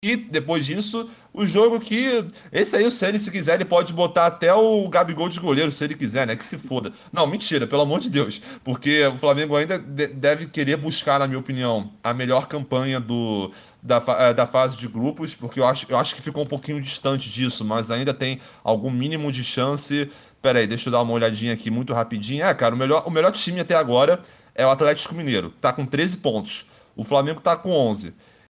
E 0.00 0.14
depois 0.14 0.64
disso, 0.64 1.10
o 1.32 1.44
jogo 1.44 1.80
que. 1.80 2.24
Esse 2.52 2.76
aí, 2.76 2.86
o 2.86 2.90
Ceni, 2.92 3.18
se 3.18 3.32
quiser, 3.32 3.56
ele 3.56 3.64
pode 3.64 3.92
botar 3.92 4.26
até 4.26 4.54
o 4.54 4.88
Gabigol 4.88 5.28
de 5.28 5.40
goleiro, 5.40 5.72
se 5.72 5.82
ele 5.82 5.96
quiser, 5.96 6.24
né? 6.24 6.36
Que 6.36 6.44
se 6.44 6.56
foda. 6.56 6.92
Não, 7.12 7.26
mentira, 7.26 7.66
pelo 7.66 7.82
amor 7.82 7.98
de 7.98 8.08
Deus. 8.08 8.40
Porque 8.62 9.04
o 9.06 9.18
Flamengo 9.18 9.56
ainda 9.56 9.78
deve 9.80 10.46
querer 10.46 10.76
buscar, 10.76 11.18
na 11.18 11.26
minha 11.26 11.40
opinião, 11.40 11.90
a 12.04 12.14
melhor 12.14 12.46
campanha 12.46 13.00
do, 13.00 13.50
da, 13.82 14.02
eh, 14.18 14.34
da 14.34 14.46
fase 14.46 14.76
de 14.76 14.88
grupos, 14.88 15.34
porque 15.34 15.60
eu 15.60 15.66
acho, 15.66 15.86
eu 15.88 15.98
acho 15.98 16.14
que 16.14 16.22
ficou 16.22 16.42
um 16.42 16.46
pouquinho 16.46 16.80
distante 16.80 17.30
disso, 17.30 17.64
mas 17.64 17.90
ainda 17.90 18.12
tem 18.12 18.40
algum 18.64 18.90
mínimo 18.90 19.30
de 19.30 19.44
chance 19.44 20.10
Pera 20.46 20.60
aí, 20.60 20.66
deixa 20.68 20.88
eu 20.88 20.92
dar 20.92 21.02
uma 21.02 21.12
olhadinha 21.12 21.52
aqui 21.52 21.72
muito 21.72 21.92
rapidinho. 21.92 22.44
É, 22.44 22.54
cara, 22.54 22.72
o 22.72 22.78
melhor, 22.78 23.02
o 23.04 23.10
melhor 23.10 23.32
time 23.32 23.58
até 23.58 23.74
agora 23.74 24.22
é 24.54 24.64
o 24.64 24.70
Atlético 24.70 25.12
Mineiro. 25.12 25.50
Tá 25.60 25.72
com 25.72 25.84
13 25.84 26.18
pontos. 26.18 26.66
O 26.94 27.02
Flamengo 27.02 27.40
tá 27.40 27.56
com 27.56 27.72
11. 27.72 28.14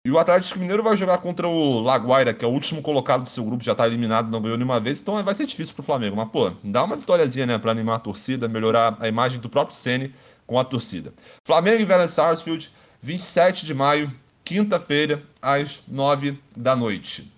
E 0.04 0.10
o 0.10 0.18
Atlético 0.18 0.58
Mineiro 0.58 0.82
vai 0.82 0.96
jogar 0.96 1.18
contra 1.18 1.46
o 1.46 1.78
Laguaira, 1.78 2.34
que 2.34 2.44
é 2.44 2.48
o 2.48 2.50
último 2.50 2.82
colocado 2.82 3.22
do 3.22 3.28
seu 3.28 3.44
grupo, 3.44 3.62
já 3.62 3.72
tá 3.72 3.86
eliminado, 3.86 4.32
não 4.32 4.42
ganhou 4.42 4.56
nenhuma 4.56 4.80
vez. 4.80 4.98
Então 4.98 5.22
vai 5.22 5.32
ser 5.32 5.46
difícil 5.46 5.76
pro 5.76 5.84
Flamengo. 5.84 6.16
Mas, 6.16 6.28
pô, 6.28 6.50
dá 6.64 6.82
uma 6.82 6.96
vitóriazinha, 6.96 7.46
né, 7.46 7.56
pra 7.56 7.70
animar 7.70 7.94
a 7.94 8.00
torcida, 8.00 8.48
melhorar 8.48 8.96
a 8.98 9.06
imagem 9.06 9.38
do 9.38 9.48
próprio 9.48 9.76
Ceni 9.76 10.12
com 10.44 10.58
a 10.58 10.64
torcida. 10.64 11.14
Flamengo 11.46 11.80
e 11.82 11.84
Vélez 11.84 12.10
Sarsfield, 12.10 12.68
27 13.00 13.64
de 13.64 13.72
maio, 13.72 14.12
quinta-feira, 14.44 15.22
às 15.40 15.84
9 15.86 16.36
da 16.56 16.74
noite. 16.74 17.32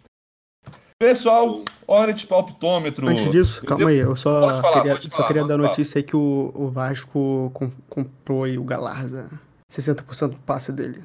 Pessoal, 1.01 1.63
hora 1.87 2.13
de 2.13 2.27
palpitômetro. 2.27 3.07
Antes 3.07 3.31
disso, 3.31 3.65
calma 3.65 3.89
aí, 3.89 3.99
eu 3.99 4.17
só 4.17 4.61
falar, 4.61 4.83
queria, 4.83 5.01
só 5.01 5.27
queria 5.29 5.45
dar 5.45 5.57
notícia 5.57 6.01
aí 6.01 6.03
que 6.03 6.17
o, 6.17 6.51
o 6.53 6.69
Vasco 6.69 7.53
comprou 7.89 8.43
aí 8.43 8.59
o 8.59 8.65
Galarza. 8.65 9.31
60% 9.73 10.31
do 10.31 10.37
passe 10.39 10.73
dele. 10.73 11.01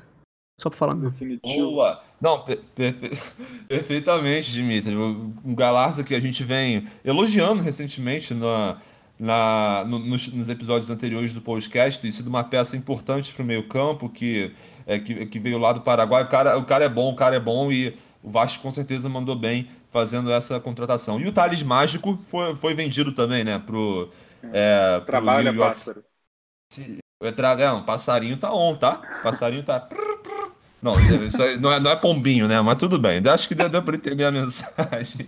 Só 0.59 0.71
pra 0.71 0.79
falar 0.79 0.95
mesmo. 0.95 1.39
Boa! 1.43 2.01
Não, 2.19 2.43
perfe... 2.43 3.11
perfeitamente, 3.69 4.51
Dimitri. 4.51 4.95
O 4.95 5.31
Galarza 5.53 6.03
que 6.03 6.15
a 6.15 6.19
gente 6.19 6.43
vem 6.43 6.87
elogiando 7.05 7.61
recentemente 7.61 8.33
na, 8.33 8.77
na, 9.19 9.85
no, 9.87 9.99
nos, 9.99 10.33
nos, 10.33 10.49
episódios 10.49 10.89
anteriores 10.89 11.33
do 11.33 11.41
podcast, 11.41 12.01
tem 12.01 12.11
sido 12.11 12.27
uma 12.27 12.43
peça 12.43 12.75
importante 12.75 13.31
pro 13.31 13.45
meio 13.45 13.67
campo, 13.67 14.09
que, 14.09 14.55
é, 14.87 14.97
que, 14.97 15.27
que 15.27 15.39
veio 15.39 15.59
lá 15.59 15.71
do 15.71 15.81
Paraguai. 15.81 16.23
O 16.23 16.29
cara, 16.29 16.57
o 16.57 16.65
cara 16.65 16.85
é 16.85 16.89
bom, 16.89 17.11
o 17.11 17.15
cara 17.15 17.35
é 17.35 17.39
bom 17.39 17.71
e 17.71 17.95
o 18.23 18.29
Vasco 18.29 18.63
com 18.63 18.71
certeza 18.71 19.07
mandou 19.07 19.35
bem 19.35 19.67
fazendo 19.93 20.31
essa 20.31 20.59
contratação. 20.59 21.21
E 21.21 21.27
o 21.27 21.31
Thales 21.31 21.61
Mágico 21.61 22.19
foi, 22.27 22.55
foi 22.55 22.73
vendido 22.73 23.11
também, 23.11 23.43
né? 23.43 23.59
Pro, 23.59 24.09
é, 24.51 24.99
Trabalha 25.05 25.53
pro 25.53 25.61
pássaro. 25.61 26.03
É, 27.59 27.71
um 27.71 27.83
passarinho 27.83 28.35
tá 28.35 28.53
on, 28.53 28.75
tá? 28.75 28.95
Passarinho 29.21 29.63
tá. 29.63 29.87
Não, 30.81 30.95
não 31.61 31.71
é, 31.71 31.79
não 31.79 31.91
é 31.91 31.95
pombinho, 31.95 32.47
né? 32.47 32.59
Mas 32.59 32.77
tudo 32.77 32.99
bem. 32.99 33.21
Acho 33.29 33.47
que 33.47 33.55
deu, 33.55 33.69
deu 33.69 33.83
para 33.83 33.95
entender 33.95 34.25
a 34.25 34.31
mensagem. 34.31 35.27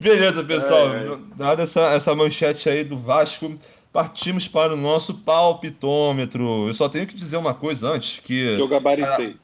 Beleza, 0.00 0.44
pessoal. 0.44 0.94
É. 0.94 1.18
Dada 1.34 1.62
essa, 1.62 1.80
essa 1.92 2.14
manchete 2.14 2.68
aí 2.68 2.84
do 2.84 2.96
Vasco, 2.96 3.58
partimos 3.92 4.46
para 4.46 4.74
o 4.74 4.76
nosso 4.76 5.14
palpitômetro. 5.22 6.68
Eu 6.68 6.74
só 6.74 6.88
tenho 6.88 7.06
que 7.06 7.16
dizer 7.16 7.38
uma 7.38 7.54
coisa 7.54 7.90
antes, 7.90 8.20
que... 8.20 8.56
Eu 8.58 8.68
gabaritei. 8.68 9.36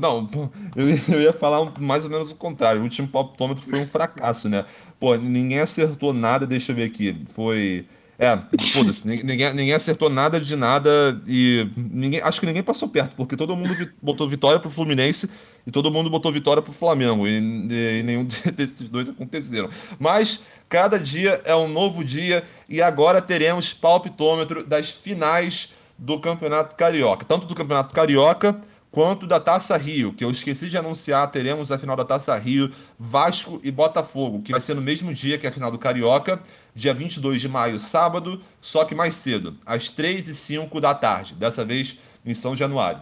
Não, 0.00 0.28
eu 0.74 1.20
ia 1.20 1.32
falar 1.32 1.72
mais 1.78 2.04
ou 2.04 2.10
menos 2.10 2.32
o 2.32 2.36
contrário. 2.36 2.80
O 2.80 2.84
último 2.84 3.08
palpitômetro 3.08 3.64
foi 3.68 3.80
um 3.80 3.86
fracasso, 3.86 4.48
né? 4.48 4.64
Pô, 4.98 5.14
ninguém 5.16 5.60
acertou 5.60 6.12
nada, 6.12 6.46
deixa 6.46 6.72
eu 6.72 6.76
ver 6.76 6.84
aqui. 6.84 7.24
Foi. 7.34 7.86
É, 8.18 8.38
foda-se, 8.74 9.06
ninguém, 9.06 9.54
ninguém 9.54 9.72
acertou 9.72 10.10
nada 10.10 10.38
de 10.38 10.54
nada 10.54 11.18
e 11.26 11.66
ninguém, 11.74 12.20
acho 12.20 12.38
que 12.38 12.44
ninguém 12.44 12.62
passou 12.62 12.86
perto, 12.86 13.16
porque 13.16 13.34
todo 13.34 13.56
mundo 13.56 13.74
botou 14.02 14.28
vitória 14.28 14.60
pro 14.60 14.68
Fluminense 14.68 15.30
e 15.66 15.70
todo 15.70 15.90
mundo 15.90 16.10
botou 16.10 16.30
vitória 16.30 16.62
pro 16.62 16.70
Flamengo 16.70 17.26
e, 17.26 17.38
e, 17.38 18.00
e 18.00 18.02
nenhum 18.02 18.24
desses 18.54 18.90
dois 18.90 19.08
aconteceram. 19.08 19.70
Mas 19.98 20.42
cada 20.68 20.98
dia 20.98 21.40
é 21.46 21.56
um 21.56 21.66
novo 21.66 22.04
dia 22.04 22.44
e 22.68 22.82
agora 22.82 23.22
teremos 23.22 23.72
palpitômetro 23.72 24.66
das 24.66 24.90
finais 24.90 25.72
do 25.96 26.20
Campeonato 26.20 26.76
Carioca, 26.76 27.24
tanto 27.24 27.46
do 27.46 27.54
Campeonato 27.54 27.94
Carioca 27.94 28.60
quanto 28.90 29.26
da 29.26 29.38
Taça 29.38 29.76
Rio, 29.76 30.12
que 30.12 30.24
eu 30.24 30.30
esqueci 30.30 30.68
de 30.68 30.76
anunciar, 30.76 31.30
teremos 31.30 31.70
a 31.70 31.78
final 31.78 31.96
da 31.96 32.04
Taça 32.04 32.36
Rio, 32.36 32.72
Vasco 32.98 33.60
e 33.62 33.70
Botafogo, 33.70 34.42
que 34.42 34.52
vai 34.52 34.60
ser 34.60 34.74
no 34.74 34.82
mesmo 34.82 35.14
dia 35.14 35.38
que 35.38 35.46
a 35.46 35.52
final 35.52 35.70
do 35.70 35.78
Carioca, 35.78 36.42
dia 36.74 36.92
22 36.92 37.40
de 37.40 37.48
maio, 37.48 37.78
sábado, 37.78 38.40
só 38.60 38.84
que 38.84 38.94
mais 38.94 39.14
cedo, 39.14 39.56
às 39.64 39.88
3 39.88 40.28
e 40.28 40.34
5 40.34 40.80
da 40.80 40.94
tarde, 40.94 41.34
dessa 41.34 41.64
vez 41.64 41.98
em 42.24 42.34
São 42.34 42.56
Januário. 42.56 43.00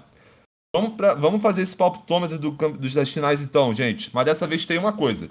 Vamos, 0.75 0.97
pra, 0.97 1.15
vamos 1.15 1.41
fazer 1.41 1.63
esse 1.63 1.75
palpitômetro 1.75 2.39
do, 2.39 2.51
dos, 2.51 2.93
das 2.93 3.11
finais 3.11 3.41
então, 3.41 3.75
gente, 3.75 4.11
mas 4.13 4.27
dessa 4.27 4.47
vez 4.47 4.67
tem 4.67 4.79
uma 4.79 4.93
coisa. 4.93 5.29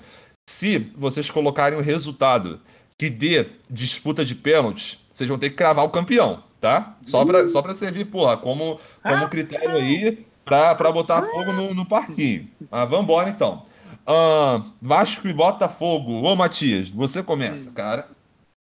Se 0.49 0.79
vocês 0.95 1.29
colocarem 1.29 1.77
o 1.77 1.81
resultado 1.81 2.59
que 2.97 3.09
dê 3.09 3.47
disputa 3.69 4.25
de 4.25 4.34
pênaltis, 4.34 4.99
vocês 5.13 5.29
vão 5.29 5.38
ter 5.38 5.51
que 5.51 5.55
cravar 5.55 5.85
o 5.85 5.89
campeão, 5.89 6.43
tá? 6.59 6.97
Só 7.05 7.23
pra, 7.23 7.47
só 7.47 7.61
pra 7.61 7.75
servir, 7.75 8.05
porra, 8.05 8.38
como, 8.38 8.79
como 9.03 9.29
critério 9.29 9.75
aí 9.75 10.25
para 10.48 10.91
botar 10.91 11.24
fogo 11.24 11.52
no, 11.52 11.74
no 11.74 11.86
parquinho. 11.86 12.49
Ah, 12.72 12.86
vamos 12.86 13.03
embora 13.03 13.30
então. 13.30 13.65
Ah, 14.06 14.64
Vasco 14.82 15.28
e 15.28 15.34
Botafogo. 15.34 16.22
Ô, 16.24 16.36
Matias, 16.36 16.90
você 16.90 17.22
começa, 17.22 17.72
cara. 17.72 18.07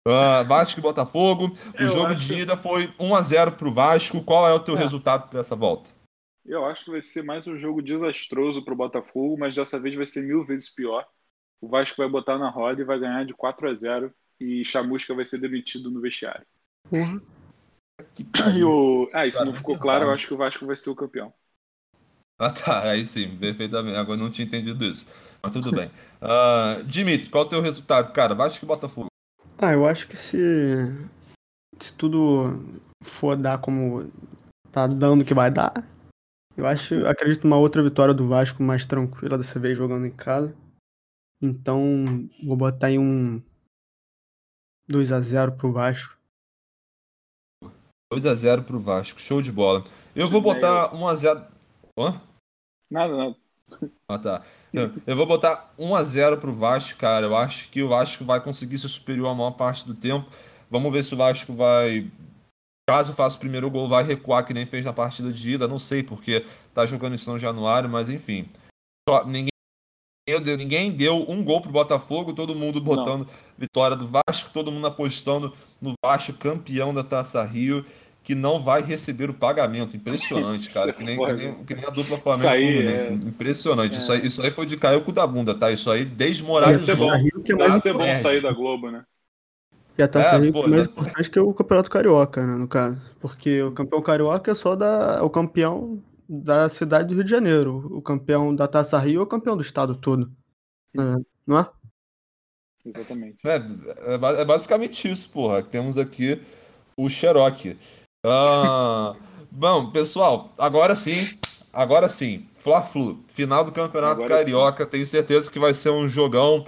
Ah, 0.07 0.43
Vasco 0.43 0.81
e 0.81 0.83
Botafogo. 0.83 1.57
O 1.79 1.83
Eu 1.83 1.89
jogo 1.89 2.15
de 2.15 2.41
ida 2.41 2.57
foi 2.57 2.89
1x0 2.99 3.53
pro 3.53 3.73
Vasco. 3.73 4.23
Qual 4.25 4.49
é 4.49 4.53
o 4.53 4.61
teu 4.61 4.77
é. 4.77 4.79
resultado 4.79 5.29
para 5.29 5.41
essa 5.41 5.55
volta? 5.55 5.91
Eu 6.45 6.65
acho 6.65 6.85
que 6.85 6.91
vai 6.91 7.03
ser 7.03 7.23
mais 7.23 7.47
um 7.47 7.57
jogo 7.57 7.81
desastroso 7.81 8.65
pro 8.65 8.75
Botafogo, 8.75 9.37
mas 9.39 9.55
dessa 9.55 9.79
vez 9.79 9.95
vai 9.95 10.07
ser 10.07 10.27
mil 10.27 10.45
vezes 10.45 10.71
pior. 10.71 11.07
O 11.61 11.69
Vasco 11.69 11.99
vai 11.99 12.09
botar 12.09 12.39
na 12.39 12.51
roda 12.51 12.81
e 12.81 12.85
vai 12.85 12.99
ganhar 12.99 13.25
de 13.25 13.35
4 13.35 13.69
a 13.69 13.75
0 13.75 14.13
e 14.41 14.65
Chamusca 14.65 15.15
vai 15.15 15.25
ser 15.25 15.39
demitido 15.39 15.91
no 15.91 16.01
vestiário. 16.01 16.47
Uhum. 16.91 17.21
E 18.57 18.65
o... 18.65 19.09
Ah, 19.13 19.27
isso 19.27 19.45
não 19.45 19.53
ficou 19.53 19.79
claro, 19.79 20.07
eu 20.07 20.11
acho 20.11 20.27
que 20.27 20.35
o 20.35 20.39
Vasco 20.39 20.67
vai 20.67 20.75
ser 20.75 20.89
o 20.91 20.97
campeão. 20.97 21.33
Ah, 22.41 22.51
tá. 22.51 22.83
Aí 22.89 23.05
sim, 23.05 23.37
perfeitamente. 23.37 23.99
Agora 23.99 24.19
não 24.19 24.31
tinha 24.31 24.47
entendido 24.47 24.83
isso. 24.85 25.07
Mas 25.43 25.53
tudo 25.53 25.71
bem. 25.71 25.91
Uh, 26.23 26.83
Dimitri, 26.89 27.29
qual 27.29 27.45
é 27.45 27.47
o 27.47 27.51
teu 27.51 27.61
resultado? 27.61 28.13
Cara, 28.13 28.35
Vasco 28.35 28.61
que 28.61 28.67
Botafogo. 28.67 29.09
Ah, 29.59 29.75
eu 29.75 29.87
acho 29.87 30.09
que 30.09 30.17
se, 30.17 30.39
se 31.79 31.93
tudo 31.93 32.81
for 33.05 33.37
dar 33.37 33.59
como 33.59 34.11
tá 34.73 34.87
dando 34.87 35.25
que 35.25 35.35
vai 35.35 35.51
dar, 35.51 35.87
eu 36.57 36.67
acho, 36.67 37.07
acredito 37.07 37.45
numa 37.45 37.59
outra 37.59 37.83
vitória 37.83 38.15
do 38.15 38.27
Vasco 38.27 38.63
mais 38.63 38.87
tranquila 38.87 39.37
dessa 39.37 39.61
vez 39.61 39.77
jogando 39.77 40.07
em 40.07 40.11
casa. 40.11 40.57
Então, 41.43 42.29
vou 42.43 42.57
botar 42.57 42.87
aí 42.87 42.99
um 42.99 43.43
2 44.89 45.13
a 45.13 45.21
0 45.21 45.53
pro 45.53 45.73
Vasco. 45.73 46.17
2 48.11 48.27
a 48.27 48.35
0 48.35 48.63
pro 48.65 48.79
Vasco. 48.79 49.21
Show 49.21 49.43
de 49.43 49.53
bola. 49.53 49.85
Eu 50.15 50.29
vou 50.29 50.41
botar 50.41 50.95
1 50.95 51.07
a 51.07 51.15
0 51.15 51.47
Hã? 51.99 52.30
Nada, 52.91 53.17
nada. 53.17 53.37
Ah, 54.09 54.19
tá. 54.19 54.43
Eu 54.73 55.17
vou 55.17 55.27
botar 55.27 55.73
1x0 55.79 56.39
pro 56.39 56.53
Vasco, 56.53 56.99
cara. 56.99 57.27
Eu 57.27 57.37
acho 57.37 57.71
que 57.71 57.83
o 57.83 57.89
Vasco 57.89 58.25
vai 58.25 58.43
conseguir 58.43 58.79
ser 58.79 58.89
superior 58.89 59.29
a 59.29 59.35
maior 59.35 59.53
parte 59.53 59.87
do 59.87 59.95
tempo. 59.95 60.29
Vamos 60.69 60.93
ver 60.93 61.05
se 61.05 61.15
o 61.15 61.17
Vasco 61.17 61.53
vai. 61.53 62.11
Caso 62.89 63.13
faça 63.13 63.37
o 63.37 63.41
primeiro 63.41 63.71
gol, 63.71 63.89
vai 63.89 64.03
recuar 64.03 64.45
que 64.45 64.53
nem 64.53 64.67
fez 64.67 64.85
na 64.85 64.93
partida 64.93 65.33
de 65.33 65.51
ida. 65.51 65.69
Não 65.69 65.79
sei, 65.79 66.03
porque 66.03 66.45
tá 66.75 66.85
jogando 66.85 67.15
em 67.15 67.19
São 67.19 67.39
Januário, 67.39 67.89
mas 67.89 68.11
enfim. 68.11 68.49
Ninguém 69.27 69.51
deu, 70.27 70.57
ninguém 70.57 70.91
deu 70.91 71.25
um 71.29 71.45
gol 71.45 71.61
pro 71.61 71.71
Botafogo, 71.71 72.33
todo 72.33 72.55
mundo 72.55 72.81
botando 72.81 73.27
Não. 73.27 73.35
vitória 73.57 73.97
do 73.97 74.09
Vasco, 74.09 74.53
todo 74.53 74.73
mundo 74.73 74.87
apostando 74.87 75.53
no 75.81 75.93
Vasco 76.05 76.33
campeão 76.33 76.93
da 76.93 77.05
Taça 77.05 77.43
Rio 77.45 77.85
que 78.23 78.35
não 78.35 78.63
vai 78.63 78.83
receber 78.83 79.31
o 79.31 79.35
pagamento. 79.35 79.97
Impressionante, 79.97 80.71
cara. 80.75 80.93
Que 80.93 81.03
nem, 81.03 81.19
que 81.19 81.33
nem, 81.33 81.65
que 81.65 81.75
nem 81.75 81.85
a 81.85 81.91
dupla 81.91 82.19
Flamengo 82.19 82.49
aí, 82.49 82.87
é... 82.87 83.13
Impressionante. 83.13 83.95
É... 83.95 83.99
Isso, 83.99 84.13
aí, 84.13 84.27
isso 84.27 84.43
aí 84.43 84.51
foi 84.51 84.67
de 84.67 84.77
cair 84.77 84.97
o 84.97 85.05
cu 85.05 85.13
da 85.13 85.27
bunda, 85.27 85.55
tá? 85.55 85.71
Isso 85.71 85.91
aí 85.91 86.05
desmoralizou. 86.05 86.89
Ia 86.89 86.97
ser 86.97 87.31
bom, 87.33 87.43
que 87.43 87.53
é 87.53 87.57
mais 87.57 87.83
ser 87.83 87.93
bom 87.93 88.17
sair 88.17 88.43
da 88.43 88.53
Globo, 88.53 88.91
né? 88.91 89.05
E 89.99 90.03
a 90.03 90.09
Taça 90.09 90.37
é, 90.37 90.39
Rio 90.39 90.53
pô, 90.53 90.65
é 90.65 90.69
mais 90.69 90.87
importante 90.87 91.31
que 91.31 91.41
o 91.41 91.53
Campeonato 91.53 91.91
Carioca, 91.91 92.47
né, 92.47 92.55
no 92.55 92.67
caso. 92.67 92.99
Porque 93.21 93.63
o 93.63 93.73
campeão 93.73 94.01
carioca 94.01 94.51
é 94.51 94.55
só 94.55 94.75
da, 94.75 95.23
o 95.23 95.29
campeão 95.29 96.03
da 96.27 96.71
cidade 96.71 97.09
do 97.09 97.15
Rio 97.15 97.25
de 97.25 97.31
Janeiro. 97.31 97.87
O 97.91 98.01
campeão 98.01 98.55
da 98.55 98.67
Taça 98.67 98.99
Rio 98.99 99.21
é 99.21 99.23
o 99.25 99.27
campeão 99.27 99.57
do 99.57 99.63
estado 99.63 99.95
todo. 99.95 100.33
Né? 100.95 101.17
Não 101.47 101.59
é? 101.59 101.69
Exatamente. 102.87 103.39
É, 103.45 103.57
é, 103.57 104.41
é 104.41 104.45
basicamente 104.45 105.11
isso, 105.11 105.29
porra. 105.29 105.63
Temos 105.63 105.99
aqui 105.99 106.41
o 106.97 107.09
Cherokee. 107.11 107.77
Ah, 108.25 109.15
bom, 109.51 109.91
pessoal, 109.91 110.53
agora 110.59 110.95
sim, 110.95 111.39
agora 111.73 112.07
sim, 112.09 112.47
Fla-Flu, 112.59 113.25
final 113.29 113.65
do 113.65 113.73
Campeonato 113.73 114.23
agora 114.23 114.45
Carioca, 114.45 114.85
sim. 114.85 114.91
tenho 114.91 115.07
certeza 115.07 115.51
que 115.51 115.59
vai 115.59 115.73
ser 115.73 115.91
um 115.91 116.07
jogão. 116.07 116.65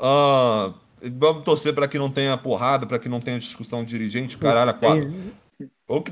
Ah, 0.00 0.74
vamos 1.12 1.44
torcer 1.44 1.72
para 1.74 1.86
que 1.86 1.98
não 1.98 2.10
tenha 2.10 2.36
porrada, 2.36 2.86
para 2.86 2.98
que 2.98 3.08
não 3.08 3.20
tenha 3.20 3.38
discussão 3.38 3.84
dirigente, 3.84 4.36
caralho, 4.36 4.70
a 4.70 4.74
quatro. 4.74 5.08
Ou 5.88 6.02
que... 6.02 6.10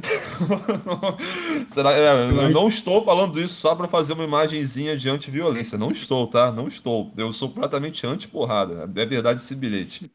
Será... 1.75 1.93
É, 1.93 2.29
eu 2.31 2.51
não 2.51 2.69
estou 2.69 3.05
falando 3.05 3.41
isso 3.41 3.55
só 3.55 3.75
para 3.75 3.89
fazer 3.89 4.13
uma 4.13 4.23
imagenzinha 4.23 4.97
de 4.97 5.11
anti-violência. 5.11 5.77
Não 5.77 5.91
estou, 5.91 6.29
tá? 6.29 6.53
Não 6.53 6.69
estou. 6.69 7.13
Eu 7.17 7.33
sou 7.33 7.49
completamente 7.49 8.07
anti-porrada. 8.07 8.89
É 8.95 9.07
verdade 9.07 9.41
esse 9.41 9.57
bilhete. 9.57 10.09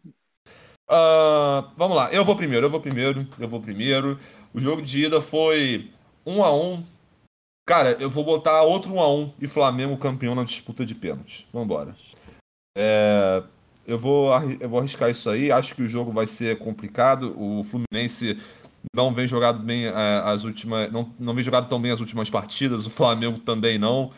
Uh, 0.89 1.69
vamos 1.77 1.95
lá. 1.95 2.11
Eu 2.11 2.23
vou 2.25 2.35
primeiro, 2.35 2.65
eu 2.65 2.69
vou 2.69 2.79
primeiro, 2.79 3.27
eu 3.37 3.47
vou 3.49 3.61
primeiro. 3.61 4.17
O 4.53 4.59
jogo 4.59 4.81
de 4.81 5.05
ida 5.05 5.21
foi 5.21 5.91
1 6.25 6.43
a 6.43 6.55
1 6.55 6.83
Cara, 7.69 7.91
eu 7.99 8.09
vou 8.09 8.23
botar 8.23 8.63
outro 8.63 8.95
1 8.95 8.99
a 8.99 9.13
1 9.13 9.33
e 9.39 9.47
Flamengo 9.47 9.95
campeão 9.95 10.33
na 10.33 10.43
disputa 10.43 10.83
de 10.83 10.95
pênaltis. 10.95 11.45
Vambora. 11.53 11.95
É, 12.75 13.43
eu, 13.85 13.99
vou, 13.99 14.31
eu 14.59 14.67
vou 14.67 14.79
arriscar 14.79 15.11
isso 15.11 15.29
aí. 15.29 15.51
Acho 15.51 15.75
que 15.75 15.83
o 15.83 15.87
jogo 15.89 16.11
vai 16.11 16.25
ser 16.25 16.57
complicado. 16.57 17.35
O 17.39 17.63
Fluminense 17.63 18.39
não 18.95 19.13
vem 19.13 19.27
jogado 19.27 19.59
bem 19.59 19.85
é, 19.85 19.91
as 20.25 20.45
últimas. 20.45 20.91
Não, 20.91 21.13
não 21.19 21.35
vem 21.35 21.43
jogado 21.43 21.69
tão 21.69 21.79
bem 21.79 21.91
as 21.91 21.99
últimas 21.99 22.27
partidas. 22.27 22.87
O 22.87 22.89
Flamengo 22.89 23.37
também 23.37 23.77
não. 23.77 24.11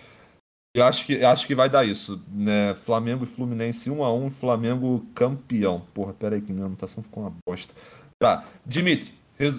Eu 0.73 0.85
acho 0.85 1.05
que, 1.05 1.21
acho 1.21 1.45
que 1.45 1.53
vai 1.53 1.69
dar 1.69 1.83
isso, 1.83 2.23
né? 2.31 2.73
Flamengo 2.85 3.25
e 3.25 3.27
Fluminense 3.27 3.89
1 3.89 4.01
a 4.01 4.13
1 4.13 4.31
Flamengo 4.31 5.05
campeão. 5.13 5.81
Porra, 5.93 6.13
pera 6.13 6.35
aí 6.35 6.41
que 6.41 6.53
minha 6.53 6.67
anotação 6.67 7.03
ficou 7.03 7.23
uma 7.23 7.33
bosta. 7.45 7.73
Tá, 8.17 8.45
Dimitri, 8.65 9.13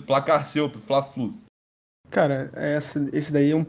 Placar 0.07 0.47
seu 0.47 0.71
pro 0.71 0.81
Fla-Flu. 0.81 1.35
Cara, 2.11 2.51
essa, 2.55 3.09
esse 3.13 3.33
daí 3.33 3.53
é 3.53 3.57
um. 3.57 3.65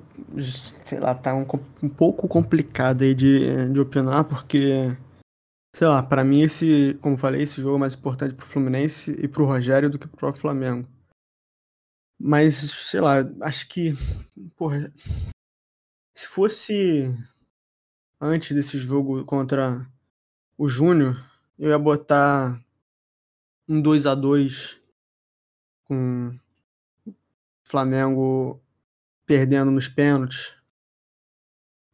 Sei 0.85 0.99
lá, 0.99 1.15
tá 1.15 1.33
um, 1.33 1.45
um 1.81 1.89
pouco 1.89 2.27
complicado 2.27 3.03
aí 3.03 3.15
de, 3.15 3.71
de 3.71 3.79
opinar, 3.79 4.25
porque. 4.25 4.95
Sei 5.75 5.87
lá, 5.87 6.03
para 6.03 6.23
mim 6.23 6.41
esse, 6.41 6.99
como 7.01 7.17
falei, 7.17 7.41
esse 7.41 7.59
jogo 7.59 7.77
é 7.77 7.79
mais 7.79 7.95
importante 7.95 8.35
pro 8.35 8.45
Fluminense 8.45 9.11
e 9.11 9.27
pro 9.27 9.45
Rogério 9.45 9.89
do 9.89 9.97
que 9.97 10.07
pro 10.07 10.31
Flamengo. 10.33 10.87
Mas, 12.19 12.55
sei 12.55 13.01
lá, 13.01 13.15
acho 13.41 13.67
que. 13.69 13.93
Porra. 14.55 14.91
Se 16.15 16.27
fosse 16.27 17.17
antes 18.21 18.55
desse 18.55 18.77
jogo 18.77 19.23
contra 19.25 19.89
o 20.57 20.67
Júnior, 20.67 21.15
eu 21.57 21.69
ia 21.69 21.79
botar 21.79 22.61
um 23.67 23.81
2 23.81 24.05
a 24.05 24.13
2 24.13 24.82
com 25.93 26.35
Flamengo 27.67 28.61
perdendo 29.25 29.71
nos 29.71 29.87
pênaltis. 29.87 30.53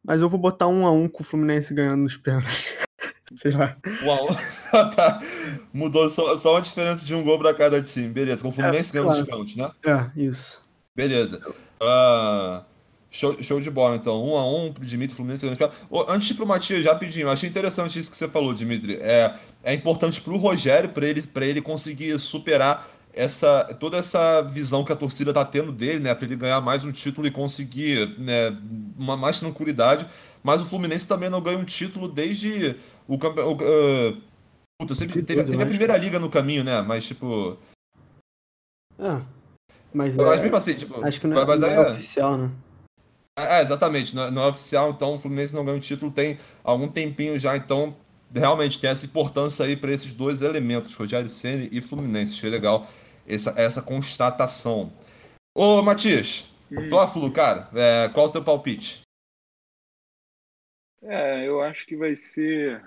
Mas 0.02 0.22
eu 0.22 0.28
vou 0.28 0.40
botar 0.40 0.66
um 0.66 0.86
a 0.86 0.90
um 0.90 1.08
com 1.08 1.22
o 1.22 1.26
Fluminense 1.26 1.74
ganhando 1.74 2.02
nos 2.02 2.16
pênaltis. 2.16 2.74
Sei 3.36 3.52
lá. 3.52 3.76
Uau. 4.02 4.26
tá. 4.72 5.20
Mudou 5.72 6.10
só, 6.10 6.36
só 6.36 6.54
uma 6.54 6.62
diferença 6.62 7.04
de 7.04 7.14
um 7.14 7.22
gol 7.22 7.38
para 7.38 7.54
cada 7.54 7.80
time. 7.80 8.08
Beleza. 8.08 8.42
Com 8.42 8.48
o 8.48 8.52
Fluminense 8.52 8.90
é, 8.90 8.92
ganhando 8.94 9.06
claro. 9.06 9.20
nos 9.20 9.28
pênaltis, 9.28 9.56
né? 9.56 9.70
É, 9.84 10.20
isso. 10.20 10.64
Beleza. 10.96 11.40
Uh, 11.80 12.64
show, 13.08 13.40
show 13.40 13.60
de 13.60 13.70
bola, 13.70 13.94
então. 13.94 14.24
Um 14.24 14.36
a 14.36 14.50
um 14.50 14.72
pro 14.72 14.84
Dimitri 14.84 15.14
Fluminense 15.14 15.46
ganhando 15.46 15.60
nos 15.60 15.72
pênaltis. 15.88 16.12
Antes 16.12 16.26
de 16.26 16.32
ir 16.32 16.36
pro 16.36 16.46
Matias, 16.46 16.82
já 16.82 16.94
pedindo. 16.94 17.30
Achei 17.30 17.48
interessante 17.48 17.98
isso 17.98 18.10
que 18.10 18.16
você 18.16 18.26
falou, 18.26 18.52
Dimitri. 18.52 18.96
É, 19.00 19.34
é 19.62 19.74
importante 19.74 20.20
pro 20.20 20.36
Rogério, 20.36 20.88
para 20.88 21.06
ele, 21.06 21.22
pra 21.22 21.46
ele 21.46 21.62
conseguir 21.62 22.18
superar 22.18 22.88
essa 23.12 23.64
toda 23.78 23.96
essa 23.96 24.42
visão 24.42 24.84
que 24.84 24.92
a 24.92 24.96
torcida 24.96 25.32
tá 25.32 25.44
tendo 25.44 25.72
dele, 25.72 26.00
né, 26.00 26.14
para 26.14 26.24
ele 26.24 26.36
ganhar 26.36 26.60
mais 26.60 26.84
um 26.84 26.92
título 26.92 27.26
e 27.26 27.30
conseguir, 27.30 28.18
né, 28.18 28.56
uma 28.96 29.16
mais 29.16 29.40
tranquilidade. 29.40 30.06
Mas 30.42 30.62
o 30.62 30.64
Fluminense 30.64 31.06
também 31.06 31.28
não 31.28 31.42
ganha 31.42 31.58
um 31.58 31.64
título 31.64 32.08
desde 32.08 32.76
o 33.06 33.18
campeonato. 33.18 33.62
Uh, 33.62 34.22
puta, 34.78 34.94
sempre 34.94 35.22
teve, 35.22 35.44
teve 35.44 35.62
a 35.62 35.66
primeira 35.66 35.96
liga 35.96 36.18
no 36.18 36.30
caminho, 36.30 36.64
né? 36.64 36.80
Mas 36.80 37.06
tipo. 37.06 37.58
Ah. 38.98 39.22
Mas, 39.92 40.16
mas 40.16 40.38
é, 40.38 40.42
mesmo 40.42 40.56
assim, 40.56 40.74
tipo. 40.74 41.04
Acho 41.04 41.20
que 41.20 41.26
não 41.26 41.40
é, 41.40 41.44
mas 41.44 41.60
não 41.60 41.68
é, 41.68 41.74
é 41.74 41.90
oficial, 41.90 42.38
né? 42.38 42.50
É, 43.36 43.62
exatamente, 43.62 44.14
não 44.14 44.24
é, 44.24 44.30
não 44.30 44.42
é, 44.42 44.46
oficial, 44.48 44.90
então 44.90 45.14
o 45.14 45.18
Fluminense 45.18 45.54
não 45.54 45.64
ganha 45.64 45.76
um 45.76 45.80
título 45.80 46.12
tem 46.12 46.38
algum 46.62 46.88
tempinho 46.88 47.38
já, 47.38 47.56
então 47.56 47.96
realmente 48.34 48.78
tem 48.78 48.90
essa 48.90 49.06
importância 49.06 49.64
aí 49.64 49.76
para 49.76 49.92
esses 49.92 50.12
dois 50.12 50.42
elementos, 50.42 50.94
Rogério 50.94 51.28
Ceni 51.28 51.68
e 51.72 51.80
Fluminense. 51.80 52.34
Achei 52.34 52.50
legal 52.50 52.86
essa, 53.34 53.50
essa 53.56 53.82
constatação. 53.82 54.92
Ô, 55.54 55.82
Matias, 55.82 56.54
hum. 56.70 56.88
Fla-Flu, 56.88 57.32
cara, 57.32 57.70
é, 57.74 58.08
qual 58.08 58.26
o 58.26 58.28
seu 58.28 58.42
palpite? 58.42 59.02
É, 61.02 61.46
eu 61.46 61.60
acho 61.62 61.86
que 61.86 61.96
vai 61.96 62.14
ser. 62.14 62.82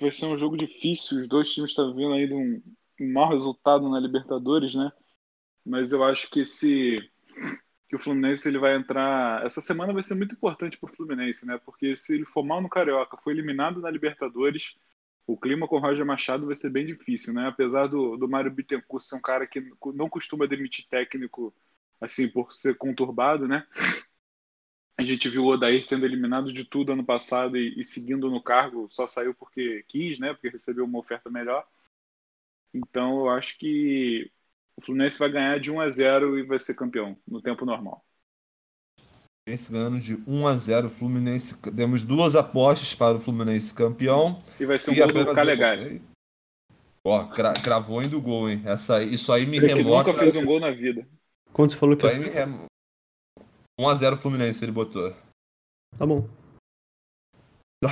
Vai 0.00 0.10
ser 0.10 0.26
um 0.26 0.38
jogo 0.38 0.56
difícil. 0.56 1.20
Os 1.20 1.28
dois 1.28 1.52
times 1.52 1.70
estão 1.70 1.94
vindo 1.94 2.14
aí 2.14 2.26
de 2.26 2.34
um, 2.34 2.62
um 3.00 3.12
mau 3.12 3.28
resultado 3.28 3.88
na 3.88 4.00
Libertadores, 4.00 4.74
né? 4.74 4.90
Mas 5.64 5.92
eu 5.92 6.02
acho 6.02 6.30
que 6.30 6.40
esse 6.40 7.10
que 7.88 7.96
o 7.96 7.98
Fluminense 7.98 8.46
ele 8.46 8.58
vai 8.58 8.74
entrar. 8.74 9.44
Essa 9.44 9.60
semana 9.60 9.92
vai 9.92 10.02
ser 10.02 10.14
muito 10.14 10.34
importante 10.34 10.76
para 10.78 10.90
o 10.90 10.94
Fluminense, 10.94 11.46
né? 11.46 11.58
Porque 11.64 11.96
se 11.96 12.14
ele 12.14 12.26
for 12.26 12.44
mal 12.44 12.60
no 12.60 12.68
Carioca, 12.68 13.16
foi 13.16 13.32
eliminado 13.32 13.80
na 13.80 13.90
Libertadores, 13.90 14.76
o 15.28 15.36
clima 15.36 15.68
com 15.68 15.76
o 15.76 15.78
Roger 15.78 16.06
Machado 16.06 16.46
vai 16.46 16.54
ser 16.54 16.70
bem 16.70 16.86
difícil, 16.86 17.34
né? 17.34 17.46
Apesar 17.48 17.86
do, 17.86 18.16
do 18.16 18.26
Mário 18.26 18.50
Bittencourt 18.50 19.04
ser 19.04 19.16
um 19.16 19.20
cara 19.20 19.46
que 19.46 19.62
não 19.94 20.08
costuma 20.08 20.46
demitir 20.46 20.86
técnico 20.88 21.54
assim 22.00 22.30
por 22.30 22.50
ser 22.50 22.78
conturbado, 22.78 23.46
né? 23.46 23.66
A 24.96 25.02
gente 25.04 25.28
viu 25.28 25.44
o 25.44 25.48
Odair 25.48 25.84
sendo 25.84 26.06
eliminado 26.06 26.50
de 26.50 26.64
tudo 26.64 26.92
ano 26.92 27.04
passado 27.04 27.58
e, 27.58 27.78
e 27.78 27.84
seguindo 27.84 28.30
no 28.30 28.42
cargo, 28.42 28.88
só 28.88 29.06
saiu 29.06 29.34
porque 29.34 29.84
quis, 29.86 30.18
né? 30.18 30.32
Porque 30.32 30.48
recebeu 30.48 30.86
uma 30.86 30.98
oferta 30.98 31.28
melhor. 31.30 31.68
Então 32.72 33.18
eu 33.20 33.30
acho 33.30 33.58
que 33.58 34.32
o 34.76 34.80
Fluminense 34.80 35.18
vai 35.18 35.28
ganhar 35.30 35.60
de 35.60 35.70
1 35.70 35.80
a 35.80 35.90
0 35.90 36.38
e 36.38 36.42
vai 36.42 36.58
ser 36.58 36.74
campeão 36.74 37.18
no 37.26 37.42
tempo 37.42 37.66
normal. 37.66 38.02
Fluminense 39.48 39.72
ganhando 39.72 40.00
de 40.00 40.22
1 40.26 40.46
a 40.46 40.56
0 40.56 40.90
Fluminense. 40.90 41.56
Demos 41.72 42.04
duas 42.04 42.34
apostas 42.34 42.94
para 42.94 43.16
o 43.16 43.20
Fluminense 43.20 43.72
campeão. 43.72 44.42
E 44.60 44.66
vai 44.66 44.78
ser 44.78 44.90
um 44.90 44.94
gol 44.94 45.24
do 45.24 45.34
Calegari. 45.34 46.02
Ó, 47.04 47.24
cra 47.26 47.54
cravou 47.54 48.02
indo 48.02 48.20
gol, 48.20 48.50
hein? 48.50 48.60
Essa, 48.66 49.02
isso 49.02 49.32
aí 49.32 49.46
me 49.46 49.58
remota. 49.58 50.10
nunca 50.10 50.18
fez 50.18 50.36
um 50.36 50.44
gol 50.44 50.60
na 50.60 50.70
vida. 50.70 51.06
Quanto 51.52 51.72
você 51.72 51.78
falou 51.78 51.96
que 51.96 52.06
isso 52.06 52.22
é? 52.22 52.44
Rem... 52.44 52.66
1 53.80 53.88
a 53.88 53.94
0 53.94 54.16
Fluminense 54.18 54.64
ele 54.64 54.72
botou. 54.72 55.14
Tá 55.96 56.04
bom. 56.04 56.28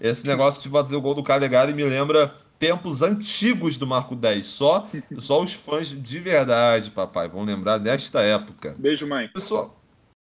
Esse 0.00 0.26
negócio 0.26 0.60
de 0.62 0.68
fazer 0.68 0.96
o 0.96 1.00
gol 1.00 1.14
do 1.14 1.22
Calegari 1.22 1.72
me 1.72 1.84
lembra 1.84 2.36
tempos 2.58 3.00
antigos 3.00 3.78
do 3.78 3.86
Marco 3.86 4.14
10. 4.14 4.46
Só, 4.46 4.90
só 5.18 5.40
os 5.40 5.54
fãs 5.54 5.88
de 5.88 6.18
verdade, 6.18 6.90
papai, 6.90 7.28
vão 7.28 7.44
lembrar 7.44 7.78
desta 7.78 8.20
época. 8.20 8.74
Beijo, 8.78 9.06
mãe. 9.06 9.28
Pessoal, 9.28 9.80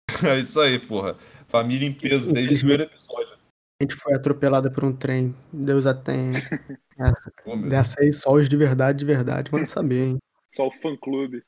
é 0.29 0.39
isso 0.39 0.61
aí, 0.61 0.79
porra. 0.79 1.17
Família 1.47 1.87
em 1.87 1.93
peso 1.93 2.33
desde 2.33 2.55
o 2.55 2.59
primeiro 2.59 2.83
episódio. 2.85 3.37
A 3.81 3.85
gente 3.85 3.95
foi 3.95 4.15
atropelada 4.15 4.71
por 4.71 4.85
um 4.85 4.93
trem. 4.93 5.35
Deus 5.53 5.87
a 5.87 5.95
tenha. 5.95 6.41
Oh, 7.45 7.57
Dessa 7.57 8.01
aí, 8.01 8.13
só 8.13 8.35
os 8.35 8.49
de 8.49 8.57
verdade, 8.57 9.01
de 9.01 9.05
verdade, 9.05 9.51
vamos 9.51 9.69
saber, 9.69 10.11
hein? 10.11 10.19
Só 10.55 10.69
o 10.69 10.71
fã-clube. 10.71 11.43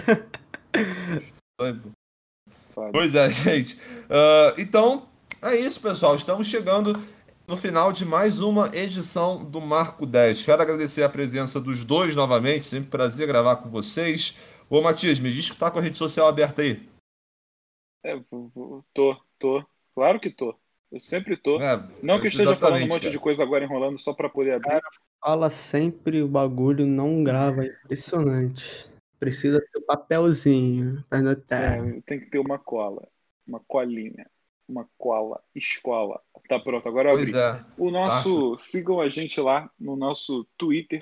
pois 2.90 3.14
é, 3.14 3.30
gente. 3.30 3.78
Uh, 4.04 4.56
então, 4.56 5.06
é 5.42 5.54
isso, 5.54 5.78
pessoal. 5.82 6.16
Estamos 6.16 6.46
chegando 6.46 6.98
no 7.46 7.58
final 7.58 7.92
de 7.92 8.06
mais 8.06 8.40
uma 8.40 8.74
edição 8.74 9.44
do 9.44 9.60
Marco 9.60 10.06
10. 10.06 10.44
Quero 10.44 10.62
agradecer 10.62 11.02
a 11.02 11.10
presença 11.10 11.60
dos 11.60 11.84
dois 11.84 12.14
novamente, 12.14 12.64
sempre 12.64 12.88
prazer 12.88 13.26
gravar 13.26 13.56
com 13.56 13.68
vocês. 13.68 14.38
Ô 14.70 14.80
Matias, 14.80 15.20
me 15.20 15.30
diz 15.30 15.50
que 15.50 15.58
tá 15.58 15.70
com 15.70 15.78
a 15.78 15.82
rede 15.82 15.98
social 15.98 16.26
aberta 16.26 16.62
aí. 16.62 16.88
É, 18.02 18.18
tô, 18.94 19.16
tô. 19.38 19.66
Claro 19.94 20.20
que 20.20 20.30
tô. 20.30 20.54
Eu 20.90 21.00
sempre 21.00 21.36
tô. 21.36 21.60
É, 21.60 21.76
não 22.02 22.18
que 22.18 22.26
eu 22.26 22.30
esteja 22.30 22.56
falando 22.56 22.82
um 22.82 22.88
monte 22.88 23.02
cara. 23.02 23.12
de 23.12 23.18
coisa 23.18 23.42
agora 23.42 23.64
enrolando 23.64 23.98
só 23.98 24.14
para 24.14 24.28
poder 24.28 24.54
abrir. 24.54 24.68
Cara, 24.68 24.82
fala 25.20 25.50
sempre 25.50 26.22
o 26.22 26.28
bagulho, 26.28 26.86
não 26.86 27.22
grava. 27.22 27.64
É 27.64 27.68
impressionante. 27.68 28.88
Precisa 29.18 29.60
ter 29.60 29.78
um 29.80 29.86
papelzinho 29.86 31.04
pra 31.08 31.18
anotar. 31.18 31.86
É, 31.86 32.00
tem 32.06 32.20
que 32.20 32.30
ter 32.30 32.38
uma 32.38 32.58
cola. 32.58 33.06
Uma 33.46 33.60
colinha 33.60 34.26
uma 34.68 34.86
cola 34.98 35.42
escola. 35.54 36.20
Tá 36.48 36.60
pronto, 36.60 36.86
agora 36.86 37.10
eu 37.10 37.14
abri. 37.14 37.34
É. 37.34 37.64
O 37.78 37.90
nosso, 37.90 38.52
tá. 38.52 38.58
sigam 38.62 39.00
a 39.00 39.08
gente 39.08 39.40
lá 39.40 39.70
no 39.78 39.96
nosso 39.96 40.46
Twitter, 40.56 41.00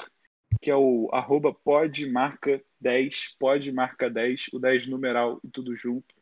que 0.62 0.70
é 0.70 0.77
o 0.77 1.10
arroba 1.12 1.52
podmarca10, 1.52 3.35
podmarca10, 3.40 4.48
o 4.52 4.59
10 4.59 4.86
numeral 4.86 5.40
e 5.44 5.51
tudo 5.51 5.74
junto. 5.74 6.14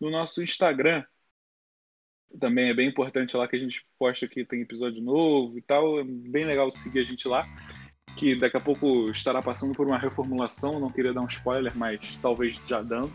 No 0.00 0.10
nosso 0.10 0.42
Instagram, 0.42 1.04
também 2.38 2.68
é 2.68 2.74
bem 2.74 2.88
importante 2.88 3.36
lá 3.36 3.48
que 3.48 3.56
a 3.56 3.58
gente 3.58 3.86
posta 3.98 4.28
que 4.28 4.44
tem 4.44 4.60
episódio 4.60 5.02
novo 5.02 5.58
e 5.58 5.62
tal. 5.62 6.00
É 6.00 6.04
bem 6.04 6.44
legal 6.44 6.70
seguir 6.70 7.00
a 7.00 7.04
gente 7.04 7.26
lá. 7.26 7.46
Que 8.16 8.34
daqui 8.34 8.56
a 8.56 8.60
pouco 8.60 9.10
estará 9.10 9.40
passando 9.40 9.74
por 9.74 9.86
uma 9.86 9.98
reformulação. 9.98 10.80
Não 10.80 10.90
queria 10.90 11.12
dar 11.12 11.20
um 11.20 11.26
spoiler, 11.26 11.76
mas 11.76 12.16
talvez 12.20 12.60
já 12.66 12.82
dando. 12.82 13.12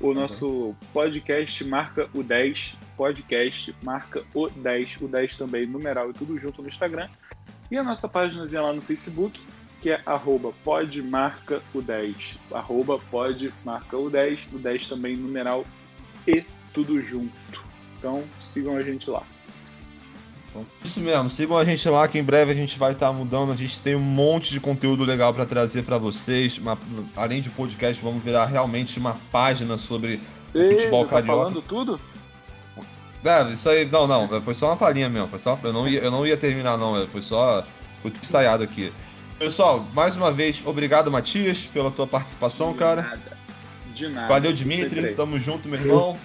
O 0.00 0.14
nosso 0.14 0.74
podcast 0.92 1.62
marca 1.64 2.08
o 2.14 2.22
10. 2.22 2.76
Podcast 2.96 3.74
marca 3.82 4.24
o 4.34 4.48
10. 4.48 4.98
O 5.02 5.08
10 5.08 5.36
também, 5.36 5.66
numeral 5.66 6.10
e 6.10 6.14
tudo 6.14 6.38
junto 6.38 6.62
no 6.62 6.68
Instagram. 6.68 7.08
E 7.70 7.76
a 7.76 7.82
nossa 7.82 8.08
página 8.08 8.46
lá 8.62 8.72
no 8.72 8.80
Facebook, 8.80 9.40
que 9.80 9.90
é 9.90 10.02
arroba 10.06 10.52
podmarca 10.64 11.62
o 11.74 11.82
10. 11.82 12.38
Arroba 12.52 12.98
podmarca 12.98 13.96
o 13.96 14.08
10. 14.08 14.52
O 14.52 14.58
10 14.58 14.88
também, 14.88 15.16
numeral 15.16 15.64
e 16.26 16.44
tudo 16.72 17.00
junto. 17.02 17.64
Então 17.98 18.24
sigam 18.40 18.76
a 18.76 18.82
gente 18.82 19.10
lá. 19.10 19.22
Isso 20.82 21.00
mesmo, 21.00 21.30
sigam 21.30 21.56
a 21.56 21.64
gente 21.64 21.88
lá 21.88 22.08
que 22.08 22.18
em 22.18 22.24
breve 22.24 22.50
a 22.50 22.54
gente 22.54 22.78
vai 22.78 22.92
estar 22.92 23.08
tá 23.08 23.12
mudando. 23.12 23.52
A 23.52 23.56
gente 23.56 23.80
tem 23.80 23.94
um 23.94 24.00
monte 24.00 24.50
de 24.50 24.60
conteúdo 24.60 25.04
legal 25.04 25.32
para 25.32 25.46
trazer 25.46 25.82
para 25.82 25.96
vocês. 25.96 26.58
Uma, 26.58 26.76
além 27.14 27.40
de 27.40 27.50
podcast, 27.50 28.02
vamos 28.02 28.22
virar 28.22 28.46
realmente 28.46 28.98
uma 28.98 29.16
página 29.30 29.78
sobre 29.78 30.20
Ei, 30.54 30.72
futebol 30.72 31.04
tá 31.04 31.10
carioca. 31.16 31.38
falando 31.38 31.62
tudo? 31.62 32.00
É, 33.22 33.42
isso 33.52 33.68
aí, 33.68 33.84
não, 33.84 34.06
não, 34.06 34.42
foi 34.42 34.54
só 34.54 34.68
uma 34.68 34.76
palhinha 34.76 35.08
mesmo. 35.08 35.28
Foi 35.28 35.38
só, 35.38 35.58
eu, 35.62 35.72
não 35.72 35.86
ia, 35.86 36.00
eu 36.00 36.10
não 36.10 36.26
ia 36.26 36.36
terminar, 36.36 36.76
não. 36.76 37.06
Foi 37.08 37.22
só. 37.22 37.64
Foi 38.02 38.10
tudo 38.10 38.24
ensaiado 38.24 38.64
aqui. 38.64 38.92
Pessoal, 39.38 39.86
mais 39.94 40.16
uma 40.16 40.32
vez, 40.32 40.62
obrigado, 40.66 41.10
Matias, 41.10 41.66
pela 41.66 41.90
tua 41.90 42.06
participação, 42.06 42.74
cara. 42.74 43.02
Nada. 43.02 43.39
De 43.94 44.08
nada. 44.08 44.28
Valeu, 44.28 44.52
Dimitri. 44.52 45.14
Tamo 45.14 45.38
junto, 45.38 45.68
meu 45.68 45.78
irmão. 45.78 46.16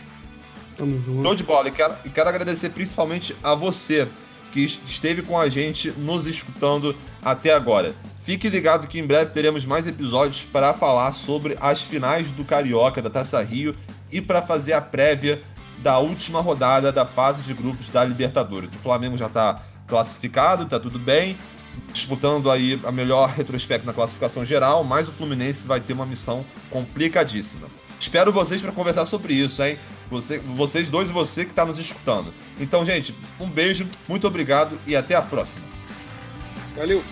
Tamo 0.78 1.02
junto. 1.02 1.24
Show 1.24 1.36
de 1.36 1.44
bola. 1.44 1.68
E 1.68 1.72
quero, 1.72 1.96
e 2.06 2.10
quero 2.10 2.30
agradecer 2.30 2.70
principalmente 2.70 3.36
a 3.44 3.56
você 3.56 4.08
que 4.52 4.64
esteve 4.64 5.22
com 5.22 5.38
a 5.38 5.50
gente 5.50 5.92
nos 5.92 6.26
escutando 6.26 6.96
até 7.22 7.54
agora. 7.54 7.94
Fique 8.24 8.50
ligado 8.50 8.88
que 8.88 9.00
em 9.00 9.06
breve 9.06 9.32
teremos 9.32 9.66
mais 9.66 9.88
episódios 9.88 10.46
para 10.46 10.74
falar 10.74 11.12
sobre 11.12 11.56
as 11.60 11.82
finais 11.82 12.32
do 12.32 12.44
Carioca 12.44 13.02
da 13.02 13.10
Taça 13.10 13.42
Rio 13.44 13.76
e 14.12 14.22
para 14.22 14.42
fazer 14.42 14.74
a 14.74 14.82
prévia 14.82 15.44
da 15.84 16.00
última 16.00 16.42
rodada 16.42 16.92
da 16.92 17.06
fase 17.06 17.44
de 17.44 17.54
grupos 17.54 17.90
da 17.90 18.04
Libertadores. 18.04 18.74
O 18.74 18.80
Flamengo 18.80 19.18
já 19.18 19.28
está 19.28 19.62
classificado, 19.88 20.64
está 20.64 20.80
tudo 20.80 20.98
bem, 20.98 21.38
disputando 21.92 22.50
aí 22.52 22.80
a 22.84 22.92
melhor 22.92 23.30
retrospecto 23.30 23.86
na 23.86 23.94
classificação 23.94 24.46
geral, 24.46 24.84
mas 24.84 25.08
o 25.08 25.12
Fluminense 25.12 25.68
vai 25.68 25.80
ter 25.80 25.94
uma 25.94 26.06
missão 26.06 26.46
complicadíssima. 26.70 27.68
Espero 28.00 28.32
vocês 28.32 28.62
para 28.62 28.72
conversar 28.72 29.06
sobre 29.06 29.34
isso, 29.34 29.64
hein? 29.64 29.80
Você, 30.10 30.40
vocês 30.40 30.90
dois 30.90 31.10
e 31.10 31.14
você 31.14 31.46
que 31.46 31.52
está 31.52 31.66
nos 31.66 31.80
escutando. 31.80 32.34
Então, 32.60 32.86
gente, 32.86 33.16
um 33.40 33.50
beijo, 33.50 33.88
muito 34.08 34.28
obrigado 34.28 34.80
e 34.86 34.96
até 34.96 35.16
a 35.16 35.22
próxima. 35.22 35.66
Valeu! 36.76 37.04